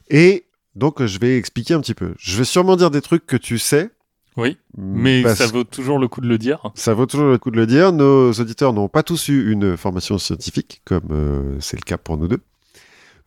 Et 0.08 0.46
donc, 0.80 1.04
je 1.04 1.18
vais 1.20 1.36
expliquer 1.36 1.74
un 1.74 1.80
petit 1.80 1.94
peu. 1.94 2.14
Je 2.18 2.36
vais 2.38 2.44
sûrement 2.44 2.74
dire 2.74 2.90
des 2.90 3.00
trucs 3.02 3.24
que 3.26 3.36
tu 3.36 3.58
sais. 3.58 3.90
oui, 4.36 4.56
mais 4.76 5.22
parce 5.22 5.38
ça 5.38 5.46
vaut 5.46 5.62
toujours 5.64 5.98
le 5.98 6.08
coup 6.08 6.20
de 6.22 6.26
le 6.28 6.38
dire. 6.38 6.70
ça 6.74 6.94
vaut 6.94 7.06
toujours 7.06 7.28
le 7.28 7.38
coup 7.38 7.50
de 7.52 7.56
le 7.56 7.66
dire. 7.66 7.92
Nos 7.92 8.32
auditeurs 8.32 8.72
n'ont 8.72 8.88
pas 8.88 9.02
tous 9.02 9.28
eu 9.28 9.52
une 9.52 9.76
formation 9.76 10.18
scientifique, 10.18 10.80
comme 10.84 11.08
euh, 11.12 11.56
c'est 11.60 11.76
le 11.76 11.82
cas 11.82 11.98
pour 11.98 12.16
nous 12.16 12.26
deux. 12.26 12.40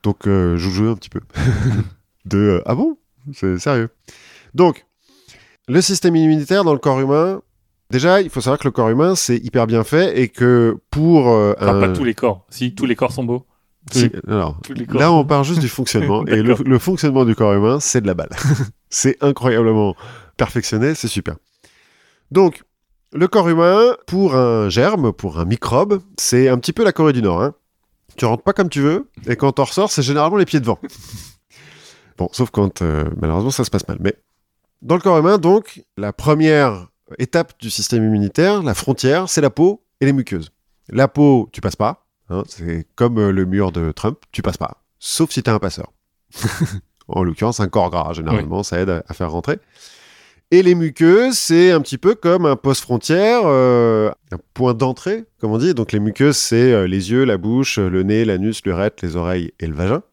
Donc, 0.02 0.28
euh, 0.28 0.58
je 0.58 0.70
joue 0.70 0.90
un 0.90 0.96
petit 0.96 1.10
peu. 1.10 1.22
de 2.26 2.38
euh, 2.38 2.62
Ah 2.66 2.76
bon? 2.76 2.98
C'est 3.34 3.58
sérieux. 3.60 3.90
Donc, 4.54 4.86
le 5.70 5.80
système 5.82 6.16
immunitaire 6.16 6.64
dans 6.66 6.74
le 6.74 6.80
corps 6.80 7.00
humain, 7.00 7.42
déjà, 7.90 8.22
il 8.22 8.30
faut 8.30 8.42
savoir 8.42 8.60
que 8.60 8.68
le 8.68 8.72
corps 8.72 8.90
humain, 8.90 9.16
c'est 9.16 9.38
hyper 9.38 9.66
bien 9.68 9.84
fait 9.84 10.20
et 10.20 10.28
que 10.28 10.78
pour. 10.90 11.30
euh, 11.30 11.54
Enfin, 11.58 11.78
un- 11.78 11.80
pas 11.80 11.90
tous 11.94 12.04
les 12.04 12.14
corps. 12.16 12.46
Si, 12.50 12.74
tous 12.76 12.86
les 12.86 12.96
corps 12.96 13.12
sont 13.14 13.24
beaux. 13.24 13.46
Si- 13.94 14.12
alors, 14.28 14.60
là, 14.90 15.12
on 15.12 15.24
parle 15.26 15.46
juste 15.46 15.60
du 15.60 15.70
fonctionnement. 15.70 16.26
et 16.28 16.42
le, 16.42 16.80
fonctionnement 16.80 17.26
du 17.26 17.36
corps 17.36 17.54
humain, 17.54 17.80
c'est 17.80 18.02
de 18.02 18.08
la 18.08 18.14
balle. 18.14 18.30
c'est 18.90 19.18
incroyablement 19.22 19.96
perfectionné, 20.38 20.96
c'est 20.96 21.08
super. 21.08 21.36
Donc, 22.32 22.64
le 23.14 23.28
corps 23.28 23.48
humain, 23.50 23.96
pour 24.08 24.36
un 24.36 24.70
germe, 24.70 25.14
pour 25.14 25.40
un 25.40 25.46
microbe, 25.46 26.02
c'est 26.18 26.50
un 26.50 26.58
petit 26.58 26.74
peu 26.74 26.84
la 26.84 26.92
Corée 26.92 27.14
du 27.14 27.22
Nord. 27.22 27.42
hein. 27.42 27.54
Tu 28.18 28.26
rentres 28.26 28.44
pas 28.44 28.54
comme 28.54 28.70
tu 28.70 28.82
veux, 28.82 29.10
et 29.28 29.36
quand 29.36 29.52
t'en 29.54 29.64
ressors, 29.64 29.92
c'est 29.92 30.04
généralement 30.04 30.38
les 30.38 30.46
pieds 30.46 30.60
devant. 30.60 30.80
Bon, 32.16 32.30
sauf 32.32 32.52
quand 32.52 32.84
euh, 32.84 33.06
malheureusement 33.20 33.50
ça 33.50 33.64
se 33.64 33.72
passe 33.72 33.88
mal. 33.88 33.98
Mais 34.00 34.14
dans 34.84 34.94
le 34.94 35.02
corps 35.02 35.18
humain, 35.18 35.40
donc, 35.40 35.82
la 35.98 36.14
première 36.14 36.90
étape 37.18 37.54
du 37.60 37.70
système 37.70 38.04
immunitaire, 38.04 38.62
la 38.62 38.74
frontière, 38.74 39.30
c'est 39.30 39.42
la 39.42 39.50
peau 39.50 39.84
et 40.00 40.06
les 40.06 40.14
muqueuses. 40.14 40.52
La 40.90 41.08
peau, 41.08 41.50
tu 41.52 41.62
passes 41.62 41.76
pas. 41.76 42.03
Hein, 42.30 42.44
c'est 42.48 42.88
comme 42.96 43.18
euh, 43.18 43.32
le 43.32 43.46
mur 43.46 43.72
de 43.72 43.92
Trump, 43.92 44.20
tu 44.32 44.42
passes 44.42 44.58
pas. 44.58 44.84
Sauf 45.00 45.32
si 45.32 45.44
t'es 45.44 45.52
un 45.52 45.60
passeur. 45.60 45.92
en 47.08 47.24
l'occurrence, 47.24 47.60
un 47.60 47.68
corps 47.68 47.90
gras, 47.90 48.14
généralement, 48.14 48.64
ça 48.64 48.80
aide 48.80 48.90
à, 48.90 49.04
à 49.08 49.14
faire 49.14 49.32
rentrer. 49.32 49.60
Et 50.52 50.62
les 50.62 50.76
muqueuses, 50.76 51.36
c'est 51.36 51.72
un 51.72 51.82
petit 51.82 51.98
peu 51.98 52.14
comme 52.14 52.46
un 52.46 52.56
poste 52.56 52.82
frontière, 52.82 53.42
euh, 53.46 54.12
un 54.32 54.38
point 54.54 54.76
d'entrée, 54.76 55.26
comme 55.40 55.52
on 55.52 55.58
dit. 55.58 55.74
Donc 55.74 55.92
les 55.92 56.00
muqueuses, 56.00 56.38
c'est 56.38 56.72
euh, 56.72 56.88
les 56.88 57.10
yeux, 57.10 57.24
la 57.24 57.38
bouche, 57.38 57.80
le 57.80 58.04
nez, 58.04 58.24
l'anus, 58.24 58.64
l'urètre, 58.64 59.04
les 59.04 59.16
oreilles 59.16 59.52
et 59.60 59.66
le 59.66 59.74
vagin. 59.74 60.04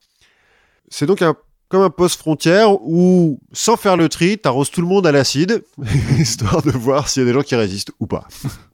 C'est 0.88 1.04
donc 1.04 1.20
un, 1.20 1.36
comme 1.68 1.82
un 1.82 1.90
poste 1.90 2.18
frontière 2.18 2.72
où, 2.82 3.38
sans 3.52 3.76
faire 3.76 3.98
le 3.98 4.08
tri, 4.08 4.38
t'arroses 4.38 4.70
tout 4.70 4.80
le 4.80 4.86
monde 4.86 5.06
à 5.06 5.12
l'acide, 5.12 5.62
histoire 6.18 6.62
de 6.62 6.70
voir 6.70 7.08
s'il 7.08 7.22
y 7.22 7.26
a 7.26 7.28
des 7.28 7.34
gens 7.34 7.44
qui 7.44 7.54
résistent 7.54 7.92
ou 8.00 8.06
pas. 8.06 8.26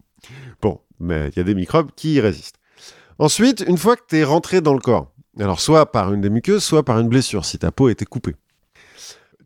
bon, 0.62 0.80
mais 1.00 1.30
il 1.30 1.36
y 1.36 1.40
a 1.40 1.44
des 1.44 1.56
microbes 1.56 1.90
qui 1.96 2.14
y 2.14 2.20
résistent. 2.20 2.60
Ensuite, 3.18 3.64
une 3.66 3.78
fois 3.78 3.96
que 3.96 4.02
t'es 4.06 4.24
rentré 4.24 4.60
dans 4.60 4.74
le 4.74 4.80
corps, 4.80 5.12
alors 5.38 5.60
soit 5.60 5.90
par 5.90 6.12
une 6.12 6.20
des 6.20 6.30
muqueuses, 6.30 6.64
soit 6.64 6.84
par 6.84 6.98
une 6.98 7.08
blessure, 7.08 7.44
si 7.44 7.58
ta 7.58 7.72
peau 7.72 7.88
était 7.88 8.04
coupée 8.04 8.36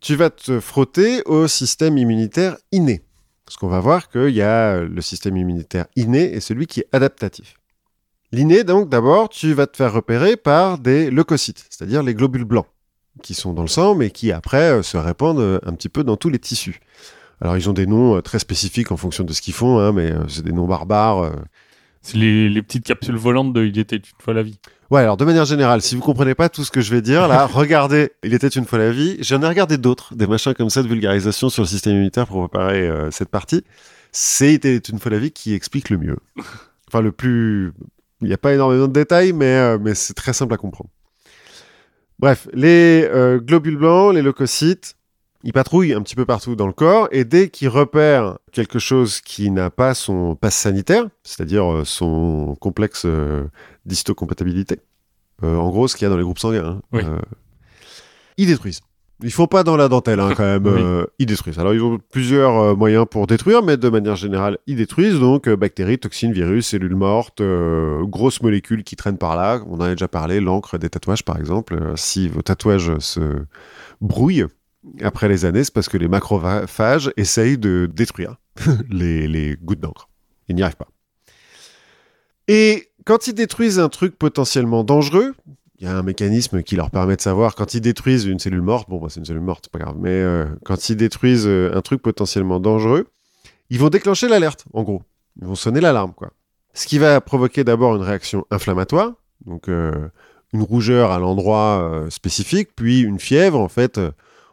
tu 0.00 0.16
vas 0.16 0.30
te 0.30 0.60
frotter 0.60 1.22
au 1.26 1.46
système 1.46 1.98
immunitaire 1.98 2.56
inné. 2.72 3.02
Parce 3.44 3.56
qu'on 3.56 3.68
va 3.68 3.80
voir 3.80 4.08
qu'il 4.08 4.30
y 4.30 4.42
a 4.42 4.80
le 4.80 5.00
système 5.00 5.36
immunitaire 5.36 5.86
inné 5.96 6.32
et 6.32 6.40
celui 6.40 6.66
qui 6.66 6.80
est 6.80 6.88
adaptatif. 6.92 7.54
L'inné, 8.32 8.62
donc, 8.62 8.88
d'abord, 8.88 9.28
tu 9.28 9.52
vas 9.54 9.66
te 9.66 9.76
faire 9.76 9.92
repérer 9.92 10.36
par 10.36 10.78
des 10.78 11.10
leucocytes, 11.10 11.66
c'est-à-dire 11.68 12.02
les 12.04 12.14
globules 12.14 12.44
blancs, 12.44 12.66
qui 13.22 13.34
sont 13.34 13.52
dans 13.52 13.62
le 13.62 13.68
sang, 13.68 13.96
mais 13.96 14.10
qui 14.10 14.30
après 14.30 14.70
euh, 14.70 14.82
se 14.82 14.96
répandent 14.96 15.40
euh, 15.40 15.58
un 15.66 15.72
petit 15.72 15.88
peu 15.88 16.04
dans 16.04 16.16
tous 16.16 16.28
les 16.28 16.38
tissus. 16.38 16.78
Alors, 17.40 17.56
ils 17.56 17.68
ont 17.68 17.72
des 17.72 17.86
noms 17.86 18.16
euh, 18.16 18.22
très 18.22 18.38
spécifiques 18.38 18.92
en 18.92 18.96
fonction 18.96 19.24
de 19.24 19.32
ce 19.32 19.42
qu'ils 19.42 19.54
font, 19.54 19.80
hein, 19.80 19.90
mais 19.90 20.12
euh, 20.12 20.28
c'est 20.28 20.44
des 20.44 20.52
noms 20.52 20.68
barbares. 20.68 21.32
C'est 22.02 22.16
les, 22.16 22.48
les 22.48 22.62
petites 22.62 22.84
capsules 22.84 23.16
volantes 23.16 23.52
de 23.52 23.64
Il 23.64 23.78
était 23.78 23.96
une 23.96 24.02
fois 24.18 24.34
la 24.34 24.42
vie. 24.42 24.58
Ouais, 24.90 25.02
alors 25.02 25.16
de 25.16 25.24
manière 25.24 25.44
générale, 25.44 25.82
si 25.82 25.94
vous 25.94 26.00
comprenez 26.00 26.34
pas 26.34 26.48
tout 26.48 26.64
ce 26.64 26.72
que 26.72 26.80
je 26.80 26.92
vais 26.92 27.00
dire, 27.00 27.28
là, 27.28 27.46
regardez, 27.52 28.10
il 28.24 28.34
était 28.34 28.48
une 28.48 28.64
fois 28.64 28.78
la 28.78 28.90
vie. 28.90 29.18
J'en 29.20 29.40
ai 29.42 29.46
regardé 29.46 29.78
d'autres, 29.78 30.16
des 30.16 30.26
machins 30.26 30.52
comme 30.52 30.70
ça 30.70 30.82
de 30.82 30.88
vulgarisation 30.88 31.48
sur 31.48 31.62
le 31.62 31.68
système 31.68 31.92
immunitaire 31.94 32.26
pour 32.26 32.48
préparer 32.48 32.88
euh, 32.88 33.10
cette 33.12 33.28
partie. 33.28 33.64
C'est 34.10 34.48
il 34.50 34.54
était 34.54 34.76
une 34.76 34.98
fois 34.98 35.12
la 35.12 35.18
vie 35.18 35.30
qui 35.30 35.54
explique 35.54 35.90
le 35.90 35.98
mieux. 35.98 36.18
Enfin, 36.92 37.02
le 37.02 37.12
plus. 37.12 37.72
Il 38.20 38.26
n'y 38.26 38.34
a 38.34 38.36
pas 38.36 38.52
énormément 38.52 38.88
de 38.88 38.92
détails, 38.92 39.32
mais, 39.32 39.54
euh, 39.54 39.78
mais 39.80 39.94
c'est 39.94 40.12
très 40.12 40.32
simple 40.32 40.52
à 40.54 40.56
comprendre. 40.56 40.90
Bref, 42.18 42.48
les 42.52 43.08
euh, 43.08 43.38
globules 43.38 43.76
blancs, 43.76 44.12
les 44.12 44.22
leucocytes, 44.22 44.96
ils 45.42 45.52
patrouillent 45.52 45.94
un 45.94 46.02
petit 46.02 46.16
peu 46.16 46.26
partout 46.26 46.54
dans 46.56 46.66
le 46.66 46.72
corps 46.72 47.08
et 47.12 47.24
dès 47.24 47.48
qu'ils 47.48 47.68
repèrent 47.68 48.38
quelque 48.52 48.78
chose 48.78 49.20
qui 49.20 49.50
n'a 49.50 49.70
pas 49.70 49.94
son 49.94 50.34
passe 50.36 50.56
sanitaire, 50.56 51.06
c'est-à-dire 51.22 51.70
euh, 51.72 51.84
son 51.84 52.56
complexe 52.60 53.04
euh, 53.06 53.44
d'histocompatibilité, 53.86 54.80
euh, 55.42 55.56
en 55.56 55.70
gros 55.70 55.88
ce 55.88 55.96
qu'il 55.96 56.04
y 56.04 56.06
a 56.06 56.10
dans 56.10 56.18
les 56.18 56.24
groupes 56.24 56.38
sanguins, 56.38 56.64
hein, 56.64 56.80
Oui. 56.92 57.02
euh, 57.04 57.16
ils 58.36 58.46
détruisent. 58.46 58.80
Ils 59.22 59.32
font 59.32 59.46
pas 59.46 59.64
dans 59.64 59.76
la 59.76 59.88
dentelle 59.88 60.18
hein, 60.18 60.32
quand 60.34 60.44
même, 60.44 60.66
Oui. 60.66 61.04
ils 61.18 61.26
détruisent. 61.26 61.58
Alors 61.58 61.74
ils 61.74 61.82
ont 61.82 61.98
plusieurs 62.10 62.74
moyens 62.74 63.04
pour 63.10 63.26
détruire, 63.26 63.62
mais 63.62 63.76
de 63.76 63.88
manière 63.90 64.16
générale, 64.16 64.56
ils 64.66 64.76
détruisent 64.76 65.20
donc 65.20 65.46
bactéries, 65.48 65.98
toxines, 65.98 66.32
virus, 66.32 66.68
cellules 66.68 66.96
mortes, 66.96 67.42
grosses 68.02 68.40
molécules 68.42 68.82
qui 68.82 68.96
traînent 68.96 69.18
par 69.18 69.36
là. 69.36 69.60
On 69.68 69.74
en 69.74 69.80
a 69.82 69.90
déjà 69.90 70.08
parlé, 70.08 70.40
l'encre 70.40 70.78
des 70.78 70.88
tatouages 70.88 71.22
par 71.22 71.38
exemple. 71.38 71.78
Si 71.96 72.28
vos 72.28 72.40
tatouages 72.40 72.96
se 72.98 73.20
brouillent, 74.00 74.46
après 75.02 75.28
les 75.28 75.44
années, 75.44 75.64
c'est 75.64 75.74
parce 75.74 75.88
que 75.88 75.96
les 75.96 76.08
macrophages 76.08 77.12
essayent 77.16 77.58
de 77.58 77.90
détruire 77.92 78.36
les, 78.90 79.56
gouttes 79.62 79.80
d'encre. 79.80 80.08
Ils 80.48 80.56
n'y 80.56 80.62
arrivent 80.62 80.76
pas. 80.76 80.88
Et 82.48 82.90
quand 83.04 83.26
ils 83.26 83.34
détruisent 83.34 83.78
un 83.78 83.88
truc 83.88 84.18
potentiellement 84.18 84.82
dangereux, 84.84 85.34
il 85.78 85.84
y 85.84 85.86
a 85.86 85.96
un 85.96 86.02
mécanisme 86.02 86.62
qui 86.62 86.76
leur 86.76 86.90
permet 86.90 87.16
de 87.16 87.20
savoir 87.20 87.54
quand 87.54 87.74
ils 87.74 87.80
détruisent 87.80 88.24
une 88.24 88.38
cellule 88.38 88.62
morte, 88.62 88.88
bon, 88.88 88.98
bah, 88.98 89.08
c'est 89.08 89.20
une 89.20 89.26
cellule 89.26 89.42
morte, 89.42 89.66
c'est 89.66 89.72
pas 89.72 89.78
grave, 89.78 89.96
mais 89.98 90.10
euh, 90.10 90.46
quand 90.64 90.88
ils 90.88 90.96
détruisent 90.96 91.46
euh, 91.46 91.72
un 91.74 91.80
truc 91.80 92.02
potentiellement 92.02 92.60
dangereux, 92.60 93.06
ils 93.70 93.78
vont 93.78 93.88
déclencher 93.88 94.28
l'alerte, 94.28 94.64
en 94.72 94.82
gros. 94.82 95.02
Ils 95.40 95.46
vont 95.46 95.54
sonner 95.54 95.80
l'alarme, 95.80 96.12
quoi. 96.12 96.32
Ce 96.74 96.86
qui 96.86 96.98
va 96.98 97.20
provoquer 97.20 97.64
d'abord 97.64 97.96
une 97.96 98.02
réaction 98.02 98.46
inflammatoire, 98.50 99.12
donc 99.46 99.68
euh, 99.68 100.08
une 100.52 100.62
rougeur 100.62 101.12
à 101.12 101.18
l'endroit 101.18 102.06
spécifique, 102.10 102.70
puis 102.76 103.00
une 103.00 103.18
fièvre, 103.18 103.58
en 103.58 103.68
fait. 103.68 104.00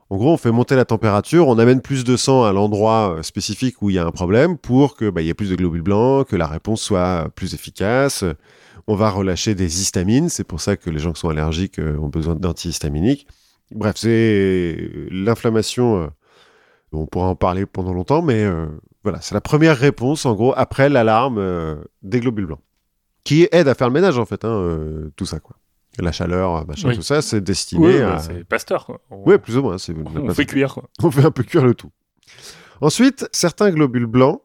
En 0.09 0.15
gros, 0.15 0.31
on 0.31 0.37
fait 0.37 0.51
monter 0.51 0.75
la 0.77 0.85
température, 0.85 1.49
on 1.49 1.59
amène 1.59 1.81
plus 1.81 2.05
de 2.05 2.15
sang 2.15 2.45
à 2.45 2.53
l'endroit 2.53 3.17
euh, 3.17 3.23
spécifique 3.23 3.81
où 3.81 3.89
il 3.89 3.97
y 3.97 3.99
a 3.99 4.05
un 4.05 4.11
problème 4.11 4.57
pour 4.57 4.95
que 4.95 5.09
bah, 5.09 5.21
y 5.21 5.29
ait 5.29 5.33
plus 5.33 5.49
de 5.49 5.55
globules 5.55 5.81
blancs, 5.81 6.27
que 6.27 6.37
la 6.37 6.47
réponse 6.47 6.81
soit 6.81 7.25
euh, 7.25 7.27
plus 7.27 7.53
efficace. 7.53 8.23
On 8.87 8.95
va 8.95 9.09
relâcher 9.09 9.53
des 9.53 9.81
histamines, 9.81 10.29
c'est 10.29 10.45
pour 10.45 10.61
ça 10.61 10.77
que 10.77 10.89
les 10.89 10.99
gens 10.99 11.11
qui 11.11 11.19
sont 11.19 11.27
allergiques 11.27 11.79
euh, 11.79 11.97
ont 11.97 12.07
besoin 12.07 12.35
d'antihistaminiques. 12.35 13.27
Bref, 13.71 13.95
c'est 13.97 14.77
l'inflammation. 15.11 16.09
on 16.93 17.05
pourra 17.05 17.27
en 17.27 17.35
parler 17.35 17.65
pendant 17.65 17.91
longtemps, 17.91 18.21
mais 18.21 18.45
voilà, 19.03 19.19
c'est 19.19 19.35
la 19.35 19.41
première 19.41 19.75
réponse 19.75 20.25
en 20.25 20.35
gros 20.35 20.53
après 20.55 20.87
l'alarme 20.87 21.77
des 22.01 22.21
globules 22.21 22.45
blancs, 22.45 22.61
qui 23.25 23.49
aide 23.51 23.67
à 23.67 23.75
faire 23.75 23.89
le 23.89 23.93
ménage 23.93 24.17
en 24.17 24.25
fait, 24.25 24.45
hein, 24.45 24.79
tout 25.17 25.25
ça 25.25 25.41
quoi. 25.41 25.57
La 25.99 26.11
chaleur, 26.11 26.65
machin, 26.67 26.89
Oui. 26.89 26.95
tout 26.95 27.01
ça, 27.01 27.21
c'est 27.21 27.41
destiné 27.41 28.01
à. 28.01 28.19
c'est 28.19 28.43
Pasteur. 28.43 28.85
Quoi. 28.85 29.01
On, 29.09 29.23
Oui, 29.25 29.37
plus 29.39 29.57
ou 29.57 29.63
moins. 29.63 29.77
on 30.15 30.33
fait 30.33 30.45
cuire. 30.45 30.73
Quoi. 30.75 30.89
on 31.03 31.09
fait 31.11 31.25
un 31.25 31.31
peu 31.31 31.43
cuire 31.43 31.65
le 31.65 31.73
tout. 31.73 31.89
Ensuite, 32.81 33.27
certains 33.31 33.71
globules 33.71 34.05
blancs 34.05 34.41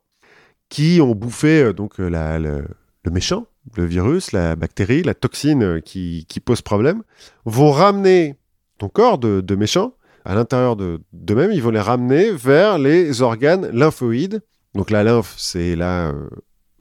qui 0.68 1.00
ont 1.02 1.14
bouffé 1.14 1.62
euh, 1.64 1.72
donc 1.74 2.00
euh, 2.00 2.08
la- 2.08 2.38
le, 2.38 2.66
le 3.04 3.10
méchant, 3.10 3.46
le 3.76 3.84
virus, 3.84 4.32
la 4.32 4.56
bactérie, 4.56 5.02
la 5.02 5.14
toxine 5.14 5.62
euh, 5.62 5.80
qui, 5.80 6.24
qui 6.28 6.40
pose 6.40 6.62
problème, 6.62 7.02
vont 7.44 7.70
ramener 7.70 8.36
ton 8.78 8.88
corps 8.88 9.18
de, 9.18 9.42
de 9.42 9.54
méchant 9.54 9.94
à 10.24 10.34
l'intérieur 10.34 10.76
de- 10.76 11.00
d'eux-mêmes. 11.12 11.52
Ils 11.52 11.62
vont 11.62 11.70
les 11.70 11.80
ramener 11.80 12.30
vers 12.32 12.78
les 12.78 13.20
organes 13.20 13.68
lymphoïdes. 13.72 14.40
Donc 14.74 14.90
la 14.90 15.02
lymphe, 15.04 15.34
c'est 15.36 15.76
là 15.76 16.08
euh, 16.08 16.30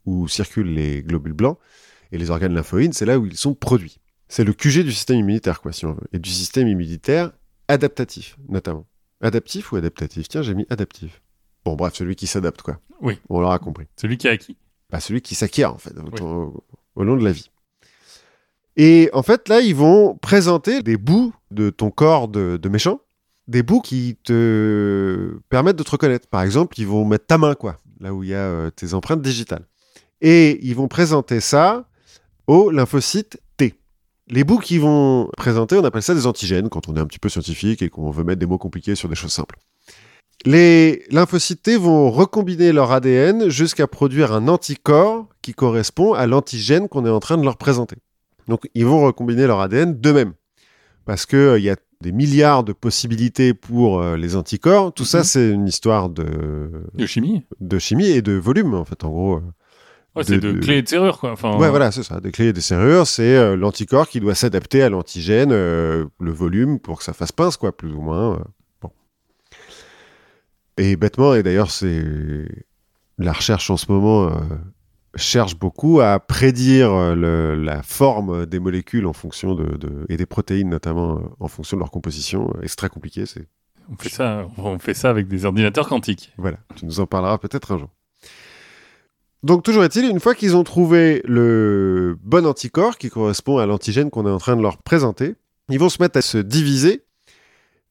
où 0.06 0.26
circulent 0.28 0.72
les 0.72 1.02
globules 1.02 1.34
blancs. 1.34 1.58
Et 2.12 2.18
les 2.18 2.30
organes 2.30 2.54
lymphoïdes, 2.54 2.94
c'est 2.94 3.04
là 3.06 3.18
où 3.18 3.26
ils 3.26 3.36
sont 3.36 3.54
produits. 3.54 3.98
C'est 4.34 4.44
le 4.44 4.54
QG 4.54 4.82
du 4.82 4.92
système 4.92 5.18
immunitaire, 5.18 5.60
quoi, 5.60 5.72
si 5.72 5.84
on 5.84 5.92
veut. 5.92 6.06
Et 6.14 6.18
du 6.18 6.30
système 6.30 6.66
immunitaire 6.66 7.32
adaptatif, 7.68 8.38
notamment. 8.48 8.86
Adaptif 9.20 9.72
ou 9.72 9.76
adaptatif? 9.76 10.26
Tiens, 10.26 10.40
j'ai 10.40 10.54
mis 10.54 10.64
adaptif. 10.70 11.20
Bon, 11.66 11.74
bref, 11.76 11.92
celui 11.94 12.16
qui 12.16 12.26
s'adapte, 12.26 12.62
quoi. 12.62 12.80
Oui. 13.02 13.18
On 13.28 13.40
l'aura 13.42 13.58
compris. 13.58 13.84
Celui 14.00 14.16
qui 14.16 14.28
a 14.28 14.30
acquis? 14.30 14.56
Bah, 14.88 15.00
celui 15.00 15.20
qui 15.20 15.34
s'acquiert, 15.34 15.74
en 15.74 15.76
fait, 15.76 15.92
au, 15.98 16.24
au- 16.24 16.64
au 16.96 17.04
long 17.04 17.18
de 17.18 17.24
la 17.24 17.30
vie. 17.32 17.50
Et 18.78 19.10
en 19.12 19.22
fait, 19.22 19.50
là, 19.50 19.60
ils 19.60 19.74
vont 19.74 20.16
présenter 20.16 20.82
des 20.82 20.96
bouts 20.96 21.34
de 21.50 21.68
ton 21.68 21.90
corps 21.90 22.28
de, 22.28 22.56
de 22.56 22.68
méchant, 22.70 23.02
des 23.48 23.62
bouts 23.62 23.82
qui 23.82 24.16
te 24.24 25.36
permettent 25.50 25.76
de 25.76 25.82
te 25.82 25.90
reconnaître. 25.90 26.26
Par 26.26 26.40
exemple, 26.40 26.80
ils 26.80 26.86
vont 26.86 27.04
mettre 27.04 27.26
ta 27.26 27.36
main, 27.36 27.54
quoi, 27.54 27.76
là 28.00 28.14
où 28.14 28.22
il 28.22 28.30
y 28.30 28.34
a 28.34 28.38
euh, 28.46 28.70
tes 28.70 28.94
empreintes 28.94 29.20
digitales. 29.20 29.66
Et 30.22 30.58
ils 30.66 30.74
vont 30.74 30.88
présenter 30.88 31.40
ça 31.40 31.86
aux 32.46 32.70
lymphocytes 32.70 33.32
T. 33.32 33.41
Les 34.32 34.44
bouts 34.44 34.58
qu'ils 34.58 34.80
vont 34.80 35.28
présenter, 35.36 35.76
on 35.76 35.84
appelle 35.84 36.02
ça 36.02 36.14
des 36.14 36.26
antigènes 36.26 36.68
quand 36.70 36.88
on 36.88 36.96
est 36.96 37.00
un 37.00 37.06
petit 37.06 37.18
peu 37.18 37.28
scientifique 37.28 37.82
et 37.82 37.90
qu'on 37.90 38.10
veut 38.10 38.24
mettre 38.24 38.40
des 38.40 38.46
mots 38.46 38.58
compliqués 38.58 38.94
sur 38.94 39.08
des 39.08 39.14
choses 39.14 39.32
simples. 39.32 39.56
Les 40.44 41.04
lymphocytes 41.10 41.62
T 41.62 41.76
vont 41.76 42.10
recombiner 42.10 42.72
leur 42.72 42.90
ADN 42.90 43.48
jusqu'à 43.48 43.86
produire 43.86 44.32
un 44.32 44.48
anticorps 44.48 45.26
qui 45.42 45.52
correspond 45.52 46.14
à 46.14 46.26
l'antigène 46.26 46.88
qu'on 46.88 47.06
est 47.06 47.10
en 47.10 47.20
train 47.20 47.36
de 47.36 47.44
leur 47.44 47.56
présenter. 47.56 47.96
Donc 48.48 48.68
ils 48.74 48.86
vont 48.86 49.02
recombiner 49.04 49.46
leur 49.46 49.60
ADN 49.60 49.94
d'eux-mêmes. 50.00 50.32
Parce 51.04 51.26
qu'il 51.26 51.58
y 51.58 51.70
a 51.70 51.76
des 52.00 52.12
milliards 52.12 52.64
de 52.64 52.72
possibilités 52.72 53.54
pour 53.54 54.00
euh, 54.00 54.16
les 54.16 54.34
anticorps. 54.34 54.92
Tout 54.92 55.04
ça, 55.04 55.18
Mhm. 55.18 55.24
c'est 55.24 55.50
une 55.50 55.68
histoire 55.68 56.08
de, 56.08 56.70
De 56.94 57.06
chimie. 57.06 57.42
de 57.60 57.78
chimie 57.78 58.08
et 58.08 58.22
de 58.22 58.32
volume, 58.32 58.74
en 58.74 58.84
fait, 58.84 59.04
en 59.04 59.10
gros. 59.10 59.40
Ouais, 60.14 60.24
c'est 60.24 60.34
De- 60.38 60.40
de, 60.40 60.52
de- 60.52 60.60
clés 60.60 60.76
et 60.78 60.82
de 60.82 60.88
serrures. 60.88 61.18
Quoi. 61.18 61.32
Enfin, 61.32 61.56
Ouais, 61.56 61.70
voilà, 61.70 61.90
c'est 61.90 62.02
ça. 62.02 62.20
Des 62.20 62.32
clés 62.32 62.48
et 62.48 62.52
des 62.52 62.60
serrures, 62.60 63.06
c'est 63.06 63.34
euh, 63.36 63.56
l'anticorps 63.56 64.08
qui 64.08 64.20
doit 64.20 64.34
s'adapter 64.34 64.82
à 64.82 64.90
l'antigène, 64.90 65.52
euh, 65.52 66.04
le 66.20 66.30
volume 66.30 66.78
pour 66.78 66.98
que 66.98 67.04
ça 67.04 67.12
fasse 67.14 67.32
pince, 67.32 67.56
quoi, 67.56 67.74
plus 67.76 67.92
ou 67.92 68.00
moins. 68.02 68.34
euh, 68.34 68.38
bon. 68.82 68.90
Et 70.76 70.96
bêtement, 70.96 71.34
et 71.34 71.42
d'ailleurs, 71.42 71.70
c'est 71.70 72.04
la 73.18 73.32
recherche 73.32 73.70
en 73.70 73.76
ce 73.76 73.90
moment 73.90 74.24
euh, 74.28 74.30
cherche 75.14 75.56
beaucoup 75.58 76.00
à 76.00 76.18
prédire 76.18 76.90
euh, 76.92 77.14
le- 77.14 77.54
la 77.62 77.82
forme 77.82 78.46
des 78.46 78.58
molécules 78.58 79.06
en 79.06 79.12
fonction 79.12 79.54
de, 79.54 79.76
de- 79.76 80.06
et 80.08 80.16
des 80.16 80.26
protéines 80.26 80.70
notamment 80.70 81.16
euh, 81.18 81.22
en 81.40 81.48
fonction 81.48 81.76
de 81.76 81.80
leur 81.80 81.90
composition. 81.90 82.50
Et 82.62 82.68
c'est 82.68 82.76
très 82.76 82.88
compliqué. 82.88 83.26
C'est 83.26 83.46
On 83.90 83.96
fait 83.96 84.08
ça, 84.08 84.46
on 84.56 84.78
fait 84.78 84.94
ça 84.94 85.10
avec 85.10 85.28
des 85.28 85.44
ordinateurs 85.44 85.88
quantiques. 85.88 86.32
voilà, 86.38 86.56
tu 86.76 86.86
nous 86.86 87.00
en 87.00 87.06
parleras 87.06 87.38
peut-être 87.38 87.72
un 87.72 87.78
jour. 87.78 87.88
Donc, 89.42 89.64
toujours 89.64 89.82
est-il, 89.82 90.04
une 90.04 90.20
fois 90.20 90.34
qu'ils 90.34 90.56
ont 90.56 90.62
trouvé 90.62 91.20
le 91.24 92.16
bon 92.22 92.46
anticorps 92.46 92.96
qui 92.96 93.10
correspond 93.10 93.58
à 93.58 93.66
l'antigène 93.66 94.08
qu'on 94.08 94.26
est 94.26 94.30
en 94.30 94.38
train 94.38 94.54
de 94.54 94.62
leur 94.62 94.78
présenter, 94.78 95.34
ils 95.68 95.80
vont 95.80 95.88
se 95.88 96.00
mettre 96.00 96.18
à 96.18 96.22
se 96.22 96.38
diviser 96.38 97.02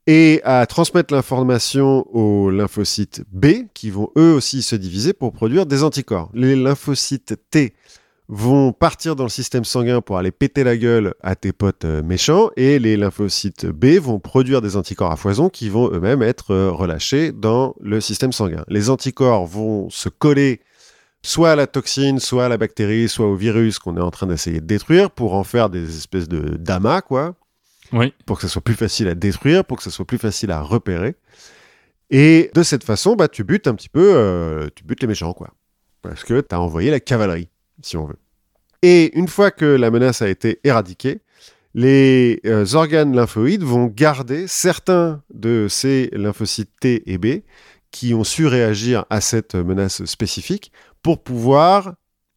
et 0.08 0.41
à 0.45 0.66
transmettre 0.66 1.14
l'information 1.14 2.06
aux 2.16 2.49
lymphocytes 2.49 3.24
B, 3.32 3.68
qui 3.74 3.89
vont 3.89 4.10
eux 4.18 4.34
aussi 4.34 4.62
se 4.62 4.76
diviser 4.76 5.14
pour 5.14 5.34
produire 5.34 5.66
des 5.66 5.84
anticorps. 5.84 6.30
Les 6.34 6.56
lymphocytes 6.56 7.38
T 7.49 7.74
vont 8.30 8.72
partir 8.72 9.18
dans 9.18 9.24
le 9.24 9.30
système 9.30 9.66
sanguin 9.66 9.99
pour 9.99 10.18
aller 10.18 10.32
péter 10.32 10.64
la 10.64 10.78
gueule 10.78 11.14
à 11.22 11.36
tes 11.36 11.52
potes 11.52 11.84
euh, 11.84 12.02
méchants, 12.02 12.49
et 12.56 12.80
les 12.80 12.95
lymphocytes 12.95 13.66
B 13.66 13.97
vont 13.99 14.20
produire 14.20 14.62
des 14.62 14.78
anticorps 14.78 15.12
à 15.12 15.18
foison 15.18 15.49
qui 15.49 15.68
vont 15.68 15.91
eux-mêmes 15.91 16.22
être 16.24 16.52
euh, 16.52 16.72
relâchés 16.72 17.34
dans 17.34 17.76
le 17.82 17.99
système 17.99 18.32
sanguin. 18.32 18.64
Les 18.70 18.89
anticorps 18.89 19.45
vont 19.45 19.89
se 19.89 20.08
coller 20.08 20.62
soit 21.24 21.51
à 21.51 21.55
la 21.55 21.67
toxine, 21.67 22.19
soit 22.19 22.45
à 22.45 22.49
la 22.49 22.57
bactérie, 22.57 23.07
soit 23.07 23.28
au 23.28 23.36
virus 23.36 23.80
qu'on 23.80 23.97
est 23.97 24.01
en 24.01 24.11
train 24.11 24.28
d'essayer 24.28 24.59
de 24.59 24.65
détruire 24.65 25.11
pour 25.11 25.34
en 25.34 25.43
faire 25.43 25.69
des 25.69 25.97
espèces 25.97 26.28
de 26.28 26.57
d'amas, 26.57 27.01
quoi. 27.01 27.36
Oui. 27.93 28.13
Pour 28.26 28.38
que 28.38 28.43
ça 28.43 28.47
soit 28.47 28.61
plus 28.61 28.76
facile 28.76 29.07
à 29.07 29.15
détruire, 29.15 29.65
pour 29.65 29.78
que 29.78 29.84
ça 29.84 29.91
soit 29.91 30.05
plus 30.05 30.17
facile 30.17 30.51
à 30.51 30.61
repérer. 30.61 31.15
Et 32.09 32.49
de 32.53 32.63
cette 32.63 32.84
façon, 32.84 33.15
bah, 33.15 33.28
tu 33.28 33.43
butes 33.43 33.67
un 33.67 33.76
petit 33.76 33.89
peu, 33.89 34.13
euh, 34.15 34.69
tu 34.76 34.84
butes 34.84 35.01
les 35.01 35.07
méchants, 35.07 35.34
quoi. 35.34 35.53
Parce 36.01 36.24
que 36.24 36.41
tu 36.41 36.55
as 36.55 36.59
envoyé 36.59 36.89
la 36.89 36.99
cavalerie, 36.99 37.49
si 37.82 37.97
on 37.97 38.05
veut. 38.05 38.19
Et 38.82 39.17
une 39.17 39.28
fois 39.28 39.51
que 39.51 39.65
la 39.65 39.91
menace 39.91 40.22
a 40.22 40.30
été 40.30 40.59
éradiquée, 40.63 41.22
les 41.74 42.41
euh, 42.45 42.65
organes 42.74 43.15
lymphoïdes 43.15 43.63
vont 43.63 43.86
garder 43.86 44.47
certains 44.47 45.22
de 45.34 45.67
ces 45.69 46.09
lymphocytes 46.11 46.72
T 46.80 47.09
et 47.11 47.17
B 47.17 47.43
qui 47.91 48.13
ont 48.13 48.24
su 48.24 48.47
réagir 48.47 49.05
à 49.09 49.22
cette 49.22 49.55
menace 49.55 50.03
spécifique 50.05 50.72
pour 51.04 51.24
pouvoir 51.24 51.93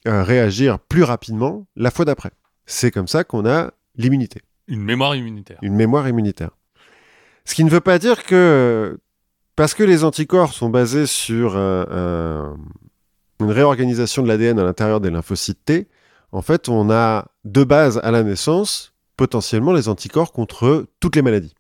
euh, 0.07 0.23
réagir 0.23 0.79
plus 0.79 1.03
rapidement 1.03 1.67
la 1.77 1.91
fois 1.91 2.05
d'après. 2.05 2.31
C'est 2.67 2.91
comme 2.91 3.09
ça 3.09 3.25
qu'on 3.25 3.47
a 3.47 3.73
l'immunité, 3.97 4.41
Une 4.69 4.83
mémoire 4.83 5.15
immunitaire. 5.17 5.59
une 5.63 5.75
mémoire 5.75 6.09
immunitaire. 6.09 6.51
Ce 7.45 7.55
qui 7.55 7.65
ne 7.65 7.71
veut 7.71 7.81
pas 7.81 7.99
dire 7.99 8.25
que 8.25 8.99
parce 9.57 9.75
que 9.75 9.83
les 9.85 10.03
anticorps 10.03 10.53
sont 10.53 10.69
basés 10.71 11.07
sur 11.07 11.57
un- 11.57 11.87
un- 11.91 12.57
une 13.41 13.51
réorganisation 13.51 14.23
de 14.23 14.29
l'ADN 14.29 14.59
à 14.59 14.65
l'intérieur 14.65 15.01
des 15.01 15.11
lymphocytes 15.11 15.65
T, 15.65 15.89
en 16.33 16.43
fait, 16.43 16.69
on 16.69 16.91
a 16.91 17.27
de 17.45 17.63
base 17.65 17.99
à 18.03 18.11
la 18.11 18.23
naissance 18.23 18.95
potentiellement 19.17 19.73
les 19.73 19.89
anticorps 19.89 20.33
contre 20.33 20.87
toutes 21.01 21.15
les 21.17 21.23
maladies. 21.23 21.55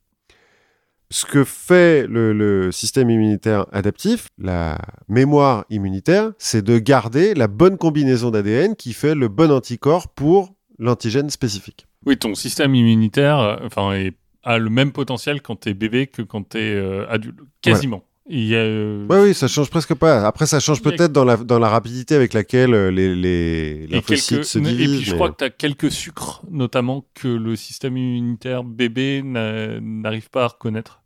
Ce 1.11 1.27
que 1.27 1.45
fait 1.45 2.07
le, 2.09 2.33
le 2.33 2.73
système 2.73 3.09
immunitaire 3.11 3.67
adaptif, 3.73 4.29
la 4.39 4.79
mémoire 5.09 5.65
immunitaire, 5.71 6.33
c'est 6.39 6.63
de 6.63 6.79
garder 6.79 7.35
la 7.35 7.47
bonne 7.47 7.77
combinaison 7.79 8.31
d'ADN 8.31 8.75
qui 8.75 8.93
fait 8.95 9.15
le 9.15 9.29
bon 9.29 9.53
anticorps 9.53 10.09
pour 10.09 10.55
l'antigène 10.79 11.31
spécifique. 11.31 11.87
Oui, 12.07 12.17
ton 12.17 12.35
système 12.35 12.75
immunitaire 12.75 13.39
euh, 13.39 13.57
enfin, 13.65 13.93
est- 13.93 14.17
a 14.43 14.59
le 14.59 14.71
même 14.71 14.93
potentiel 14.93 15.41
quand 15.41 15.57
t'es 15.57 15.73
bébé 15.75 16.07
que 16.07 16.21
quand 16.23 16.43
t'es 16.49 16.59
euh, 16.75 17.07
adulte. 17.09 17.39
Quasiment. 17.63 18.03
Il 18.27 18.45
y 18.47 18.55
a, 18.55 18.59
euh, 18.61 19.07
Oui, 19.11 19.17
oui, 19.23 19.35
ça 19.35 19.49
change 19.49 19.69
presque 19.69 19.93
pas. 19.95 20.27
Après, 20.27 20.47
ça 20.47 20.59
change 20.59 20.79
a- 20.79 20.83
peut-être 20.83 21.13
dans 21.13 21.25
la, 21.27 21.37
dans 21.37 21.59
la 21.59 21.69
rapidité 21.69 22.15
avec 22.15 22.33
laquelle 22.33 22.73
euh, 22.73 22.91
les, 22.91 23.15
les 23.15 23.87
et, 23.91 24.01
quelques- 24.03 24.45
se 24.45 24.59
et 24.59 24.63
divisent. 24.63 24.97
puis 24.97 25.05
je 25.05 25.15
crois 25.15 25.31
que 25.31 25.37
tu 25.37 25.45
as 25.45 25.51
quelques 25.51 25.91
sucres, 25.91 26.41
notamment, 26.51 27.05
que 27.15 27.29
le 27.29 27.55
système 27.55 27.97
immunitaire 27.99 28.65
bébé 28.65 29.21
n'a- 29.23 29.79
n'arrive 29.81 30.31
pas 30.31 30.45
à 30.45 30.49
reconnaître. 30.49 31.03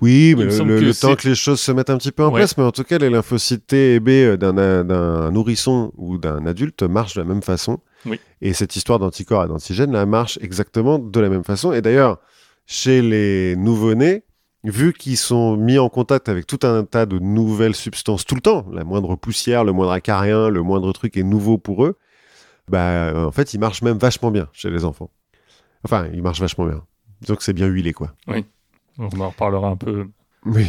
Oui, 0.00 0.34
mais 0.36 0.44
le, 0.44 0.50
que 0.80 1.00
temps 1.00 1.14
que 1.14 1.28
les 1.28 1.34
choses 1.34 1.60
se 1.60 1.70
mettent 1.72 1.90
un 1.90 1.98
petit 1.98 2.10
peu 2.12 2.24
en 2.24 2.28
Ouais. 2.32 2.40
place, 2.40 2.56
mais 2.56 2.64
en 2.64 2.72
tout 2.72 2.84
cas, 2.84 2.98
les 2.98 3.10
lymphocytes 3.10 3.66
T 3.66 3.94
et 3.94 4.00
B 4.00 4.08
euh, 4.10 4.36
d'un 4.36 4.52
d'un 4.84 5.30
nourrisson 5.30 5.92
ou 5.96 6.18
d'un 6.18 6.46
adulte 6.46 6.82
marchent 6.84 7.14
de 7.14 7.20
la 7.20 7.26
même 7.26 7.42
façon. 7.42 7.78
Oui. 8.06 8.18
Et 8.40 8.52
cette 8.54 8.76
histoire 8.76 8.98
d'anticorps 8.98 9.44
et 9.44 9.48
d'antigènes, 9.48 9.92
là, 9.92 10.06
marche 10.06 10.38
exactement 10.40 10.98
de 10.98 11.20
la 11.20 11.28
même 11.28 11.44
façon. 11.44 11.72
Et 11.72 11.82
d'ailleurs, 11.82 12.18
chez 12.66 13.02
les 13.02 13.56
nouveau-nés, 13.56 14.24
vu 14.64 14.92
qu'ils 14.92 15.16
sont 15.16 15.56
mis 15.56 15.78
en 15.78 15.88
contact 15.88 16.28
avec 16.28 16.46
tout 16.46 16.60
un 16.62 16.84
tas 16.84 17.06
de 17.06 17.18
nouvelles 17.18 17.74
substances 17.74 18.24
tout 18.24 18.34
le 18.34 18.40
temps, 18.40 18.66
la 18.72 18.84
moindre 18.84 19.14
poussière, 19.16 19.64
le 19.64 19.72
moindre 19.72 19.92
acarien, 19.92 20.48
le 20.48 20.62
moindre 20.62 20.92
truc 20.92 21.16
est 21.16 21.22
nouveau 21.22 21.58
pour 21.58 21.84
eux, 21.84 21.98
bah, 22.68 22.78
euh, 22.78 23.26
en 23.26 23.30
fait, 23.30 23.52
ils 23.52 23.60
marchent 23.60 23.82
même 23.82 23.98
vachement 23.98 24.30
bien 24.30 24.48
chez 24.52 24.70
les 24.70 24.84
enfants. 24.84 25.10
Enfin, 25.84 26.08
ils 26.14 26.22
marchent 26.22 26.40
vachement 26.40 26.64
bien. 26.64 26.82
Disons 27.20 27.36
que 27.36 27.42
c'est 27.42 27.52
bien 27.52 27.66
huilé, 27.66 27.92
quoi. 27.92 28.14
On 28.98 29.20
en 29.20 29.28
reparlera 29.28 29.68
un 29.68 29.76
peu. 29.76 30.06
Oui. 30.46 30.66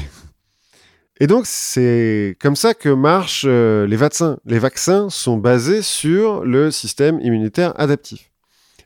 Et 1.22 1.28
donc, 1.28 1.46
c'est 1.46 2.36
comme 2.42 2.58
ça 2.58 2.74
que 2.74 2.90
marchent 2.90 3.46
euh, 3.48 3.88
les 3.88 3.96
vaccins. 3.96 4.38
Les 4.46 4.60
vaccins 4.60 5.10
sont 5.10 5.38
basés 5.38 5.82
sur 5.82 6.44
le 6.44 6.72
système 6.72 7.22
immunitaire 7.22 7.74
adaptif. 7.80 8.32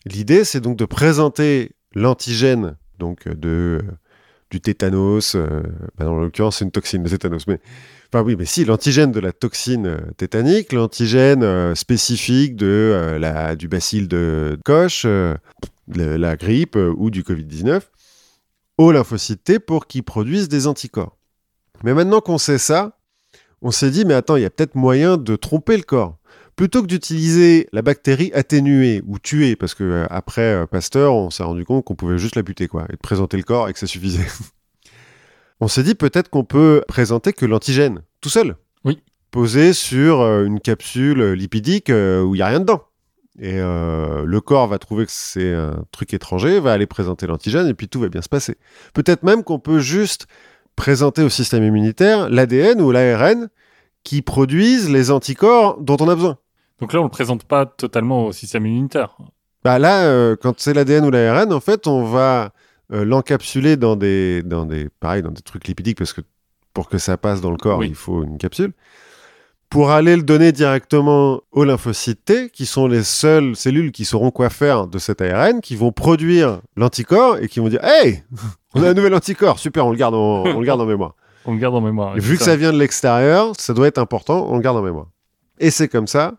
L'idée, 0.05 0.43
c'est 0.43 0.61
donc 0.61 0.77
de 0.77 0.85
présenter 0.85 1.71
l'antigène 1.95 2.75
donc 2.99 3.25
euh, 3.27 3.33
de, 3.33 3.81
euh, 3.83 3.91
du 4.51 4.61
tétanos. 4.61 5.35
euh, 5.35 5.61
bah, 5.97 6.05
dans 6.05 6.19
l'occurrence, 6.19 6.57
c'est 6.57 6.65
une 6.65 6.71
toxine, 6.71 7.03
le 7.03 7.09
tétanos. 7.09 7.47
Mais, 7.47 7.59
enfin, 8.11 8.23
oui, 8.23 8.35
mais 8.37 8.45
si, 8.45 8.65
l'antigène 8.65 9.11
de 9.11 9.19
la 9.19 9.31
toxine 9.31 9.87
euh, 9.87 9.97
tétanique, 10.17 10.73
l'antigène 10.73 11.43
euh, 11.43 11.75
spécifique 11.75 12.55
de, 12.55 12.65
euh, 12.67 13.19
la, 13.19 13.55
du 13.55 13.67
bacille 13.67 14.07
de 14.07 14.57
Koch, 14.65 15.05
le- 15.05 15.37
la 16.17 16.35
grippe 16.37 16.77
ou 16.97 17.09
du 17.09 17.23
Covid-19 17.23 17.81
aux 18.77 18.91
lymphocytes 18.91 19.43
T 19.43 19.59
pour 19.59 19.87
qu'ils 19.87 20.03
produisent 20.03 20.49
des 20.49 20.67
anticorps. 20.67 21.17
Mais 21.83 21.93
maintenant 21.93 22.21
qu'on 22.21 22.37
sait 22.37 22.57
ça, 22.59 22.97
on 23.61 23.71
s'est 23.71 23.89
dit, 23.91 24.05
mais 24.05 24.13
attends, 24.13 24.35
il 24.35 24.43
y 24.43 24.45
a 24.45 24.49
peut-être 24.49 24.75
moyen 24.75 25.17
de 25.17 25.35
tromper 25.35 25.75
le 25.77 25.83
corps. 25.83 26.17
Plutôt 26.59 26.81
que 26.81 26.87
d'utiliser 26.87 27.69
la 27.71 27.81
bactérie 27.81 28.31
atténuée 28.33 29.01
ou 29.07 29.17
tuée, 29.17 29.55
parce 29.55 29.73
que 29.73 29.83
euh, 29.85 30.07
après 30.09 30.41
euh, 30.41 30.65
Pasteur, 30.65 31.15
on 31.15 31.29
s'est 31.29 31.43
rendu 31.43 31.63
compte 31.63 31.85
qu'on 31.85 31.95
pouvait 31.95 32.17
juste 32.17 32.35
la 32.35 32.41
buter, 32.41 32.67
quoi, 32.67 32.85
et 32.89 32.97
de 32.97 32.97
présenter 32.97 33.37
le 33.37 33.43
corps 33.43 33.69
et 33.69 33.73
que 33.73 33.79
ça 33.79 33.87
suffisait. 33.87 34.27
on 35.61 35.69
s'est 35.69 35.83
dit 35.83 35.95
peut-être 35.95 36.27
qu'on 36.27 36.43
peut 36.43 36.83
présenter 36.85 37.31
que 37.31 37.45
l'antigène, 37.45 38.01
tout 38.19 38.27
seul. 38.27 38.57
Oui. 38.83 39.01
Posé 39.31 39.71
sur 39.71 40.19
euh, 40.19 40.43
une 40.43 40.59
capsule 40.59 41.31
lipidique 41.31 41.87
où 41.87 42.35
il 42.35 42.39
n'y 42.39 42.41
a 42.41 42.47
rien 42.47 42.59
dedans. 42.59 42.83
Et 43.39 43.59
le 43.59 44.39
corps 44.39 44.67
va 44.67 44.79
trouver 44.79 45.05
que 45.05 45.13
c'est 45.13 45.53
un 45.53 45.85
truc 45.93 46.13
étranger, 46.13 46.59
va 46.59 46.73
aller 46.73 46.87
présenter 46.87 47.25
l'antigène 47.25 47.67
et 47.67 47.73
puis 47.73 47.87
tout 47.87 48.01
va 48.01 48.09
bien 48.09 48.21
se 48.21 48.27
passer. 48.27 48.57
Peut-être 48.93 49.23
même 49.23 49.45
qu'on 49.45 49.59
peut 49.59 49.79
juste 49.79 50.27
présenter 50.75 51.23
au 51.23 51.29
système 51.29 51.63
immunitaire 51.63 52.29
l'ADN 52.29 52.81
ou 52.81 52.91
l'ARN 52.91 53.47
qui 54.03 54.21
produisent 54.21 54.89
les 54.89 55.09
anticorps 55.09 55.79
dont 55.79 55.95
on 56.01 56.09
a 56.09 56.15
besoin. 56.15 56.37
Donc 56.81 56.93
là, 56.93 56.99
on 57.01 57.03
le 57.03 57.09
présente 57.09 57.43
pas 57.43 57.65
totalement 57.65 58.27
au 58.27 58.31
système 58.31 58.65
immunitaire. 58.65 59.15
Bah 59.63 59.79
là, 59.79 60.03
euh, 60.05 60.35
quand 60.41 60.59
c'est 60.59 60.73
l'ADN 60.73 61.05
ou 61.05 61.11
l'ARN, 61.11 61.51
en 61.51 61.59
fait, 61.59 61.87
on 61.87 62.03
va 62.05 62.51
euh, 62.93 63.03
l'encapsuler 63.03 63.75
dans 63.75 63.95
des, 63.95 64.41
dans 64.43 64.65
des, 64.65 64.87
pareil, 64.99 65.21
dans 65.21 65.31
des 65.31 65.41
trucs 65.41 65.67
lipidiques 65.67 65.97
parce 65.97 66.13
que 66.13 66.21
pour 66.73 66.87
que 66.87 66.97
ça 66.97 67.17
passe 67.17 67.41
dans 67.41 67.51
le 67.51 67.57
corps, 67.57 67.79
Oui. 67.79 67.87
il 67.89 67.95
faut 67.95 68.23
une 68.23 68.37
capsule. 68.37 68.71
Pour 69.69 69.91
aller 69.91 70.15
le 70.15 70.23
donner 70.23 70.51
directement 70.51 71.41
aux 71.51 71.63
lymphocytes 71.63 72.25
T, 72.25 72.49
qui 72.49 72.65
sont 72.65 72.87
les 72.87 73.03
seules 73.03 73.55
cellules 73.55 73.91
qui 73.91 74.03
sauront 74.05 74.31
quoi 74.31 74.49
faire 74.49 74.87
de 74.87 74.97
cet 74.97 75.21
ARN, 75.21 75.61
qui 75.61 75.75
vont 75.75 75.91
produire 75.91 76.61
l'anticorps 76.75 77.37
et 77.37 77.47
qui 77.47 77.59
vont 77.59 77.67
dire 77.67 77.83
Hey, 77.83 78.23
on 78.73 78.81
a 78.81 78.89
un 78.89 78.93
nouvel 78.93 79.13
anticorps, 79.13 79.59
super, 79.59 79.85
on 79.85 79.91
le 79.91 79.97
garde 79.97 80.15
en, 80.15 80.43
on 80.45 80.59
le 80.59 80.65
garde 80.65 80.81
en 80.81 80.85
mémoire. 80.85 81.15
On 81.45 81.53
le 81.53 81.59
garde 81.59 81.73
en 81.73 81.81
mémoire. 81.81 82.17
Et 82.17 82.19
vu 82.19 82.37
que 82.37 82.43
ça 82.43 82.55
vient 82.57 82.71
de 82.73 82.77
l'extérieur, 82.77 83.53
ça 83.57 83.73
doit 83.73 83.87
être 83.87 83.97
important, 83.97 84.45
on 84.49 84.55
le 84.57 84.61
garde 84.61 84.77
en 84.77 84.81
mémoire. 84.81 85.07
Et 85.57 85.71
c'est 85.71 85.87
comme 85.87 86.05
ça 86.05 86.33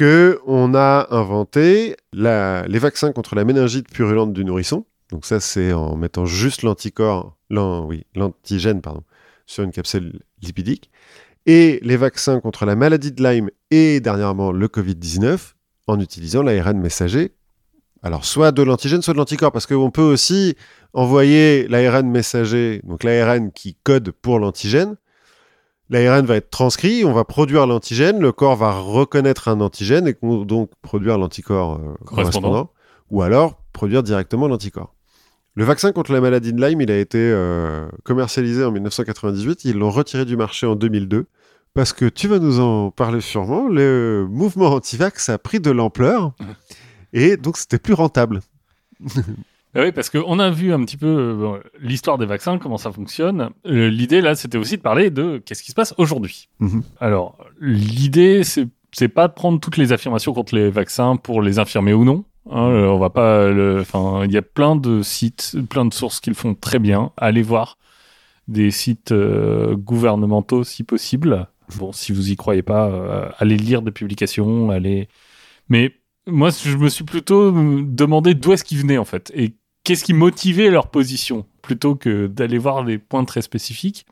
on 0.00 0.74
a 0.74 1.08
inventé 1.10 1.96
les 2.12 2.78
vaccins 2.78 3.12
contre 3.12 3.34
la 3.34 3.44
méningite 3.44 3.88
purulente 3.88 4.32
du 4.32 4.44
nourrisson. 4.44 4.84
Donc 5.10 5.24
ça, 5.24 5.40
c'est 5.40 5.72
en 5.72 5.96
mettant 5.96 6.26
juste 6.26 6.62
l'anticorps, 6.62 7.36
l'antigène, 7.50 8.80
pardon, 8.80 9.02
sur 9.46 9.64
une 9.64 9.72
capsule 9.72 10.20
lipidique. 10.42 10.90
Et 11.46 11.80
les 11.82 11.96
vaccins 11.96 12.40
contre 12.40 12.66
la 12.66 12.76
maladie 12.76 13.12
de 13.12 13.22
Lyme 13.22 13.50
et 13.70 14.00
dernièrement 14.00 14.52
le 14.52 14.68
Covid-19 14.68 15.54
en 15.86 15.98
utilisant 16.00 16.42
l'ARN 16.42 16.78
messager. 16.78 17.32
Alors 18.02 18.24
soit 18.24 18.52
de 18.52 18.62
l'antigène, 18.62 19.02
soit 19.02 19.14
de 19.14 19.18
l'anticorps, 19.18 19.50
parce 19.50 19.66
qu'on 19.66 19.90
peut 19.90 20.02
aussi 20.02 20.54
envoyer 20.92 21.66
l'ARN 21.68 22.08
messager, 22.08 22.80
donc 22.84 23.02
l'ARN 23.02 23.50
qui 23.50 23.76
code 23.82 24.10
pour 24.10 24.38
l'antigène. 24.38 24.96
L'ARN 25.90 26.26
va 26.26 26.36
être 26.36 26.50
transcrit, 26.50 27.04
on 27.04 27.12
va 27.12 27.24
produire 27.24 27.66
l'antigène, 27.66 28.20
le 28.20 28.32
corps 28.32 28.56
va 28.56 28.78
reconnaître 28.78 29.48
un 29.48 29.60
antigène 29.60 30.06
et 30.06 30.16
donc 30.22 30.70
produire 30.82 31.16
l'anticorps 31.16 31.76
euh, 31.76 31.94
Correspondant. 32.04 32.50
correspondant, 32.50 32.70
ou 33.10 33.22
alors 33.22 33.62
produire 33.72 34.02
directement 34.02 34.48
l'anticorps. 34.48 34.94
Le 35.54 35.64
vaccin 35.64 35.92
contre 35.92 36.12
la 36.12 36.20
maladie 36.20 36.52
de 36.52 36.64
Lyme, 36.64 36.80
il 36.82 36.90
a 36.90 36.98
été 36.98 37.18
euh, 37.18 37.88
commercialisé 38.04 38.64
en 38.64 38.70
1998, 38.70 39.64
ils 39.64 39.78
l'ont 39.78 39.90
retiré 39.90 40.24
du 40.24 40.36
marché 40.36 40.66
en 40.66 40.76
2002, 40.76 41.26
parce 41.72 41.92
que 41.92 42.04
tu 42.04 42.28
vas 42.28 42.38
nous 42.38 42.60
en 42.60 42.90
parler 42.90 43.20
sûrement, 43.22 43.66
le 43.66 44.26
mouvement 44.28 44.66
anti-vax 44.66 45.30
a 45.30 45.38
pris 45.38 45.58
de 45.58 45.70
l'ampleur, 45.70 46.32
et 47.14 47.38
donc 47.38 47.56
c'était 47.56 47.78
plus 47.78 47.94
rentable. 47.94 48.40
Ah 49.74 49.80
oui, 49.82 49.92
parce 49.92 50.08
qu'on 50.10 50.38
a 50.38 50.50
vu 50.50 50.72
un 50.72 50.82
petit 50.84 50.96
peu 50.96 51.06
euh, 51.06 51.58
l'histoire 51.80 52.16
des 52.18 52.26
vaccins, 52.26 52.58
comment 52.58 52.78
ça 52.78 52.90
fonctionne. 52.90 53.50
Euh, 53.66 53.88
l'idée, 53.90 54.20
là, 54.20 54.34
c'était 54.34 54.58
aussi 54.58 54.76
de 54.78 54.82
parler 54.82 55.10
de 55.10 55.42
qu'est-ce 55.44 55.62
qui 55.62 55.70
se 55.70 55.74
passe 55.74 55.94
aujourd'hui. 55.98 56.48
Mhm. 56.60 56.82
Alors, 57.00 57.36
l'idée, 57.60 58.42
c'est 58.44 59.08
pas 59.08 59.28
de 59.28 59.34
prendre 59.34 59.60
toutes 59.60 59.76
les 59.76 59.92
affirmations 59.92 60.32
contre 60.32 60.54
les 60.54 60.70
vaccins 60.70 61.16
pour 61.16 61.42
les 61.42 61.58
infirmer 61.58 61.92
ou 61.92 62.04
non. 62.04 62.24
Hein, 62.50 62.66
euh, 62.70 62.86
on 62.88 62.98
va 62.98 63.10
pas. 63.10 63.48
le- 63.50 63.80
Enfin, 63.80 64.24
il 64.24 64.32
y 64.32 64.38
a 64.38 64.42
plein 64.42 64.74
de 64.74 65.02
sites, 65.02 65.56
plein 65.68 65.84
de 65.84 65.92
sources 65.92 66.18
qui 66.20 66.30
le 66.30 66.34
font 66.36 66.54
très 66.54 66.78
bien. 66.78 67.12
Allez 67.18 67.42
voir 67.42 67.76
des 68.48 68.70
sites 68.70 69.12
euh, 69.12 69.76
gouvernementaux 69.76 70.64
si 70.64 70.82
possible. 70.82 71.46
Bon, 71.76 71.92
si 71.92 72.12
vous 72.12 72.30
y 72.30 72.36
croyez 72.36 72.62
pas, 72.62 73.30
allez 73.38 73.58
lire 73.58 73.82
des 73.82 73.90
publications, 73.90 74.70
allez. 74.70 75.08
Mais 75.68 75.92
moi, 76.28 76.50
je 76.50 76.76
me 76.76 76.88
suis 76.88 77.04
plutôt 77.04 77.50
demandé 77.50 78.34
d'où 78.34 78.52
est-ce 78.52 78.64
qu'ils 78.64 78.78
venaient 78.78 78.98
en 78.98 79.04
fait 79.04 79.32
et 79.34 79.54
qu'est-ce 79.84 80.04
qui 80.04 80.14
motivait 80.14 80.70
leur 80.70 80.88
position 80.88 81.46
plutôt 81.62 81.94
que 81.94 82.26
d'aller 82.26 82.58
voir 82.58 82.84
des 82.84 82.98
points 82.98 83.24
très 83.24 83.42
spécifiques. 83.42 84.06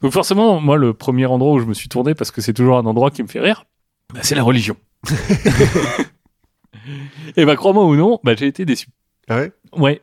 Donc 0.00 0.12
forcément, 0.12 0.60
moi, 0.60 0.76
le 0.76 0.94
premier 0.94 1.26
endroit 1.26 1.52
où 1.54 1.58
je 1.58 1.64
me 1.64 1.74
suis 1.74 1.88
tourné, 1.88 2.14
parce 2.14 2.30
que 2.30 2.40
c'est 2.40 2.52
toujours 2.52 2.78
un 2.78 2.86
endroit 2.86 3.10
qui 3.10 3.22
me 3.22 3.28
fait 3.28 3.40
rire, 3.40 3.64
bah, 4.12 4.20
c'est 4.22 4.34
la 4.34 4.42
religion. 4.42 4.76
Et 7.36 7.44
bah 7.44 7.56
crois-moi 7.56 7.84
ou 7.86 7.96
non, 7.96 8.20
bah, 8.22 8.34
j'ai 8.36 8.46
été 8.46 8.64
déçu. 8.64 8.88
Ah 9.28 9.36
ouais? 9.36 9.52
Ouais. 9.72 10.02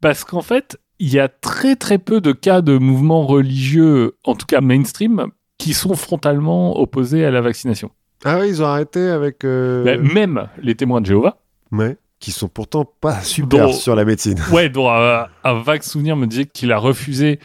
Parce 0.00 0.24
qu'en 0.24 0.42
fait, 0.42 0.78
il 0.98 1.12
y 1.12 1.18
a 1.18 1.28
très 1.28 1.76
très 1.76 1.98
peu 1.98 2.20
de 2.20 2.32
cas 2.32 2.62
de 2.62 2.78
mouvements 2.78 3.26
religieux, 3.26 4.16
en 4.24 4.34
tout 4.34 4.46
cas 4.46 4.60
mainstream, 4.60 5.26
qui 5.58 5.74
sont 5.74 5.94
frontalement 5.94 6.78
opposés 6.78 7.24
à 7.24 7.30
la 7.30 7.40
vaccination. 7.40 7.90
Ah 8.24 8.38
ouais, 8.38 8.48
ils 8.48 8.62
ont 8.62 8.66
arrêté 8.66 9.08
avec. 9.08 9.44
euh, 9.44 9.84
Bah, 9.84 9.96
même 9.96 10.48
les 10.62 10.74
témoins 10.74 11.00
de 11.00 11.06
Jéhovah, 11.06 11.38
Ouais. 11.72 11.96
Qui 12.20 12.30
sont 12.32 12.48
pourtant 12.48 12.84
pas 13.00 13.20
super 13.22 13.66
Dont- 13.66 13.72
sur 13.72 13.94
la 13.94 14.04
médecine. 14.04 14.38
ouais, 14.52 14.68
dont 14.68 14.90
un, 14.90 15.26
un 15.42 15.54
vague 15.62 15.82
souvenir 15.82 16.16
me 16.16 16.26
disait 16.26 16.46
qu'il 16.46 16.72
a 16.72 16.78
refusé 16.78 17.38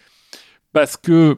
parce 0.71 0.95
que, 0.95 1.37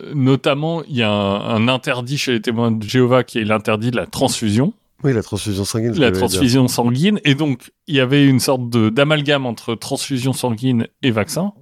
euh, 0.00 0.12
notamment, 0.14 0.82
il 0.84 0.96
y 0.96 1.02
a 1.02 1.10
un, 1.10 1.40
un 1.54 1.68
interdit 1.68 2.18
chez 2.18 2.32
les 2.32 2.40
témoins 2.42 2.70
de 2.70 2.82
Jéhovah 2.82 3.24
qui 3.24 3.38
est 3.38 3.44
l'interdit 3.44 3.90
de 3.92 3.96
la 3.96 4.06
transfusion. 4.06 4.74
Oui, 5.04 5.12
la 5.12 5.22
transfusion 5.22 5.64
sanguine. 5.64 5.94
la 5.98 6.12
transfusion 6.12 6.68
sanguine. 6.68 7.18
Et 7.24 7.34
donc, 7.34 7.72
il 7.86 7.94
y 7.96 8.00
avait 8.00 8.26
une 8.26 8.40
sorte 8.40 8.68
d'amalgame 8.70 9.46
entre 9.46 9.74
transfusion 9.74 10.32
sanguine 10.32 10.86
et 11.02 11.10
vaccin. 11.10 11.52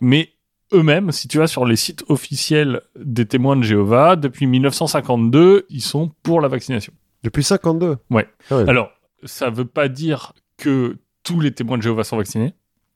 Mais 0.00 0.30
eux-mêmes, 0.72 1.12
si 1.12 1.28
tu 1.28 1.38
vas 1.38 1.46
sur 1.46 1.64
les 1.64 1.76
sites 1.76 2.04
officiels 2.08 2.82
des 2.98 3.26
témoins 3.26 3.56
de 3.56 3.62
Jéhovah, 3.62 4.16
depuis 4.16 4.46
1952, 4.46 5.66
ils 5.68 5.82
sont 5.82 6.12
pour 6.22 6.40
la 6.40 6.48
vaccination. 6.48 6.92
Depuis 7.22 7.44
52. 7.44 7.98
Ouais. 8.10 8.28
Ah 8.50 8.56
ouais. 8.56 8.68
Alors, 8.68 8.90
ça 9.24 9.50
veut 9.50 9.64
pas 9.64 9.88
dire 9.88 10.32
que 10.56 10.98
tous 11.22 11.40
les 11.40 11.52
témoins 11.52 11.78
de 11.78 11.82
Jéhovah 11.82 12.04
sont 12.04 12.16
vaccinés. 12.16 12.54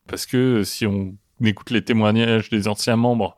Parce 0.09 0.27
que 0.27 0.63
si 0.63 0.87
on 0.87 1.17
écoute 1.43 1.71
les 1.71 1.83
témoignages 1.83 2.51
des 2.51 2.69
anciens 2.69 2.97
membres, 2.97 3.37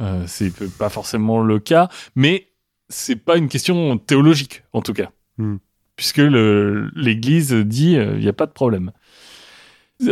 euh, 0.00 0.24
c'est 0.26 0.52
pas 0.76 0.88
forcément 0.88 1.40
le 1.40 1.58
cas. 1.58 1.88
Mais 2.14 2.48
c'est 2.88 3.16
pas 3.16 3.36
une 3.36 3.48
question 3.48 3.98
théologique, 3.98 4.62
en 4.72 4.82
tout 4.82 4.92
cas. 4.92 5.10
Hmm. 5.38 5.56
Puisque 5.96 6.18
l'Église 6.18 7.52
dit 7.52 7.94
il 7.94 8.18
n'y 8.18 8.28
a 8.28 8.32
pas 8.32 8.46
de 8.46 8.52
problème. 8.52 8.92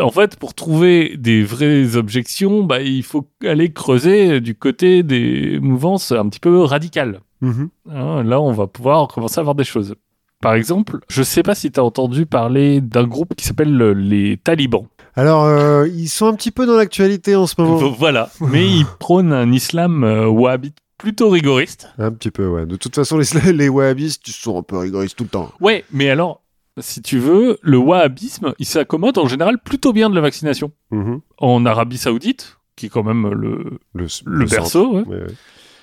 En 0.00 0.10
fait, 0.10 0.36
pour 0.36 0.54
trouver 0.54 1.16
des 1.16 1.44
vraies 1.44 1.96
objections, 1.96 2.64
bah, 2.64 2.82
il 2.82 3.02
faut 3.02 3.28
aller 3.44 3.72
creuser 3.72 4.40
du 4.40 4.54
côté 4.54 5.02
des 5.02 5.60
mouvances 5.60 6.10
un 6.12 6.28
petit 6.28 6.40
peu 6.40 6.62
radicales. 6.62 7.20
Mhm. 7.40 7.68
Hein, 7.90 8.22
là, 8.24 8.40
on 8.40 8.52
va 8.52 8.66
pouvoir 8.66 9.08
commencer 9.08 9.38
à 9.38 9.42
voir 9.42 9.54
des 9.54 9.64
choses. 9.64 9.94
Par 10.40 10.54
exemple, 10.54 10.98
je 11.08 11.22
sais 11.22 11.42
pas 11.42 11.54
si 11.54 11.70
tu 11.70 11.80
as 11.80 11.84
entendu 11.84 12.26
parler 12.26 12.80
d'un 12.80 13.06
groupe 13.06 13.34
qui 13.34 13.44
s'appelle 13.44 13.76
les 13.92 14.36
talibans. 14.36 14.86
Alors, 15.14 15.44
euh, 15.44 15.88
ils 15.88 16.08
sont 16.08 16.26
un 16.26 16.34
petit 16.34 16.50
peu 16.50 16.66
dans 16.66 16.76
l'actualité 16.76 17.36
en 17.36 17.46
ce 17.46 17.54
moment. 17.58 17.78
Voilà, 17.98 18.30
mais 18.40 18.66
ils 18.70 18.84
prônent 18.98 19.32
un 19.32 19.50
islam 19.50 20.04
euh, 20.04 20.26
wahhabite 20.26 20.76
plutôt 20.98 21.30
rigoriste. 21.30 21.88
Un 21.98 22.12
petit 22.12 22.30
peu, 22.30 22.46
ouais. 22.48 22.66
De 22.66 22.76
toute 22.76 22.94
façon, 22.94 23.18
les, 23.18 23.52
les 23.52 23.68
wahhabistes, 23.68 24.28
ils 24.28 24.32
sont 24.32 24.58
un 24.58 24.62
peu 24.62 24.76
rigoristes 24.76 25.16
tout 25.16 25.24
le 25.24 25.30
temps. 25.30 25.52
Ouais, 25.60 25.84
mais 25.90 26.10
alors, 26.10 26.42
si 26.78 27.02
tu 27.02 27.18
veux, 27.18 27.58
le 27.62 27.78
wahhabisme, 27.78 28.54
il 28.58 28.66
s'accommode 28.66 29.18
en 29.18 29.26
général 29.26 29.58
plutôt 29.58 29.92
bien 29.92 30.10
de 30.10 30.14
la 30.14 30.20
vaccination. 30.20 30.72
Mhm. 30.90 31.20
En 31.38 31.64
Arabie 31.66 31.98
Saoudite, 31.98 32.58
qui 32.76 32.86
est 32.86 32.88
quand 32.90 33.02
même 33.02 33.28
le, 33.28 33.78
Le, 33.94 34.06
le 34.24 34.38
le 34.38 34.46
berceau, 34.46 34.92
ouais. 34.92 34.98
centre. 35.04 35.10
Ouais, 35.10 35.20
ouais. 35.22 35.34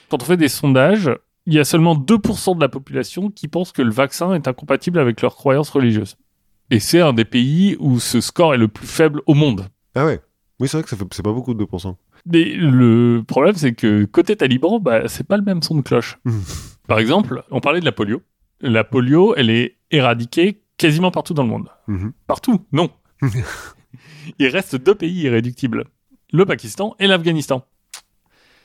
quand 0.09 0.21
on 0.21 0.25
fait 0.25 0.37
des 0.37 0.47
sondages, 0.49 1.09
il 1.45 1.53
y 1.53 1.59
a 1.59 1.65
seulement 1.65 1.95
2% 1.95 2.55
de 2.55 2.61
la 2.61 2.69
population 2.69 3.29
qui 3.31 3.47
pense 3.47 3.71
que 3.71 3.81
le 3.81 3.91
vaccin 3.91 4.33
est 4.33 4.47
incompatible 4.47 4.99
avec 4.99 5.21
leurs 5.21 5.35
croyances 5.35 5.69
religieuses. 5.71 6.15
Et 6.69 6.79
c'est 6.79 7.01
un 7.01 7.13
des 7.13 7.25
pays 7.25 7.75
où 7.79 7.99
ce 7.99 8.21
score 8.21 8.53
est 8.53 8.57
le 8.57 8.67
plus 8.67 8.87
faible 8.87 9.21
au 9.25 9.33
monde. 9.33 9.67
Ah 9.95 10.05
ouais. 10.05 10.21
Oui, 10.59 10.67
c'est 10.67 10.77
vrai 10.77 10.83
que 10.83 10.89
ça 10.89 10.95
fait, 10.95 11.03
c'est 11.11 11.23
pas 11.23 11.33
beaucoup 11.33 11.53
de 11.53 11.63
2%. 11.65 11.95
Mais 12.27 12.45
le 12.55 13.21
problème, 13.27 13.55
c'est 13.55 13.73
que 13.73 14.05
côté 14.05 14.35
taliban, 14.37 14.79
bah, 14.79 15.07
c'est 15.07 15.27
pas 15.27 15.35
le 15.35 15.43
même 15.43 15.61
son 15.61 15.75
de 15.75 15.81
cloche. 15.81 16.19
Mhm. 16.23 16.41
Par 16.87 16.99
exemple, 16.99 17.43
on 17.51 17.59
parlait 17.59 17.79
de 17.81 17.85
la 17.85 17.91
polio. 17.91 18.21
La 18.61 18.83
polio, 18.85 19.35
elle 19.35 19.49
est 19.49 19.75
éradiquée 19.91 20.61
quasiment 20.77 21.11
partout 21.11 21.33
dans 21.33 21.43
le 21.43 21.49
monde. 21.49 21.69
Mhm. 21.87 22.13
Partout, 22.27 22.65
non. 22.71 22.89
Il 24.39 24.47
reste 24.47 24.75
deux 24.75 24.95
pays 24.95 25.21
irréductibles. 25.21 25.85
Le 26.31 26.45
Pakistan 26.45 26.95
et 26.99 27.07
l'Afghanistan. 27.07 27.65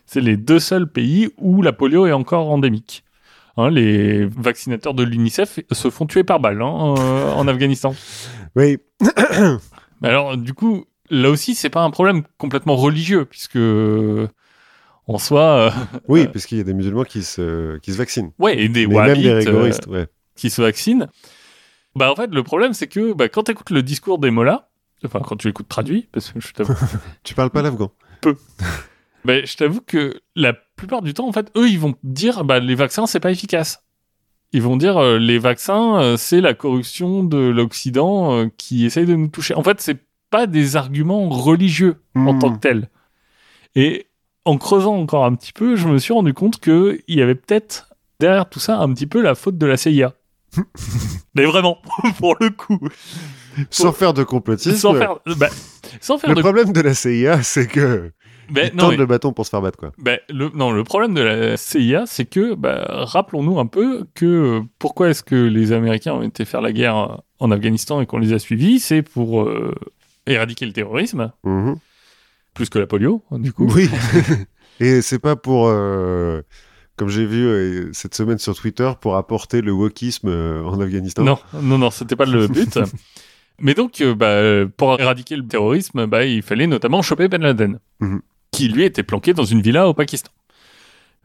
C'est 0.06 0.20
les 0.20 0.36
deux 0.36 0.58
seuls 0.58 0.90
pays 0.90 1.30
où 1.36 1.60
la 1.60 1.72
polio 1.72 2.06
est 2.06 2.12
encore 2.12 2.50
endémique. 2.50 3.04
Hein, 3.58 3.70
les 3.70 4.24
vaccinateurs 4.24 4.94
de 4.94 5.02
l'UNICEF 5.02 5.60
se 5.70 5.90
font 5.90 6.06
tuer 6.06 6.24
par 6.24 6.40
balle 6.40 6.62
hein, 6.62 6.94
euh, 6.96 7.32
en 7.32 7.46
Afghanistan. 7.48 7.94
Oui. 8.54 8.78
Mais 10.00 10.08
alors, 10.08 10.36
du 10.36 10.54
coup, 10.54 10.84
là 11.10 11.28
aussi, 11.28 11.54
c'est 11.54 11.68
pas 11.68 11.82
un 11.82 11.90
problème 11.90 12.22
complètement 12.38 12.76
religieux, 12.76 13.24
puisque 13.24 13.58
en 15.08 15.18
soi, 15.18 15.42
euh, 15.42 15.70
Oui, 16.08 16.28
parce 16.28 16.46
qu'il 16.46 16.58
y 16.58 16.60
a 16.60 16.64
des 16.64 16.74
musulmans 16.74 17.04
qui 17.04 17.22
se, 17.22 17.78
qui 17.78 17.92
se 17.92 17.98
vaccinent. 17.98 18.30
ouais, 18.38 18.58
et 18.58 18.68
des 18.68 18.86
wahhabites 18.86 19.24
des 19.24 19.48
euh, 19.48 19.78
ouais. 19.88 20.06
qui 20.36 20.50
se 20.50 20.62
vaccinent. 20.62 21.08
Bah, 21.98 22.12
en 22.12 22.16
fait, 22.16 22.32
le 22.32 22.42
problème, 22.42 22.72
c'est 22.72 22.86
que 22.86 23.12
bah, 23.12 23.28
quand 23.28 23.42
tu 23.44 23.50
écoutes 23.52 23.70
le 23.70 23.82
discours 23.82 24.18
des 24.18 24.30
mollahs, 24.30 24.68
enfin, 25.04 25.20
quand 25.20 25.36
tu 25.36 25.48
l'écoutes 25.48 25.68
traduit, 25.68 26.08
parce 26.12 26.30
que 26.30 26.40
je 26.40 26.52
t'avoue, 26.52 26.74
Tu 27.24 27.34
parles 27.34 27.50
pas 27.50 27.62
l'afghan. 27.62 27.90
bah, 29.24 29.44
je 29.44 29.56
t'avoue 29.56 29.80
que 29.80 30.20
la 30.36 30.52
plupart 30.52 31.02
du 31.02 31.12
temps, 31.14 31.28
en 31.28 31.32
fait, 31.32 31.50
eux, 31.56 31.68
ils 31.68 31.78
vont 31.78 31.94
dire, 32.02 32.44
bah, 32.44 32.60
les 32.60 32.74
vaccins, 32.74 33.06
c'est 33.06 33.20
pas 33.20 33.30
efficace. 33.32 33.84
Ils 34.52 34.62
vont 34.62 34.76
dire, 34.76 34.96
euh, 34.96 35.18
les 35.18 35.38
vaccins, 35.38 36.00
euh, 36.00 36.16
c'est 36.16 36.40
la 36.40 36.54
corruption 36.54 37.22
de 37.24 37.36
l'Occident 37.36 38.32
euh, 38.34 38.46
qui 38.56 38.86
essaye 38.86 39.04
de 39.04 39.14
nous 39.14 39.28
toucher. 39.28 39.54
En 39.54 39.62
fait, 39.62 39.80
c'est 39.80 39.98
pas 40.30 40.46
des 40.46 40.76
arguments 40.76 41.28
religieux 41.28 41.96
en 42.14 42.32
Hmm. 42.34 42.38
tant 42.38 42.52
que 42.54 42.58
tels. 42.58 42.88
Et 43.74 44.06
en 44.44 44.56
creusant 44.56 44.94
encore 44.96 45.24
un 45.26 45.34
petit 45.34 45.52
peu, 45.52 45.76
je 45.76 45.88
me 45.88 45.98
suis 45.98 46.12
rendu 46.14 46.32
compte 46.32 46.60
qu'il 46.60 47.02
y 47.08 47.20
avait 47.20 47.34
peut-être 47.34 47.90
derrière 48.20 48.48
tout 48.48 48.58
ça 48.60 48.78
un 48.78 48.92
petit 48.94 49.06
peu 49.06 49.20
la 49.20 49.34
faute 49.34 49.58
de 49.58 49.66
la 49.66 49.76
CIA. 49.76 50.14
Mais 51.34 51.44
vraiment, 51.44 51.78
pour 52.18 52.36
le 52.40 52.50
coup. 52.50 52.78
Sans 53.70 53.92
faire 53.92 54.14
de 54.14 54.22
complotisme. 54.24 54.76
Sans 54.76 54.94
faire, 54.94 55.16
bah, 55.36 55.48
sans 56.00 56.18
faire 56.18 56.30
Le 56.30 56.36
de... 56.36 56.40
problème 56.40 56.72
de 56.72 56.80
la 56.80 56.94
CIA, 56.94 57.42
c'est 57.42 57.66
que 57.66 58.12
ils 58.50 58.70
non, 58.74 58.88
mais- 58.88 58.96
le 58.96 59.04
bâton 59.04 59.32
pour 59.34 59.44
se 59.44 59.50
faire 59.50 59.60
battre, 59.60 59.76
quoi. 59.78 59.92
le, 60.30 60.48
non, 60.54 60.70
le 60.72 60.82
problème 60.84 61.12
de 61.12 61.20
la 61.20 61.56
CIA, 61.58 62.04
c'est 62.06 62.24
que, 62.24 62.54
bah, 62.54 62.86
rappelons-nous 63.04 63.58
un 63.58 63.66
peu 63.66 64.06
que 64.14 64.24
euh, 64.24 64.60
pourquoi 64.78 65.10
est-ce 65.10 65.22
que 65.22 65.34
les 65.34 65.72
Américains 65.72 66.14
ont 66.14 66.22
été 66.22 66.44
faire 66.46 66.62
la 66.62 66.72
guerre 66.72 66.96
euh, 66.96 67.16
en 67.40 67.50
Afghanistan 67.50 68.00
et 68.00 68.06
qu'on 68.06 68.18
les 68.18 68.32
a 68.32 68.38
suivis, 68.38 68.80
c'est 68.80 69.02
pour 69.02 69.42
euh, 69.42 69.74
éradiquer 70.26 70.64
le 70.66 70.72
terrorisme, 70.72 71.30
Mhm. 71.44 71.76
plus 72.54 72.70
que 72.70 72.78
la 72.78 72.86
polio, 72.86 73.22
du 73.32 73.52
coup. 73.52 73.70
Oui. 73.74 73.90
Et 74.80 75.02
c'est 75.02 75.18
pas 75.18 75.34
pour, 75.36 75.66
euh, 75.68 76.40
comme 76.98 77.08
j'ai 77.08 77.24
vu 77.24 77.46
euh, 77.46 77.88
cette 77.92 78.14
semaine 78.14 78.38
sur 78.38 78.54
Twitter, 78.54 78.90
pour 79.00 79.16
apporter 79.16 79.60
le 79.62 79.72
wokisme 79.72 80.28
euh, 80.28 80.62
en 80.64 80.80
Afghanistan. 80.80 81.22
Non, 81.24 81.38
non, 81.54 81.78
non, 81.78 81.90
c'était 81.90 82.16
pas 82.16 82.26
le 82.26 82.46
but. 82.48 82.78
Mais 83.60 83.74
donc, 83.74 84.00
euh, 84.00 84.14
bah, 84.14 84.70
pour 84.76 85.00
éradiquer 85.00 85.36
le 85.36 85.46
terrorisme, 85.46 86.06
bah, 86.06 86.24
il 86.24 86.42
fallait 86.42 86.66
notamment 86.66 87.00
choper 87.02 87.28
Ben 87.28 87.40
Laden, 87.42 87.78
Mhm. 88.00 88.20
qui 88.50 88.68
lui 88.68 88.84
était 88.84 89.02
planqué 89.02 89.32
dans 89.32 89.44
une 89.44 89.62
villa 89.62 89.88
au 89.88 89.94
Pakistan. 89.94 90.30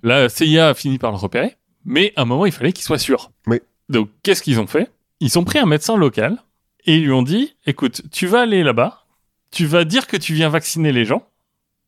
La 0.01 0.29
CIA 0.29 0.69
a 0.69 0.73
fini 0.73 0.97
par 0.97 1.11
le 1.11 1.17
repérer, 1.17 1.55
mais 1.85 2.13
à 2.15 2.21
un 2.23 2.25
moment, 2.25 2.45
il 2.45 2.51
fallait 2.51 2.71
qu'il 2.73 2.83
soit 2.83 2.97
sûr. 2.97 3.31
Oui. 3.47 3.59
Donc, 3.89 4.09
qu'est-ce 4.23 4.41
qu'ils 4.41 4.59
ont 4.59 4.67
fait? 4.67 4.89
Ils 5.19 5.37
ont 5.39 5.43
pris 5.43 5.59
un 5.59 5.65
médecin 5.65 5.95
local 5.97 6.37
et 6.85 6.97
ils 6.97 7.03
lui 7.03 7.11
ont 7.11 7.21
dit 7.23 7.55
"Écoute, 7.65 8.01
tu 8.11 8.27
vas 8.27 8.41
aller 8.41 8.63
là-bas, 8.63 9.05
tu 9.51 9.65
vas 9.65 9.85
dire 9.85 10.07
que 10.07 10.17
tu 10.17 10.33
viens 10.33 10.49
vacciner 10.49 10.91
les 10.91 11.05
gens, 11.05 11.23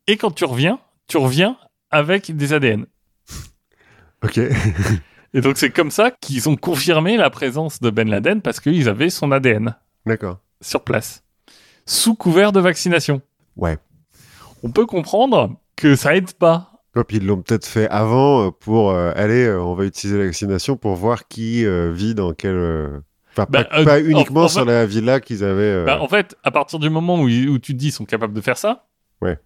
et 0.07 0.15
quand 0.17 0.31
tu 0.31 0.45
reviens, 0.45 0.79
tu 1.07 1.17
reviens 1.17 1.57
avec 1.91 2.35
des 2.35 2.53
ADN." 2.53 2.85
Ok. 4.25 4.39
Et 5.33 5.41
donc, 5.41 5.57
c'est 5.57 5.69
comme 5.69 5.91
ça 5.91 6.11
qu'ils 6.11 6.47
ont 6.49 6.55
confirmé 6.55 7.17
la 7.17 7.29
présence 7.29 7.81
de 7.81 7.89
Ben 7.89 8.09
Laden 8.09 8.41
parce 8.41 8.59
qu'ils 8.59 8.87
avaient 8.87 9.09
son 9.09 9.31
ADN 9.31 9.75
D'accord. 10.05 10.39
sur 10.61 10.83
place, 10.83 11.23
sous 11.85 12.15
couvert 12.15 12.51
de 12.51 12.59
vaccination. 12.59 13.21
Ouais. 13.57 13.77
On 14.63 14.71
peut 14.71 14.85
comprendre 14.85 15.55
que 15.75 15.95
ça 15.95 16.15
aide 16.15 16.31
pas. 16.33 16.71
Et 16.97 17.03
puis 17.03 17.17
ils 17.17 17.25
l'ont 17.25 17.41
peut-être 17.41 17.65
fait 17.65 17.89
avant 17.89 18.47
euh, 18.47 18.51
pour 18.51 18.91
euh, 18.91 19.11
aller, 19.15 19.43
euh, 19.45 19.61
on 19.61 19.75
va 19.75 19.83
utiliser 19.83 20.17
la 20.17 20.25
vaccination 20.27 20.77
pour 20.77 20.95
voir 20.95 21.27
qui 21.27 21.65
euh, 21.65 21.91
vit 21.91 22.15
dans 22.15 22.31
quel. 22.33 22.55
Enfin, 23.33 23.45
Bah, 23.49 23.65
pas, 23.65 23.83
pas 23.83 23.99
en- 23.99 24.05
uniquement 24.05 24.43
en 24.43 24.47
sur 24.47 24.61
fait- 24.61 24.67
la 24.71 24.85
villa 24.85 25.19
qu'ils 25.19 25.43
avaient. 25.43 25.83
Bah, 25.83 26.01
en 26.01 26.07
fait, 26.07 26.37
à 26.45 26.51
partir 26.51 26.79
du 26.79 26.89
moment 26.89 27.19
où, 27.19 27.27
tu 27.27 27.59
te 27.59 27.71
dis 27.73 27.87
qu'ils 27.87 27.91
sont 27.91 28.05
capables 28.05 28.33
de 28.33 28.39
faire 28.39 28.57
ça, 28.57 28.87
Ouais. 29.21 29.37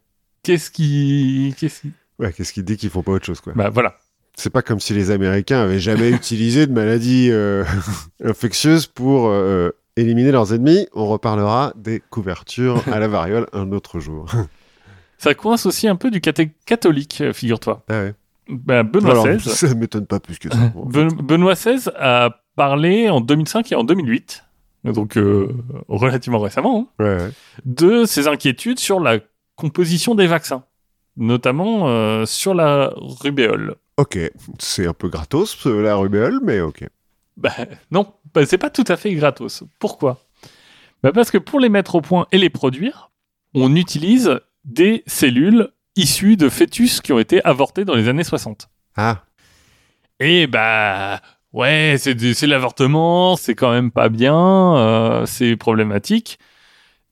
qu'est-ce 0.44 0.70
qui. 0.70 1.56
Qu'est-ce 1.60 1.82
qui... 1.82 1.92
Ouais, 2.20 2.32
qu'est-ce 2.32 2.54
qu'il 2.54 2.64
dit 2.64 2.78
qu'ils 2.78 2.92
font 2.92 3.02
pas 3.02 3.14
autre 3.14 3.26
chose, 3.26 3.42
quoi. 3.42 3.54
Bah 3.56 3.70
voilà. 3.72 3.96
C'est 4.40 4.50
pas 4.50 4.62
comme 4.62 4.80
si 4.80 4.94
les 4.94 5.12
Américains 5.12 5.60
avaient 5.62 5.80
jamais 5.80 6.10
utilisé 6.12 6.66
de 6.66 6.72
maladies 6.72 7.30
euh, 7.30 7.66
infectieuses 8.24 8.88
pour 8.88 9.28
euh, 9.28 9.72
éliminer 9.98 10.32
leurs 10.32 10.54
ennemis. 10.54 10.88
On 10.94 11.08
reparlera 11.08 11.74
des 11.76 12.02
couvertures 12.10 12.82
à 12.92 13.00
la 13.00 13.08
variole 13.10 13.48
un 13.54 13.72
autre 13.74 14.00
jour. 14.00 14.28
Ça 15.18 15.34
coince 15.34 15.66
aussi 15.66 15.88
un 15.88 15.96
peu 15.98 16.10
du 16.10 16.22
catholique, 16.22 17.20
euh, 17.22 17.34
figure-toi. 17.34 17.84
Ah 17.90 18.02
ouais. 18.04 18.14
Ben, 18.48 18.84
Benoît 18.84 19.12
Alors, 19.12 19.28
XVI. 19.28 19.50
ça 19.50 19.76
m'étonne 19.76 20.06
pas 20.08 20.20
plus 20.20 20.40
que 20.40 20.50
ça. 20.50 20.72
Ben- 20.86 21.10
Benoît 21.14 21.54
XVI 21.56 21.90
a 21.98 22.30
parlé 22.56 23.10
en 23.10 23.22
2005 23.22 23.72
et 23.72 23.76
en 23.76 23.84
2008, 23.84 24.44
donc 24.86 25.18
euh, 25.18 25.50
relativement 25.88 26.40
récemment, 26.40 26.88
hein, 27.00 27.04
Ouais, 27.04 27.18
ouais. 27.26 27.32
de 27.66 28.06
ses 28.06 28.28
inquiétudes 28.28 28.80
sur 28.80 29.00
la 29.02 29.20
composition 29.56 30.16
des 30.16 30.26
vaccins, 30.26 30.64
notamment 31.16 31.90
euh, 31.90 32.26
sur 32.26 32.54
la 32.56 32.92
rubéole. 32.96 33.76
Ok, 34.00 34.18
c'est 34.60 34.88
un 34.88 34.94
peu 34.94 35.10
gratos 35.10 35.68
euh, 35.68 35.82
la 35.82 35.98
rubéole, 35.98 36.40
mais 36.42 36.62
ok. 36.62 36.88
Bah, 37.36 37.52
non, 37.92 38.14
bah, 38.34 38.46
c'est 38.46 38.58
pas 38.58 38.70
tout 38.70 38.86
à 38.88 38.96
fait 38.96 39.14
gratos. 39.14 39.66
Pourquoi? 39.78 40.26
Bah, 41.04 41.12
Parce 41.12 41.30
que 41.30 41.38
pour 41.38 41.60
les 41.60 41.68
mettre 41.68 41.96
au 41.96 42.02
point 42.02 42.26
et 42.32 42.38
les 42.38 42.50
produire, 42.50 43.12
on 43.54 43.76
utilise 43.76 44.40
des 44.64 45.04
cellules 45.06 45.68
issues 45.98 46.38
de 46.38 46.48
fœtus 46.48 47.02
qui 47.02 47.12
ont 47.12 47.20
été 47.20 47.44
avortés 47.44 47.84
dans 47.84 47.94
les 47.96 48.08
années 48.08 48.24
60. 48.24 48.70
Ah, 48.96 49.26
Et 50.22 50.48
bah 50.48 51.20
ouais, 51.52 51.96
c'est 51.98 52.48
l'avortement, 52.48 53.36
c'est 53.36 53.54
quand 53.54 53.72
même 53.72 53.92
pas 53.92 54.08
bien, 54.08 54.78
euh, 54.78 55.26
c'est 55.26 55.58
problématique. 55.58 56.40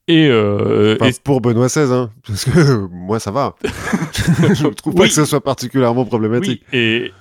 Et, 0.07 0.27
euh, 0.29 0.95
Enfin, 0.99 1.09
et- 1.09 1.19
pour 1.23 1.41
Benoît 1.41 1.67
XVI, 1.67 1.91
hein, 1.93 2.09
parce 2.27 2.45
que 2.45 2.87
moi 2.87 3.19
ça 3.19 3.31
va. 3.31 3.55
Je 3.63 4.67
trouve 4.67 4.93
pas 4.95 5.01
Oui. 5.03 5.07
que 5.09 5.13
ce 5.13 5.25
soit 5.25 5.41
particulièrement 5.43 6.05
problématique. 6.05 6.63
oui, 6.71 6.79
et 6.79 7.11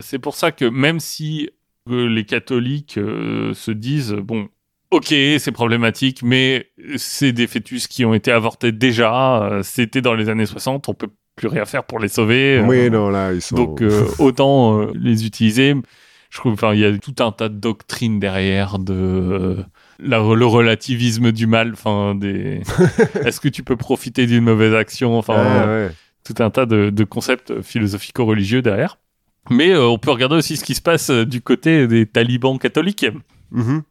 c'est 0.00 0.18
pour 0.18 0.34
ça 0.34 0.52
que 0.52 0.64
même 0.66 1.00
si 1.00 1.50
euh, 1.90 2.06
les 2.08 2.24
catholiques 2.24 2.98
euh, 2.98 3.54
se 3.54 3.70
disent 3.70 4.12
bon, 4.12 4.48
ok, 4.90 5.06
c'est 5.38 5.52
problématique, 5.52 6.22
mais 6.22 6.68
c'est 6.96 7.32
des 7.32 7.46
fœtus 7.46 7.86
qui 7.86 8.04
ont 8.04 8.12
été 8.14 8.30
avortés 8.30 8.72
déjà, 8.72 9.60
c'était 9.62 10.02
dans 10.02 10.14
les 10.14 10.28
années 10.28 10.46
60, 10.46 10.88
on 10.88 10.94
peut 10.94 11.08
plus 11.34 11.48
rien 11.48 11.64
faire 11.64 11.84
pour 11.84 11.98
les 11.98 12.08
sauver. 12.08 12.60
Oui, 12.66 12.90
non, 12.90 13.08
là 13.10 13.32
ils 13.32 13.40
sont. 13.40 13.56
Donc 13.56 13.82
autant 14.18 14.86
les 14.94 15.24
utiliser. 15.24 15.74
Je 16.30 16.36
trouve, 16.38 16.52
enfin, 16.52 16.74
il 16.74 16.80
y 16.80 16.84
a 16.84 16.94
tout 16.98 17.14
un 17.20 17.32
tas 17.32 17.48
de 17.48 17.54
doctrines 17.54 18.18
derrière 18.20 18.78
de 18.78 19.56
la- 19.98 20.18
le 20.34 20.46
relativisme 20.46 21.32
du 21.32 21.46
mal. 21.46 21.72
Enfin, 21.72 22.14
des. 22.14 22.62
Est-ce 23.24 23.40
que 23.40 23.48
tu 23.48 23.62
peux 23.62 23.76
profiter 23.76 24.26
d'une 24.26 24.44
mauvaise 24.44 24.74
action 24.74 25.18
Enfin, 25.18 25.34
euh, 25.38 25.88
ouais. 25.88 25.94
tout 26.24 26.34
un 26.42 26.50
tas 26.50 26.66
de, 26.66 26.90
de 26.90 27.04
concepts 27.04 27.60
philosophico-religieux 27.62 28.62
derrière. 28.62 28.98
Mais 29.50 29.70
euh, 29.70 29.86
on 29.86 29.98
peut 29.98 30.10
regarder 30.10 30.36
aussi 30.36 30.56
ce 30.56 30.64
qui 30.64 30.74
se 30.74 30.82
passe 30.82 31.10
euh, 31.10 31.24
du 31.24 31.40
côté 31.40 31.86
des 31.86 32.06
talibans 32.06 32.58
catholiques. 32.58 33.06
Mhm. 33.50 33.82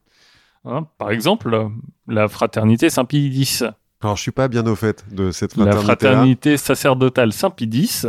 Hein, 0.65 0.87
par 0.97 1.11
exemple, 1.11 1.69
la 2.07 2.27
fraternité 2.27 2.89
Saint-Pie 2.89 3.29
X. 3.33 3.63
Alors 4.01 4.15
je 4.17 4.21
suis 4.21 4.31
pas 4.31 4.47
bien 4.47 4.65
au 4.67 4.75
fait 4.75 5.05
de 5.11 5.31
cette 5.31 5.55
La 5.55 5.71
fraternité. 5.71 5.85
fraternité 5.85 6.57
sacerdotale 6.57 7.33
Saint-Pie 7.33 7.69
X, 7.71 8.05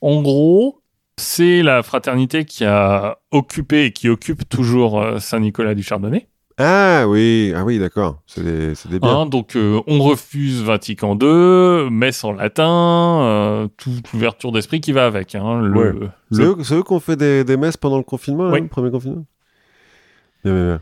en 0.00 0.22
gros, 0.22 0.80
c'est 1.18 1.62
la 1.62 1.82
fraternité 1.82 2.44
qui 2.46 2.64
a 2.64 3.18
occupé 3.30 3.84
et 3.84 3.92
qui 3.92 4.08
occupe 4.08 4.48
toujours 4.48 5.04
Saint-Nicolas 5.20 5.74
du 5.74 5.82
Chardonnay. 5.82 6.26
Ah 6.62 7.06
oui, 7.08 7.52
ah 7.56 7.64
oui, 7.64 7.78
d'accord. 7.78 8.20
C'est 8.26 8.44
des, 8.44 8.74
c'est 8.74 8.90
des 8.90 9.00
biens. 9.00 9.20
Hein, 9.20 9.26
donc, 9.26 9.56
euh, 9.56 9.80
on 9.86 9.98
refuse 10.00 10.62
Vatican 10.62 11.16
II, 11.18 11.88
messe 11.90 12.22
en 12.22 12.32
latin, 12.32 13.20
euh, 13.22 13.68
toute 13.78 14.12
l'ouverture 14.12 14.52
d'esprit 14.52 14.82
qui 14.82 14.92
va 14.92 15.06
avec. 15.06 15.34
hein, 15.34 15.62
le, 15.62 15.78
Ouais. 15.78 15.92
le- 15.92 16.08
c'est 16.30 16.42
eux, 16.42 16.56
c'est 16.62 16.74
eux 16.74 16.82
qui 16.82 16.92
ont 16.92 17.00
fait 17.00 17.16
des, 17.16 17.44
des 17.44 17.56
messes 17.56 17.78
pendant 17.78 17.96
le 17.96 18.02
confinement, 18.04 18.50
Oui. 18.50 18.60
le 18.60 18.68
premier 18.68 18.90
confinement? 18.90 19.24
Bien, 20.44 20.52
bien, 20.54 20.64
bien. 20.66 20.80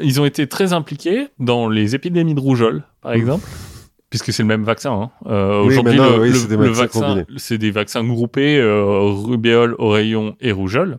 Ils 0.00 0.20
ont 0.20 0.24
été 0.24 0.46
très 0.46 0.72
impliqués 0.72 1.26
dans 1.40 1.68
les 1.68 1.96
épidémies 1.96 2.34
de 2.34 2.40
rougeole, 2.40 2.84
par 3.02 3.10
Mmh. 3.12 3.16
exemple. 3.16 3.48
Puisque 4.10 4.32
c'est 4.32 4.42
le 4.44 4.48
même 4.48 4.62
vaccin. 4.64 4.92
hein. 4.92 5.10
Euh, 5.26 5.60
Oui, 5.62 5.66
Aujourd'hui, 5.68 5.96
maintenant, 5.98 6.16
le, 6.16 6.22
oui, 6.22 6.28
le- 6.28 6.34
c'est 6.36 6.48
des 6.48 6.56
le 6.56 6.68
vaccins 6.70 7.14
vaccin, 7.16 7.24
c'est 7.36 7.58
des 7.58 7.70
vaccins 7.72 8.04
groupés, 8.04 8.58
euh, 8.58 9.00
rubéole, 9.02 9.74
oreillon 9.78 10.36
et 10.40 10.52
rougeole. 10.52 10.98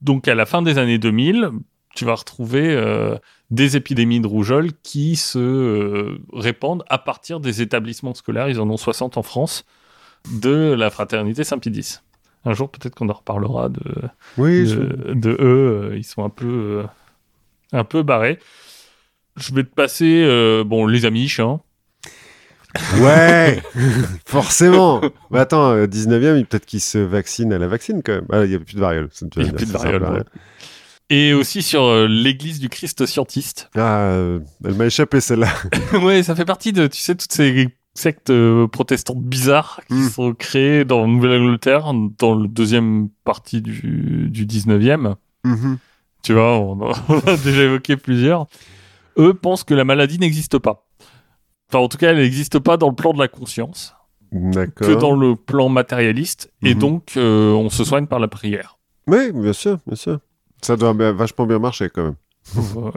Donc, 0.00 0.28
à 0.28 0.36
la 0.36 0.46
fin 0.46 0.62
des 0.62 0.78
années 0.78 0.98
2000, 0.98 1.50
tu 1.96 2.04
vas 2.04 2.14
retrouver 2.14 2.68
euh, 2.70 3.16
des 3.50 3.76
épidémies 3.76 4.20
de 4.20 4.26
rougeole 4.26 4.70
qui 4.82 5.16
se 5.16 5.38
euh, 5.38 6.18
répandent 6.32 6.84
à 6.88 6.98
partir 6.98 7.40
des 7.40 7.62
établissements 7.62 8.14
scolaires. 8.14 8.48
Ils 8.48 8.60
en 8.60 8.68
ont 8.68 8.76
60 8.76 9.16
en 9.16 9.22
France 9.22 9.64
de 10.32 10.74
la 10.74 10.90
fraternité 10.90 11.44
Saint-Pie 11.44 11.70
X. 11.70 12.02
Un 12.44 12.52
jour, 12.52 12.70
peut-être 12.70 12.94
qu'on 12.94 13.08
en 13.08 13.14
reparlera 13.14 13.68
de, 13.68 13.80
Oui, 14.36 14.64
de, 14.64 15.12
de 15.14 15.36
eux. 15.40 15.94
Ils 15.96 16.04
sont 16.04 16.24
un 16.24 16.28
peu, 16.28 16.46
euh, 16.46 16.84
un 17.72 17.84
peu 17.84 18.02
barrés. 18.02 18.38
Je 19.36 19.54
vais 19.54 19.64
te 19.64 19.74
passer, 19.74 20.22
euh, 20.24 20.64
bon, 20.64 20.86
les 20.86 21.04
Amish, 21.04 21.40
hein. 21.40 21.60
Ouais, 23.00 23.62
forcément. 24.26 25.00
Mais 25.30 25.38
attends, 25.38 25.72
euh, 25.72 25.86
19e, 25.86 26.44
peut-être 26.44 26.66
qu'ils 26.66 26.80
se 26.80 26.98
vaccinent 26.98 27.52
à 27.52 27.58
la 27.58 27.66
vaccine 27.66 28.02
quand 28.04 28.12
même. 28.12 28.26
Ah, 28.30 28.44
il 28.44 28.50
n'y 28.50 28.56
a 28.56 28.60
plus 28.60 28.74
de 28.74 28.80
variole. 28.80 29.08
Il 29.36 29.46
y 29.46 29.48
a 29.48 29.52
plus 29.52 29.66
de 29.66 29.72
variole, 29.72 30.02
ouais. 30.02 30.22
Et 31.10 31.32
aussi 31.32 31.62
sur 31.62 31.84
euh, 31.84 32.06
l'église 32.06 32.60
du 32.60 32.68
Christ 32.68 33.06
scientiste. 33.06 33.70
Ah, 33.74 34.00
euh, 34.10 34.40
elle 34.64 34.74
m'a 34.74 34.86
échappé 34.86 35.20
celle-là. 35.20 35.48
ouais, 36.02 36.22
ça 36.22 36.34
fait 36.34 36.44
partie 36.44 36.72
de, 36.72 36.86
tu 36.86 36.98
sais, 37.00 37.14
toutes 37.14 37.32
ces 37.32 37.68
sectes 37.94 38.30
euh, 38.30 38.66
protestantes 38.68 39.22
bizarres 39.22 39.80
qui 39.88 39.94
Mm. 39.94 40.08
sont 40.10 40.34
créées 40.34 40.84
dans 40.84 41.06
Nouvelle-Angleterre, 41.08 41.92
dans 42.18 42.34
le 42.34 42.46
deuxième 42.46 43.08
partie 43.24 43.62
du, 43.62 44.28
du 44.30 44.44
19e. 44.46 45.14
Mhm. 45.44 45.78
Tu 46.22 46.34
vois, 46.34 46.58
on 46.58 46.78
on 47.08 47.18
a 47.20 47.36
déjà 47.44 47.62
évoqué 47.62 47.96
plusieurs. 47.96 48.46
Eux 49.18 49.32
pensent 49.34 49.64
que 49.64 49.74
la 49.74 49.84
maladie 49.84 50.18
n'existe 50.18 50.58
pas. 50.58 50.86
Enfin, 51.70 51.78
en 51.82 51.88
tout 51.88 51.96
cas, 51.98 52.10
elle 52.10 52.18
n'existe 52.18 52.58
pas 52.58 52.76
dans 52.76 52.88
le 52.90 52.94
plan 52.94 53.12
de 53.14 53.18
la 53.18 53.28
conscience, 53.28 53.94
que 54.32 54.94
dans 54.94 55.14
le 55.14 55.36
plan 55.36 55.68
matérialiste. 55.68 56.52
Et 56.62 56.74
Mhm. 56.74 56.80
donc, 56.80 57.12
on 57.16 57.68
se 57.70 57.82
soigne 57.84 58.06
par 58.06 58.18
la 58.20 58.28
prière. 58.28 58.78
Oui, 59.06 59.32
bien 59.32 59.52
sûr, 59.54 59.78
bien 59.86 59.96
sûr. 59.96 60.18
Ça 60.62 60.76
doit 60.76 60.94
bien- 60.94 61.12
vachement 61.12 61.46
bien 61.46 61.58
marcher 61.58 61.88
quand 61.90 62.04
même. 62.04 62.14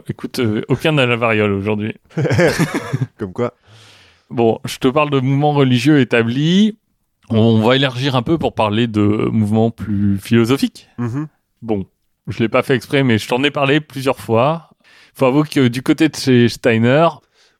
Écoute, 0.08 0.38
euh, 0.38 0.62
aucun 0.68 0.92
n'a 0.92 1.06
la 1.06 1.16
variole 1.16 1.52
aujourd'hui. 1.52 1.94
Comme 3.18 3.32
quoi. 3.32 3.54
Bon, 4.30 4.58
je 4.64 4.78
te 4.78 4.88
parle 4.88 5.10
de 5.10 5.20
mouvements 5.20 5.52
religieux 5.52 6.00
établis. 6.00 6.78
On 7.28 7.60
va 7.60 7.76
élargir 7.76 8.16
un 8.16 8.22
peu 8.22 8.38
pour 8.38 8.54
parler 8.54 8.86
de 8.86 9.00
mouvements 9.00 9.70
plus 9.70 10.18
philosophiques. 10.18 10.88
Mhm. 10.98 11.28
Bon, 11.60 11.86
je 12.28 12.38
l'ai 12.40 12.48
pas 12.48 12.62
fait 12.62 12.74
exprès, 12.74 13.02
mais 13.04 13.18
je 13.18 13.28
t'en 13.28 13.42
ai 13.44 13.50
parlé 13.50 13.80
plusieurs 13.80 14.18
fois. 14.18 14.70
Faut 15.14 15.26
avouer 15.26 15.46
que 15.48 15.68
du 15.68 15.82
côté 15.82 16.08
de 16.08 16.16
chez 16.16 16.48
Steiner, 16.48 17.08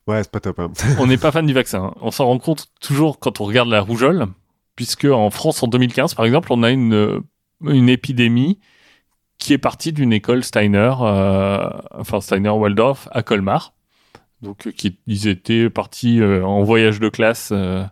Ouais, 0.09 0.21
c'est 0.23 0.33
pas 0.33 0.41
top. 0.41 0.59
hein. 0.59 0.73
on 0.99 1.07
n'est 1.07 1.17
pas 1.19 1.31
fan 1.31 1.47
du 1.47 1.53
vaccin. 1.53 1.95
On 2.01 2.11
s'en 2.11 2.27
rend 2.27 2.39
compte 2.39 2.67
toujours 2.81 3.19
quand 3.21 3.41
on 3.41 3.45
regarde 3.45 3.69
la 3.69 3.81
rougeole, 3.81 4.27
puisque 4.75 5.05
en 5.05 5.31
France, 5.31 5.63
en 5.63 5.69
2015, 5.69 6.15
par 6.15 6.25
exemple, 6.25 6.49
on 6.53 6.63
a 6.65 6.71
une, 6.71 6.93
euh, 6.95 7.21
une 7.65 7.89
épidémie 7.89 8.59
qui 9.43 9.53
est 9.53 9.59
partie 9.59 9.93
d'une 9.93 10.13
école 10.13 10.45
Steiner, 10.45 10.93
euh, 11.01 11.69
enfin 11.93 12.21
Steiner-Waldorf, 12.21 13.09
à 13.13 13.23
Colmar. 13.23 13.75
Donc, 14.41 14.67
euh, 14.67 14.71
qui, 14.71 14.99
ils 15.07 15.29
étaient 15.29 15.69
partis 15.71 16.21
euh, 16.21 16.45
en 16.45 16.63
voyage 16.63 17.01
de 17.01 17.09
classe 17.09 17.51
euh, 17.53 17.85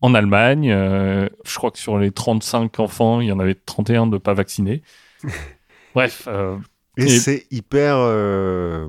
en 0.00 0.14
Allemagne. 0.14 0.70
Euh, 0.70 1.28
je 1.46 1.54
crois 1.56 1.70
que 1.70 1.78
sur 1.78 1.98
les 1.98 2.10
35 2.10 2.78
enfants, 2.80 3.20
il 3.20 3.28
y 3.28 3.32
en 3.32 3.38
avait 3.38 3.54
31 3.54 4.06
de 4.06 4.18
pas 4.18 4.34
vaccinés. 4.34 4.82
Bref, 5.94 6.24
euh, 6.26 6.56
Et, 6.96 7.04
Et- 7.04 7.08
c'est 7.08 7.46
hyper 7.50 7.96
euh, 7.98 8.88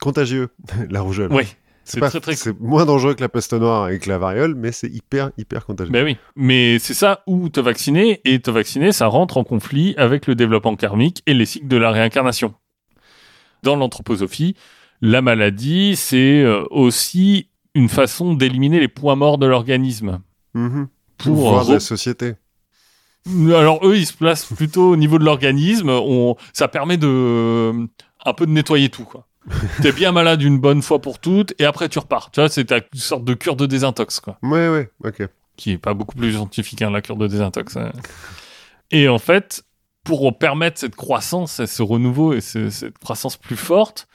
contagieux, 0.00 0.50
la 0.90 1.00
rougeole. 1.00 1.32
oui, 1.32 1.44
c'est 1.84 2.00
très 2.00 2.20
très 2.20 2.34
c'est 2.36 2.58
moins 2.60 2.84
dangereux 2.86 3.14
que 3.14 3.20
la 3.20 3.28
peste 3.28 3.52
noire 3.52 3.90
et 3.90 3.98
que 3.98 4.08
la 4.08 4.18
variole, 4.18 4.54
mais 4.54 4.72
c'est 4.72 4.88
hyper, 4.88 5.30
hyper 5.38 5.66
contagieux. 5.66 5.92
Ben 5.92 6.04
oui, 6.04 6.16
mais 6.36 6.78
c'est 6.78 6.94
ça 6.94 7.22
où 7.26 7.48
te 7.48 7.60
vacciner, 7.60 8.20
et 8.24 8.40
te 8.40 8.50
vacciner, 8.50 8.92
ça 8.92 9.06
rentre 9.06 9.36
en 9.36 9.44
conflit 9.44 9.94
avec 9.96 10.26
le 10.26 10.34
développement 10.34 10.76
karmique 10.76 11.22
et 11.26 11.34
les 11.34 11.46
cycles 11.46 11.68
de 11.68 11.76
la 11.76 11.90
réincarnation. 11.90 12.54
Dans 13.62 13.76
l'anthroposophie, 13.76 14.56
la 15.00 15.22
maladie, 15.22 15.96
c'est 15.96 16.42
euh, 16.42 16.64
aussi 16.70 17.48
une 17.74 17.88
façon 17.88 18.34
d'éliminer 18.34 18.80
les 18.80 18.88
points 18.88 19.16
morts 19.16 19.38
de 19.38 19.46
l'organisme. 19.46 20.20
Mhm. 20.54 20.88
Pour 21.18 21.62
re- 21.64 21.72
la 21.72 21.80
société. 21.80 22.34
Alors 23.26 23.80
eux, 23.86 23.96
ils 23.96 24.06
se 24.06 24.12
placent 24.12 24.44
plutôt 24.44 24.90
au 24.90 24.96
niveau 24.96 25.18
de 25.18 25.24
l'organisme. 25.24 25.88
On... 25.88 26.36
Ça 26.52 26.68
permet 26.68 26.96
de 26.98 27.72
un 28.26 28.32
peu 28.34 28.46
de 28.46 28.50
nettoyer 28.50 28.90
tout. 28.90 29.04
quoi. 29.04 29.26
T'es 29.82 29.92
bien 29.92 30.12
malade 30.12 30.42
une 30.42 30.58
bonne 30.58 30.82
fois 30.82 31.00
pour 31.00 31.18
toutes, 31.18 31.54
et 31.58 31.64
après 31.64 31.88
tu 31.88 31.98
repars. 31.98 32.30
Tu 32.30 32.40
vois, 32.40 32.48
c'est 32.48 32.64
ta- 32.66 32.76
une 32.78 33.00
sorte 33.00 33.24
de 33.24 33.34
cure 33.34 33.56
de 33.56 33.66
désintox. 33.66 34.20
quoi. 34.20 34.38
Ouais, 34.42 34.68
ouais, 34.68 34.90
ok. 35.04 35.28
qui 35.56 35.72
est 35.72 35.78
pas 35.78 35.94
beaucoup 35.94 36.16
plus 36.16 36.32
scientifique, 36.32 36.82
hein, 36.82 36.90
la 36.90 37.00
cure 37.02 37.16
de 37.16 37.26
désintox. 37.28 37.76
hein. 37.76 37.92
Et 38.90 39.08
en 39.08 39.18
fait, 39.18 39.64
pour 40.04 40.36
permettre 40.38 40.78
cette 40.80 40.96
croissance, 40.96 41.60
et 41.60 41.66
ce 41.66 41.82
renouveau 41.82 42.32
et 42.34 42.40
ce- 42.40 42.70
cette 42.70 42.98
croissance 42.98 43.36
plus 43.36 43.56
forte, 43.56 44.08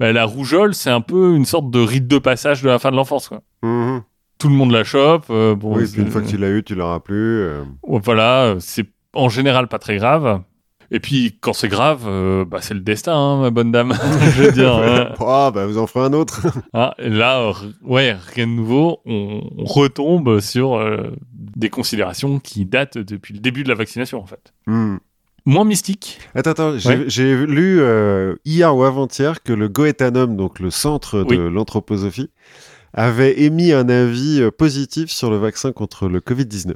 bah, 0.00 0.12
la 0.12 0.24
rougeole, 0.24 0.74
c'est 0.74 0.90
un 0.90 1.00
peu 1.00 1.34
une 1.34 1.44
sorte 1.44 1.70
de 1.70 1.80
rite 1.80 2.06
de 2.06 2.18
passage 2.18 2.62
de 2.62 2.68
la 2.68 2.78
fin 2.78 2.90
de 2.90 2.96
l'enfance. 2.96 3.28
quoi. 3.28 3.42
Mhm. 3.62 4.02
Tout 4.38 4.48
le 4.48 4.54
monde 4.54 4.70
la 4.70 4.84
chope. 4.84 5.26
euh, 5.30 5.56
bon, 5.56 5.76
oui, 5.76 5.84
puis 5.92 6.00
une 6.02 6.10
fois 6.12 6.20
que 6.22 6.28
tu 6.28 6.36
l'as 6.36 6.50
eu, 6.50 6.62
tu 6.62 6.76
l'auras 6.76 7.00
plus. 7.00 7.40
euh. 7.42 7.64
voilà, 7.84 8.54
c'est 8.60 8.86
en 9.14 9.28
général 9.28 9.66
pas 9.66 9.80
très 9.80 9.96
grave. 9.96 10.42
Et 10.90 11.00
puis, 11.00 11.36
quand 11.40 11.52
c'est 11.52 11.68
grave, 11.68 12.04
euh, 12.06 12.44
bah, 12.46 12.60
c'est 12.62 12.72
le 12.74 12.80
destin, 12.80 13.14
hein, 13.14 13.40
ma 13.42 13.50
bonne 13.50 13.70
dame. 13.70 13.92
Je 14.36 14.42
veux 14.42 14.52
dire. 14.52 14.74
hein. 14.76 15.12
Oh, 15.20 15.50
bah, 15.52 15.66
vous 15.66 15.76
en 15.78 15.86
ferez 15.86 16.06
un 16.06 16.12
autre. 16.12 16.46
Ah, 16.72 16.94
et 16.98 17.08
là, 17.10 17.52
ouais, 17.82 18.16
rien 18.34 18.46
de 18.46 18.52
nouveau. 18.52 19.00
On, 19.04 19.42
on 19.58 19.64
retombe 19.64 20.40
sur 20.40 20.76
euh, 20.76 21.10
des 21.32 21.70
considérations 21.70 22.38
qui 22.38 22.64
datent 22.64 22.98
depuis 22.98 23.34
le 23.34 23.40
début 23.40 23.64
de 23.64 23.68
la 23.68 23.74
vaccination, 23.74 24.20
en 24.20 24.26
fait. 24.26 24.52
Hmm. 24.66 24.96
Moins 25.44 25.64
mystique. 25.64 26.20
Attends, 26.34 26.50
attends, 26.50 26.78
j'ai 26.78 26.88
Ouais. 26.90 27.04
j'ai 27.08 27.34
lu 27.46 27.80
euh, 27.80 28.36
hier 28.44 28.74
ou 28.76 28.82
avant-hier 28.84 29.42
que 29.42 29.52
le 29.52 29.68
Goethanum, 29.68 30.36
donc 30.36 30.58
le 30.60 30.70
centre 30.70 31.22
de 31.22 31.36
l'anthroposophie, 31.36 32.30
avait 32.92 33.40
émis 33.42 33.72
un 33.72 33.88
avis 33.88 34.42
positif 34.56 35.10
sur 35.10 35.30
le 35.30 35.36
vaccin 35.38 35.72
contre 35.72 36.08
le 36.08 36.20
Covid-19. 36.20 36.74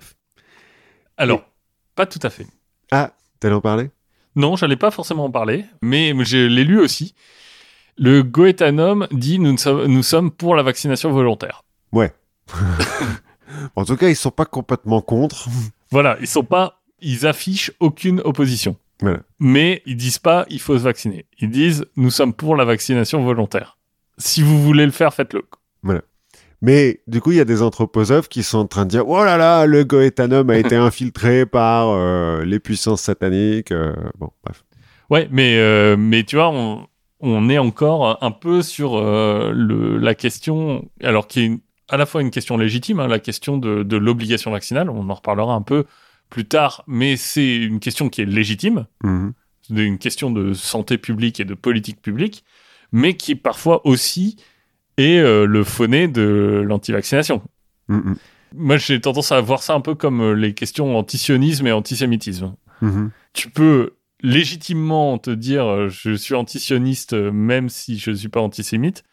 Alors, 1.19 1.43
pas 1.95 2.07
tout 2.07 2.21
à 2.23 2.31
fait. 2.31 2.47
Ah, 2.91 3.13
t'allais 3.41 3.55
en 3.55 3.61
parler? 3.61 3.91
Non, 4.35 4.57
j'allais 4.57 4.77
pas 4.77 4.91
forcément 4.91 5.27
en 5.27 5.31
parler, 5.31 5.65
mais 5.83 6.15
je 6.25 6.39
l'ai 6.47 6.65
lu 6.65 6.81
aussi. 6.81 7.15
Le 7.99 8.23
Goethanum 8.23 9.07
dit 9.11 9.39
nous, 9.39 9.57
nous 9.87 10.03
sommes 10.03 10.31
pour 10.31 10.55
la 10.55 10.63
vaccination 10.63 11.11
volontaire. 11.11 11.65
En 13.77 13.85
tout 13.85 13.97
cas, 13.97 14.09
ils 14.09 14.17
sont 14.17 14.31
pas 14.31 14.47
complètement 14.47 15.03
contre. 15.03 15.49
Voilà, 15.91 16.17
ils 16.21 16.27
sont 16.27 16.45
pas, 16.45 16.81
ils 17.01 17.27
affichent 17.27 17.71
aucune 17.81 18.21
opposition. 18.25 18.77
Voilà. 19.01 19.21
Mais 19.41 19.83
ils 19.85 19.97
disent 19.97 20.19
pas 20.19 20.47
il 20.49 20.61
faut 20.61 20.79
se 20.79 20.83
vacciner. 20.83 21.27
Ils 21.39 21.51
disent 21.51 21.85
nous 21.97 22.11
sommes 22.11 22.33
pour 22.33 22.57
la 22.57 22.65
vaccination 22.65 23.23
volontaire. 23.23 23.77
Si 24.17 24.43
vous 24.43 24.63
voulez 24.63 24.87
le 24.87 24.93
faire, 24.93 25.13
faites-le. 25.13 25.45
Mais 26.63 27.01
du 27.09 27.21
coup, 27.21 27.33
il 27.33 27.37
y 27.39 27.41
a 27.41 27.45
des 27.45 27.61
anthroposophes 27.61 28.29
qui 28.29 28.43
sont 28.45 28.59
en 28.59 28.67
train 28.67 28.85
de 28.85 28.91
dire 28.91 29.09
Oh 29.09 29.25
là 29.25 29.37
là, 29.37 29.67
le 29.67 29.83
Goethanum 29.85 30.49
a 30.51 30.57
été 30.57 30.77
infiltré 30.89 31.45
par 31.45 31.89
euh, 31.91 32.45
les 32.45 32.61
puissances 32.61 33.03
sataniques. 33.03 33.73
euh, 33.73 33.93
bon, 34.19 34.31
bref. 34.45 34.65
Ouais, 35.11 35.29
mais, 35.31 35.57
euh, 35.59 35.97
mais 35.99 36.23
tu 36.23 36.37
vois, 36.37 36.51
on, 36.51 36.87
on 37.21 37.49
est 37.51 37.59
encore 37.59 38.23
un 38.23 38.31
peu 38.31 38.63
sur 38.63 38.97
euh, 38.97 39.51
le, 39.55 39.99
la 39.99 40.15
question, 40.15 40.89
alors 41.03 41.27
qui 41.27 41.41
est 41.41 41.45
une- 41.47 41.61
à 41.89 41.97
la 41.99 42.07
fois 42.07 42.23
une 42.23 42.31
question 42.31 42.57
légitime, 42.57 43.01
hein, 43.01 43.09
la 43.09 43.19
question 43.19 43.59
de, 43.59 43.83
de 43.83 43.97
l'obligation 43.99 44.51
vaccinale, 44.53 44.89
on 44.89 45.11
en 45.11 45.15
reparlera 45.15 45.53
un 45.55 45.61
peu 45.63 45.85
plus 46.31 46.47
tard, 46.47 46.85
mais 46.87 47.17
c'est 47.19 47.57
une 47.57 47.81
question 47.81 48.09
qui 48.09 48.23
est 48.23 48.25
légitime, 48.25 48.87
Mhm. 49.05 49.33
c'est 49.61 49.75
une 49.85 49.99
question 49.99 50.31
de 50.31 50.55
santé 50.55 50.97
publique 50.97 51.39
et 51.41 51.45
de 51.45 51.53
politique 51.53 52.01
publique, 52.01 52.45
mais 52.93 53.15
qui 53.15 53.35
parfois 53.35 53.87
aussi 53.87 54.37
est 54.99 55.19
euh, 55.19 55.47
le 55.47 55.65
fauné 55.65 56.09
de 56.09 56.63
l'antivaccination. 56.67 57.43
Mhm. 57.89 58.17
Moi, 58.55 58.77
j'ai 58.77 59.01
tendance 59.01 59.33
à 59.33 59.41
voir 59.41 59.63
ça 59.63 59.75
un 59.75 59.81
peu 59.81 59.95
comme 59.95 60.21
euh, 60.21 60.33
les 60.35 60.53
questions 60.55 60.97
antisionisme 60.99 61.67
et 61.67 61.73
antisémitisme 61.73 62.55
Mhm. 62.83 63.11
tu 63.33 63.49
peux 63.49 63.93
légitimement 64.23 65.17
te 65.19 65.31
dire 65.31 65.65
euh, 65.67 65.89
je 65.89 66.15
suis 66.15 66.35
antisioniste 66.35 67.13
même 67.15 67.69
si 67.69 67.99
je 67.99 68.11
ne 68.11 68.17
suis 68.17 68.29
pas 68.29 68.41
antisémite. 68.41 69.05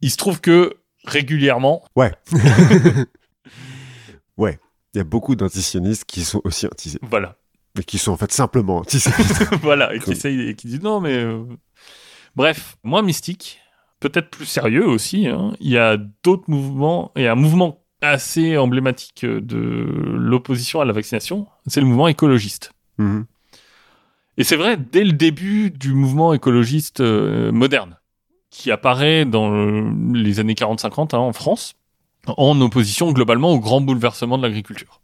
Il 0.00 0.10
se 0.10 0.16
trouve 0.16 0.40
que 0.40 0.74
régulièrement, 1.04 1.84
Ouais. 1.96 2.12
ouais. 4.36 4.58
Il 4.94 4.98
y 4.98 5.00
a 5.00 5.04
beaucoup 5.04 5.34
d'antisionistes 5.34 6.04
qui 6.04 6.24
sont 6.24 6.40
aussi 6.44 6.66
antisémites. 6.66 7.08
voilà, 7.10 7.36
Mais 7.76 7.82
qui 7.82 7.98
sont 7.98 8.12
en 8.12 8.16
fait 8.16 8.30
simplement 8.32 8.78
antisémites. 8.78 9.42
voilà, 9.62 9.92
et 9.94 9.98
qui 9.98 10.12
essayent- 10.12 10.48
et 10.48 10.54
qui 10.54 10.68
disent 10.68 10.82
non 10.82 11.00
mais 11.00 11.14
euh, 11.14 11.42
bref, 12.36 12.76
moins 12.84 13.02
mystique, 13.02 13.60
peut-être 14.08 14.30
plus 14.30 14.46
sérieux 14.46 14.86
aussi. 14.86 15.26
hein. 15.28 15.52
Il 15.60 15.70
y 15.70 15.78
a 15.78 15.96
d'autres 16.22 16.44
mouvements 16.48 17.10
et 17.16 17.26
un 17.28 17.34
mouvement 17.34 17.80
assez 18.02 18.56
emblématique 18.58 19.24
euh, 19.24 19.40
de 19.40 19.56
l'opposition 19.56 20.80
à 20.80 20.84
la 20.84 20.92
vaccination, 20.92 21.46
c'est 21.66 21.80
le 21.80 21.86
mouvement 21.86 22.08
écologiste. 22.08 22.72
Mhm. 22.98 23.24
Et 24.36 24.44
c'est 24.44 24.56
vrai, 24.56 24.76
dès 24.76 25.04
le 25.04 25.12
début 25.12 25.70
du 25.70 25.92
mouvement 25.94 26.34
écologiste 26.34 27.00
euh, 27.00 27.50
moderne, 27.52 27.98
qui 28.50 28.70
apparaît 28.70 29.24
dans 29.24 29.50
le- 29.50 30.12
les 30.12 30.38
années 30.40 30.54
40-50 30.54 31.14
hein, 31.14 31.18
en 31.18 31.32
France, 31.32 31.74
en 32.26 32.60
opposition 32.60 33.10
globalement 33.12 33.52
au 33.52 33.58
grand 33.60 33.80
bouleversement 33.80 34.36
de 34.38 34.42
l'agriculture. 34.42 35.00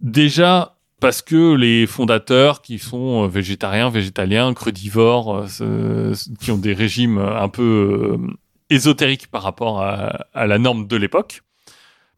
Déjà 0.00 0.75
parce 1.00 1.22
que 1.22 1.54
les 1.54 1.86
fondateurs 1.86 2.62
qui 2.62 2.78
sont 2.78 3.24
euh, 3.24 3.28
végétariens, 3.28 3.90
végétaliens, 3.90 4.54
crudivores, 4.54 5.46
euh, 5.60 6.14
qui 6.40 6.50
ont 6.50 6.56
des 6.58 6.72
régimes 6.74 7.18
un 7.18 7.48
peu 7.48 8.16
euh, 8.18 8.32
ésotériques 8.70 9.26
par 9.28 9.42
rapport 9.42 9.82
à, 9.82 10.26
à 10.34 10.46
la 10.46 10.58
norme 10.58 10.86
de 10.86 10.96
l'époque, 10.96 11.42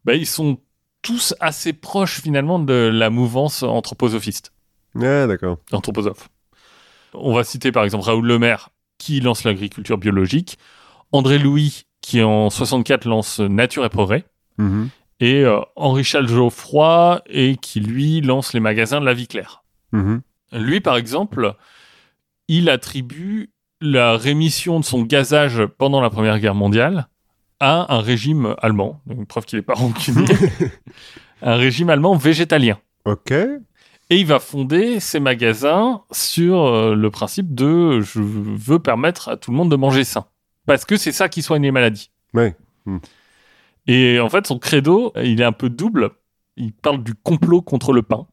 bah, 0.05 0.13
ils 0.15 0.25
sont 0.25 0.59
tous 1.01 1.33
assez 1.39 1.73
proches 1.73 2.19
finalement 2.21 2.59
de 2.59 2.73
la 2.93 3.09
mouvance 3.09 3.63
anthroposophiste 3.63 4.51
Ah, 4.95 5.27
d'accord. 5.27 5.57
anthroposophe. 5.71 6.29
On 7.13 7.33
va 7.33 7.43
citer 7.43 7.71
par 7.71 7.83
exemple 7.83 8.05
Raoul 8.05 8.25
Lemaire 8.27 8.69
qui 8.97 9.19
lance 9.21 9.43
l'agriculture 9.43 9.97
biologique, 9.97 10.57
André 11.11 11.37
Louis 11.39 11.83
qui 12.01 12.21
en 12.23 12.49
64 12.49 13.05
lance 13.05 13.39
Nature 13.39 13.85
et 13.85 13.89
Progrès, 13.89 14.25
Mhm. 14.57 14.89
Et 15.19 15.43
euh, 15.43 15.59
Henri 15.75 16.03
Charles 16.03 16.27
Geoffroy 16.27 17.21
et 17.27 17.57
qui 17.57 17.79
lui 17.79 18.21
lance 18.21 18.53
les 18.53 18.59
magasins 18.59 18.99
de 19.01 19.05
la 19.05 19.13
vie 19.13 19.27
claire. 19.27 19.63
Mhm. 19.91 20.21
Lui 20.53 20.81
par 20.81 20.97
exemple, 20.97 21.55
il 22.47 22.69
attribue 22.69 23.51
la 23.81 24.17
rémission 24.17 24.79
de 24.79 24.85
son 24.85 25.03
gazage 25.03 25.65
pendant 25.77 26.01
la 26.01 26.09
Première 26.09 26.39
Guerre 26.39 26.55
mondiale 26.55 27.07
à 27.59 27.93
un 27.93 27.99
régime 27.99 28.55
allemand, 28.61 29.01
donc 29.05 29.27
preuve 29.27 29.45
qu'il 29.45 29.59
n'est 29.59 29.63
pas 29.63 29.73
rancunier, 29.73 30.25
un 31.41 31.55
régime 31.55 31.89
allemand 31.89 32.15
végétalien. 32.15 32.77
Ok. 33.05 33.31
Et 33.31 34.17
il 34.17 34.25
va 34.25 34.39
fonder 34.39 34.99
ses 34.99 35.19
magasins 35.19 36.01
sur 36.11 36.65
euh, 36.65 36.95
le 36.95 37.11
principe 37.11 37.53
de 37.53 38.01
je 38.01 38.19
veux 38.21 38.79
permettre 38.79 39.29
à 39.29 39.37
tout 39.37 39.51
le 39.51 39.57
monde 39.57 39.69
de 39.69 39.75
manger 39.75 40.03
sain. 40.03 40.25
Parce 40.65 40.85
que 40.85 40.97
c'est 40.97 41.11
ça 41.11 41.29
qui 41.29 41.41
soigne 41.41 41.63
les 41.63 41.71
maladies. 41.71 42.11
Ouais. 42.33 42.55
Et 43.91 44.19
en 44.19 44.29
fait, 44.29 44.45
son 44.45 44.59
credo, 44.59 45.11
il 45.15 45.41
est 45.41 45.45
un 45.45 45.51
peu 45.51 45.67
double. 45.67 46.11
Il 46.57 46.73
parle 46.73 47.03
du 47.03 47.15
complot 47.15 47.63
contre 47.63 47.91
le 47.91 48.03
pain. 48.03 48.27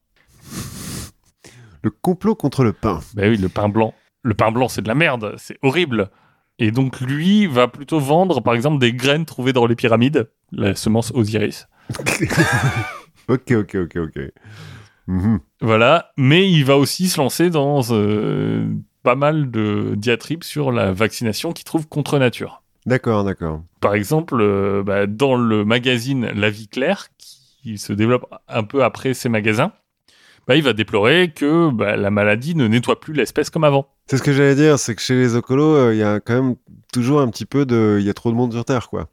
Le 1.81 1.89
complot 1.89 2.35
contre 2.35 2.63
le 2.63 2.75
pain. 2.75 3.01
Ben 3.15 3.31
oui, 3.31 3.39
le 3.39 3.49
pain 3.49 3.71
blanc. 3.71 3.95
Le 4.23 4.35
pain 4.35 4.51
blanc, 4.51 4.69
c'est 4.69 4.83
de 4.83 4.89
la 4.89 4.95
merde, 4.95 5.35
c'est 5.39 5.57
horrible. 5.63 6.11
Et 6.59 6.73
donc, 6.73 7.01
lui 7.01 7.47
va 7.47 7.69
plutôt 7.69 8.01
vendre, 8.01 8.43
par 8.43 8.53
exemple, 8.53 8.79
des 8.79 8.93
graines 8.93 9.25
trouvées 9.25 9.55
dans 9.55 9.65
les 9.65 9.77
pyramides, 9.77 10.29
la 10.53 10.75
semence 10.75 11.11
Osiris. 11.15 11.69
Ok, 13.29 13.51
ok, 13.51 13.75
ok, 13.75 13.97
ok. 13.97 14.21
Mhm. 15.09 15.41
Voilà, 15.61 16.13
mais 16.17 16.49
il 16.49 16.65
va 16.65 16.77
aussi 16.77 17.09
se 17.09 17.21
lancer 17.21 17.51
dans 17.51 17.81
euh, 17.91 18.69
pas 19.03 19.17
mal 19.17 19.51
de 19.51 19.95
diatribes 19.97 20.45
sur 20.45 20.71
la 20.71 20.93
vaccination 20.93 21.53
qu'il 21.53 21.65
trouve 21.65 21.89
contre 21.89 22.21
nature. 22.21 22.63
D'accord, 22.87 23.25
d'accord. 23.25 23.63
Par 23.81 23.95
exemple, 23.95 24.37
euh, 24.41 24.83
bah, 24.85 25.07
dans 25.07 25.35
le 25.35 25.65
magazine 25.65 26.27
La 26.35 26.51
Vie 26.51 26.69
Claire, 26.69 27.09
qui 27.19 27.79
se 27.79 27.93
développe 27.93 28.27
un 28.49 28.63
peu 28.63 28.85
après 28.85 29.13
ces 29.13 29.29
magasins, 29.29 29.73
bah, 30.47 30.55
il 30.55 30.63
va 30.63 30.73
déplorer 30.73 31.33
que 31.35 31.71
bah, 31.71 31.97
la 31.97 32.11
maladie 32.11 32.55
ne 32.55 32.69
nettoie 32.69 33.01
plus 33.01 33.13
l'espèce 33.13 33.51
comme 33.51 33.65
avant. 33.65 33.89
C'est 34.07 34.19
ce 34.19 34.23
que 34.23 34.33
j'allais 34.33 34.55
dire, 34.55 34.79
c'est 34.79 34.95
que 34.95 35.03
chez 35.03 35.17
les 35.17 35.37
écolos, 35.37 35.75
euh, 35.75 35.95
il 35.95 35.99
y 35.99 36.05
a 36.05 36.21
quand 36.21 36.41
même 36.41 36.55
toujours 36.93 37.21
un 37.21 37.29
petit 37.29 37.45
peu 37.45 37.67
de... 37.67 37.97
Il 37.99 38.07
y 38.07 38.11
a 38.11 38.15
trop 38.15 38.31
de 38.31 38.37
monde 38.37 38.53
sur 38.53 38.65
Terre, 38.65 38.89
quoi. 38.89 39.09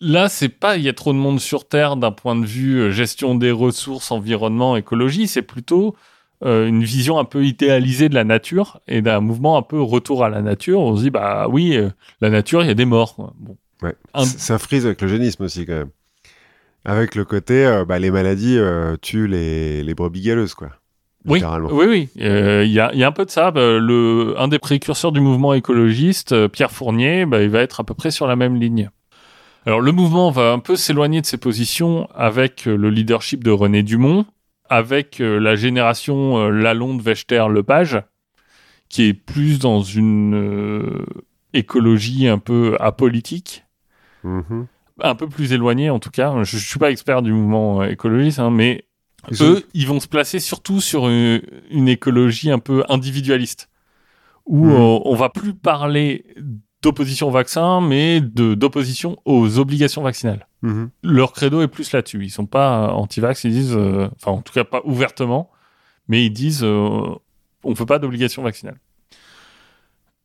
Là, 0.00 0.28
c'est 0.28 0.50
pas 0.50 0.76
il 0.76 0.84
y 0.84 0.88
a 0.88 0.92
trop 0.92 1.12
de 1.12 1.18
monde 1.18 1.40
sur 1.40 1.66
Terre 1.66 1.96
d'un 1.96 2.12
point 2.12 2.36
de 2.36 2.44
vue 2.44 2.78
euh, 2.80 2.90
gestion 2.90 3.34
des 3.34 3.50
ressources, 3.50 4.10
environnement, 4.10 4.76
écologie, 4.76 5.26
c'est 5.26 5.42
plutôt 5.42 5.96
euh, 6.44 6.66
une 6.68 6.84
vision 6.84 7.18
un 7.18 7.24
peu 7.24 7.44
idéalisée 7.44 8.08
de 8.08 8.14
la 8.14 8.24
nature 8.24 8.80
et 8.88 9.02
d'un 9.02 9.20
mouvement 9.20 9.56
un 9.56 9.62
peu 9.62 9.80
retour 9.80 10.24
à 10.24 10.28
la 10.28 10.40
nature. 10.42 10.80
On 10.80 10.96
se 10.96 11.02
dit 11.02 11.10
bah 11.10 11.46
oui, 11.48 11.76
euh, 11.76 11.88
la 12.20 12.30
nature, 12.30 12.62
il 12.62 12.68
y 12.68 12.70
a 12.70 12.74
des 12.74 12.84
morts. 12.84 13.14
quoi. 13.14 13.32
Bon. 13.38 13.56
Ouais. 13.82 13.94
Un- 14.14 14.24
C- 14.24 14.38
Ça 14.38 14.58
frise 14.58 14.86
avec 14.86 15.00
le 15.02 15.08
génisme 15.08 15.44
aussi, 15.44 15.66
quand 15.66 15.74
même. 15.74 15.90
Avec 16.84 17.14
le 17.14 17.24
côté, 17.24 17.66
euh, 17.66 17.84
bah, 17.84 17.98
les 17.98 18.10
maladies 18.10 18.58
tuent 19.02 19.26
les, 19.26 19.82
les 19.82 19.94
brebis 19.94 20.22
galeuses, 20.22 20.54
quoi. 20.54 20.70
Oui, 21.26 21.42
oui, 21.72 21.86
oui. 21.86 22.08
Euh, 22.22 22.62
Il 22.64 22.70
y, 22.72 22.80
a, 22.80 22.94
y 22.94 23.02
a 23.04 23.08
un 23.08 23.12
peu 23.12 23.26
de 23.26 23.30
ça. 23.30 23.50
Bah, 23.50 23.78
le, 23.78 24.34
un 24.38 24.48
des 24.48 24.58
précurseurs 24.60 25.12
du 25.12 25.20
mouvement 25.20 25.52
écologiste, 25.52 26.32
euh, 26.32 26.48
Pierre 26.48 26.70
Fournier, 26.70 27.26
bah, 27.26 27.42
il 27.42 27.50
va 27.50 27.60
être 27.60 27.80
à 27.80 27.84
peu 27.84 27.92
près 27.92 28.10
sur 28.10 28.26
la 28.26 28.36
même 28.36 28.54
ligne. 28.56 28.88
Alors 29.66 29.80
le 29.82 29.92
mouvement 29.92 30.30
va 30.30 30.52
un 30.52 30.60
peu 30.60 30.76
s'éloigner 30.76 31.20
de 31.20 31.26
ses 31.26 31.36
positions 31.36 32.08
avec 32.14 32.66
euh, 32.66 32.76
le 32.76 32.88
leadership 32.88 33.44
de 33.44 33.50
René 33.50 33.82
Dumont, 33.82 34.24
avec 34.70 35.20
euh, 35.20 35.38
la 35.38 35.56
génération 35.56 36.38
euh, 36.38 36.50
Lalonde, 36.50 37.00
Vechter, 37.02 37.44
Lepage, 37.50 38.02
qui 38.88 39.04
est 39.04 39.14
plus 39.14 39.58
dans 39.58 39.82
une 39.82 40.34
euh, 40.34 41.04
écologie 41.52 42.26
un 42.28 42.38
peu 42.38 42.76
apolitique, 42.80 43.64
Mhm. 44.24 44.66
un 45.00 45.14
peu 45.14 45.28
plus 45.28 45.52
éloignée 45.52 45.90
en 45.90 45.98
tout 46.00 46.10
cas. 46.10 46.34
Je, 46.42 46.56
je 46.58 46.66
suis 46.68 46.78
pas 46.78 46.90
expert 46.90 47.22
du 47.22 47.32
mouvement 47.32 47.84
écologiste, 47.84 48.38
hein, 48.40 48.50
mais 48.50 48.84
eux, 49.44 49.64
ils 49.74 49.86
vont 49.86 50.00
se 50.00 50.08
placer 50.08 50.40
surtout 50.40 50.80
sur 50.80 51.08
une, 51.08 51.40
une 51.70 51.88
écologie 51.88 52.50
un 52.50 52.58
peu 52.58 52.84
individualiste, 52.88 53.68
où 54.46 54.66
Mhm. 54.66 54.72
euh, 54.72 55.00
on 55.04 55.14
va 55.14 55.28
plus 55.28 55.54
parler 55.54 56.24
d'opposition 56.82 57.28
au 57.28 57.30
vaccin, 57.30 57.80
mais 57.80 58.20
d'opposition 58.20 59.16
aux 59.24 59.58
obligations 59.58 60.02
vaccinales. 60.02 60.46
Mhm. 60.62 60.90
Leur 61.02 61.32
credo 61.32 61.60
est 61.62 61.68
plus 61.68 61.90
là-dessus. 61.92 62.22
Ils 62.24 62.30
sont 62.30 62.46
pas 62.46 62.84
euh, 62.84 62.90
anti-vax, 62.90 63.44
ils 63.44 63.50
disent, 63.52 63.76
euh, 63.76 64.08
enfin 64.16 64.32
en 64.32 64.42
tout 64.42 64.52
cas 64.52 64.64
pas 64.64 64.82
ouvertement, 64.84 65.50
mais 66.08 66.24
ils 66.24 66.30
disent 66.30 66.62
euh, 66.62 67.00
on 67.64 67.70
ne 67.70 67.74
veut 67.74 67.86
pas 67.86 67.98
d'obligation 67.98 68.42
vaccinale. 68.42 68.78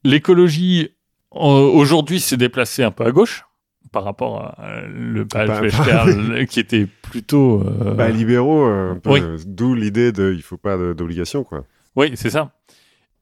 L'écologie, 0.04 0.90
euh, 1.36 1.38
aujourd'hui, 1.40 2.20
s'est 2.20 2.38
déplacée 2.38 2.84
un 2.84 2.92
peu 2.92 3.06
à 3.06 3.12
gauche 3.12 3.46
par 3.92 4.04
rapport 4.04 4.42
à 4.60 4.82
le 4.88 5.24
Bah, 5.24 5.46
HPR 5.46 6.46
qui 6.50 6.60
était 6.60 6.88
plutôt. 7.04 7.60
Bah, 7.96 8.10
libéraux, 8.10 8.68
Oui. 9.06 9.22
d'où 9.46 9.76
l'idée 9.76 10.12
de 10.12 10.34
il 10.36 10.42
faut 10.42 10.58
pas 10.58 10.78
d'obligation, 10.94 11.44
quoi. 11.44 11.64
Oui, 11.96 12.12
c'est 12.16 12.32
ça. 12.32 12.52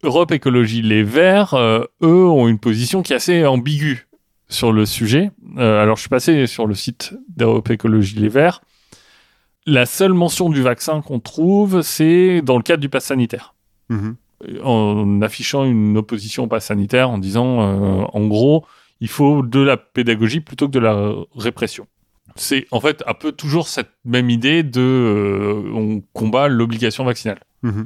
Europe 0.03 0.31
Écologie 0.31 0.81
Les 0.81 1.03
Verts, 1.03 1.53
euh, 1.53 1.83
eux, 2.01 2.25
ont 2.25 2.47
une 2.47 2.59
position 2.59 3.03
qui 3.03 3.13
est 3.13 3.17
assez 3.17 3.45
ambiguë 3.45 4.07
sur 4.49 4.71
le 4.71 4.85
sujet. 4.85 5.31
Euh, 5.57 5.81
alors, 5.81 5.95
je 5.97 6.01
suis 6.01 6.09
passé 6.09 6.47
sur 6.47 6.65
le 6.65 6.73
site 6.73 7.13
d'Europe 7.29 7.69
Écologie 7.69 8.15
Les 8.15 8.29
Verts. 8.29 8.61
La 9.67 9.85
seule 9.85 10.13
mention 10.13 10.49
du 10.49 10.61
vaccin 10.61 11.01
qu'on 11.01 11.19
trouve, 11.19 11.81
c'est 11.83 12.41
dans 12.41 12.57
le 12.57 12.63
cadre 12.63 12.81
du 12.81 12.89
pass 12.89 13.05
sanitaire. 13.05 13.53
Mhm. 13.89 14.15
En 14.63 15.21
affichant 15.21 15.65
une 15.65 15.97
opposition 15.97 16.45
au 16.45 16.47
pass 16.47 16.65
sanitaire, 16.65 17.11
en 17.11 17.19
disant, 17.19 17.61
euh, 17.61 18.03
en 18.11 18.25
gros, 18.25 18.65
il 19.01 19.07
faut 19.07 19.43
de 19.43 19.59
la 19.59 19.77
pédagogie 19.77 20.39
plutôt 20.39 20.67
que 20.67 20.71
de 20.71 20.79
la 20.79 21.13
répression. 21.35 21.85
C'est 22.35 22.65
en 22.71 22.79
fait 22.79 23.03
un 23.05 23.13
peu 23.13 23.33
toujours 23.33 23.67
cette 23.67 23.91
même 24.03 24.31
idée 24.31 24.63
de 24.63 25.63
on 25.75 26.01
combat 26.13 26.47
l'obligation 26.47 27.03
vaccinale. 27.03 27.41
Mhm. 27.61 27.85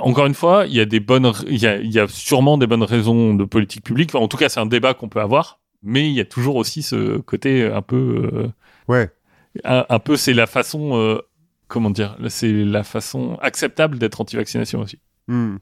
Encore 0.00 0.26
une 0.26 0.34
fois, 0.34 0.66
il 0.66 0.74
y 0.74 0.80
a 0.80 0.84
des 0.84 1.00
bonnes, 1.00 1.32
il 1.48 1.56
y 1.58 1.66
a, 1.66 1.76
il 1.78 1.90
y 1.90 1.98
a 1.98 2.06
sûrement 2.08 2.58
des 2.58 2.66
bonnes 2.66 2.82
raisons 2.82 3.34
de 3.34 3.44
politique 3.44 3.82
publique. 3.84 4.10
Enfin, 4.14 4.22
en 4.24 4.28
tout 4.28 4.36
cas, 4.36 4.48
c'est 4.48 4.60
un 4.60 4.66
débat 4.66 4.94
qu'on 4.94 5.08
peut 5.08 5.20
avoir, 5.20 5.60
mais 5.82 6.08
il 6.08 6.12
y 6.14 6.20
a 6.20 6.24
toujours 6.24 6.56
aussi 6.56 6.82
ce 6.82 7.18
côté 7.18 7.64
un 7.64 7.82
peu, 7.82 8.30
euh, 8.32 8.48
Ouais. 8.88 9.10
un, 9.64 9.84
un 9.88 9.98
peu, 9.98 10.16
c'est 10.16 10.34
la 10.34 10.46
façon, 10.46 10.96
euh, 10.96 11.18
comment 11.68 11.90
dire, 11.90 12.16
c'est 12.28 12.52
la 12.52 12.84
façon 12.84 13.38
acceptable 13.40 13.98
d'être 13.98 14.20
anti-vaccination 14.20 14.80
aussi. 14.80 14.98
Mhm. 15.28 15.58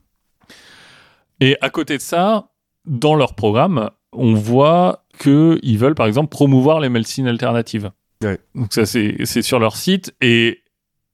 Et 1.39 1.57
à 1.61 1.69
côté 1.69 1.97
de 1.97 2.01
ça, 2.01 2.49
dans 2.85 3.15
leur 3.15 3.33
programme, 3.35 3.89
on 4.11 4.33
voit 4.33 5.05
que 5.19 5.59
ils 5.63 5.77
veulent 5.77 5.95
par 5.95 6.07
exemple 6.07 6.29
promouvoir 6.29 6.79
les 6.79 6.89
médecines 6.89 7.27
alternatives. 7.27 7.91
Ouais. 8.23 8.39
Donc 8.55 8.73
ça 8.73 8.85
c'est 8.85 9.41
sur 9.41 9.59
leur 9.59 9.77
site 9.77 10.13
et 10.21 10.59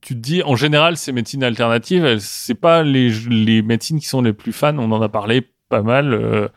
tu 0.05 0.13
te 0.13 0.19
dis 0.19 0.43
en 0.43 0.55
général 0.55 0.97
ces 0.97 1.11
médecines 1.11 1.43
alternatives, 1.43 2.05
elles- 2.05 2.21
c'est 2.21 2.53
pas 2.55 2.83
les 2.83 3.09
les 3.27 3.61
médecines 3.63 3.99
qui 3.99 4.05
sont 4.07 4.21
les 4.21 4.33
plus 4.33 4.53
fans, 4.53 4.77
on 4.77 4.91
en 4.91 5.01
a 5.01 5.09
parlé 5.09 5.41
pas 5.69 5.81
mal 5.81 6.13
euh, 6.13 6.47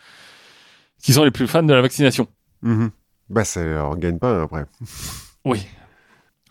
qui 1.02 1.12
sont 1.14 1.24
les 1.24 1.30
plus 1.30 1.46
fans 1.46 1.62
de 1.62 1.72
la 1.72 1.80
vaccination. 1.80 2.26
Mhm. 2.62 2.90
Bah, 3.30 3.44
ça 3.44 3.64
leur 3.64 3.96
gagne 3.96 4.18
pas 4.18 4.42
après. 4.42 4.64
Oui. 5.44 5.60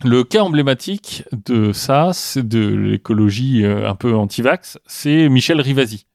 Le 0.04 0.22
cas 0.24 0.42
emblématique 0.42 1.24
de 1.46 1.72
ça, 1.72 2.10
c'est 2.12 2.46
de 2.46 2.66
l'écologie 2.68 3.64
euh, 3.64 3.88
un 3.88 3.94
peu 3.94 4.14
anti-vax, 4.14 4.78
c'est 4.86 5.28
Michel 5.28 5.60
Rivasi. 5.60 6.06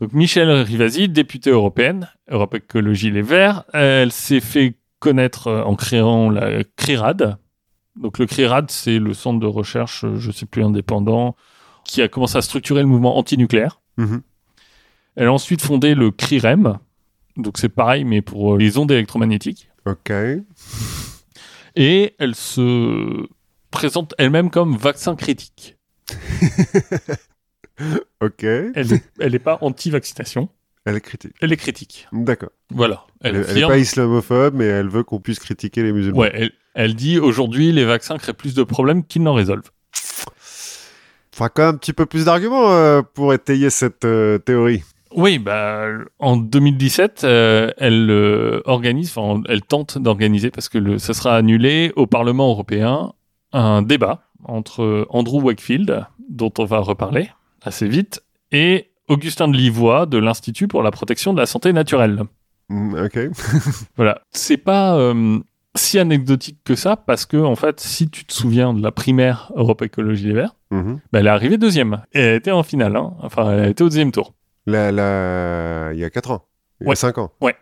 Donc 0.00 0.12
Michel 0.12 0.50
Rivasi, 0.50 1.08
députée 1.08 1.50
européenne, 1.50 2.08
Europe 2.28 2.54
Écologie 2.54 3.10
Les 3.10 3.22
Verts, 3.22 3.64
elle 3.72 4.12
s'est 4.12 4.40
fait 4.40 4.78
connaître 4.98 5.46
euh, 5.48 5.62
en 5.62 5.74
créant 5.76 6.28
la 6.30 6.64
CRIRAD. 6.76 7.38
Donc 7.96 8.18
le 8.18 8.26
CRIRAD, 8.26 8.70
c'est 8.70 8.98
le 8.98 9.14
centre 9.14 9.40
de 9.40 9.46
recherche, 9.46 10.04
euh, 10.04 10.16
je 10.16 10.30
sais 10.30 10.46
plus, 10.46 10.62
indépendant, 10.62 11.34
qui 11.84 12.02
a 12.02 12.08
commencé 12.08 12.36
à 12.36 12.42
structurer 12.42 12.80
le 12.80 12.86
mouvement 12.88 13.16
antinucléaire. 13.16 13.80
Mhm. 13.96 14.22
Elle 15.16 15.26
a 15.28 15.32
ensuite 15.32 15.62
fondé 15.62 15.94
le 15.94 16.10
CRIREM, 16.10 16.78
donc 17.36 17.56
c'est 17.58 17.68
pareil, 17.70 18.04
mais 18.04 18.20
pour 18.22 18.54
euh, 18.54 18.58
les 18.58 18.76
ondes 18.78 18.90
électromagnétiques. 18.90 19.70
Ok. 19.86 20.10
et 21.76 22.14
elle 22.18 22.34
se 22.34 23.26
présente 23.70 24.14
elle-même 24.18 24.50
comme 24.50 24.76
vaccin 24.76 25.14
critique. 25.16 25.76
Ok. 28.22 28.42
Elle, 28.42 28.72
Elle 28.74 29.00
elle 29.20 29.32
n'est 29.32 29.38
pas 29.38 29.58
anti-vaccination, 29.60 30.48
est 30.86 31.00
critique. 31.00 31.32
elle 31.40 31.52
est 31.52 31.56
critique. 31.58 32.08
D'accord. 32.12 32.48
Voilà. 32.70 33.04
Elle, 33.20 33.36
Elle, 33.36 33.42
elle 33.42 33.48
est 33.48 33.50
affirme- 33.60 33.68
pas 33.68 33.78
islamophobe, 33.78 34.54
mais 34.54 34.64
elle 34.64 34.88
veut 34.88 35.02
qu'on 35.04 35.20
puisse 35.20 35.38
critiquer 35.38 35.82
les 35.82 35.92
musulmans. 35.92 36.20
ouais, 36.20 36.30
elle, 36.32 36.52
elle 36.76 36.94
dit 36.94 37.18
aujourd'hui 37.18 37.72
les 37.72 37.86
vaccins 37.86 38.18
créent 38.18 38.34
plus 38.34 38.54
de 38.54 38.62
problèmes 38.62 39.02
qu'ils 39.02 39.22
n'en 39.22 39.32
résolvent. 39.32 39.70
Faudra 41.32 41.48
quand 41.48 41.62
même 41.62 41.74
un 41.74 41.78
petit 41.78 41.94
peu 41.94 42.06
plus 42.06 42.26
d'arguments 42.26 42.70
euh, 42.70 43.00
pour 43.02 43.32
étayer 43.32 43.70
cette 43.70 44.04
euh, 44.04 44.38
théorie. 44.38 44.82
Oui, 45.10 45.38
bah, 45.38 45.86
en 46.18 46.36
2017, 46.36 47.24
euh, 47.24 47.70
elle 47.78 48.62
organise, 48.66 49.16
enfin, 49.16 49.42
elle 49.48 49.62
tente 49.62 49.96
d'organiser, 49.96 50.50
parce 50.50 50.68
que 50.68 50.76
le, 50.76 50.98
ça 50.98 51.14
sera 51.14 51.36
annulé 51.36 51.92
au 51.96 52.06
Parlement 52.06 52.50
européen, 52.50 53.12
un 53.52 53.80
débat 53.80 54.24
entre 54.44 55.06
Andrew 55.08 55.40
Wakefield, 55.40 56.04
dont 56.28 56.52
on 56.58 56.64
va 56.66 56.80
reparler 56.80 57.30
assez 57.62 57.88
vite, 57.88 58.22
et 58.52 58.90
Augustin 59.08 59.48
de 59.48 59.56
Livois 59.56 60.04
de 60.04 60.18
l'Institut 60.18 60.68
pour 60.68 60.82
la 60.82 60.90
protection 60.90 61.32
de 61.32 61.38
la 61.38 61.46
santé 61.46 61.72
naturelle. 61.72 62.24
Mm, 62.68 63.04
ok. 63.04 63.18
Voilà, 63.96 64.20
c'est 64.32 64.58
pas 64.58 65.12
si 65.76 65.98
anecdotique 65.98 66.58
que 66.64 66.74
ça, 66.74 66.96
parce 66.96 67.26
que, 67.26 67.36
en 67.36 67.56
fait, 67.56 67.80
si 67.80 68.08
tu 68.10 68.24
te 68.24 68.32
souviens 68.32 68.72
de 68.74 68.82
la 68.82 68.92
primaire 68.92 69.50
Europe 69.56 69.82
Écologie 69.82 70.26
Les 70.28 70.34
Verts, 70.34 70.54
Mhm. 70.70 71.00
bah, 71.12 71.20
elle 71.20 71.26
est 71.26 71.30
arrivée 71.30 71.58
deuxième, 71.58 72.02
et 72.12 72.20
elle 72.20 72.34
était 72.36 72.50
en 72.50 72.62
finale, 72.62 72.96
hein. 72.96 73.14
enfin, 73.20 73.52
elle 73.52 73.70
était 73.70 73.82
au 73.82 73.88
deuxième 73.88 74.10
tour. 74.12 74.34
Là, 74.66 75.92
il 75.92 75.98
y 75.98 76.04
a 76.04 76.10
4 76.10 76.30
ans. 76.32 76.44
Il 76.80 76.84
y 76.84 76.86
a 76.86 76.90
Ouais. 76.90 76.96
5 76.96 77.18
ans. 77.18 77.30
Ouais. 77.40 77.54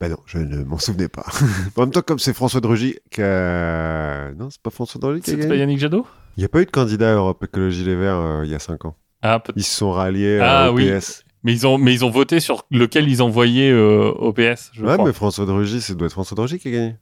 Bah 0.00 0.08
non, 0.08 0.16
je 0.26 0.38
ne 0.38 0.62
m'en 0.64 0.78
souvenais 0.78 1.08
pas. 1.08 1.26
en 1.76 1.80
même 1.80 1.90
temps, 1.90 2.02
comme 2.02 2.18
c'est 2.20 2.32
François 2.32 2.60
de 2.60 2.66
Rugy 2.68 2.96
qui 3.10 3.20
a... 3.20 4.30
Non, 4.38 4.48
c'est 4.48 4.62
pas 4.62 4.70
François 4.70 5.00
de 5.00 5.06
Rugy 5.06 5.22
qui 5.22 5.30
a 5.30 5.34
C'était 5.34 5.48
pas. 5.48 5.56
Yannick 5.56 5.78
Jadot? 5.80 6.06
Il 6.36 6.40
n'y 6.40 6.44
a 6.44 6.48
pas 6.48 6.60
eu 6.62 6.66
de 6.66 6.70
candidat 6.70 7.10
à 7.10 7.14
Europe 7.14 7.42
Écologie 7.44 7.84
Les 7.84 7.96
Verts 7.96 8.16
euh, 8.16 8.42
il 8.44 8.50
y 8.50 8.54
a 8.54 8.60
5 8.60 8.84
ans. 8.84 8.96
Ah, 9.22 9.42
Ils 9.56 9.64
se 9.64 9.74
sont 9.76 9.90
ralliés 9.90 10.38
Ah 10.40 10.66
à 10.66 10.72
oui. 10.72 10.88
OPS. 10.92 11.24
Mais 11.42 11.52
ils 11.52 11.66
ont, 11.66 11.78
mais 11.78 11.92
ils 11.92 12.04
ont 12.04 12.10
voté 12.10 12.38
sur 12.40 12.64
lequel 12.70 13.08
ils 13.08 13.22
envoyaient 13.22 13.70
euh, 13.72 14.10
au 14.12 14.32
PS, 14.32 14.70
je 14.72 14.84
Ouais, 14.84 14.92
crois. 14.94 15.04
mais 15.06 15.12
François 15.12 15.46
de 15.46 15.50
Rugy, 15.52 15.80
ça 15.80 15.94
doit 15.94 16.06
être 16.06 16.12
François 16.12 16.34
de 16.36 16.40
Rugy 16.42 16.58
qui 16.60 16.68
a 16.68 16.70
gagné. 16.70 16.96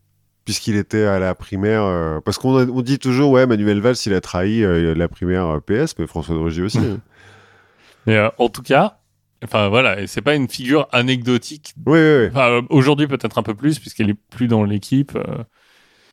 Puisqu'il 0.47 0.77
était 0.77 1.05
à 1.05 1.19
la 1.19 1.35
primaire. 1.35 1.83
euh, 1.83 2.21
Parce 2.25 2.39
qu'on 2.39 2.55
on 2.71 2.81
dit 2.81 2.99
toujours, 2.99 3.33
ouais, 3.33 3.47
Manuel 3.47 3.81
Valls, 3.81 3.97
il 4.07 4.15
a 4.15 4.21
trahi 4.23 4.63
euh, 4.65 4.95
la 4.95 5.09
primaire 5.09 5.47
euh, 5.47 5.61
PS, 5.61 5.95
mais 5.99 6.07
François 6.07 6.35
de 6.35 6.41
Rugy 6.41 6.63
aussi. 6.63 6.79
hein. 6.79 7.01
Mais 8.07 8.15
euh, 8.17 8.29
en 8.39 8.49
tout 8.49 8.63
cas, 8.63 9.01
enfin 9.43 9.69
voilà, 9.69 10.01
et 10.01 10.07
c'est 10.07 10.23
pas 10.23 10.37
une 10.37 10.49
figure 10.49 10.87
anecdotique. 10.93 11.75
oui, 11.85 11.99
oui, 11.99 12.17
oui. 12.21 12.27
Enfin, 12.31 12.63
aujourd'hui 12.71 13.09
peut-être 13.09 13.37
un 13.39 13.43
peu 13.43 13.55
plus 13.55 13.81
puisqu'elle 13.81 14.09
est 14.09 14.19
plus 14.31 14.47
dans 14.47 14.63
l'équipe. 14.63 15.19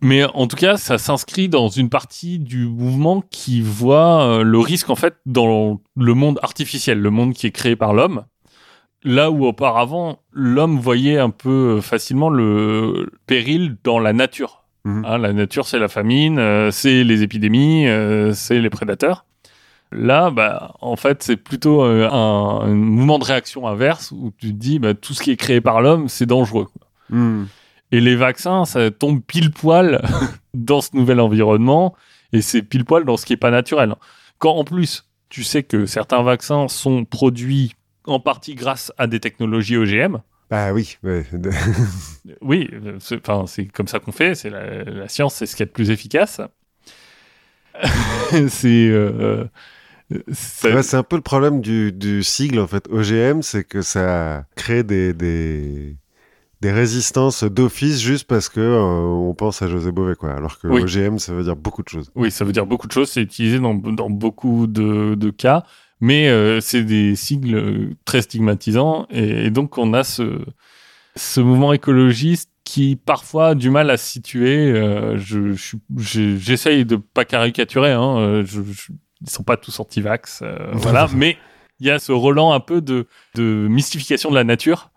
Mais 0.02 0.24
en 0.26 0.48
tout 0.48 0.58
cas, 0.58 0.76
ça 0.76 0.98
s'inscrit 0.98 1.48
dans 1.48 1.70
une 1.70 1.90
partie 1.90 2.40
du 2.40 2.66
mouvement 2.66 3.22
qui 3.22 3.62
voit 3.62 4.42
le 4.44 4.60
risque 4.60 4.90
en 4.90 4.96
fait 4.96 5.16
dans 5.28 5.80
le 5.96 6.14
monde 6.16 6.40
artificiel, 6.42 7.00
le 7.00 7.10
monde 7.12 7.34
qui 7.34 7.46
est 7.48 7.52
créé 7.52 7.76
par 7.76 7.94
l'homme. 7.94 8.26
Là 9.04 9.32
où 9.32 9.46
auparavant, 9.46 10.20
l'homme 10.32 10.80
voyait 10.80 11.20
un 11.20 11.30
peu 11.30 11.82
facilement 11.82 12.30
le 12.30 13.12
péril 13.28 13.76
dans 13.84 14.00
la 14.00 14.14
nature. 14.14 14.64
Mhm. 14.86 15.06
Hein, 15.06 15.18
la 15.18 15.34
nature, 15.34 15.66
c'est 15.66 15.80
la 15.80 15.88
famine, 15.88 16.40
euh, 16.40 16.72
c'est 16.72 17.04
les 17.04 17.24
épidémies, 17.24 17.88
euh, 17.88 18.34
c'est 18.34 18.60
les 18.60 18.70
prédateurs. 18.70 19.26
Là, 19.92 20.32
bah, 20.32 20.74
en 20.82 20.96
fait, 20.96 21.22
c'est 21.22 21.38
plutôt 21.38 21.84
euh, 21.84 22.10
un, 22.10 22.62
un 22.62 22.74
mouvement 22.74 23.20
de 23.20 23.26
réaction 23.26 23.68
inverse 23.68 24.12
où 24.12 24.34
tu 24.38 24.48
te 24.48 24.54
dis, 24.54 24.80
bah, 24.80 24.94
tout 24.94 25.14
ce 25.14 25.22
qui 25.22 25.32
est 25.32 25.38
créé 25.38 25.62
par 25.62 25.82
l'homme, 25.82 26.08
c'est 26.10 26.26
dangereux. 26.26 26.68
Hmm. 27.10 27.44
Et 27.92 28.02
les 28.02 28.16
vaccins, 28.16 28.66
ça 28.66 28.90
tombe 28.90 29.22
pile 29.22 29.52
poil 29.52 30.02
dans 30.54 30.82
ce 30.82 30.96
nouvel 30.96 31.20
environnement 31.20 31.96
et 32.32 32.42
c'est 32.42 32.64
pile 32.64 32.86
poil 32.86 33.06
dans 33.06 33.18
ce 33.18 33.26
qui 33.26 33.34
est 33.34 33.38
pas 33.38 33.52
naturel. 33.52 33.94
Quand 34.40 34.56
en 34.56 34.64
plus, 34.64 35.06
tu 35.30 35.44
sais 35.44 35.62
que 35.64 35.86
certains 35.86 36.24
vaccins 36.24 36.68
sont 36.68 37.06
produits 37.06 37.74
en 38.06 38.20
partie 38.20 38.56
grâce 38.56 38.92
à 38.98 39.08
des 39.08 39.20
technologies 39.20 39.78
OGM. 39.78 40.18
Bah 40.50 40.72
oui. 40.74 40.98
ouais. 41.04 41.26
Oui, 42.42 42.70
euh, 42.74 42.98
c'est 43.00 43.28
enfin, 43.28 43.48
c'est 43.48 43.66
comme 43.66 43.88
ça 43.88 44.00
qu'on 44.00 44.12
fait. 44.12 44.36
C'est 44.36 44.50
la, 44.50 44.84
la 44.84 45.08
science, 45.08 45.36
c'est 45.36 45.46
ce 45.46 45.56
qu'il 45.56 45.64
y 45.64 45.68
a 45.68 45.68
de 45.68 45.72
plus 45.72 45.90
efficace. 45.90 46.42
c'est 48.50 48.88
euh, 48.90 49.46
Ouais, 50.64 50.84
c'est 50.84 50.98
un 50.98 51.04
peu 51.04 51.16
le 51.16 51.22
problème 51.24 51.62
du, 51.62 51.92
du 51.92 52.24
sigle, 52.24 52.60
en 52.60 52.68
fait. 52.68 52.88
OGM, 52.90 53.42
c'est 53.42 53.64
que 53.64 53.82
ça 53.82 54.46
crée 54.56 54.84
des, 54.84 55.14
des, 55.14 55.96
des 56.62 56.72
résistances 56.72 57.44
d'office 57.44 58.00
juste 58.00 58.28
parce 58.28 58.48
que 58.50 58.60
euh, 58.60 59.02
on 59.02 59.34
pense 59.34 59.62
à 59.64 59.68
José 59.70 59.92
Bové, 59.92 60.16
quoi. 60.16 60.34
Alors 60.34 60.60
que 60.60 60.68
Oui. 60.68 60.82
OGM, 60.84 61.18
ça 61.18 61.34
veut 61.34 61.44
dire 61.44 61.56
beaucoup 61.56 61.82
de 61.82 61.90
choses. 61.90 62.12
Oui, 62.16 62.30
ça 62.30 62.46
veut 62.46 62.52
dire 62.52 62.66
beaucoup 62.68 62.88
de 62.88 62.92
choses. 62.92 63.10
C'est 63.10 63.22
utilisé 63.22 63.60
dans, 63.60 63.74
dans 63.74 64.10
beaucoup 64.10 64.68
de, 64.68 65.16
de 65.16 65.30
cas, 65.32 65.64
mais 66.04 66.28
euh, 66.28 66.60
c'est 66.60 66.84
des 66.84 67.16
sigles 67.16 67.56
euh, 67.56 67.90
très 68.04 68.22
stigmatisants. 68.22 69.08
Et, 69.10 69.46
et 69.46 69.50
donc, 69.52 69.78
on 69.78 69.94
a 69.94 70.04
ce, 70.04 70.40
ce 71.16 71.40
mouvement 71.40 71.72
écologiste 71.72 72.50
qui 72.66 72.98
parfois 72.98 73.48
a 73.50 73.56
du 73.56 73.70
mal 73.70 73.90
à 73.90 73.96
se 73.96 74.06
situer. 74.12 74.58
Euh, 74.72 75.18
je, 75.18 75.54
je 75.54 75.78
J'essaye 76.38 76.84
de 76.84 76.98
pas 76.98 77.24
caricaturer. 77.24 77.92
Hein, 77.94 78.44
je, 78.46 78.62
je- 78.64 78.92
ils 79.22 79.30
sont 79.30 79.44
pas 79.44 79.56
tous 79.56 79.80
anti-vax, 79.80 80.42
euh, 80.44 80.58
voilà. 80.74 81.08
mais 81.16 81.38
il 81.80 81.88
y 81.88 81.90
a 81.92 82.00
ce 82.00 82.12
relan 82.12 82.52
un 82.52 82.60
peu 82.60 82.82
de, 82.82 83.08
de 83.36 83.68
mystification 83.70 84.30
de 84.30 84.36
la 84.36 84.44
nature 84.44 84.92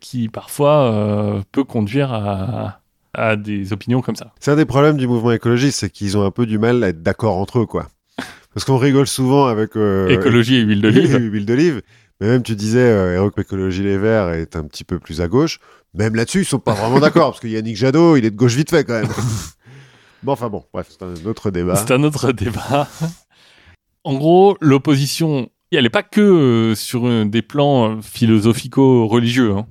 qui 0.00 0.28
parfois 0.28 1.42
peut 1.52 1.64
conduire 1.64 2.12
à, 2.12 2.80
à 3.14 3.36
des 3.36 3.72
opinions 3.72 4.02
comme 4.02 4.16
ça. 4.16 4.32
C'est 4.38 4.50
un 4.50 4.56
des 4.56 4.66
problèmes 4.66 4.98
du 4.98 5.06
mouvement 5.06 5.32
écologiste, 5.32 5.80
c'est 5.80 5.90
qu'ils 5.90 6.18
ont 6.18 6.24
un 6.26 6.30
peu 6.30 6.44
du 6.44 6.58
mal 6.58 6.84
à 6.84 6.88
être 6.88 7.02
d'accord 7.02 7.36
entre 7.38 7.60
eux, 7.60 7.66
quoi. 7.66 7.88
Parce 8.54 8.64
qu'on 8.64 8.78
rigole 8.78 9.06
souvent 9.06 9.46
avec 9.46 9.76
euh, 9.76 10.08
Écologie 10.08 10.56
et 10.56 10.60
huile 10.60 10.80
d'olive. 10.80 11.16
huile 11.32 11.46
d'olive. 11.46 11.82
Mais 12.20 12.28
même 12.28 12.42
tu 12.42 12.54
disais, 12.54 12.80
euh, 12.80 13.30
Écologie 13.36 13.82
Les 13.82 13.96
Verts 13.96 14.30
est 14.30 14.56
un 14.56 14.64
petit 14.64 14.84
peu 14.84 14.98
plus 14.98 15.20
à 15.20 15.28
gauche. 15.28 15.58
Même 15.94 16.14
là-dessus, 16.14 16.40
ils 16.40 16.44
sont 16.44 16.58
pas 16.58 16.74
vraiment 16.74 17.00
d'accord, 17.00 17.30
parce 17.30 17.40
que 17.40 17.48
Yannick 17.48 17.76
Jadot, 17.76 18.16
il 18.16 18.24
est 18.24 18.30
de 18.30 18.36
gauche 18.36 18.54
vite 18.54 18.70
fait 18.70 18.84
quand 18.84 19.00
même. 19.00 19.08
bon, 20.22 20.32
enfin 20.32 20.48
bon, 20.48 20.64
bref, 20.72 20.88
c'est 20.90 21.02
un 21.02 21.14
autre 21.26 21.50
débat. 21.50 21.76
C'est 21.76 21.92
un 21.92 22.02
autre 22.04 22.32
débat. 22.32 22.88
en 24.04 24.14
gros, 24.14 24.56
l'opposition, 24.60 25.50
elle 25.72 25.84
n'est 25.84 25.90
pas 25.90 26.02
que 26.02 26.20
euh, 26.20 26.74
sur 26.74 27.06
euh, 27.06 27.24
des 27.24 27.42
plans 27.42 28.00
philosophico-religieux. 28.02 29.52
hein. 29.56 29.66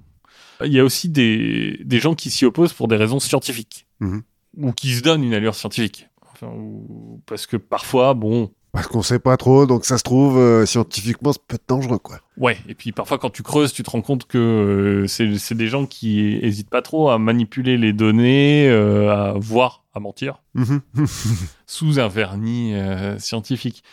Il 0.66 0.74
y 0.74 0.80
a 0.80 0.84
aussi 0.84 1.08
des, 1.08 1.80
des 1.86 2.00
gens 2.00 2.16
qui 2.16 2.30
s'y 2.30 2.44
opposent 2.46 2.74
pour 2.74 2.90
des 2.90 2.98
raisons 2.98 3.20
scientifiques. 3.20 3.88
Mhm. 4.02 4.24
Ou 4.58 4.74
qui 4.74 4.94
se 4.94 5.02
donnent 5.02 5.24
une 5.24 5.34
allure 5.34 5.56
scientifique. 5.56 6.09
Enfin, 6.42 6.54
ou- 6.56 7.22
parce 7.26 7.46
que 7.48 7.58
parfois, 7.58 8.14
bon, 8.14 8.52
Parce 8.72 8.86
qu'on 8.88 9.02
sait 9.02 9.18
pas 9.20 9.36
trop, 9.36 9.66
donc 9.66 9.84
ça 9.84 9.98
se 9.98 10.04
trouve, 10.04 10.38
euh, 10.38 10.64
scientifiquement, 10.66 11.34
c'est 11.34 11.42
peut-être 11.42 11.68
dangereux, 11.68 11.98
quoi. 11.98 12.20
Ouais, 12.38 12.56
et 12.68 12.76
puis 12.76 12.92
parfois 12.92 13.18
quand 13.18 13.32
tu 13.32 13.42
creuses, 13.42 13.74
tu 13.74 13.82
te 13.82 13.90
rends 13.90 14.04
compte 14.04 14.26
que 14.28 14.38
euh, 14.38 15.08
c'est 15.08 15.56
des 15.56 15.68
gens 15.68 15.88
qui 15.88 16.36
hésitent 16.42 16.70
pas 16.70 16.84
trop 16.84 17.10
à 17.10 17.18
manipuler 17.18 17.78
les 17.78 17.94
données, 17.94 18.70
euh, 18.70 19.10
à 19.12 19.34
voir, 19.40 19.86
à 19.96 20.00
mentir, 20.00 20.44
Mhm. 20.54 20.82
sous 21.66 22.00
un 22.00 22.08
vernis 22.08 22.76
euh, 22.76 23.18
scientifique. 23.18 23.84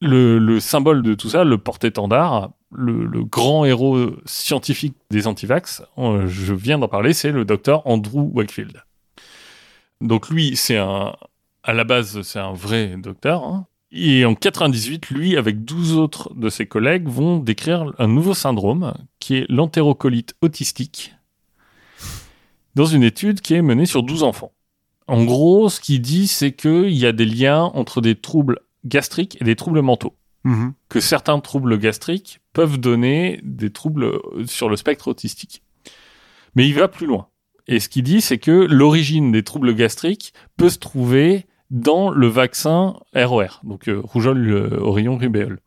Le, 0.00 0.38
le 0.38 0.60
symbole 0.60 1.02
de 1.02 1.14
tout 1.14 1.28
ça, 1.30 1.42
le 1.42 1.58
porte-étendard, 1.58 2.50
le, 2.72 3.04
le 3.06 3.24
grand 3.24 3.64
héros 3.64 4.10
scientifique 4.24 4.94
des 5.10 5.26
antivax, 5.26 5.82
je 5.98 6.54
viens 6.54 6.78
d'en 6.78 6.86
parler, 6.88 7.12
c'est 7.12 7.32
le 7.32 7.44
docteur 7.44 7.84
Andrew 7.86 8.30
Wakefield. 8.32 8.82
Donc 10.00 10.28
lui, 10.28 10.54
c'est 10.56 10.76
un, 10.76 11.14
à 11.66 11.72
la 11.72 11.84
base, 11.84 12.22
c'est 12.22 12.38
un 12.38 12.52
vrai 12.52 12.96
docteur. 12.96 13.44
hein. 13.44 13.66
Et 13.92 14.24
en 14.24 14.34
98, 14.34 15.10
lui, 15.10 15.36
avec 15.36 15.64
12 15.64 15.94
autres 15.96 16.32
de 16.34 16.48
ses 16.48 16.66
collègues, 16.66 17.08
vont 17.08 17.38
décrire 17.38 17.92
un 17.98 18.08
nouveau 18.08 18.34
syndrome 18.34 18.94
qui 19.20 19.36
est 19.36 19.46
l'entérocolite 19.48 20.34
autistique 20.42 21.14
dans 22.74 22.84
une 22.86 23.02
étude 23.02 23.40
qui 23.40 23.54
est 23.54 23.62
menée 23.62 23.86
sur 23.86 24.02
12 24.02 24.22
enfants. 24.22 24.52
En 25.08 25.24
gros, 25.24 25.68
ce 25.68 25.80
qu'il 25.80 26.02
dit, 26.02 26.26
c'est 26.26 26.52
qu'il 26.52 26.90
y 26.90 27.06
a 27.06 27.12
des 27.12 27.24
liens 27.24 27.62
entre 27.62 28.00
des 28.00 28.16
troubles 28.16 28.60
gastriques 28.84 29.38
et 29.40 29.44
des 29.44 29.56
troubles 29.56 29.82
mentaux. 29.82 30.14
Mhm. 30.44 30.74
Que 30.88 31.00
certains 31.00 31.38
troubles 31.40 31.78
gastriques 31.78 32.40
peuvent 32.52 32.78
donner 32.78 33.40
des 33.42 33.70
troubles 33.70 34.04
euh, 34.04 34.46
sur 34.46 34.68
le 34.68 34.76
spectre 34.76 35.08
autistique. 35.08 35.62
Mais 36.54 36.68
il 36.68 36.74
va 36.74 36.88
plus 36.88 37.06
loin. 37.06 37.28
Et 37.66 37.80
ce 37.80 37.88
qu'il 37.88 38.02
dit, 38.02 38.20
c'est 38.20 38.38
que 38.38 38.50
l'origine 38.50 39.32
des 39.32 39.42
troubles 39.42 39.74
gastriques 39.74 40.32
peut 40.56 40.68
se 40.70 40.78
trouver 40.78 41.46
dans 41.70 42.10
le 42.10 42.26
vaccin 42.28 42.96
ROR, 43.14 43.60
donc 43.64 43.88
euh, 43.88 44.00
rougeole, 44.02 44.50
euh, 44.50 44.78
orion, 44.80 45.16
rubéole. 45.16 45.60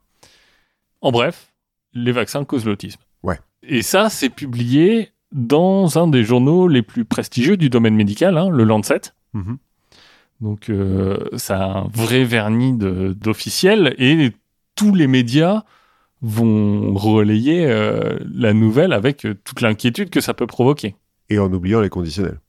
En 1.01 1.11
bref, 1.11 1.53
les 1.93 2.11
vaccins 2.11 2.45
causent 2.45 2.65
l'autisme. 2.65 3.01
Ouais. 3.23 3.39
Et 3.63 3.81
ça, 3.81 4.09
c'est 4.09 4.29
publié 4.29 5.11
dans 5.31 5.97
un 5.97 6.07
des 6.07 6.23
journaux 6.23 6.67
les 6.67 6.81
plus 6.81 7.05
prestigieux 7.05 7.57
du 7.57 7.69
domaine 7.69 7.95
médical, 7.95 8.37
hein, 8.37 8.49
le 8.49 8.63
Lancet. 8.63 9.01
Mhm. 9.33 9.57
Donc, 10.41 10.69
euh, 10.69 11.17
ça 11.35 11.63
a 11.63 11.79
un 11.79 11.87
vrai 11.93 12.23
vernis 12.23 12.73
d'officiel 12.77 13.93
et 13.97 14.31
tous 14.75 14.95
les 14.95 15.07
médias 15.07 15.63
vont 16.21 16.93
relayer 16.93 17.65
euh, 17.65 18.17
la 18.33 18.53
nouvelle 18.53 18.93
avec 18.93 19.25
euh, 19.25 19.35
toute 19.43 19.61
l'inquiétude 19.61 20.09
que 20.09 20.21
ça 20.21 20.33
peut 20.33 20.47
provoquer. 20.47 20.95
Et 21.29 21.39
en 21.39 21.51
oubliant 21.51 21.81
les 21.81 21.89
conditionnels. 21.89 22.39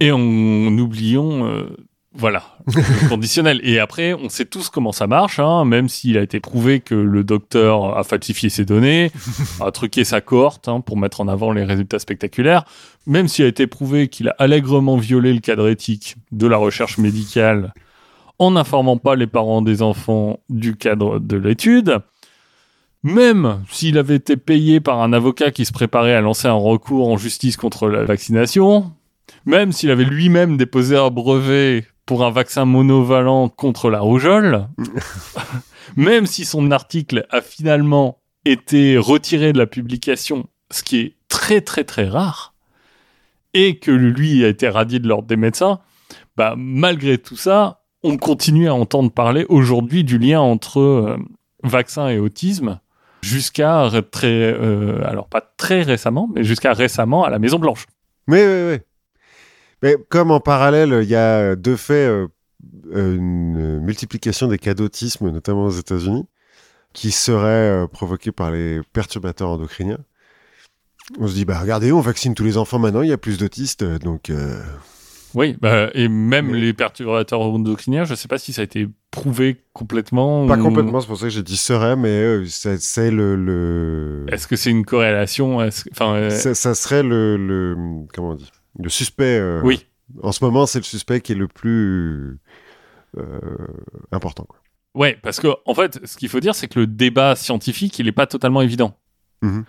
Et 0.00 0.10
en 0.12 0.20
oubliant, 0.20 1.46
euh, 1.46 1.66
voilà, 2.18 2.42
conditionnel. 3.08 3.60
Et 3.62 3.78
après, 3.78 4.14
on 4.14 4.28
sait 4.28 4.44
tous 4.44 4.70
comment 4.70 4.92
ça 4.92 5.06
marche, 5.06 5.38
hein, 5.38 5.64
même 5.64 5.88
s'il 5.88 6.16
a 6.16 6.22
été 6.22 6.40
prouvé 6.40 6.80
que 6.80 6.94
le 6.94 7.24
docteur 7.24 7.96
a 7.96 8.04
falsifié 8.04 8.48
ses 8.48 8.64
données, 8.64 9.10
a 9.60 9.70
truqué 9.70 10.04
sa 10.04 10.20
cohorte 10.20 10.68
hein, 10.68 10.80
pour 10.80 10.96
mettre 10.96 11.20
en 11.20 11.28
avant 11.28 11.52
les 11.52 11.64
résultats 11.64 11.98
spectaculaires, 11.98 12.64
même 13.06 13.28
s'il 13.28 13.44
a 13.44 13.48
été 13.48 13.66
prouvé 13.66 14.08
qu'il 14.08 14.28
a 14.28 14.34
allègrement 14.38 14.96
violé 14.96 15.32
le 15.32 15.40
cadre 15.40 15.68
éthique 15.68 16.16
de 16.32 16.46
la 16.46 16.56
recherche 16.56 16.98
médicale 16.98 17.72
en 18.38 18.52
n'informant 18.52 18.98
pas 18.98 19.16
les 19.16 19.26
parents 19.26 19.62
des 19.62 19.82
enfants 19.82 20.40
du 20.48 20.76
cadre 20.76 21.18
de 21.18 21.36
l'étude. 21.36 22.00
Même 23.02 23.62
s'il 23.70 23.98
avait 23.98 24.16
été 24.16 24.36
payé 24.36 24.80
par 24.80 25.00
un 25.00 25.12
avocat 25.12 25.50
qui 25.50 25.64
se 25.64 25.72
préparait 25.72 26.14
à 26.14 26.20
lancer 26.20 26.48
un 26.48 26.54
recours 26.54 27.08
en 27.08 27.16
justice 27.16 27.56
contre 27.56 27.88
la 27.88 28.04
vaccination, 28.04 28.92
même 29.44 29.72
s'il 29.72 29.90
avait 29.90 30.04
lui-même 30.04 30.56
déposé 30.56 30.96
un 30.96 31.10
brevet 31.10 31.84
pour 32.06 32.24
un 32.24 32.30
vaccin 32.30 32.64
monovalent 32.64 33.48
contre 33.48 33.90
la 33.90 34.00
rougeole, 34.00 34.68
même 35.96 36.26
si 36.26 36.44
son 36.44 36.70
article 36.70 37.26
a 37.30 37.40
finalement 37.40 38.20
été 38.44 38.96
retiré 38.96 39.52
de 39.52 39.58
la 39.58 39.66
publication, 39.66 40.46
ce 40.70 40.82
qui 40.82 40.98
est 40.98 41.16
très 41.28 41.60
très 41.60 41.84
très 41.84 42.08
rare, 42.08 42.54
et 43.54 43.78
que 43.78 43.90
lui 43.90 44.44
a 44.44 44.48
été 44.48 44.68
radié 44.68 45.00
de 45.00 45.08
l'ordre 45.08 45.26
des 45.26 45.36
médecins, 45.36 45.80
bah, 46.36 46.54
malgré 46.56 47.18
tout 47.18 47.36
ça, 47.36 47.82
on 48.02 48.16
continue 48.16 48.68
à 48.68 48.74
entendre 48.74 49.10
parler 49.10 49.44
aujourd'hui 49.48 50.04
du 50.04 50.18
lien 50.18 50.40
entre 50.40 50.80
euh, 50.80 51.16
vaccin 51.64 52.08
et 52.08 52.18
autisme 52.18 52.78
jusqu'à 53.22 53.90
très, 54.12 54.28
euh, 54.28 55.04
alors 55.04 55.26
pas 55.28 55.40
très 55.40 55.82
récemment, 55.82 56.28
mais 56.32 56.44
jusqu'à 56.44 56.72
récemment 56.72 57.24
à 57.24 57.30
la 57.30 57.38
Maison 57.38 57.58
Blanche. 57.58 57.86
Mais 58.28 58.46
oui, 58.46 58.74
oui. 58.74 58.78
Mais 59.82 59.96
comme 60.08 60.30
en 60.30 60.40
parallèle, 60.40 61.00
il 61.02 61.08
y 61.08 61.14
a 61.16 61.54
deux 61.56 61.76
faits, 61.76 62.08
euh, 62.08 62.28
euh, 62.94 63.16
une 63.16 63.80
multiplication 63.80 64.48
des 64.48 64.58
cas 64.58 64.74
d'autisme, 64.74 65.30
notamment 65.30 65.64
aux 65.66 65.70
États-Unis, 65.70 66.26
qui 66.92 67.10
seraient 67.10 67.84
euh, 67.84 67.86
provoqués 67.86 68.32
par 68.32 68.50
les 68.50 68.80
perturbateurs 68.92 69.50
endocriniens. 69.50 69.98
On 71.20 71.28
se 71.28 71.34
dit, 71.34 71.44
bah 71.44 71.60
regardez, 71.60 71.92
on 71.92 72.00
vaccine 72.00 72.34
tous 72.34 72.42
les 72.44 72.56
enfants 72.56 72.78
maintenant, 72.78 73.02
il 73.02 73.08
y 73.10 73.12
a 73.12 73.18
plus 73.18 73.38
d'autistes, 73.38 73.82
euh, 73.82 73.98
donc 73.98 74.28
euh, 74.30 74.60
Oui, 75.34 75.56
bah, 75.60 75.88
et 75.94 76.08
même 76.08 76.50
Mais- 76.52 76.58
les 76.58 76.72
perturbateurs 76.72 77.40
endocriniens, 77.42 78.04
je 78.04 78.12
ne 78.12 78.16
sais 78.16 78.26
pas 78.28 78.38
si 78.38 78.52
ça 78.52 78.62
a 78.62 78.64
été 78.64 78.88
prouvé 79.12 79.58
complètement. 79.72 80.46
pas 80.48 80.56
ou- 80.56 80.62
complètement, 80.62 81.00
c'est 81.00 81.06
pour 81.06 81.18
ça 81.18 81.26
que 81.26 81.30
j'ai 81.30 81.42
dit 81.44 81.56
serait, 81.58 81.94
mais 81.96 82.08
euh, 82.08 82.44
c'est 82.46 83.10
le, 83.10 83.36
le... 83.36 84.26
Est-ce 84.32 84.48
que 84.48 84.56
c'est 84.56 84.70
une 84.70 84.84
corrélation? 84.84 85.58
Enfin, 85.92 86.14
euh, 86.14 86.30
ça, 86.30 86.54
ça 86.54 86.74
serait 86.74 87.02
le, 87.04 87.36
le 87.36 87.76
comment 88.12 88.30
on 88.30 88.34
dit, 88.34 88.50
le 88.78 88.88
suspect. 88.88 89.38
euh, 89.38 89.60
oui. 89.64 89.86
En 90.22 90.32
ce 90.32 90.44
moment, 90.44 90.66
c'est 90.66 90.78
le 90.78 90.84
suspect 90.84 91.20
qui 91.20 91.32
est 91.32 91.36
le 91.36 91.48
plus 91.48 92.38
euh, 93.18 93.40
important. 94.12 94.44
Quoi. 94.44 94.58
Ouais, 94.94 95.18
parce 95.22 95.40
que 95.40 95.48
en 95.66 95.74
fait, 95.74 96.00
ce 96.06 96.16
qu'il 96.16 96.28
faut 96.28 96.40
dire, 96.40 96.54
c'est 96.54 96.68
que 96.68 96.80
le 96.80 96.86
débat 96.86 97.34
scientifique, 97.36 97.98
il 97.98 98.06
n'est 98.06 98.12
pas 98.12 98.26
totalement 98.26 98.62
évident. 98.62 98.96
Mhm. 99.42 99.64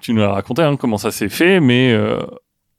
Tu 0.00 0.12
nous 0.12 0.22
as 0.22 0.32
raconté 0.32 0.62
hein, 0.62 0.76
comment 0.76 0.98
ça 0.98 1.10
s'est 1.10 1.28
fait, 1.28 1.60
mais 1.60 1.92
euh, 1.92 2.20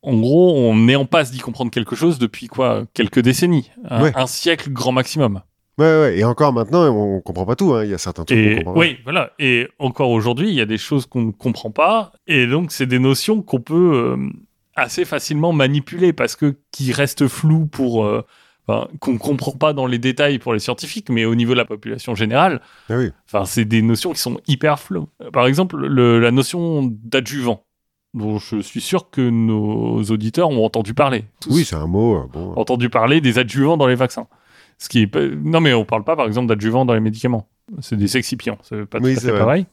en 0.01 0.17
gros, 0.19 0.55
on 0.57 0.87
est 0.87 0.95
en 0.95 1.05
passe 1.05 1.31
d'y 1.31 1.39
comprendre 1.39 1.71
quelque 1.71 1.95
chose 1.95 2.19
depuis 2.19 2.47
quoi 2.47 2.83
Quelques 2.93 3.19
décennies, 3.19 3.71
un, 3.89 4.03
Ouais. 4.03 4.11
un 4.15 4.27
siècle 4.27 4.71
grand 4.71 4.91
maximum. 4.91 5.41
Ouais, 5.79 5.85
ouais, 5.85 6.17
et 6.17 6.23
encore 6.23 6.53
maintenant, 6.53 6.85
on, 6.87 7.21
comprend 7.21 7.45
pas 7.45 7.55
tout. 7.55 7.73
hein. 7.73 7.83
Il 7.83 7.91
y 7.91 7.93
a 7.93 7.99
certains 7.99 8.23
trucs 8.25 8.37
qu'on 8.37 8.43
Et 8.51 8.55
comprend 8.57 8.73
pas. 8.73 8.79
oui, 8.79 8.97
voilà. 9.03 9.31
Et 9.37 9.67
encore 9.77 10.09
aujourd'hui, 10.09 10.49
il 10.49 10.55
y 10.55 10.61
a 10.61 10.65
des 10.65 10.77
choses 10.79 11.05
qu'on 11.05 11.21
ne 11.21 11.31
comprend 11.31 11.69
pas, 11.71 12.11
et 12.25 12.47
donc 12.47 12.71
c'est 12.71 12.87
des 12.87 12.97
notions 12.99 13.41
qu'on 13.43 13.59
peut 13.61 13.91
euh, 13.93 14.17
assez 14.77 15.03
facilement 15.05 15.51
manipuler 15.51 16.13
parce 16.13 16.35
que 16.35 16.55
qui 16.71 16.93
restent 16.93 17.27
floues 17.27 17.65
pour 17.65 18.05
euh, 18.05 18.23
enfin, 18.67 18.87
qu'on 18.99 19.17
comprend 19.17 19.51
pas 19.51 19.73
dans 19.73 19.85
les 19.87 19.97
détails 19.99 20.39
pour 20.39 20.53
les 20.53 20.59
scientifiques, 20.59 21.09
mais 21.09 21.25
au 21.25 21.35
niveau 21.35 21.53
de 21.53 21.57
la 21.57 21.65
population 21.65 22.15
générale, 22.15 22.61
Ah 22.89 22.97
oui. 22.97 23.11
enfin 23.25 23.43
c'est 23.45 23.65
des 23.65 23.81
notions 23.81 24.13
qui 24.13 24.19
sont 24.21 24.39
hyper 24.47 24.79
floues. 24.79 25.07
Par 25.33 25.47
exemple, 25.47 25.77
le- 25.77 26.19
la 26.19 26.31
notion 26.31 26.83
d'adjuvant, 27.03 27.65
dont 28.13 28.37
je 28.39 28.59
suis 28.61 28.81
sûr 28.81 29.09
que 29.09 29.21
nos 29.29 30.01
auditeurs 30.03 30.49
ont 30.49 30.63
entendu 30.65 30.93
parler. 30.93 31.25
Tous 31.41 31.53
Oui, 31.53 31.65
c'est 31.65 31.75
un 31.75 31.87
mot. 31.87 32.15
euh, 32.17 32.27
bon. 32.31 32.53
entendu 32.55 32.89
parler 32.89 33.19
des 33.21 33.39
adjuvants 33.39 33.77
dans 33.77 33.87
les 33.87 33.95
vaccins. 33.95 34.27
Ce 34.79 34.89
qui 34.89 35.01
est 35.01 35.15
non 35.15 35.59
mais 35.59 35.73
on 35.73 35.85
parle 35.85 36.03
pas 36.03 36.15
par 36.15 36.27
exemple 36.27 36.47
d'adjuvants 36.47 36.85
dans 36.85 36.93
les 36.93 36.99
médicaments. 36.99 37.47
C'est 37.81 37.97
des 37.97 38.07
sexipiants, 38.07 38.59
c'est 38.61 38.85
pas 38.85 38.99
Oui, 39.01 39.13
tout 39.15 39.19
à 39.21 39.23
fait 39.31 39.37
pareil. 39.39 39.65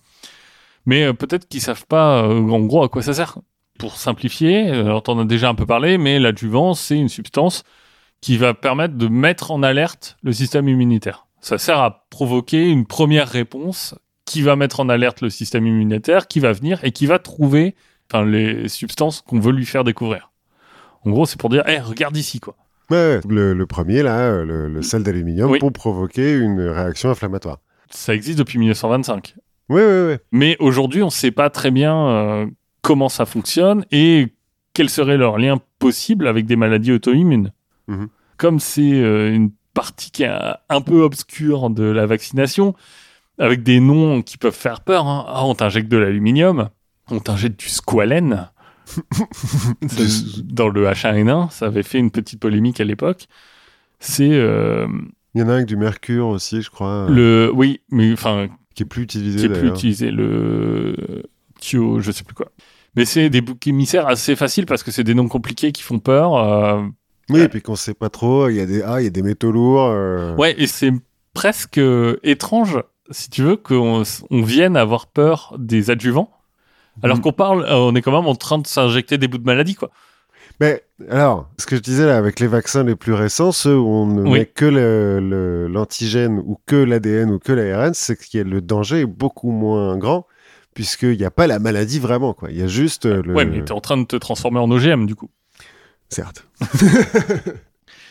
Mais 0.86 1.04
euh, 1.04 1.12
peut-être 1.12 1.46
qu'ils 1.48 1.60
savent 1.60 1.86
pas 1.86 2.24
euh, 2.24 2.40
en 2.48 2.60
gros 2.60 2.82
à 2.82 2.88
quoi 2.88 3.02
ça 3.02 3.12
sert. 3.14 3.38
Pour 3.78 3.96
simplifier, 3.96 4.70
alors 4.70 5.02
t'en 5.02 5.18
as 5.18 5.24
déjà 5.24 5.48
un 5.48 5.54
peu 5.54 5.66
parlé, 5.66 5.98
mais 5.98 6.18
l'adjuvant 6.20 6.74
c'est 6.74 6.96
une 6.96 7.08
substance 7.08 7.64
qui 8.20 8.36
va 8.38 8.54
permettre 8.54 8.94
de 8.94 9.08
mettre 9.08 9.50
en 9.50 9.62
alerte 9.62 10.16
le 10.22 10.32
système 10.32 10.68
immunitaire. 10.68 11.26
Ça 11.40 11.58
sert 11.58 11.78
à 11.78 12.06
provoquer 12.08 12.68
une 12.70 12.86
première 12.86 13.28
réponse 13.28 13.94
qui 14.24 14.40
va 14.42 14.56
mettre 14.56 14.80
en 14.80 14.88
alerte 14.88 15.20
le 15.20 15.28
système 15.28 15.66
immunitaire, 15.66 16.26
qui 16.28 16.40
va 16.40 16.52
venir 16.52 16.82
et 16.84 16.92
qui 16.92 17.04
va 17.06 17.18
trouver 17.18 17.74
enfin, 18.10 18.24
les 18.24 18.68
substances 18.68 19.20
qu'on 19.20 19.40
veut 19.40 19.52
lui 19.52 19.66
faire 19.66 19.84
découvrir. 19.84 20.30
En 21.04 21.10
gros, 21.10 21.26
c'est 21.26 21.38
pour 21.38 21.50
dire, 21.50 21.62
Eh, 21.66 21.78
regarde 21.80 22.16
ici, 22.16 22.40
quoi. 22.40 22.56
Ouais. 22.90 23.20
Le, 23.28 23.52
le 23.52 23.66
premier, 23.66 24.02
là, 24.02 24.42
le, 24.42 24.68
le 24.68 24.82
sel 24.82 25.02
d'aluminium, 25.02 25.50
Oui. 25.50 25.58
pour 25.58 25.72
provoquer 25.72 26.32
une 26.38 26.60
réaction 26.60 27.10
inflammatoire. 27.10 27.58
Ça 27.90 28.14
existe 28.14 28.38
depuis 28.38 28.58
1925. 28.58 29.34
Oui, 29.68 29.82
oui, 29.82 30.06
oui. 30.12 30.14
Mais 30.32 30.56
aujourd'hui, 30.60 31.02
on 31.02 31.06
ne 31.06 31.10
sait 31.10 31.30
pas 31.30 31.50
très 31.50 31.70
bien 31.70 31.94
euh, 32.08 32.46
comment 32.84 33.08
ça 33.08 33.24
fonctionne 33.24 33.84
et 33.90 34.28
quel 34.74 34.90
serait 34.90 35.16
leur 35.16 35.38
lien 35.38 35.58
possible 35.78 36.28
avec 36.28 36.46
des 36.46 36.54
maladies 36.54 36.92
auto-immunes. 36.92 37.50
Mhm. 37.88 38.08
Comme 38.36 38.60
c'est 38.60 38.92
euh, 38.92 39.32
une 39.32 39.50
partie 39.72 40.10
qui 40.10 40.22
est 40.22 40.30
un, 40.68 40.80
peu 40.80 41.02
obscure 41.02 41.70
de 41.70 41.84
la 41.84 42.06
vaccination, 42.06 42.74
avec 43.38 43.62
des 43.62 43.80
noms 43.80 44.22
qui 44.22 44.36
peuvent 44.36 44.54
faire 44.54 44.82
peur. 44.82 45.06
hein. 45.06 45.24
Ah, 45.28 45.44
on 45.46 45.54
t'injecte 45.54 45.88
de 45.88 45.96
l'aluminium, 45.96 46.68
on 47.10 47.20
t'injecte 47.20 47.58
du 47.58 47.68
squalène. 47.68 48.50
Dans 50.44 50.68
le 50.68 50.86
H1N1, 50.86 51.50
ça 51.50 51.66
avait 51.66 51.82
fait 51.82 51.98
une 51.98 52.10
petite 52.10 52.38
polémique 52.38 52.80
à 52.80 52.84
l'époque. 52.84 53.28
C'est 53.98 54.30
euh, 54.32 54.86
Il 55.34 55.40
y 55.40 55.44
en 55.44 55.48
a 55.48 55.52
un 55.52 55.54
avec 55.54 55.66
du 55.66 55.76
mercure 55.76 56.28
aussi, 56.28 56.60
je 56.60 56.70
crois, 56.70 57.06
le. 57.08 57.50
Oui, 57.54 57.80
mais 57.90 58.12
enfin, 58.12 58.48
qui 58.74 58.82
est 58.82 58.86
plus 58.86 59.02
utilisé 59.02 59.38
qui 59.38 59.46
est 59.46 59.58
plus 59.58 59.68
utilisé, 59.68 60.10
le 60.10 61.24
Thio, 61.58 62.00
je 62.00 62.10
sais 62.10 62.24
plus 62.24 62.34
quoi. 62.34 62.50
Mais 62.96 63.04
c'est 63.04 63.28
des 63.30 63.40
boucs 63.40 63.66
émissaires 63.66 64.06
assez 64.06 64.36
faciles 64.36 64.66
parce 64.66 64.82
que 64.82 64.90
c'est 64.90 65.04
des 65.04 65.14
noms 65.14 65.28
compliqués 65.28 65.72
qui 65.72 65.82
font 65.82 65.98
peur. 65.98 66.36
euh, 66.36 66.82
Oui, 67.30 67.40
et 67.40 67.48
puis 67.48 67.60
qu'on 67.62 67.76
sait 67.76 67.94
pas 67.94 68.08
trop, 68.08 68.48
il 68.48 68.56
y 68.56 68.60
a 68.60 68.66
des 68.66 68.82
ah, 68.82 69.00
il 69.00 69.04
y 69.04 69.06
a 69.08 69.10
des 69.10 69.22
métaux 69.22 69.50
lourds. 69.50 69.86
euh, 69.90 70.34
Ouais, 70.36 70.54
et 70.58 70.66
c'est 70.66 70.92
presque 71.32 71.78
euh, 71.78 72.18
étrange, 72.22 72.78
si 73.10 73.30
tu 73.30 73.42
veux, 73.42 73.56
qu'on 73.56 74.02
on 74.30 74.42
vienne 74.42 74.76
avoir 74.76 75.06
peur 75.08 75.54
des 75.58 75.90
adjuvants, 75.90 76.30
alors 77.02 77.16
Mhm. 77.16 77.22
qu'on 77.24 77.32
parle, 77.32 77.64
euh, 77.64 77.76
on 77.76 77.94
est 77.96 78.02
quand 78.02 78.12
même 78.12 78.28
en 78.28 78.36
train 78.36 78.58
de 78.58 78.66
s'injecter 78.66 79.18
des 79.18 79.26
bouts 79.26 79.38
de 79.38 79.44
maladie, 79.44 79.74
quoi. 79.74 79.90
Mais 80.60 80.84
alors, 81.10 81.48
ce 81.58 81.66
que 81.66 81.74
je 81.74 81.80
disais 81.80 82.06
là, 82.06 82.16
avec 82.16 82.38
les 82.38 82.46
vaccins 82.46 82.84
les 82.84 82.94
plus 82.94 83.12
récents, 83.14 83.50
ceux 83.50 83.76
où 83.76 83.88
on 83.88 84.06
ne 84.06 84.22
Oui. 84.22 84.38
met 84.40 84.46
que 84.46 84.66
l'antigène 85.68 86.38
ou 86.38 86.58
que 86.66 86.76
l'ADN 86.76 87.30
ou 87.32 87.38
que 87.40 87.52
l'ARN, 87.52 87.92
c'est 87.94 88.16
que 88.16 88.38
le 88.38 88.60
danger 88.60 89.00
est 89.00 89.06
beaucoup 89.06 89.50
moins 89.50 89.96
grand, 89.96 90.26
puisqu'il 90.74 91.16
n'y 91.16 91.24
a 91.24 91.30
pas 91.30 91.46
la 91.46 91.58
maladie 91.58 91.98
vraiment. 91.98 92.34
Quoi. 92.34 92.50
Il 92.50 92.58
y 92.58 92.62
a 92.62 92.66
juste 92.66 93.06
euh, 93.06 93.22
le... 93.22 93.32
Ouais, 93.34 93.44
mais 93.46 93.62
t'es 93.64 93.72
en 93.72 93.80
train 93.80 93.96
de 93.96 94.04
te 94.04 94.16
transformer 94.16 94.58
en 94.58 94.70
OGM, 94.70 95.06
du 95.06 95.14
coup. 95.14 95.30
Certes. 96.08 96.46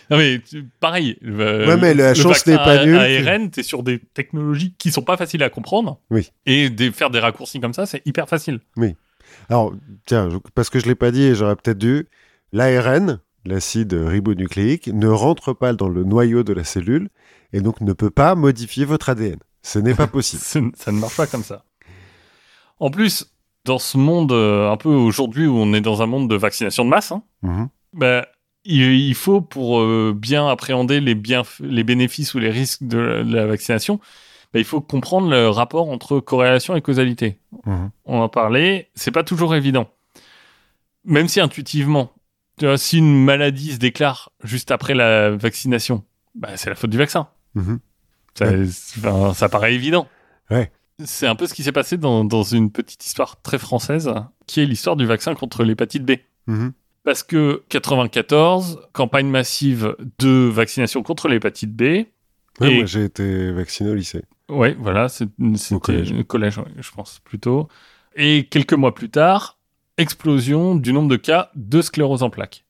Non, 0.10 0.18
mais 0.18 0.42
pareil. 0.82 1.18
euh, 1.24 1.66
Ouais, 1.66 1.78
mais 1.78 1.94
la 1.94 2.14
chance 2.14 2.46
vaccin 2.46 2.52
n'est 2.52 2.58
pas 2.58 2.86
nulle. 2.86 2.98
ARN, 3.28 3.50
t'es 3.50 3.64
sur 3.64 3.84
des 3.84 4.00
technologies 4.00 4.76
qui 4.78 4.92
sont 4.92 5.02
pas 5.02 5.16
faciles 5.16 5.42
à 5.44 5.50
comprendre. 5.50 6.00
Oui. 6.10 6.30
Et 6.46 6.70
des, 6.70 6.92
faire 6.92 7.10
des 7.10 7.20
raccourcis 7.20 7.62
comme 7.62 7.74
ça, 7.74 7.86
c'est 7.86 8.02
hyper 8.06 8.28
facile. 8.28 8.60
Alors, 9.50 9.74
tiens, 10.06 10.30
je- 10.30 10.38
parce 10.56 10.70
que 10.70 10.80
je 10.80 10.84
ne 10.86 10.90
l'ai 10.90 10.96
pas 10.96 11.12
dit 11.12 11.24
et 11.24 11.36
j'aurais 11.36 11.56
peut-être 11.56 11.78
dû, 11.78 12.08
l'ARN, 12.52 13.20
l'acide 13.46 13.94
ribonucléique, 13.94 14.88
ne 14.88 15.08
rentre 15.08 15.54
pas 15.54 15.72
dans 15.74 15.90
le 15.90 16.04
noyau 16.04 16.44
de 16.44 16.52
la 16.54 16.66
cellule 16.66 17.08
et 17.54 17.62
donc 17.62 17.80
ne 17.80 17.94
peut 17.94 18.12
pas 18.12 18.36
modifier 18.36 18.84
votre 18.84 19.08
ADN. 19.10 19.38
Ce 19.62 19.80
n'est 19.80 19.96
pas 19.96 20.08
possible. 20.08 20.42
Ça 20.76 20.92
ne 20.92 21.00
marche 21.00 21.16
pas 21.16 21.28
comme 21.28 21.44
ça. 21.44 21.64
En 22.84 22.92
plus, 22.92 23.32
dans 23.64 23.80
ce 23.80 23.98
monde, 23.98 24.34
euh, 24.34 24.70
un 24.70 24.76
peu 24.76 24.90
aujourd'hui 24.90 25.48
où 25.48 25.56
on 25.58 25.74
est 25.74 25.80
dans 25.80 26.02
un 26.02 26.06
monde 26.06 26.30
de 26.30 26.36
vaccination 26.36 26.84
de 26.84 26.90
masse, 26.90 27.14
hein, 27.14 27.24
Mhm. 27.42 27.70
bah, 27.94 28.26
il, 28.66 29.16
faut, 29.16 29.40
pour 29.40 29.80
euh, 29.80 30.14
bien 30.16 30.48
appréhender 30.50 31.00
les, 31.00 31.16
bienf- 31.16 31.62
les 31.64 31.84
bénéfices 31.86 32.34
ou 32.34 32.40
les 32.40 32.50
risques 32.50 32.84
de 32.84 32.98
la, 32.98 33.24
de 33.24 33.34
la 33.34 33.46
vaccination, 33.46 34.00
bah, 34.54 34.60
il 34.60 34.66
faut 34.66 34.82
comprendre 34.82 35.30
le 35.30 35.48
rapport 35.48 35.90
entre 35.90 36.20
corrélation 36.20 36.76
et 36.76 36.82
causalité. 36.82 37.40
Mhm. 37.66 37.90
On 38.04 38.20
en 38.20 38.28
parlait, 38.30 38.90
c'est 38.96 39.12
pas 39.12 39.24
toujours 39.24 39.56
évident. 39.56 39.88
Même 41.06 41.30
si 41.30 41.40
intuitivement, 41.40 42.12
tu 42.60 42.66
vois, 42.66 42.78
si 42.78 42.98
une 42.98 43.24
maladie 43.24 43.72
se 43.74 43.78
déclare 43.78 44.32
juste 44.44 44.72
après 44.72 44.94
la 44.94 45.30
vaccination, 45.32 46.04
bah, 46.36 46.50
c'est 46.58 46.70
la 46.70 46.76
faute 46.76 46.90
du 46.90 46.98
vaccin. 46.98 47.28
Mhm. 47.56 47.80
Ça, 48.36 49.34
ça 49.34 49.48
paraît 49.48 49.74
évident. 49.74 50.06
Ouais. 50.50 50.70
C'est 51.06 51.28
un 51.28 51.36
peu 51.36 51.48
ce 51.48 51.54
qui 51.54 51.64
s'est 51.64 51.72
passé 51.72 51.98
dans, 51.98 52.24
dans 52.26 52.44
une 52.44 52.72
petite 52.72 53.06
histoire 53.06 53.42
très 53.42 53.58
française, 53.60 54.12
qui 54.48 54.62
est 54.62 54.66
l'histoire 54.66 54.96
du 54.96 55.06
vaccin 55.06 55.36
contre 55.36 55.64
l'hépatite 55.64 56.06
B. 56.06 56.14
Mhm. 56.48 56.74
Parce 57.04 57.24
que 57.24 57.64
94, 57.70 58.88
campagne 58.94 59.28
massive 59.28 59.96
de 60.20 60.48
vaccination 60.48 61.04
contre 61.04 61.28
l'hépatite 61.28 61.76
B. 61.76 61.82
Ouais, 62.62 62.72
Et- 62.72 62.76
moi, 62.78 62.86
j'ai 62.86 63.04
été 63.04 63.52
vacciné 63.52 63.90
au 63.90 63.96
lycée. 63.96 64.24
Ouais, 64.50 64.76
voilà, 64.80 65.10
c'est- 65.10 65.28
c'était 65.56 65.80
collège. 65.80 66.14
le 66.14 66.24
collège, 66.24 66.58
ouais, 66.60 66.66
je 66.80 66.92
pense 66.92 67.20
plutôt. 67.24 67.68
Et 68.16 68.48
quelques 68.50 68.74
mois 68.74 68.94
plus 68.94 69.10
tard, 69.10 69.58
explosion 69.98 70.76
du 70.76 70.94
nombre 70.94 71.10
de 71.10 71.16
cas 71.16 71.50
de 71.56 71.82
sclérose 71.82 72.24
en 72.24 72.30
plaques. 72.30 72.64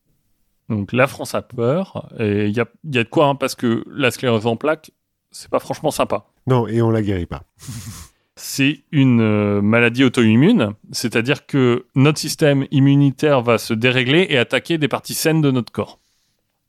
Donc 0.70 0.92
la 0.92 1.06
France 1.06 1.34
a 1.34 1.42
peur, 1.42 2.10
et 2.18 2.46
il 2.46 2.56
y 2.56 2.60
a, 2.60 2.66
il 2.84 2.94
y 2.94 2.98
a 2.98 3.04
de 3.04 3.08
quoi, 3.08 3.26
hein, 3.26 3.34
parce 3.34 3.54
que 3.54 3.84
la 3.90 4.10
sclérose 4.10 4.46
en 4.46 4.56
plaques, 4.56 4.92
c'est 5.30 5.50
pas 5.50 5.58
franchement 5.58 5.90
sympa. 5.90 6.26
Non, 6.46 6.66
et 6.66 6.80
on 6.80 6.90
la 6.90 7.02
guérit 7.02 7.26
pas. 7.26 7.42
c'est 8.36 8.80
une 8.90 9.20
euh, 9.20 9.62
maladie 9.62 10.02
auto-immune, 10.04 10.70
c'est-à-dire 10.90 11.46
que 11.46 11.86
notre 11.94 12.18
système 12.18 12.66
immunitaire 12.70 13.42
va 13.42 13.58
se 13.58 13.74
dérégler 13.74 14.26
et 14.30 14.38
attaquer 14.38 14.76
des 14.78 14.88
parties 14.88 15.14
saines 15.14 15.40
de 15.40 15.50
notre 15.50 15.70
corps. 15.72 15.98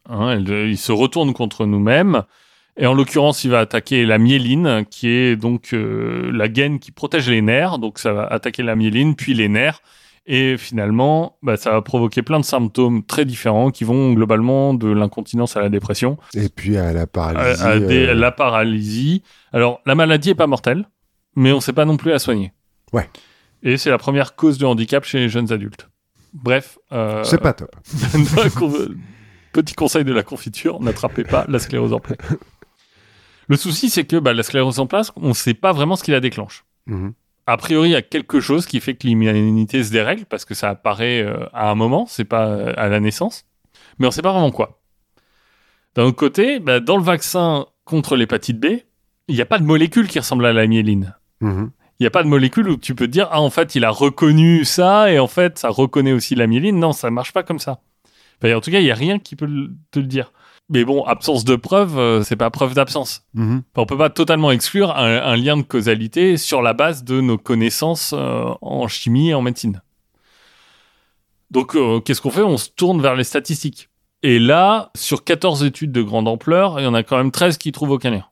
Hein, 0.07 0.31
elle- 0.31 0.69
il 0.69 0.77
se 0.77 0.91
retourne 0.91 1.33
contre 1.33 1.65
nous-mêmes, 1.65 2.23
et 2.77 2.85
en 2.85 2.93
l'occurrence, 2.93 3.43
il 3.43 3.51
va 3.51 3.59
attaquer 3.61 4.05
la 4.05 4.17
myéline, 4.19 4.85
qui 4.91 5.07
est 5.09 5.35
donc 5.35 5.73
euh, 5.73 6.29
la 6.31 6.47
gaine 6.49 6.77
qui 6.79 6.91
protège 6.91 7.29
les 7.29 7.41
nerfs, 7.41 7.79
donc 7.79 7.97
ça 7.99 8.13
va 8.13 8.25
attaquer 8.27 8.61
la 8.61 8.75
myéline, 8.75 9.15
puis 9.15 9.33
les 9.33 9.47
nerfs, 9.49 9.81
et 10.27 10.57
finalement, 10.57 11.37
bah, 11.41 11.55
ça 11.57 11.71
va 11.71 11.81
provoquer 11.81 12.21
plein 12.21 12.39
de 12.39 12.45
symptômes 12.45 13.03
très 13.03 13.25
différents 13.25 13.71
qui 13.71 13.83
vont 13.83 14.13
globalement 14.13 14.73
de 14.73 14.87
l'incontinence 14.89 15.55
à 15.57 15.61
la 15.61 15.69
dépression, 15.69 16.17
Et 16.35 16.49
puis 16.49 16.77
à 16.77 16.93
la 16.93 17.07
paralysie. 17.07 17.63
à 17.63 17.79
des- 17.79 18.07
euh, 18.07 18.13
la 18.13 18.31
paralysie. 18.31 19.23
Alors, 19.53 19.81
la 19.85 19.95
maladie 19.95 20.31
est 20.31 20.35
pas 20.35 20.47
mortelle, 20.47 20.85
mais 21.35 21.51
on 21.51 21.59
sait 21.59 21.73
pas 21.73 21.85
non 21.85 21.97
plus 21.97 22.11
la 22.11 22.19
soigner. 22.19 22.53
Ouais. 22.93 23.09
Et 23.63 23.77
c'est 23.77 23.89
la 23.89 23.97
première 23.97 24.35
cause 24.35 24.57
de 24.57 24.65
handicap 24.65 25.03
chez 25.05 25.19
les 25.19 25.29
jeunes 25.29 25.51
adultes. 25.51 25.89
Bref. 26.33 26.77
euh, 26.91 27.23
C'est 27.23 27.41
pas 27.41 27.53
top. 27.53 27.75
Petit 29.53 29.73
conseil 29.73 30.03
de 30.03 30.11
la 30.13 30.23
confiture, 30.23 30.81
n'attrapez 30.81 31.23
pas 31.23 31.45
la 31.47 31.59
sclérose 31.59 31.93
en 31.93 31.99
plaques. 31.99 32.21
Le 33.47 33.55
souci, 33.57 33.89
c'est 33.89 34.05
que 34.05 34.17
bah, 34.17 34.33
la 34.33 34.43
sclérose 34.43 34.79
en 34.79 34.87
plaques, 34.87 35.07
on 35.15 35.29
ne 35.29 35.33
sait 35.33 35.53
pas 35.53 35.71
vraiment 35.71 35.95
ce 35.95 36.03
qui 36.03 36.11
la 36.11 36.19
déclenche. 36.19 36.65
Mhm. 36.87 37.13
A 37.47 37.57
priori, 37.57 37.89
il 37.89 37.91
y 37.91 37.95
a 37.95 38.01
quelque 38.01 38.39
chose 38.39 38.65
qui 38.65 38.79
fait 38.79 38.95
que 38.95 39.05
l'immunité 39.07 39.83
se 39.83 39.91
dérègle, 39.91 40.25
parce 40.25 40.45
que 40.45 40.55
ça 40.55 40.71
apparaît 40.71 41.21
euh, 41.21 41.45
à 41.53 41.69
un 41.69 41.75
moment, 41.75 42.05
c'est 42.07 42.25
pas 42.25 42.47
euh, 42.47 42.73
à 42.75 42.89
la 42.89 42.99
naissance, 42.99 43.45
mais 43.99 44.07
on 44.07 44.09
ne 44.09 44.13
sait 44.13 44.23
pas 44.23 44.31
vraiment 44.31 44.51
quoi. 44.51 44.81
D'un 45.95 46.03
autre 46.05 46.17
côté, 46.17 46.59
bah, 46.59 46.79
dans 46.79 46.97
le 46.97 47.03
vaccin 47.03 47.67
contre 47.85 48.15
l'hépatite 48.15 48.59
B, 48.59 48.65
il 49.27 49.35
n'y 49.35 49.41
a 49.41 49.45
pas 49.45 49.59
de 49.59 49.63
molécule 49.63 50.07
qui 50.07 50.19
ressemble 50.19 50.45
à 50.45 50.53
la 50.53 50.65
myéline. 50.67 51.15
Mhm. 51.45 51.71
Il 51.99 52.03
n'y 52.03 52.07
a 52.07 52.11
pas 52.11 52.23
de 52.23 52.27
molécule 52.27 52.67
où 52.69 52.75
tu 52.77 52.93
peux 52.93 53.07
te 53.07 53.11
dire, 53.11 53.29
ah, 53.31 53.39
en 53.39 53.49
fait, 53.49 53.73
il 53.75 53.85
a 53.85 53.89
reconnu 53.89 54.65
ça, 54.65 55.09
et 55.11 55.17
en 55.19 55.27
fait, 55.27 55.57
ça 55.59 55.69
reconnaît 55.69 56.11
aussi 56.11 56.35
la 56.35 56.45
myéline. 56.45 56.77
Non, 56.77 56.91
ça 56.91 57.09
marche 57.09 57.31
pas 57.31 57.43
comme 57.43 57.59
ça. 57.59 57.79
Enfin, 58.43 58.53
en 58.53 58.59
tout 58.59 58.69
cas, 58.69 58.79
il 58.79 58.83
n'y 58.83 58.91
a 58.91 58.95
rien 58.95 59.17
qui 59.17 59.37
peut 59.37 59.45
le- 59.45 59.71
te 59.91 59.99
le 59.99 60.05
dire. 60.07 60.33
Mais 60.69 60.83
bon, 60.83 61.03
absence 61.03 61.45
de 61.45 61.55
preuve, 61.55 61.97
euh, 61.97 62.23
c'est 62.23 62.35
pas 62.35 62.49
preuve 62.49 62.73
d'absence. 62.73 63.23
Mhm. 63.33 63.61
Enfin, 63.73 63.83
on 63.83 63.85
peut 63.85 63.97
pas 63.97 64.09
totalement 64.09 64.51
exclure 64.51 64.91
un, 64.97 65.21
un 65.21 65.35
lien 65.37 65.55
de 65.55 65.61
causalité 65.61 66.35
sur 66.37 66.61
la 66.61 66.73
base 66.73 67.03
de 67.05 67.21
nos 67.21 67.37
connaissances 67.37 68.13
euh, 68.17 68.45
en 68.61 68.87
chimie 68.89 69.29
et 69.29 69.33
en 69.33 69.41
médecine. 69.41 69.81
Donc, 71.51 71.75
euh, 71.75 71.99
qu'est-ce 72.01 72.19
qu'on 72.21 72.31
fait? 72.31 72.41
On 72.41 72.57
se 72.57 72.69
tourne 72.75 73.01
vers 73.01 73.15
les 73.15 73.23
statistiques. 73.23 73.89
Et 74.23 74.39
là, 74.39 74.89
sur 74.95 75.23
14 75.23 75.63
études 75.63 75.91
de 75.93 76.01
grande 76.01 76.27
ampleur, 76.27 76.79
il 76.79 76.83
y 76.83 76.87
en 76.87 76.93
a 76.95 77.03
quand 77.03 77.15
même 77.17 77.31
13 77.31 77.57
qui 77.57 77.71
trouvent 77.71 77.91
aucun 77.91 78.09
lien. 78.09 78.25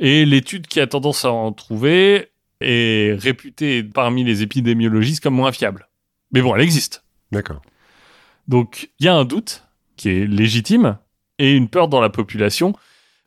Et 0.00 0.24
l'étude 0.24 0.66
qui 0.66 0.80
a 0.80 0.86
tendance 0.86 1.24
à 1.24 1.30
en 1.30 1.52
trouver 1.52 2.28
est 2.60 3.16
réputée 3.20 3.82
parmi 3.84 4.24
les 4.24 4.42
épidémiologistes 4.42 5.22
comme 5.22 5.34
moins 5.34 5.52
fiable. 5.52 5.88
Mais 6.32 6.40
bon, 6.42 6.54
elle 6.54 6.62
existe. 6.62 7.04
D'accord. 7.32 7.60
Donc, 8.48 8.90
il 8.98 9.06
y 9.06 9.08
a 9.08 9.14
un 9.14 9.24
doute 9.24 9.64
qui 9.96 10.08
est 10.10 10.26
légitime 10.26 10.98
et 11.38 11.52
une 11.54 11.68
peur 11.68 11.88
dans 11.88 12.00
la 12.00 12.08
population. 12.10 12.74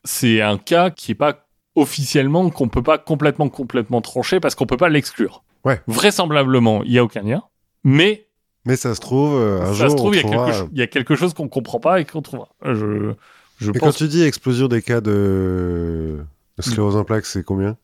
C'est 0.04 0.40
un 0.42 0.58
cas 0.58 0.90
qui 0.90 1.12
est 1.12 1.16
pas 1.16 1.46
officiellement, 1.76 2.50
qu'on 2.50 2.68
peut 2.68 2.82
pas 2.82 2.98
complètement, 2.98 3.48
complètement 3.48 4.00
trancher 4.00 4.38
parce 4.40 4.54
qu'on 4.54 4.66
peut 4.66 4.76
pas 4.76 4.88
l'exclure. 4.88 5.42
Ouais. 5.64 5.80
Vraisemblablement, 5.86 6.82
il 6.84 6.92
y 6.92 6.98
a 6.98 7.04
aucun 7.04 7.22
lien. 7.22 7.42
Mais 7.84 8.26
Mais 8.66 8.76
ça 8.76 8.94
se 8.94 9.00
trouve, 9.00 9.36
euh, 9.40 9.62
un 9.62 9.66
ça 9.74 9.86
jour, 9.86 9.90
se 9.90 9.96
trouve, 9.96 10.10
on 10.10 10.12
il 10.12 10.16
y, 10.16 10.18
a 10.18 10.22
trouvera- 10.22 10.46
quelque 10.46 10.58
cho- 10.58 10.68
il 10.72 10.78
y 10.78 10.82
a 10.82 10.86
quelque 10.86 11.14
chose 11.16 11.34
qu'on 11.34 11.48
comprend 11.48 11.80
pas 11.80 12.00
et 12.00 12.04
qu'on 12.04 12.22
trouvera. 12.22 12.48
Je, 12.64 13.12
je 13.60 13.70
Mais 13.72 13.78
quand 13.78 13.92
tu 13.92 14.08
dis 14.08 14.22
explosion 14.22 14.68
des 14.68 14.82
cas 14.82 15.00
de 15.00 16.18
de 16.56 16.62
sclérose 16.62 16.96
en 16.96 17.04
plaques, 17.04 17.26
c'est 17.26 17.42
combien? 17.44 17.76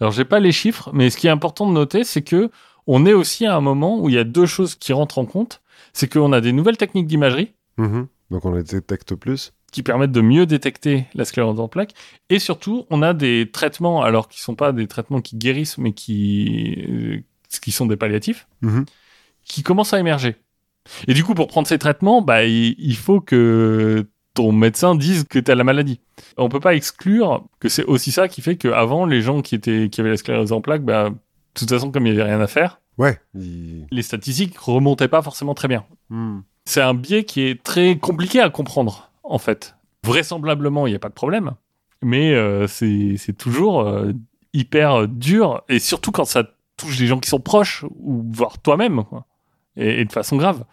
Alors, 0.00 0.12
j'ai 0.12 0.24
pas 0.24 0.40
les 0.40 0.52
chiffres, 0.52 0.90
mais 0.92 1.10
ce 1.10 1.16
qui 1.16 1.26
est 1.26 1.30
important 1.30 1.66
de 1.66 1.72
noter, 1.72 2.04
c'est 2.04 2.22
que 2.22 2.50
on 2.86 3.06
est 3.06 3.12
aussi 3.14 3.46
à 3.46 3.56
un 3.56 3.60
moment 3.60 3.98
où 4.00 4.08
il 4.08 4.14
y 4.14 4.18
a 4.18 4.24
deux 4.24 4.46
choses 4.46 4.74
qui 4.74 4.92
rentrent 4.92 5.18
en 5.18 5.24
compte. 5.26 5.62
C'est 5.92 6.10
qu'on 6.12 6.32
a 6.32 6.40
des 6.40 6.52
nouvelles 6.52 6.76
techniques 6.76 7.06
d'imagerie 7.06 7.52
Mhm. 7.78 8.06
Donc 8.30 8.44
on 8.44 8.52
les 8.52 8.62
détecte 8.62 9.14
plus. 9.14 9.52
qui 9.72 9.82
permettent 9.82 10.12
de 10.12 10.20
mieux 10.22 10.46
détecter 10.46 11.04
la 11.14 11.24
sclérose 11.26 11.60
en 11.60 11.68
plaques. 11.68 11.92
Et 12.30 12.38
surtout, 12.38 12.86
on 12.88 13.02
a 13.02 13.12
des 13.12 13.50
traitements, 13.52 14.02
alors 14.02 14.28
qui 14.28 14.40
sont 14.40 14.54
pas 14.54 14.72
des 14.72 14.86
traitements 14.86 15.20
qui 15.20 15.36
guérissent, 15.36 15.76
mais 15.76 15.92
qui, 15.92 16.76
euh, 16.88 17.20
qui 17.60 17.72
sont 17.72 17.84
des 17.84 17.96
palliatifs, 17.96 18.46
Mhm. 18.62 18.86
qui 19.44 19.62
commencent 19.62 19.92
à 19.92 20.00
émerger. 20.00 20.36
Et 21.08 21.14
du 21.14 21.24
coup, 21.24 21.34
pour 21.34 21.48
prendre 21.48 21.66
ces 21.68 21.78
traitements, 21.78 22.22
bah, 22.22 22.44
il, 22.44 22.74
il 22.78 22.96
faut 22.96 23.20
que 23.20 24.06
ton 24.36 24.52
médecin 24.52 24.94
dise 24.94 25.24
que 25.24 25.38
tu 25.40 25.50
as 25.50 25.54
la 25.54 25.64
maladie. 25.64 25.98
On 26.36 26.48
peut 26.48 26.60
pas 26.60 26.74
exclure 26.74 27.44
que 27.58 27.68
c'est 27.68 27.84
aussi 27.84 28.12
ça 28.12 28.28
qui 28.28 28.42
fait 28.42 28.56
qu'avant, 28.56 29.04
les 29.06 29.22
gens 29.22 29.42
qui, 29.42 29.54
étaient, 29.56 29.88
qui 29.90 30.00
avaient 30.00 30.10
la 30.10 30.16
sclérose 30.16 30.52
en 30.52 30.60
plaques, 30.60 30.84
bah, 30.84 31.08
de 31.10 31.14
toute 31.54 31.68
façon, 31.70 31.90
comme 31.90 32.06
il 32.06 32.14
n'y 32.14 32.20
avait 32.20 32.30
rien 32.30 32.40
à 32.40 32.46
faire, 32.46 32.80
Ouais. 32.98 33.18
il- 33.34 33.86
les 33.90 34.02
statistiques 34.02 34.56
remontaient 34.58 35.08
pas 35.08 35.22
forcément 35.22 35.54
très 35.54 35.68
bien 35.68 35.84
Hmm. 36.10 36.40
c'est 36.64 36.80
un 36.80 36.94
biais 36.94 37.24
qui 37.24 37.40
est 37.42 37.62
très 37.62 37.98
compliqué 37.98 38.40
à 38.40 38.48
comprendre, 38.50 39.10
en 39.24 39.38
fait. 39.38 39.74
vraisemblablement, 40.04 40.86
il 40.86 40.90
n'y 40.90 40.96
a 40.96 41.00
pas 41.00 41.08
de 41.08 41.14
problème. 41.14 41.52
Mais 42.02 42.32
euh, 42.34 42.66
c'est 42.68 43.16
c'est 43.16 43.32
toujours 43.36 43.80
euh, 43.80 44.12
hyper 44.52 45.08
dur, 45.08 45.62
et 45.68 45.78
surtout 45.80 46.12
quand 46.12 46.24
ça 46.26 46.44
touche 46.76 46.98
des 46.98 47.06
gens 47.06 47.18
qui 47.18 47.28
sont 47.28 47.40
proches, 47.40 47.84
ou 47.98 48.24
voire 48.32 48.58
toi-même, 48.58 49.02
quoi. 49.04 49.24
Et, 49.76 50.00
et 50.00 50.04
de 50.04 50.12
façon 50.12 50.36
grave. 50.36 50.64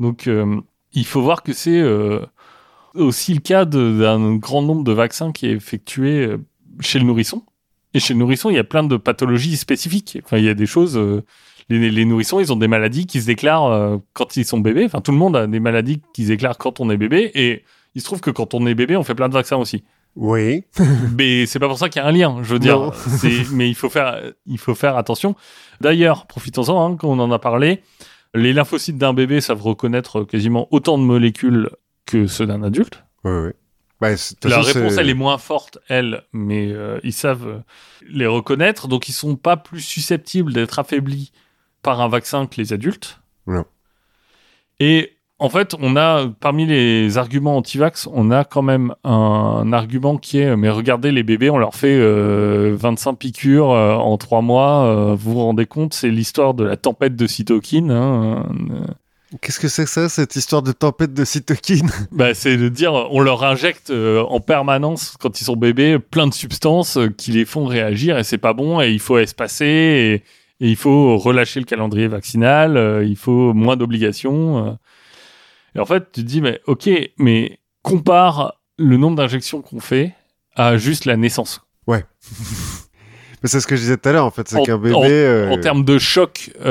Donc, 0.00 0.26
euh, 0.26 0.60
il 0.92 1.04
faut 1.04 1.20
voir 1.22 1.42
que 1.42 1.52
c'est 1.52 1.78
euh, 1.80 2.24
aussi 2.94 3.34
le 3.34 3.40
cas 3.40 3.64
d'un 3.64 4.36
grand 4.36 4.62
nombre 4.62 4.84
de 4.84 4.92
vaccins 4.92 5.32
qui 5.32 5.46
est 5.46 5.52
effectué 5.52 6.26
euh, 6.26 6.38
chez 6.80 6.98
le 6.98 7.04
nourrisson. 7.04 7.42
Et 7.94 8.00
chez 8.00 8.14
le 8.14 8.20
nourrisson, 8.20 8.50
il 8.50 8.56
y 8.56 8.58
a 8.58 8.64
plein 8.64 8.84
de 8.84 8.96
pathologies 8.96 9.56
spécifiques. 9.56 10.18
Enfin, 10.24 10.38
il 10.38 10.44
y 10.44 10.48
a 10.48 10.54
des 10.54 10.66
choses. 10.66 10.96
euh, 10.96 11.22
les, 11.68 11.90
les 11.90 12.04
nourrissons, 12.04 12.40
ils 12.40 12.52
ont 12.52 12.56
des 12.56 12.68
maladies 12.68 13.06
qui 13.06 13.20
se 13.20 13.26
déclarent 13.26 13.66
euh, 13.66 13.96
quand 14.14 14.36
ils 14.36 14.44
sont 14.44 14.58
bébés. 14.58 14.84
Enfin, 14.86 15.00
tout 15.00 15.12
le 15.12 15.18
monde 15.18 15.36
a 15.36 15.46
des 15.46 15.60
maladies 15.60 16.00
qui 16.14 16.24
se 16.24 16.28
déclarent 16.28 16.58
quand 16.58 16.80
on 16.80 16.90
est 16.90 16.96
bébé. 16.96 17.30
Et 17.34 17.64
il 17.94 18.00
se 18.00 18.06
trouve 18.06 18.20
que 18.20 18.30
quand 18.30 18.54
on 18.54 18.66
est 18.66 18.74
bébé, 18.74 18.96
on 18.96 19.02
fait 19.04 19.14
plein 19.14 19.28
de 19.28 19.34
vaccins 19.34 19.56
aussi. 19.58 19.84
Oui. 20.16 20.64
Mais 21.16 21.46
c'est 21.46 21.58
pas 21.58 21.68
pour 21.68 21.78
ça 21.78 21.88
qu'il 21.88 22.00
y 22.02 22.04
a 22.04 22.08
un 22.08 22.12
lien. 22.12 22.38
Je 22.42 22.52
veux 22.52 22.58
dire, 22.58 22.92
mais 23.52 23.68
il 23.68 23.74
faut 23.74 23.88
faire, 23.88 24.20
il 24.46 24.58
faut 24.58 24.74
faire 24.74 24.96
attention. 24.96 25.34
D'ailleurs, 25.80 26.26
profitons-en, 26.26 26.92
hein, 26.92 26.96
quand 26.96 27.08
on 27.08 27.18
en 27.18 27.30
a 27.30 27.38
parlé, 27.38 27.80
les 28.34 28.52
lymphocytes 28.52 28.98
d'un 28.98 29.14
bébé 29.14 29.40
savent 29.40 29.62
reconnaître 29.62 30.24
quasiment 30.24 30.68
autant 30.70 30.98
de 30.98 31.02
molécules 31.02 31.70
que 32.06 32.26
ceux 32.26 32.46
d'un 32.46 32.62
adulte. 32.62 33.04
Oui, 33.24 33.32
oui. 33.32 33.50
Bah, 34.02 34.10
La 34.10 34.16
façon, 34.16 34.80
réponse, 34.80 34.96
elle 34.96 35.10
est 35.10 35.14
moins 35.14 35.38
forte, 35.38 35.78
elle, 35.88 36.24
mais 36.32 36.72
euh, 36.72 36.98
ils 37.04 37.12
savent 37.12 37.46
euh, 37.46 37.58
les 38.08 38.26
reconnaître, 38.26 38.88
donc 38.88 39.08
ils 39.08 39.12
sont 39.12 39.36
pas 39.36 39.56
plus 39.56 39.80
susceptibles 39.80 40.52
d'être 40.52 40.80
affaiblis 40.80 41.30
par 41.82 42.00
un 42.00 42.08
vaccin 42.08 42.46
que 42.46 42.56
les 42.56 42.72
adultes. 42.72 43.20
Non. 43.46 43.64
Et 44.80 45.12
en 45.38 45.48
fait, 45.48 45.76
on 45.80 45.94
a, 45.94 46.26
parmi 46.40 46.66
les 46.66 47.16
arguments 47.16 47.56
anti-vax, 47.56 48.08
on 48.12 48.32
a 48.32 48.42
quand 48.42 48.62
même 48.62 48.92
un, 49.04 49.72
argument 49.72 50.16
qui 50.16 50.38
est, 50.38 50.56
mais 50.56 50.68
regardez, 50.68 51.12
les 51.12 51.22
bébés, 51.22 51.50
on 51.50 51.58
leur 51.58 51.76
fait 51.76 51.96
euh, 51.96 52.74
25 52.76 53.14
piqûres 53.14 53.70
euh, 53.70 53.94
en 53.94 54.16
3 54.18 54.42
mois, 54.42 55.14
vous 55.14 55.34
vous 55.34 55.44
rendez 55.44 55.66
compte, 55.66 55.94
c'est 55.94 56.10
l'histoire 56.10 56.54
de 56.54 56.64
la 56.64 56.76
tempête 56.76 57.14
de 57.14 57.28
cytokine. 57.28 57.92
hein, 57.92 58.48
Qu'est-ce 59.40 59.58
que 59.60 59.68
c'est 59.68 59.84
que 59.84 59.90
ça, 59.90 60.08
cette 60.08 60.36
histoire 60.36 60.62
de 60.62 60.72
tempête 60.72 61.14
de 61.14 61.24
cytokine 61.24 61.90
Bah, 62.10 62.34
c'est 62.34 62.56
de 62.56 62.68
dire, 62.68 62.92
on 62.92 63.20
leur 63.20 63.44
injecte 63.44 63.90
euh, 63.90 64.20
en 64.22 64.40
permanence, 64.40 65.16
quand 65.18 65.40
ils 65.40 65.44
sont 65.44 65.56
bébés, 65.56 65.98
plein 65.98 66.26
de 66.26 66.34
substances 66.34 66.98
euh, 66.98 67.08
qui 67.08 67.32
les 67.32 67.44
font 67.44 67.64
réagir 67.64 68.18
et 68.18 68.24
c'est 68.24 68.38
pas 68.38 68.52
bon 68.52 68.80
et 68.82 68.90
il 68.90 68.98
faut 69.00 69.18
espacer 69.18 69.64
et, 69.64 70.14
et 70.14 70.68
il 70.68 70.76
faut 70.76 71.16
relâcher 71.16 71.60
le 71.60 71.66
calendrier 71.66 72.08
vaccinal, 72.08 72.76
euh, 72.76 73.04
il 73.04 73.16
faut 73.16 73.54
moins 73.54 73.76
d'obligations. 73.76 74.78
Et 75.74 75.78
en 75.78 75.86
fait, 75.86 76.12
tu 76.12 76.20
te 76.22 76.26
dis, 76.26 76.40
mais 76.42 76.60
ok, 76.66 76.90
mais 77.18 77.58
compare 77.82 78.60
le 78.78 78.96
nombre 78.98 79.16
d'injections 79.16 79.62
qu'on 79.62 79.80
fait 79.80 80.14
à 80.56 80.76
juste 80.76 81.04
la 81.06 81.16
naissance. 81.16 81.62
Mais 83.42 83.48
C'est 83.48 83.58
ce 83.60 83.66
que 83.66 83.74
je 83.74 83.80
disais 83.80 83.96
tout 83.96 84.08
à 84.08 84.12
l'heure, 84.12 84.26
en 84.26 84.30
fait. 84.30 84.46
C'est 84.48 84.62
qu'un 84.62 84.78
bébé. 84.78 84.94
en- 84.94 85.00
En 85.50 85.58
termes 85.58 85.84
de 85.84 85.98
choc, 85.98 86.50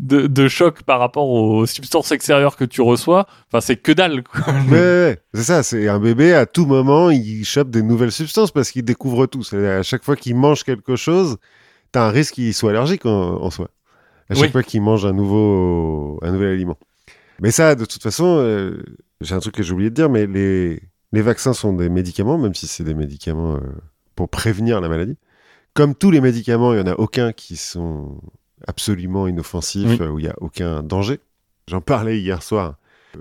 de, 0.00 0.26
de 0.26 0.48
choc 0.48 0.82
par 0.82 0.98
rapport 0.98 1.28
aux 1.28 1.66
substances 1.66 2.10
extérieures 2.12 2.56
que 2.56 2.64
tu 2.64 2.80
reçois, 2.80 3.26
enfin, 3.48 3.60
c'est 3.60 3.76
que 3.76 3.92
dalle. 3.92 4.22
quoi. 4.22 4.52
Ouais, 4.52 4.70
ouais, 4.70 4.78
ouais. 4.78 5.18
c'est 5.34 5.42
ça. 5.42 5.62
C'est 5.62 5.88
un 5.88 6.00
bébé, 6.00 6.32
à 6.34 6.46
tout 6.46 6.66
moment, 6.66 7.10
il 7.10 7.44
chope 7.44 7.70
des 7.70 7.82
nouvelles 7.82 8.12
substances 8.12 8.50
parce 8.50 8.70
qu'il 8.70 8.84
découvre 8.84 9.26
tout. 9.26 9.42
C'est 9.42 9.68
à 9.68 9.82
chaque 9.82 10.02
fois 10.04 10.16
qu'il 10.16 10.34
mange 10.36 10.64
quelque 10.64 10.96
chose, 10.96 11.36
t'as 11.92 12.06
un 12.06 12.10
risque 12.10 12.34
qu'il 12.34 12.54
soit 12.54 12.70
allergique 12.70 13.06
en, 13.06 13.42
en 13.42 13.50
soi. 13.50 13.68
À 14.28 14.34
chaque 14.34 14.44
Oui. 14.44 14.50
fois 14.52 14.62
qu'il 14.62 14.80
mange 14.82 15.04
un 15.04 15.12
nouveau, 15.12 16.18
un 16.22 16.32
nouvel 16.32 16.52
aliment. 16.54 16.78
Mais 17.40 17.50
ça, 17.50 17.74
de 17.74 17.84
toute 17.84 18.02
façon, 18.02 18.36
euh, 18.38 18.82
j'ai 19.20 19.34
un 19.34 19.40
truc 19.40 19.54
que 19.54 19.62
j'ai 19.62 19.72
oublié 19.72 19.90
de 19.90 19.94
dire, 19.94 20.08
mais 20.10 20.26
les, 20.26 20.80
les 21.12 21.22
vaccins 21.22 21.52
sont 21.52 21.72
des 21.72 21.88
médicaments, 21.88 22.38
même 22.38 22.54
si 22.54 22.66
c'est 22.66 22.84
des 22.84 22.94
médicaments 22.94 23.54
euh, 23.56 23.60
pour 24.14 24.28
prévenir 24.28 24.80
la 24.80 24.88
maladie. 24.88 25.16
Comme 25.74 25.94
tous 25.94 26.10
les 26.10 26.20
médicaments, 26.20 26.72
il 26.74 26.82
n'y 26.82 26.88
en 26.88 26.92
a 26.92 26.96
aucun 26.96 27.32
qui 27.32 27.56
sont 27.56 28.20
absolument 28.66 29.26
Oui. 29.86 29.98
euh, 30.00 30.08
où 30.08 30.18
il 30.18 30.22
n'y 30.22 30.28
a 30.30 30.34
aucun 30.40 30.82
danger. 30.82 31.20
J'en 31.68 31.80
parlais 31.80 32.20
hier 32.20 32.42
soir. 32.42 32.74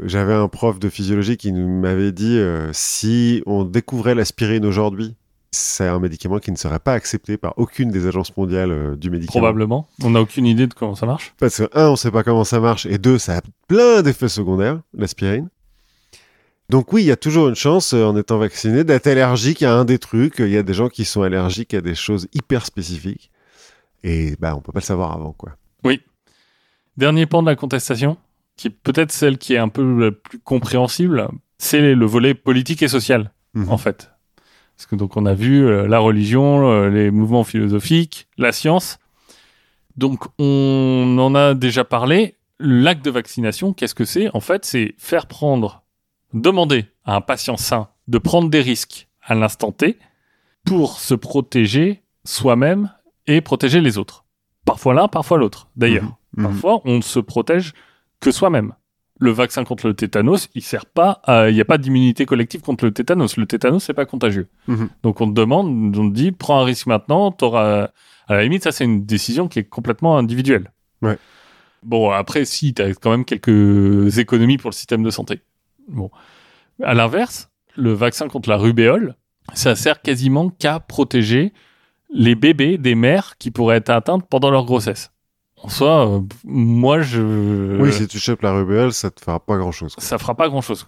J'avais 0.06 0.34
un 0.34 0.48
prof 0.48 0.80
de 0.80 0.88
physiologie 0.90 1.38
qui 1.38 1.52
nous- 1.52 1.68
m'avait 1.68 2.12
dit 2.12 2.38
euh, 2.38 2.70
si 2.74 3.42
on 3.46 3.64
découvrait 3.64 4.14
l'aspirine 4.16 4.66
aujourd'hui, 4.66 5.16
c'est 5.52 5.88
un 5.88 5.98
médicament 6.00 6.38
qui 6.38 6.52
ne 6.52 6.58
serait 6.58 6.78
pas 6.80 6.94
accepté 6.94 7.38
par 7.38 7.56
aucune 7.58 7.90
des 7.90 8.06
agences 8.06 8.36
mondiales 8.38 8.72
euh, 8.72 8.96
du 8.96 9.10
médicament. 9.10 9.40
Probablement. 9.42 9.88
On 10.04 10.12
n'a 10.12 10.22
aucune 10.22 10.46
idée 10.46 10.68
de 10.68 10.74
comment 10.76 10.94
ça 10.94 11.08
marche. 11.08 11.34
Parce 11.40 11.58
que, 11.58 11.70
un, 11.74 11.90
on 11.90 11.96
sait 11.96 12.12
pas 12.12 12.22
comment 12.24 12.44
ça 12.44 12.60
marche, 12.60 12.86
et 12.86 13.00
deux, 13.00 13.18
ça 13.18 13.38
a 13.38 13.42
plein 13.68 14.04
d'effets 14.04 14.30
secondaires, 14.30 14.80
l'aspirine. 14.94 15.50
Donc 16.70 16.94
oui, 16.94 17.02
il 17.02 17.08
y 17.08 17.12
a 17.12 17.16
toujours 17.18 17.50
une 17.50 17.56
chance, 17.56 17.94
euh, 17.96 18.04
en 18.06 18.16
étant 18.16 18.38
vacciné, 18.38 18.84
d'être 18.84 19.08
allergique 19.08 19.64
à 19.64 19.74
un 19.76 19.86
des 19.86 19.98
trucs. 19.98 20.36
Il 20.38 20.50
y 20.50 20.58
a 20.58 20.62
des 20.62 20.76
gens 20.76 20.88
qui 20.90 21.04
sont 21.04 21.24
allergiques 21.24 21.74
à 21.74 21.82
des 21.82 21.96
choses 21.96 22.28
hyper 22.34 22.64
spécifiques. 22.66 23.32
Et 24.04 24.36
bah, 24.40 24.56
on 24.56 24.62
peut 24.62 24.72
pas 24.72 24.80
le 24.80 24.84
savoir 24.86 25.12
avant, 25.14 25.34
quoi. 25.34 25.52
Dernier 26.98 27.26
pan 27.28 27.42
de 27.42 27.48
la 27.48 27.56
contestation, 27.56 28.18
qui 28.58 28.68
est 28.68 28.72
peut-être 28.72 29.12
celle 29.14 29.38
qui 29.38 29.54
est 29.54 29.58
un 29.58 29.70
peu 29.70 29.84
la 30.06 30.12
plus 30.12 30.38
compréhensible, 30.40 31.30
c'est 31.58 31.94
le 31.96 32.06
volet 32.06 32.34
politique 32.34 32.82
et 32.84 32.90
social, 32.90 33.32
Mhm. 33.54 33.70
en 33.70 33.78
fait. 33.78 34.12
Parce 34.76 34.86
que 34.86 34.96
donc 34.98 35.16
on 35.16 35.26
a 35.26 35.34
vu 35.34 35.66
euh, 35.66 35.88
la 35.88 36.00
religion, 36.00 36.70
euh, 36.70 36.90
les 36.90 37.10
mouvements 37.10 37.46
philosophiques, 37.46 38.28
la 38.38 38.52
science. 38.52 39.00
Donc 39.96 40.26
on 40.40 41.16
en 41.20 41.36
a 41.36 41.54
déjà 41.54 41.86
parlé. 41.86 42.36
L'acte 42.60 43.06
de 43.06 43.12
vaccination, 43.12 43.72
qu'est-ce 43.72 43.96
que 43.96 44.04
c'est? 44.04 44.30
En 44.36 44.42
fait, 44.42 44.66
c'est 44.66 44.94
faire 44.98 45.28
prendre, 45.28 45.84
demander 46.34 46.86
à 47.06 47.16
un 47.16 47.22
patient 47.22 47.56
sain 47.56 47.88
de 48.10 48.18
prendre 48.18 48.50
des 48.50 48.60
risques 48.62 49.08
à 49.22 49.36
l'instant 49.36 49.72
T 49.72 49.98
pour 50.66 51.00
se 51.00 51.14
protéger 51.14 52.02
soi-même 52.26 52.92
et 53.30 53.42
protéger 53.42 53.82
les 53.82 53.98
autres. 53.98 54.26
Parfois 54.66 54.94
l'un, 54.94 55.08
parfois 55.08 55.38
l'autre, 55.38 55.70
d'ailleurs. 55.76 56.18
Mhm. 56.36 56.44
Parfois, 56.44 56.82
on 56.86 56.98
ne 56.98 57.02
se 57.02 57.20
protège 57.20 57.74
que 58.20 58.32
soi-même. 58.32 58.74
Le 59.22 59.32
vaccin 59.32 59.64
contre 59.64 59.88
le 59.88 59.94
tétanos, 59.94 60.48
il 60.56 60.62
sert 60.64 60.86
pas. 60.86 61.22
à- 61.26 61.50
Il 61.50 61.56
n'y 61.56 61.62
a 61.62 61.66
pas 61.66 61.78
d'immunité 61.78 62.26
collective 62.26 62.62
contre 62.62 62.86
le 62.86 62.92
tétanos. 62.92 63.36
Le 63.38 63.46
tétanos, 63.46 63.84
c'est 63.84 63.94
pas 63.94 64.06
contagieux. 64.06 64.48
Mhm. 64.68 64.90
Donc 65.04 65.22
on 65.22 65.28
te 65.28 65.34
demande, 65.34 65.96
on 65.98 66.10
te 66.10 66.14
dit, 66.14 66.32
prends 66.32 66.62
un 66.62 66.64
risque 66.64 66.88
maintenant. 66.88 67.32
T'auras. 67.32 67.90
À 68.28 68.36
la 68.36 68.44
limite, 68.44 68.64
ça 68.64 68.72
c'est 68.72 68.84
une 68.86 69.06
décision 69.06 69.48
qui 69.48 69.60
est 69.60 69.64
complètement 69.64 70.18
individuelle. 70.18 70.72
Ouais. 71.02 71.18
Bon, 71.84 72.12
après, 72.12 72.46
si, 72.46 72.74
tu 72.74 72.82
as 72.82 72.94
quand 72.94 73.12
même 73.12 73.26
quelques 73.26 74.18
économies 74.20 74.58
pour 74.58 74.70
le 74.70 74.76
système 74.76 75.02
de 75.04 75.10
santé. 75.10 75.42
Bon. 75.88 76.12
À 76.84 76.94
l'inverse, 76.94 77.50
le 77.76 77.92
vaccin 77.94 78.28
contre 78.28 78.50
la 78.50 78.58
rubéole, 78.58 79.16
ça 79.54 79.76
sert 79.76 80.02
quasiment 80.02 80.50
qu'à 80.50 80.80
protéger 80.80 81.54
les 82.10 82.36
bébés 82.36 82.78
des 82.78 82.96
mères 82.96 83.38
qui 83.38 83.52
pourraient 83.52 83.78
être 83.78 83.90
atteintes 83.90 84.28
pendant 84.28 84.52
leur 84.52 84.66
grossesse. 84.66 85.12
En 85.62 85.70
soi, 85.70 86.08
euh, 86.08 86.22
moi, 86.46 87.02
je... 87.02 87.80
Oui, 87.80 87.92
si 87.92 88.08
tu 88.08 88.20
chopes 88.20 88.42
la 88.42 88.54
rubéole, 88.54 88.94
ça 88.94 89.12
te 89.12 89.20
fera 89.20 89.40
pas 89.40 89.58
grand-chose. 89.58 89.94
ça 89.98 90.18
fera 90.18 90.36
pas 90.36 90.48
grand-chose. 90.48 90.86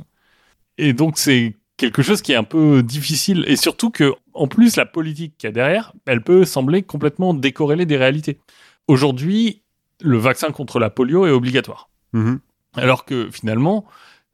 Et 0.77 0.93
donc, 0.93 1.17
c'est 1.17 1.55
quelque 1.77 2.01
chose 2.01 2.21
qui 2.21 2.31
est 2.31 2.35
un 2.35 2.43
peu 2.43 2.81
difficile. 2.81 3.43
Et 3.47 3.55
surtout 3.55 3.89
que, 3.89 4.13
en 4.33 4.47
plus, 4.47 4.77
la 4.77 4.85
politique 4.85 5.35
qu'il 5.37 5.47
y 5.47 5.49
a 5.49 5.51
derrière, 5.51 5.93
elle 6.05 6.23
peut 6.23 6.45
sembler 6.45 6.83
complètement 6.83 7.33
décorrélée 7.33 7.85
des 7.85 7.97
réalités. 7.97 8.39
Aujourd'hui, 8.87 9.61
le 9.99 10.17
vaccin 10.17 10.51
contre 10.51 10.79
la 10.79 10.89
polio 10.89 11.25
est 11.25 11.31
obligatoire. 11.31 11.89
Mhm. 12.13 12.39
Alors 12.75 13.03
que 13.05 13.29
finalement, 13.29 13.85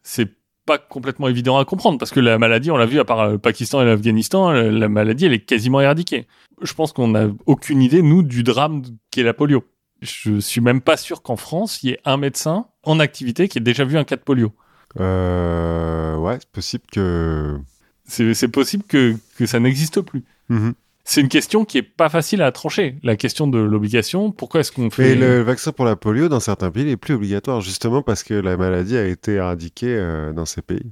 c'est 0.03 0.36
pas 0.67 0.77
complètement 0.77 1.27
évident 1.29 1.57
à 1.57 1.65
comprendre 1.65 1.97
parce 1.97 2.11
que 2.11 2.19
la 2.19 2.37
maladie, 2.37 2.69
on 2.69 2.77
l'a 2.77 2.85
vu 2.85 2.99
à 2.99 3.05
part 3.05 3.31
le 3.31 3.39
Pakistan 3.39 3.81
et 3.81 3.85
l'Afghanistan, 3.85 4.51
la 4.51 4.69
la 4.69 4.89
maladie, 4.89 5.25
elle 5.25 5.33
est 5.33 5.45
quasiment 5.45 5.81
éradiquée. 5.81 6.27
Je 6.61 6.73
pense 6.73 6.93
qu'on 6.93 7.07
n'a 7.07 7.29
aucune 7.47 7.81
idée, 7.81 8.03
nous, 8.03 8.21
du 8.21 8.43
drame 8.43 8.83
qu'est 9.09 9.23
la 9.23 9.33
polio. 9.33 9.63
Je 10.01 10.39
suis 10.39 10.61
même 10.61 10.81
pas 10.81 10.97
sûr 10.97 11.23
qu'en 11.23 11.37
France, 11.37 11.81
il 11.81 11.89
y 11.89 11.93
ait 11.93 11.99
un 12.05 12.17
médecin 12.17 12.67
en 12.83 12.99
activité 12.99 13.47
qui 13.47 13.57
ait 13.57 13.61
déjà 13.61 13.83
vu 13.83 13.97
un 13.97 14.03
cas 14.03 14.17
de 14.17 14.21
polio. 14.21 14.51
Euh, 14.99 16.15
ouais, 16.17 16.37
c'est 16.39 16.51
possible 16.51 16.83
que. 16.91 17.57
C'est 18.05 18.33
c'est 18.33 18.47
possible 18.47 18.83
que, 18.83 19.15
que 19.37 19.45
ça 19.45 19.59
n'existe 19.59 20.01
plus. 20.01 20.23
Mhm. 20.49 20.73
C'est 21.09 21.21
une 21.21 21.29
question 21.29 21.63
qui 21.63 21.77
est 21.77 21.83
pas 21.83 22.09
facile 22.09 22.41
à 22.41 22.51
trancher. 22.51 22.97
La 23.01 23.15
question 23.15 23.47
de 23.47 23.57
l'obligation, 23.57 24.33
pourquoi 24.33 24.59
est-ce 24.59 24.73
qu'on 24.73 24.89
fait... 24.89 25.11
Et 25.11 25.15
le 25.15 25.41
vaccin 25.41 25.71
pour 25.71 25.85
la 25.85 25.95
polio, 25.95 26.27
dans 26.27 26.41
certains 26.41 26.69
pays, 26.69 26.83
n'est 26.83 26.97
plus 26.97 27.13
obligatoire, 27.13 27.61
justement 27.61 28.01
parce 28.01 28.23
que 28.23 28.33
la 28.33 28.57
maladie 28.57 28.97
a 28.97 29.05
été 29.05 29.35
éradiquée 29.35 29.95
euh, 29.95 30.33
dans 30.33 30.43
ces 30.43 30.61
pays. 30.61 30.91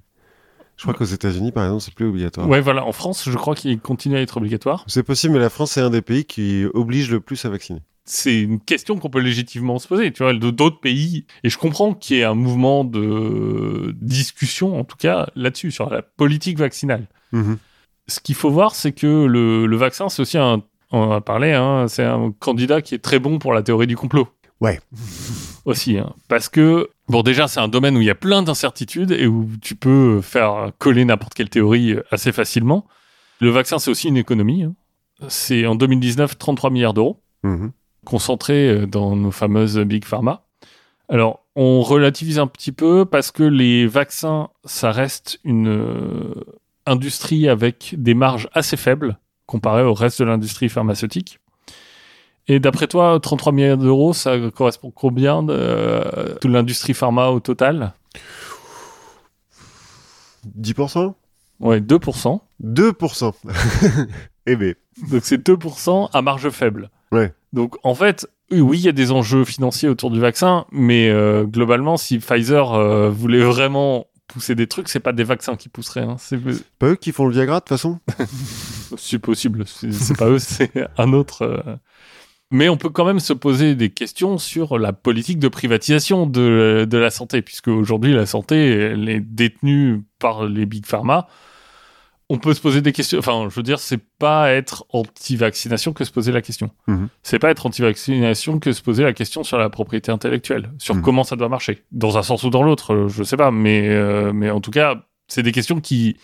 Je 0.78 0.84
crois 0.84 0.94
qu'aux 0.94 1.04
États-Unis, 1.04 1.52
par 1.52 1.66
exemple, 1.66 1.84
c'est 1.84 1.94
plus 1.94 2.08
obligatoire. 2.08 2.48
Ouais, 2.48 2.62
voilà. 2.62 2.86
En 2.86 2.94
France, 2.94 3.30
je 3.30 3.38
crois 3.38 3.56
qu'il 3.56 3.78
continue 3.78 4.16
à 4.16 4.22
être 4.22 4.38
obligatoire. 4.38 4.86
C'est 4.88 5.04
possible, 5.04 5.34
mais 5.34 5.40
la 5.40 5.50
France 5.50 5.76
est 5.76 5.82
un 5.82 5.90
des 5.90 6.02
pays 6.02 6.24
qui 6.24 6.66
oblige 6.74 7.12
le 7.12 7.20
plus 7.20 7.44
à 7.44 7.50
vacciner. 7.50 7.82
c'est 8.06 8.40
une 8.40 8.62
question 8.62 8.98
qu'on 8.98 9.10
peut 9.10 9.20
légitimement 9.20 9.80
se 9.80 9.88
poser, 9.90 10.14
tu 10.14 10.24
vois, 10.24 10.34
de 10.34 10.50
d'autres 10.50 10.80
pays. 10.80 11.26
Et 11.44 11.50
je 11.50 11.58
comprends 11.58 11.94
qu'il 11.94 12.16
y 12.16 12.20
ait 12.22 12.24
un 12.24 12.36
mouvement 12.36 12.86
de 12.86 13.94
discussion, 14.00 14.80
en 14.80 14.86
tout 14.86 14.98
cas, 14.98 15.28
là-dessus, 15.36 15.72
sur 15.72 15.90
la 15.90 16.04
politique 16.04 16.58
vaccinale. 16.58 17.10
Mhm. 17.34 17.58
Ce 18.08 18.20
qu'il 18.20 18.36
faut 18.36 18.50
voir, 18.52 18.76
c'est 18.76 18.92
que 18.92 19.26
le, 19.26 19.66
le 19.66 19.78
vaccin, 19.78 20.10
c'est 20.10 20.22
aussi 20.22 20.38
un, 20.38 20.62
on 20.92 21.00
en 21.00 21.12
a 21.12 21.22
parlé, 21.22 21.54
hein, 21.54 21.88
c'est 21.88 22.04
un 22.04 22.32
candidat 22.40 22.82
qui 22.82 22.96
est 22.96 23.00
très 23.00 23.20
bon 23.20 23.40
pour 23.40 23.54
la 23.54 23.64
théorie 23.64 23.88
du 23.88 23.96
complot. 23.98 24.28
Ouais. 24.62 24.80
Aussi, 25.66 25.98
hein, 25.98 26.14
parce 26.28 26.48
que 26.50 26.90
Bon, 27.08 27.22
déjà, 27.22 27.48
c'est 27.48 27.60
un 27.60 27.68
domaine 27.68 27.96
où 27.98 28.02
il 28.02 28.08
y 28.08 28.10
a 28.12 28.16
plein 28.16 28.42
d'incertitudes 28.42 29.12
et 29.12 29.28
où 29.28 29.48
tu 29.62 29.76
peux 29.76 30.22
faire 30.22 30.72
coller 30.80 31.06
n'importe 31.06 31.34
quelle 31.36 31.50
théorie 31.50 31.96
assez 32.10 32.32
facilement. 32.32 32.88
Le 33.42 33.50
vaccin, 33.52 33.78
c'est 33.78 33.92
aussi 33.92 34.08
une 34.08 34.18
économie. 34.18 34.64
hein. 34.64 34.74
C'est 35.28 35.66
en 35.68 35.76
2019 35.76 36.38
33 36.38 36.70
milliards 36.72 36.94
d'euros 36.96 37.22
Mhm. 37.44 37.72
concentrés 38.06 38.88
dans 38.88 39.16
nos 39.16 39.30
fameuses 39.32 39.78
Big 39.80 40.04
Pharma. 40.06 40.46
Alors, 41.10 41.46
on 41.56 41.82
relativise 41.82 42.40
un 42.40 42.48
petit 42.48 42.72
peu 42.72 43.06
parce 43.06 43.30
que 43.32 43.44
les 43.44 43.86
vaccins, 43.86 44.50
ça 44.64 44.92
reste 44.92 45.40
une 45.44 45.68
euh, 45.68 46.34
industrie 46.86 47.50
avec 47.50 47.96
des 47.98 48.14
marges 48.14 48.50
assez 48.54 48.78
faibles 48.78 49.18
comparé 49.46 49.84
au 49.84 49.94
reste 49.94 50.20
de 50.20 50.26
l'industrie 50.26 50.70
pharmaceutique. 50.70 51.40
Et 52.48 52.60
d'après 52.60 52.88
toi, 52.88 53.20
33 53.20 53.54
milliards 53.54 53.78
d'euros, 53.78 54.14
ça 54.14 54.38
correspond 54.52 54.92
combien 54.92 55.44
de 55.44 55.54
euh, 55.54 56.36
toute 56.40 56.52
l'industrie 56.52 56.94
pharma 56.94 57.30
au 57.30 57.40
total? 57.40 57.94
10% 60.60 61.14
Ouais, 61.60 61.80
2%. 61.80 62.40
2%. 62.64 63.34
eh 64.46 64.56
ben, 64.56 64.76
Donc 65.10 65.22
c'est 65.24 65.48
2% 65.48 66.10
à 66.14 66.22
marge 66.22 66.50
faible. 66.50 66.90
Ouais. 67.12 67.34
Donc 67.54 67.78
en 67.84 67.96
fait, 67.96 68.28
oui, 68.52 68.60
oui, 68.60 68.78
il 68.78 68.86
y 68.86 68.90
a 68.90 68.92
des 68.92 69.12
enjeux 69.12 69.46
financiers 69.46 69.90
autour 69.90 70.12
du 70.12 70.20
vaccin, 70.20 70.66
mais 70.72 71.10
euh, 71.10 71.46
globalement, 71.46 71.98
si 71.98 72.20
Pfizer 72.20 72.74
euh, 72.74 73.10
voulait 73.10 73.44
vraiment 73.44 74.06
pousser 74.28 74.56
des 74.56 74.68
trucs, 74.68 74.90
c'est 74.90 75.00
pas 75.00 75.14
des 75.14 75.24
vaccins 75.24 75.56
qui 75.56 75.70
pousseraient. 75.70 76.02
hein. 76.04 76.16
C'est 76.20 76.40
pas 76.80 76.88
eux 76.88 76.96
qui 76.96 77.12
font 77.12 77.26
le 77.26 77.34
Viagra 77.34 77.56
de 77.56 77.60
toute 77.66 77.70
façon 77.70 78.00
c'est 78.98 79.20
possible. 79.20 79.66
C'est 79.66 80.18
pas 80.18 80.28
eux, 80.30 80.40
c'est 80.40 80.72
un 80.98 81.14
autre. 81.14 81.44
euh. 81.44 81.76
Mais 82.52 82.70
on 82.70 82.78
peut 82.78 82.90
quand 82.90 83.06
même 83.06 83.20
se 83.20 83.34
poser 83.34 83.74
des 83.76 83.90
questions 83.90 84.38
sur 84.38 84.78
la 84.78 84.94
politique 84.94 85.40
de 85.40 85.48
privatisation 85.48 86.28
de, 86.28 86.86
de 86.90 86.98
la 86.98 87.10
santé, 87.10 87.42
puisque 87.42 87.68
aujourd'hui 87.70 88.14
la 88.14 88.26
santé 88.28 88.70
elle 88.70 89.10
est 89.10 89.20
détenue 89.20 90.04
par 90.20 90.46
les 90.46 90.66
big 90.66 90.86
pharma. 90.86 91.28
On 92.30 92.40
peut 92.40 92.54
se 92.56 92.62
poser 92.62 92.82
des 92.82 92.92
questions. 92.92 93.20
Enfin, 93.20 93.48
je 93.50 93.56
veux 93.56 93.62
dire, 93.64 93.78
c'est 93.80 94.00
pas 94.18 94.52
être 94.52 94.86
anti-vaccination 94.90 95.94
que 95.94 96.04
se 96.04 96.12
poser 96.12 96.32
la 96.32 96.42
question. 96.42 96.72
Mhm. 96.88 97.08
C'est 97.22 97.38
pas 97.38 97.52
être 97.52 97.66
anti-vaccination 97.68 98.58
que 98.60 98.72
se 98.72 98.82
poser 98.82 99.04
la 99.04 99.14
question 99.14 99.44
sur 99.44 99.58
la 99.60 99.70
propriété 99.70 100.12
intellectuelle, 100.12 100.72
sur 100.80 100.96
Mhm. 100.96 101.02
comment 101.04 101.24
ça 101.24 101.36
doit 101.36 101.50
marcher, 101.50 101.84
dans 101.92 102.18
un 102.18 102.24
sens 102.24 102.44
ou 102.44 102.50
dans 102.50 102.64
l'autre. 102.64 102.94
euh, 102.96 103.08
Je 103.10 103.24
sais 103.24 103.38
pas, 103.38 103.52
mais 103.52 103.90
euh, 103.90 104.34
mais 104.34 104.50
en 104.50 104.60
tout 104.60 104.72
cas, 104.72 105.06
c'est 105.28 105.44
des 105.44 105.52
questions 105.52 105.80
qui 105.82 106.18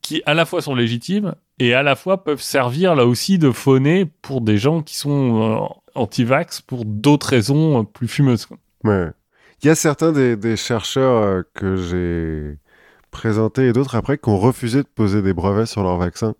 qui 0.00 0.20
à 0.26 0.34
la 0.34 0.44
fois 0.46 0.60
sont 0.62 0.74
légitimes 0.74 1.34
et 1.60 1.74
à 1.74 1.82
la 1.84 1.94
fois 1.94 2.24
peuvent 2.24 2.42
servir 2.42 2.94
là 2.96 3.06
aussi 3.06 3.38
de 3.38 3.52
fauner 3.52 4.04
pour 4.04 4.40
des 4.40 4.58
gens 4.58 4.82
qui 4.82 4.96
sont 4.96 5.62
euh, 5.62 5.66
anti-vax 5.94 6.60
pour 6.62 6.84
d'autres 6.84 7.28
raisons 7.28 7.80
euh, 7.80 7.82
plus 7.84 8.08
fumeuses. 8.08 8.46
quoi. 8.46 8.56
Ouais. 8.82 9.10
Il 9.62 9.68
y 9.68 9.70
a 9.70 9.76
certains 9.76 10.10
des, 10.10 10.36
des 10.36 10.56
chercheurs 10.56 11.44
que 11.54 11.76
j'ai 11.76 12.58
présentés 13.12 13.68
et 13.68 13.72
d'autres 13.72 13.94
après 13.94 14.18
qui 14.18 14.28
ont 14.28 14.38
refusé 14.38 14.82
de 14.82 14.88
poser 14.88 15.22
des 15.22 15.32
brevets 15.32 15.66
sur 15.66 15.84
leur 15.84 15.96
vaccin 15.98 16.34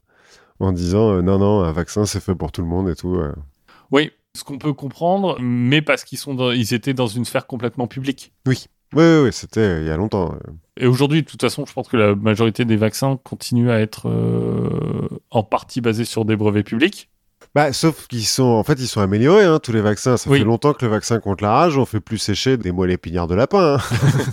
en 0.58 0.72
disant 0.72 1.12
euh, 1.12 1.22
non, 1.22 1.38
non, 1.38 1.62
un 1.62 1.70
vaccin 1.72 2.04
c'est 2.06 2.18
fait 2.20 2.34
pour 2.34 2.50
tout 2.50 2.62
le 2.62 2.66
monde 2.68 2.88
et 2.88 2.96
tout. 2.96 3.14
euh. 3.14 3.32
Oui, 3.92 4.10
ce 4.34 4.42
qu'on 4.42 4.58
peut 4.58 4.72
comprendre, 4.72 5.36
mais 5.40 5.82
parce 5.82 6.02
qu'ils 6.04 6.18
sont 6.18 6.34
dans- 6.34 6.50
ils 6.50 6.74
étaient 6.74 6.94
dans 6.94 7.06
une 7.06 7.24
sphère 7.24 7.46
complètement 7.46 7.86
publique. 7.86 8.32
Oui, 8.46 8.64
oui, 8.94 9.04
oui, 9.24 9.28
c'était 9.32 9.60
euh, 9.60 9.80
il 9.82 9.86
y 9.86 9.90
a 9.90 9.96
longtemps. 9.96 10.34
Et 10.78 10.86
aujourd'hui, 10.86 11.22
de 11.22 11.26
toute 11.28 11.40
façon, 11.42 11.64
je 11.66 11.72
pense 11.72 11.88
que 11.88 11.96
la 11.96 12.14
majorité 12.14 12.64
des 12.64 12.76
vaccins 12.76 13.18
continuent 13.22 13.70
à 13.70 13.78
être 13.80 14.08
en 15.30 15.42
partie 15.42 15.80
basés 15.82 16.04
sur 16.06 16.24
des 16.24 16.34
brevets 16.36 16.64
publics. 16.64 17.10
Bah, 17.54 17.74
sauf 17.74 18.06
qu'ils 18.06 18.24
sont, 18.24 18.44
en 18.44 18.62
fait, 18.64 18.80
ils 18.80 18.86
sont 18.88 19.02
améliorés, 19.02 19.44
hein, 19.44 19.58
tous 19.62 19.72
les 19.72 19.82
vaccins. 19.82 20.16
Ça 20.16 20.30
Oui. 20.30 20.38
fait 20.38 20.44
longtemps 20.44 20.72
que 20.72 20.84
le 20.86 20.90
vaccin 20.90 21.18
contre 21.20 21.42
la 21.44 21.50
rage, 21.52 21.76
on 21.76 21.84
fait 21.84 22.00
plus 22.00 22.16
sécher 22.16 22.56
des 22.56 22.72
moelles 22.72 22.92
épinières 22.92 23.26
de 23.26 23.34
lapin. 23.34 23.76
hein. 23.76 23.78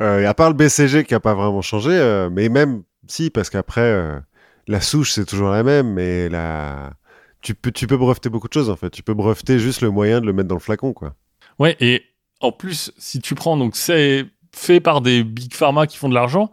Euh, 0.00 0.20
et 0.20 0.26
à 0.26 0.34
part 0.34 0.48
le 0.48 0.54
BCG 0.54 1.04
qui 1.04 1.14
a 1.14 1.20
pas 1.20 1.34
vraiment 1.34 1.62
changé, 1.62 1.90
euh, 1.90 2.30
mais 2.30 2.48
même 2.48 2.82
si, 3.08 3.30
parce 3.30 3.50
qu'après, 3.50 3.80
euh, 3.80 4.18
la 4.66 4.80
souche 4.80 5.12
c'est 5.12 5.24
toujours 5.24 5.50
la 5.50 5.62
même, 5.62 5.92
mais 5.92 6.28
la... 6.28 6.92
tu 7.42 7.54
peux, 7.54 7.72
tu 7.72 7.86
peux 7.86 7.96
breveter 7.96 8.28
beaucoup 8.28 8.48
de 8.48 8.52
choses 8.52 8.70
en 8.70 8.76
fait. 8.76 8.90
Tu 8.90 9.02
peux 9.02 9.14
breveter 9.14 9.58
juste 9.58 9.80
le 9.80 9.90
moyen 9.90 10.20
de 10.20 10.26
le 10.26 10.32
mettre 10.32 10.48
dans 10.48 10.54
le 10.54 10.60
flacon, 10.60 10.92
quoi. 10.92 11.14
Ouais, 11.58 11.76
et 11.80 12.02
en 12.40 12.52
plus, 12.52 12.92
si 12.98 13.20
tu 13.20 13.34
prends, 13.34 13.56
donc 13.56 13.74
c'est 13.74 14.26
fait 14.54 14.80
par 14.80 15.00
des 15.00 15.24
big 15.24 15.54
pharma 15.54 15.86
qui 15.86 15.96
font 15.96 16.08
de 16.08 16.14
l'argent, 16.14 16.52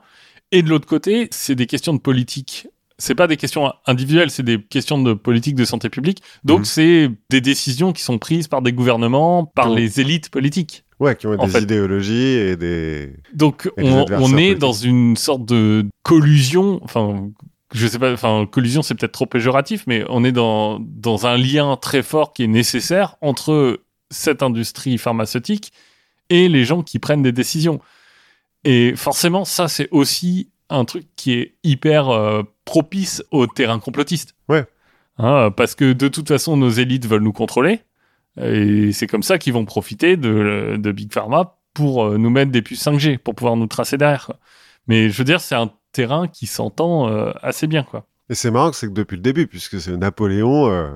et 0.52 0.62
de 0.64 0.70
l'autre 0.70 0.88
côté, 0.88 1.28
c'est 1.32 1.56
des 1.56 1.68
questions 1.68 1.94
de 1.94 2.00
politique. 2.00 2.68
C'est 2.98 3.16
pas 3.16 3.28
des 3.28 3.36
questions 3.36 3.74
individuelles, 3.86 4.32
c'est 4.32 4.44
des 4.44 4.62
questions 4.62 5.02
de 5.02 5.14
politique 5.14 5.56
de 5.56 5.66
santé 5.66 5.90
publique. 5.90 6.24
Donc 6.46 6.60
Mhm. 6.60 6.66
c'est 6.66 7.12
des 7.30 7.42
décisions 7.42 7.92
qui 7.92 8.02
sont 8.02 8.18
prises 8.20 8.48
par 8.48 8.62
des 8.62 8.72
gouvernements, 8.72 9.46
par 9.46 9.70
les 9.70 10.00
élites 10.00 10.30
politiques. 10.30 10.85
Ouais, 11.00 11.16
qui 11.16 11.28
ont 11.28 11.34
En 11.38 11.46
des 11.46 11.52
fait- 11.52 11.62
idéologies 11.62 12.14
et 12.14 12.56
des. 12.56 13.14
Donc 13.34 13.70
Et 13.78 13.84
on, 13.84 14.38
est 14.38 14.56
dans 14.56 14.72
une 14.72 15.18
sorte 15.18 15.46
de 15.46 15.86
collusion, 16.04 16.80
enfin 16.84 17.30
je 17.74 17.88
sais 17.88 18.00
pas, 18.00 18.14
enfin 18.14 18.48
collusion 18.50 18.82
c'est 18.82 18.96
peut-être 18.96 19.12
trop 19.12 19.26
péjoratif, 19.26 19.84
mais 19.88 20.06
on 20.08 20.24
est 20.24 20.32
dans, 20.32 20.80
dans 20.80 21.28
un 21.28 21.38
lien 21.38 21.76
très 21.76 22.02
fort 22.02 22.32
qui 22.32 22.44
est 22.44 22.48
nécessaire 22.48 23.18
entre 23.22 23.82
cette 24.10 24.42
industrie 24.42 24.98
pharmaceutique 24.98 25.74
et 26.30 26.48
les 26.48 26.64
gens 26.64 26.82
qui 26.82 27.00
prennent 27.00 27.24
des 27.24 27.34
décisions. 27.34 27.82
Et 28.64 28.94
forcément 28.96 29.44
ça 29.44 29.68
c'est 29.68 29.90
aussi 29.92 30.50
un 30.70 30.86
truc 30.86 31.06
qui 31.18 31.34
est 31.34 31.56
hyper 31.64 32.10
euh, 32.10 32.44
propice 32.64 33.22
au 33.32 33.48
terrain 33.48 33.80
complotiste. 33.80 34.34
Ouais. 34.48 34.66
Hein, 35.18 35.52
parce 35.52 35.76
que 35.76 35.92
de 35.94 36.08
toute 36.08 36.28
façon 36.30 36.56
nos 36.56 36.70
élites 36.70 37.06
veulent 37.06 37.24
nous 37.24 37.34
contrôler. 37.34 37.82
Et 38.42 38.92
c'est 38.92 39.08
comme 39.08 39.24
ça 39.24 39.38
qu'ils 39.38 39.54
vont 39.54 39.66
profiter 39.66 40.18
de, 40.18 40.78
de 40.78 40.92
Big 40.92 41.12
Pharma 41.14 41.58
pour 41.74 42.06
euh, 42.06 42.18
nous 42.18 42.30
mettre 42.30 42.52
des 42.52 42.62
puces 42.62 42.84
5G, 42.86 43.18
pour 43.18 43.36
pouvoir 43.36 43.56
nous 43.56 43.68
tracer 43.68 43.98
derrière. 43.98 44.32
Mais 44.88 45.10
je 45.10 45.18
veux 45.18 45.24
dire, 45.24 45.42
c'est 45.42 45.56
un 45.56 45.72
terrain 45.92 46.28
qui 46.28 46.48
s'entend 46.48 47.10
euh, 47.10 47.32
assez 47.42 47.68
bien, 47.68 47.84
quoi. 47.84 48.08
Et 48.30 48.36
c'est 48.36 48.50
marrant 48.50 48.72
c'est 48.72 48.88
que 48.88 48.94
depuis 48.94 49.18
le 49.18 49.22
début, 49.22 49.46
puisque 49.46 49.80
c'est 49.80 49.96
Napoléon, 49.96 50.68
euh, 50.70 50.92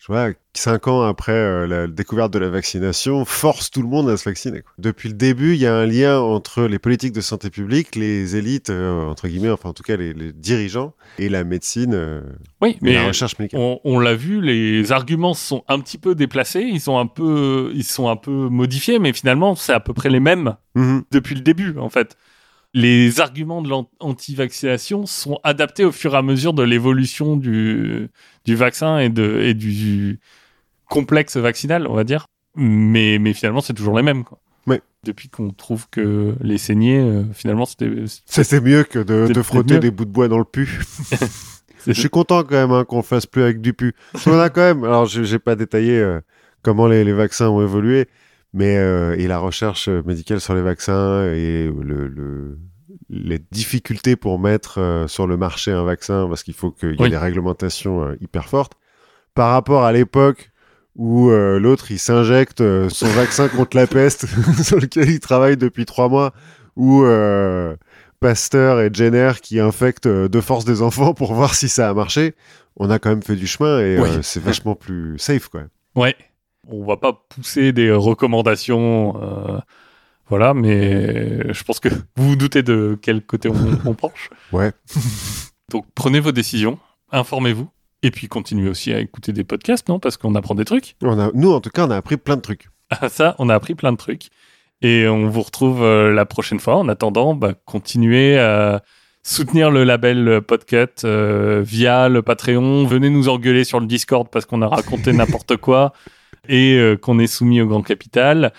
je 0.00 0.06
vois, 0.06 0.30
cinq 0.54 0.88
ans 0.88 1.02
après 1.02 1.32
euh, 1.32 1.66
la 1.66 1.86
découverte 1.86 2.32
de 2.32 2.38
la 2.38 2.48
vaccination, 2.48 3.24
force 3.26 3.70
tout 3.70 3.82
le 3.82 3.88
monde 3.88 4.08
à 4.08 4.16
se 4.16 4.24
vacciner. 4.24 4.62
quoi. 4.62 4.72
Depuis 4.78 5.08
le 5.10 5.14
début, 5.14 5.52
il 5.54 5.60
y 5.60 5.66
a 5.66 5.74
un 5.76 5.84
lien 5.86 6.18
entre 6.18 6.62
les 6.62 6.78
politiques 6.78 7.12
de 7.12 7.20
santé 7.20 7.50
publique, 7.50 7.96
les 7.96 8.34
élites, 8.36 8.70
euh, 8.70 9.04
entre 9.04 9.28
guillemets, 9.28 9.50
enfin 9.50 9.68
en 9.68 9.72
tout 9.74 9.82
cas 9.82 9.96
les, 9.96 10.14
les 10.14 10.32
dirigeants, 10.32 10.94
et 11.18 11.28
la 11.28 11.44
médecine, 11.44 11.92
euh, 11.94 12.22
Oui, 12.62 12.70
et 12.70 12.76
mais 12.80 12.94
la 12.94 13.06
recherche 13.08 13.38
médicale. 13.38 13.60
on, 13.60 13.78
on 13.84 13.98
l'a 14.00 14.14
vu, 14.14 14.40
les 14.40 14.90
arguments 14.90 15.34
sont 15.34 15.64
un 15.68 15.78
petit 15.80 15.98
peu 15.98 16.14
déplacés, 16.14 16.62
ils 16.62 16.80
sont 16.80 16.98
un 16.98 17.06
peu, 17.06 17.70
ils 17.74 17.84
sont 17.84 18.08
un 18.08 18.16
peu 18.16 18.30
modifiés, 18.48 18.98
mais 18.98 19.12
finalement, 19.12 19.54
c'est 19.54 19.74
à 19.74 19.80
peu 19.80 19.92
près 19.92 20.08
les 20.08 20.20
mêmes 20.20 20.56
Mhm. 20.74 21.02
depuis 21.10 21.34
le 21.34 21.40
début, 21.42 21.76
en 21.78 21.90
fait. 21.90 22.16
Les 22.72 23.20
arguments 23.20 23.62
de 23.62 23.68
l'anti-vaccination 23.68 25.06
sont 25.06 25.40
adaptés 25.42 25.84
au 25.84 25.92
fur 25.92 26.14
et 26.14 26.18
à 26.18 26.22
mesure 26.22 26.52
de 26.52 26.62
l'évolution 26.62 27.36
du, 27.36 28.08
du 28.44 28.54
vaccin 28.54 28.98
et, 28.98 29.08
de, 29.08 29.40
et 29.42 29.54
du 29.54 30.20
complexe 30.88 31.36
vaccinal, 31.36 31.86
on 31.88 31.94
va 31.94 32.04
dire. 32.04 32.26
Mais, 32.54 33.18
mais 33.18 33.32
finalement, 33.32 33.60
c'est 33.60 33.74
toujours 33.74 33.96
les 33.96 34.02
mêmes. 34.02 34.24
Quoi. 34.24 34.38
Depuis 35.02 35.30
qu'on 35.30 35.48
trouve 35.50 35.88
que 35.90 36.34
les 36.42 36.58
saignées, 36.58 36.98
euh, 36.98 37.24
finalement, 37.32 37.64
c'était. 37.64 37.90
C'était 38.26 38.60
mieux 38.60 38.84
que 38.84 38.98
de, 38.98 39.42
frotter 39.42 39.74
mieux. 39.74 39.80
des 39.80 39.90
bouts 39.90 40.04
de 40.04 40.10
bois 40.10 40.28
dans 40.28 40.38
le 40.38 40.44
pu. 40.44 40.82
Je 41.86 41.92
suis 41.92 42.10
content 42.10 42.42
quand 42.42 42.56
même 42.56 42.72
hein, 42.72 42.84
qu'on 42.84 43.00
fasse 43.00 43.24
plus 43.24 43.42
avec 43.42 43.62
du 43.62 43.72
pu. 43.72 43.94
Qu'on 44.22 44.38
a 44.38 44.50
quand 44.50 44.60
même, 44.60 44.84
alors 44.84 45.06
je 45.06 45.22
j'ai 45.22 45.38
pas 45.38 45.56
détaillé 45.56 45.98
euh, 45.98 46.20
comment 46.60 46.86
les, 46.86 47.04
les 47.04 47.14
vaccins 47.14 47.48
ont 47.48 47.62
évolué, 47.62 48.08
mais 48.52 48.76
euh, 48.78 49.16
et 49.18 49.26
la 49.26 49.38
recherche 49.38 49.88
euh, 49.88 50.02
médicale 50.04 50.40
sur 50.40 50.54
les 50.54 50.62
vaccins 50.62 51.24
et 51.32 51.66
le, 51.66 52.08
le- 52.08 52.58
les 53.08 53.38
difficultés 53.50 54.16
pour 54.16 54.38
mettre 54.38 54.78
euh, 54.78 55.06
sur 55.08 55.26
le 55.26 55.36
marché 55.36 55.70
un 55.72 55.84
vaccin 55.84 56.26
parce 56.28 56.42
qu'il 56.42 56.54
faut 56.54 56.70
qu'il 56.70 56.90
y 56.90 56.92
ait 56.94 56.96
Oui. 57.02 57.10
des 57.10 57.16
réglementations 57.16 58.02
euh, 58.04 58.16
hyper 58.20 58.48
fortes 58.48 58.72
par 59.34 59.50
rapport 59.52 59.84
à 59.84 59.92
l'époque 59.92 60.50
où 60.96 61.30
euh, 61.30 61.58
l'autre 61.60 61.90
il 61.92 61.98
s'injecte 61.98 62.58
son 62.88 63.06
vaccin 63.08 63.48
contre 63.56 63.76
la 63.76 63.86
peste 63.86 64.26
sur 64.62 64.78
lequel 64.80 65.08
il 65.10 65.20
travaille 65.20 65.56
depuis 65.56 65.86
trois 65.86 66.08
mois 66.08 66.32
ou 66.76 67.04
Pasteur 68.20 68.80
et 68.80 68.90
Jenner 68.92 69.32
qui 69.42 69.60
infectent 69.60 70.08
de 70.08 70.40
force 70.40 70.64
des 70.66 70.82
enfants 70.82 71.14
pour 71.14 71.32
voir 71.32 71.54
si 71.54 71.68
ça 71.70 71.88
a 71.88 71.94
marché, 71.94 72.34
on 72.76 72.90
a 72.90 72.98
quand 72.98 73.08
même 73.08 73.22
fait 73.22 73.36
du 73.36 73.46
chemin 73.46 73.80
et 73.80 73.98
Oui. 73.98 74.08
c'est 74.22 74.42
vachement 74.42 74.74
plus 74.74 75.18
safe 75.18 75.48
quoi. 75.48 75.62
Ouais. 75.96 76.14
On 76.70 76.84
va 76.84 76.96
pas 76.96 77.12
pousser 77.28 77.72
des 77.72 77.90
recommandations. 77.92 79.20
euh, 79.22 79.58
voilà, 80.28 80.54
mais 80.54 81.52
je 81.52 81.64
pense 81.64 81.80
que 81.80 81.88
vous 82.16 82.28
vous 82.30 82.36
doutez 82.36 82.62
de 82.62 82.96
quel 83.02 83.22
côté 83.24 83.48
on, 83.48 83.54
on 83.84 83.94
penche. 83.94 84.30
Ouais. 84.52 84.72
Donc 85.70 85.86
prenez 85.94 86.20
vos 86.20 86.32
décisions, 86.32 86.78
informez-vous, 87.12 87.68
et 88.02 88.10
puis 88.10 88.28
continuez 88.28 88.68
aussi 88.68 88.92
à 88.92 89.00
écouter 89.00 89.32
des 89.32 89.44
podcasts, 89.44 89.88
non 89.88 89.98
Parce 89.98 90.16
qu'on 90.16 90.34
apprend 90.34 90.54
des 90.54 90.64
trucs. 90.64 90.96
On 91.02 91.18
a, 91.18 91.30
nous 91.34 91.52
en 91.52 91.60
tout 91.60 91.70
cas 91.70 91.86
on 91.86 91.90
a 91.90 91.96
appris 91.96 92.16
plein 92.16 92.36
de 92.36 92.42
trucs. 92.42 92.68
Ah, 92.92 93.08
ça, 93.08 93.36
on 93.38 93.48
a 93.48 93.54
appris 93.54 93.76
plein 93.76 93.92
de 93.92 93.96
trucs. 93.96 94.30
Et 94.82 95.06
on 95.06 95.28
vous 95.28 95.42
retrouve 95.42 95.80
euh, 95.84 96.12
la 96.12 96.26
prochaine 96.26 96.58
fois. 96.58 96.74
En 96.76 96.88
attendant, 96.88 97.34
bah, 97.36 97.52
continuez 97.64 98.36
à 98.36 98.82
soutenir 99.22 99.70
le 99.70 99.84
label 99.84 100.40
Podcut 100.42 101.04
euh, 101.04 101.62
via 101.64 102.08
le 102.08 102.22
Patreon. 102.22 102.86
Venez 102.86 103.08
nous 103.08 103.28
engueuler 103.28 103.62
sur 103.62 103.78
le 103.78 103.86
Discord 103.86 104.26
parce 104.28 104.44
qu'on 104.44 104.60
a 104.62 104.66
raconté 104.66 105.12
n'importe 105.12 105.56
quoi 105.56 105.92
et 106.48 106.74
euh, 106.76 106.96
qu'on 106.96 107.18
est 107.18 107.26
soumis 107.26 107.60
au 107.60 107.66
grand 107.66 107.82
capital. 107.82 108.52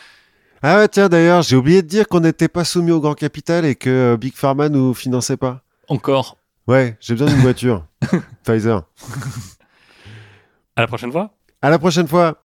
Ah 0.61 0.77
ouais, 0.77 0.87
tiens, 0.87 1.09
d'ailleurs, 1.09 1.41
j'ai 1.41 1.55
oublié 1.55 1.81
de 1.81 1.87
dire 1.87 2.07
qu'on 2.07 2.19
n'était 2.19 2.47
pas 2.47 2.63
soumis 2.63 2.91
au 2.91 2.99
grand 2.99 3.15
capital 3.15 3.65
et 3.65 3.75
que 3.75 3.89
euh, 3.89 4.17
Big 4.17 4.35
Pharma 4.35 4.69
nous 4.69 4.93
finançait 4.93 5.37
pas. 5.37 5.61
Encore. 5.87 6.37
Ouais, 6.67 6.97
j'ai 6.99 7.15
besoin 7.15 7.29
d'une 7.29 7.41
voiture. 7.41 7.85
Pfizer. 8.43 8.83
À 10.75 10.81
la 10.81 10.87
prochaine 10.87 11.11
fois. 11.11 11.33
À 11.61 11.69
la 11.69 11.79
prochaine 11.79 12.07
fois. 12.07 12.43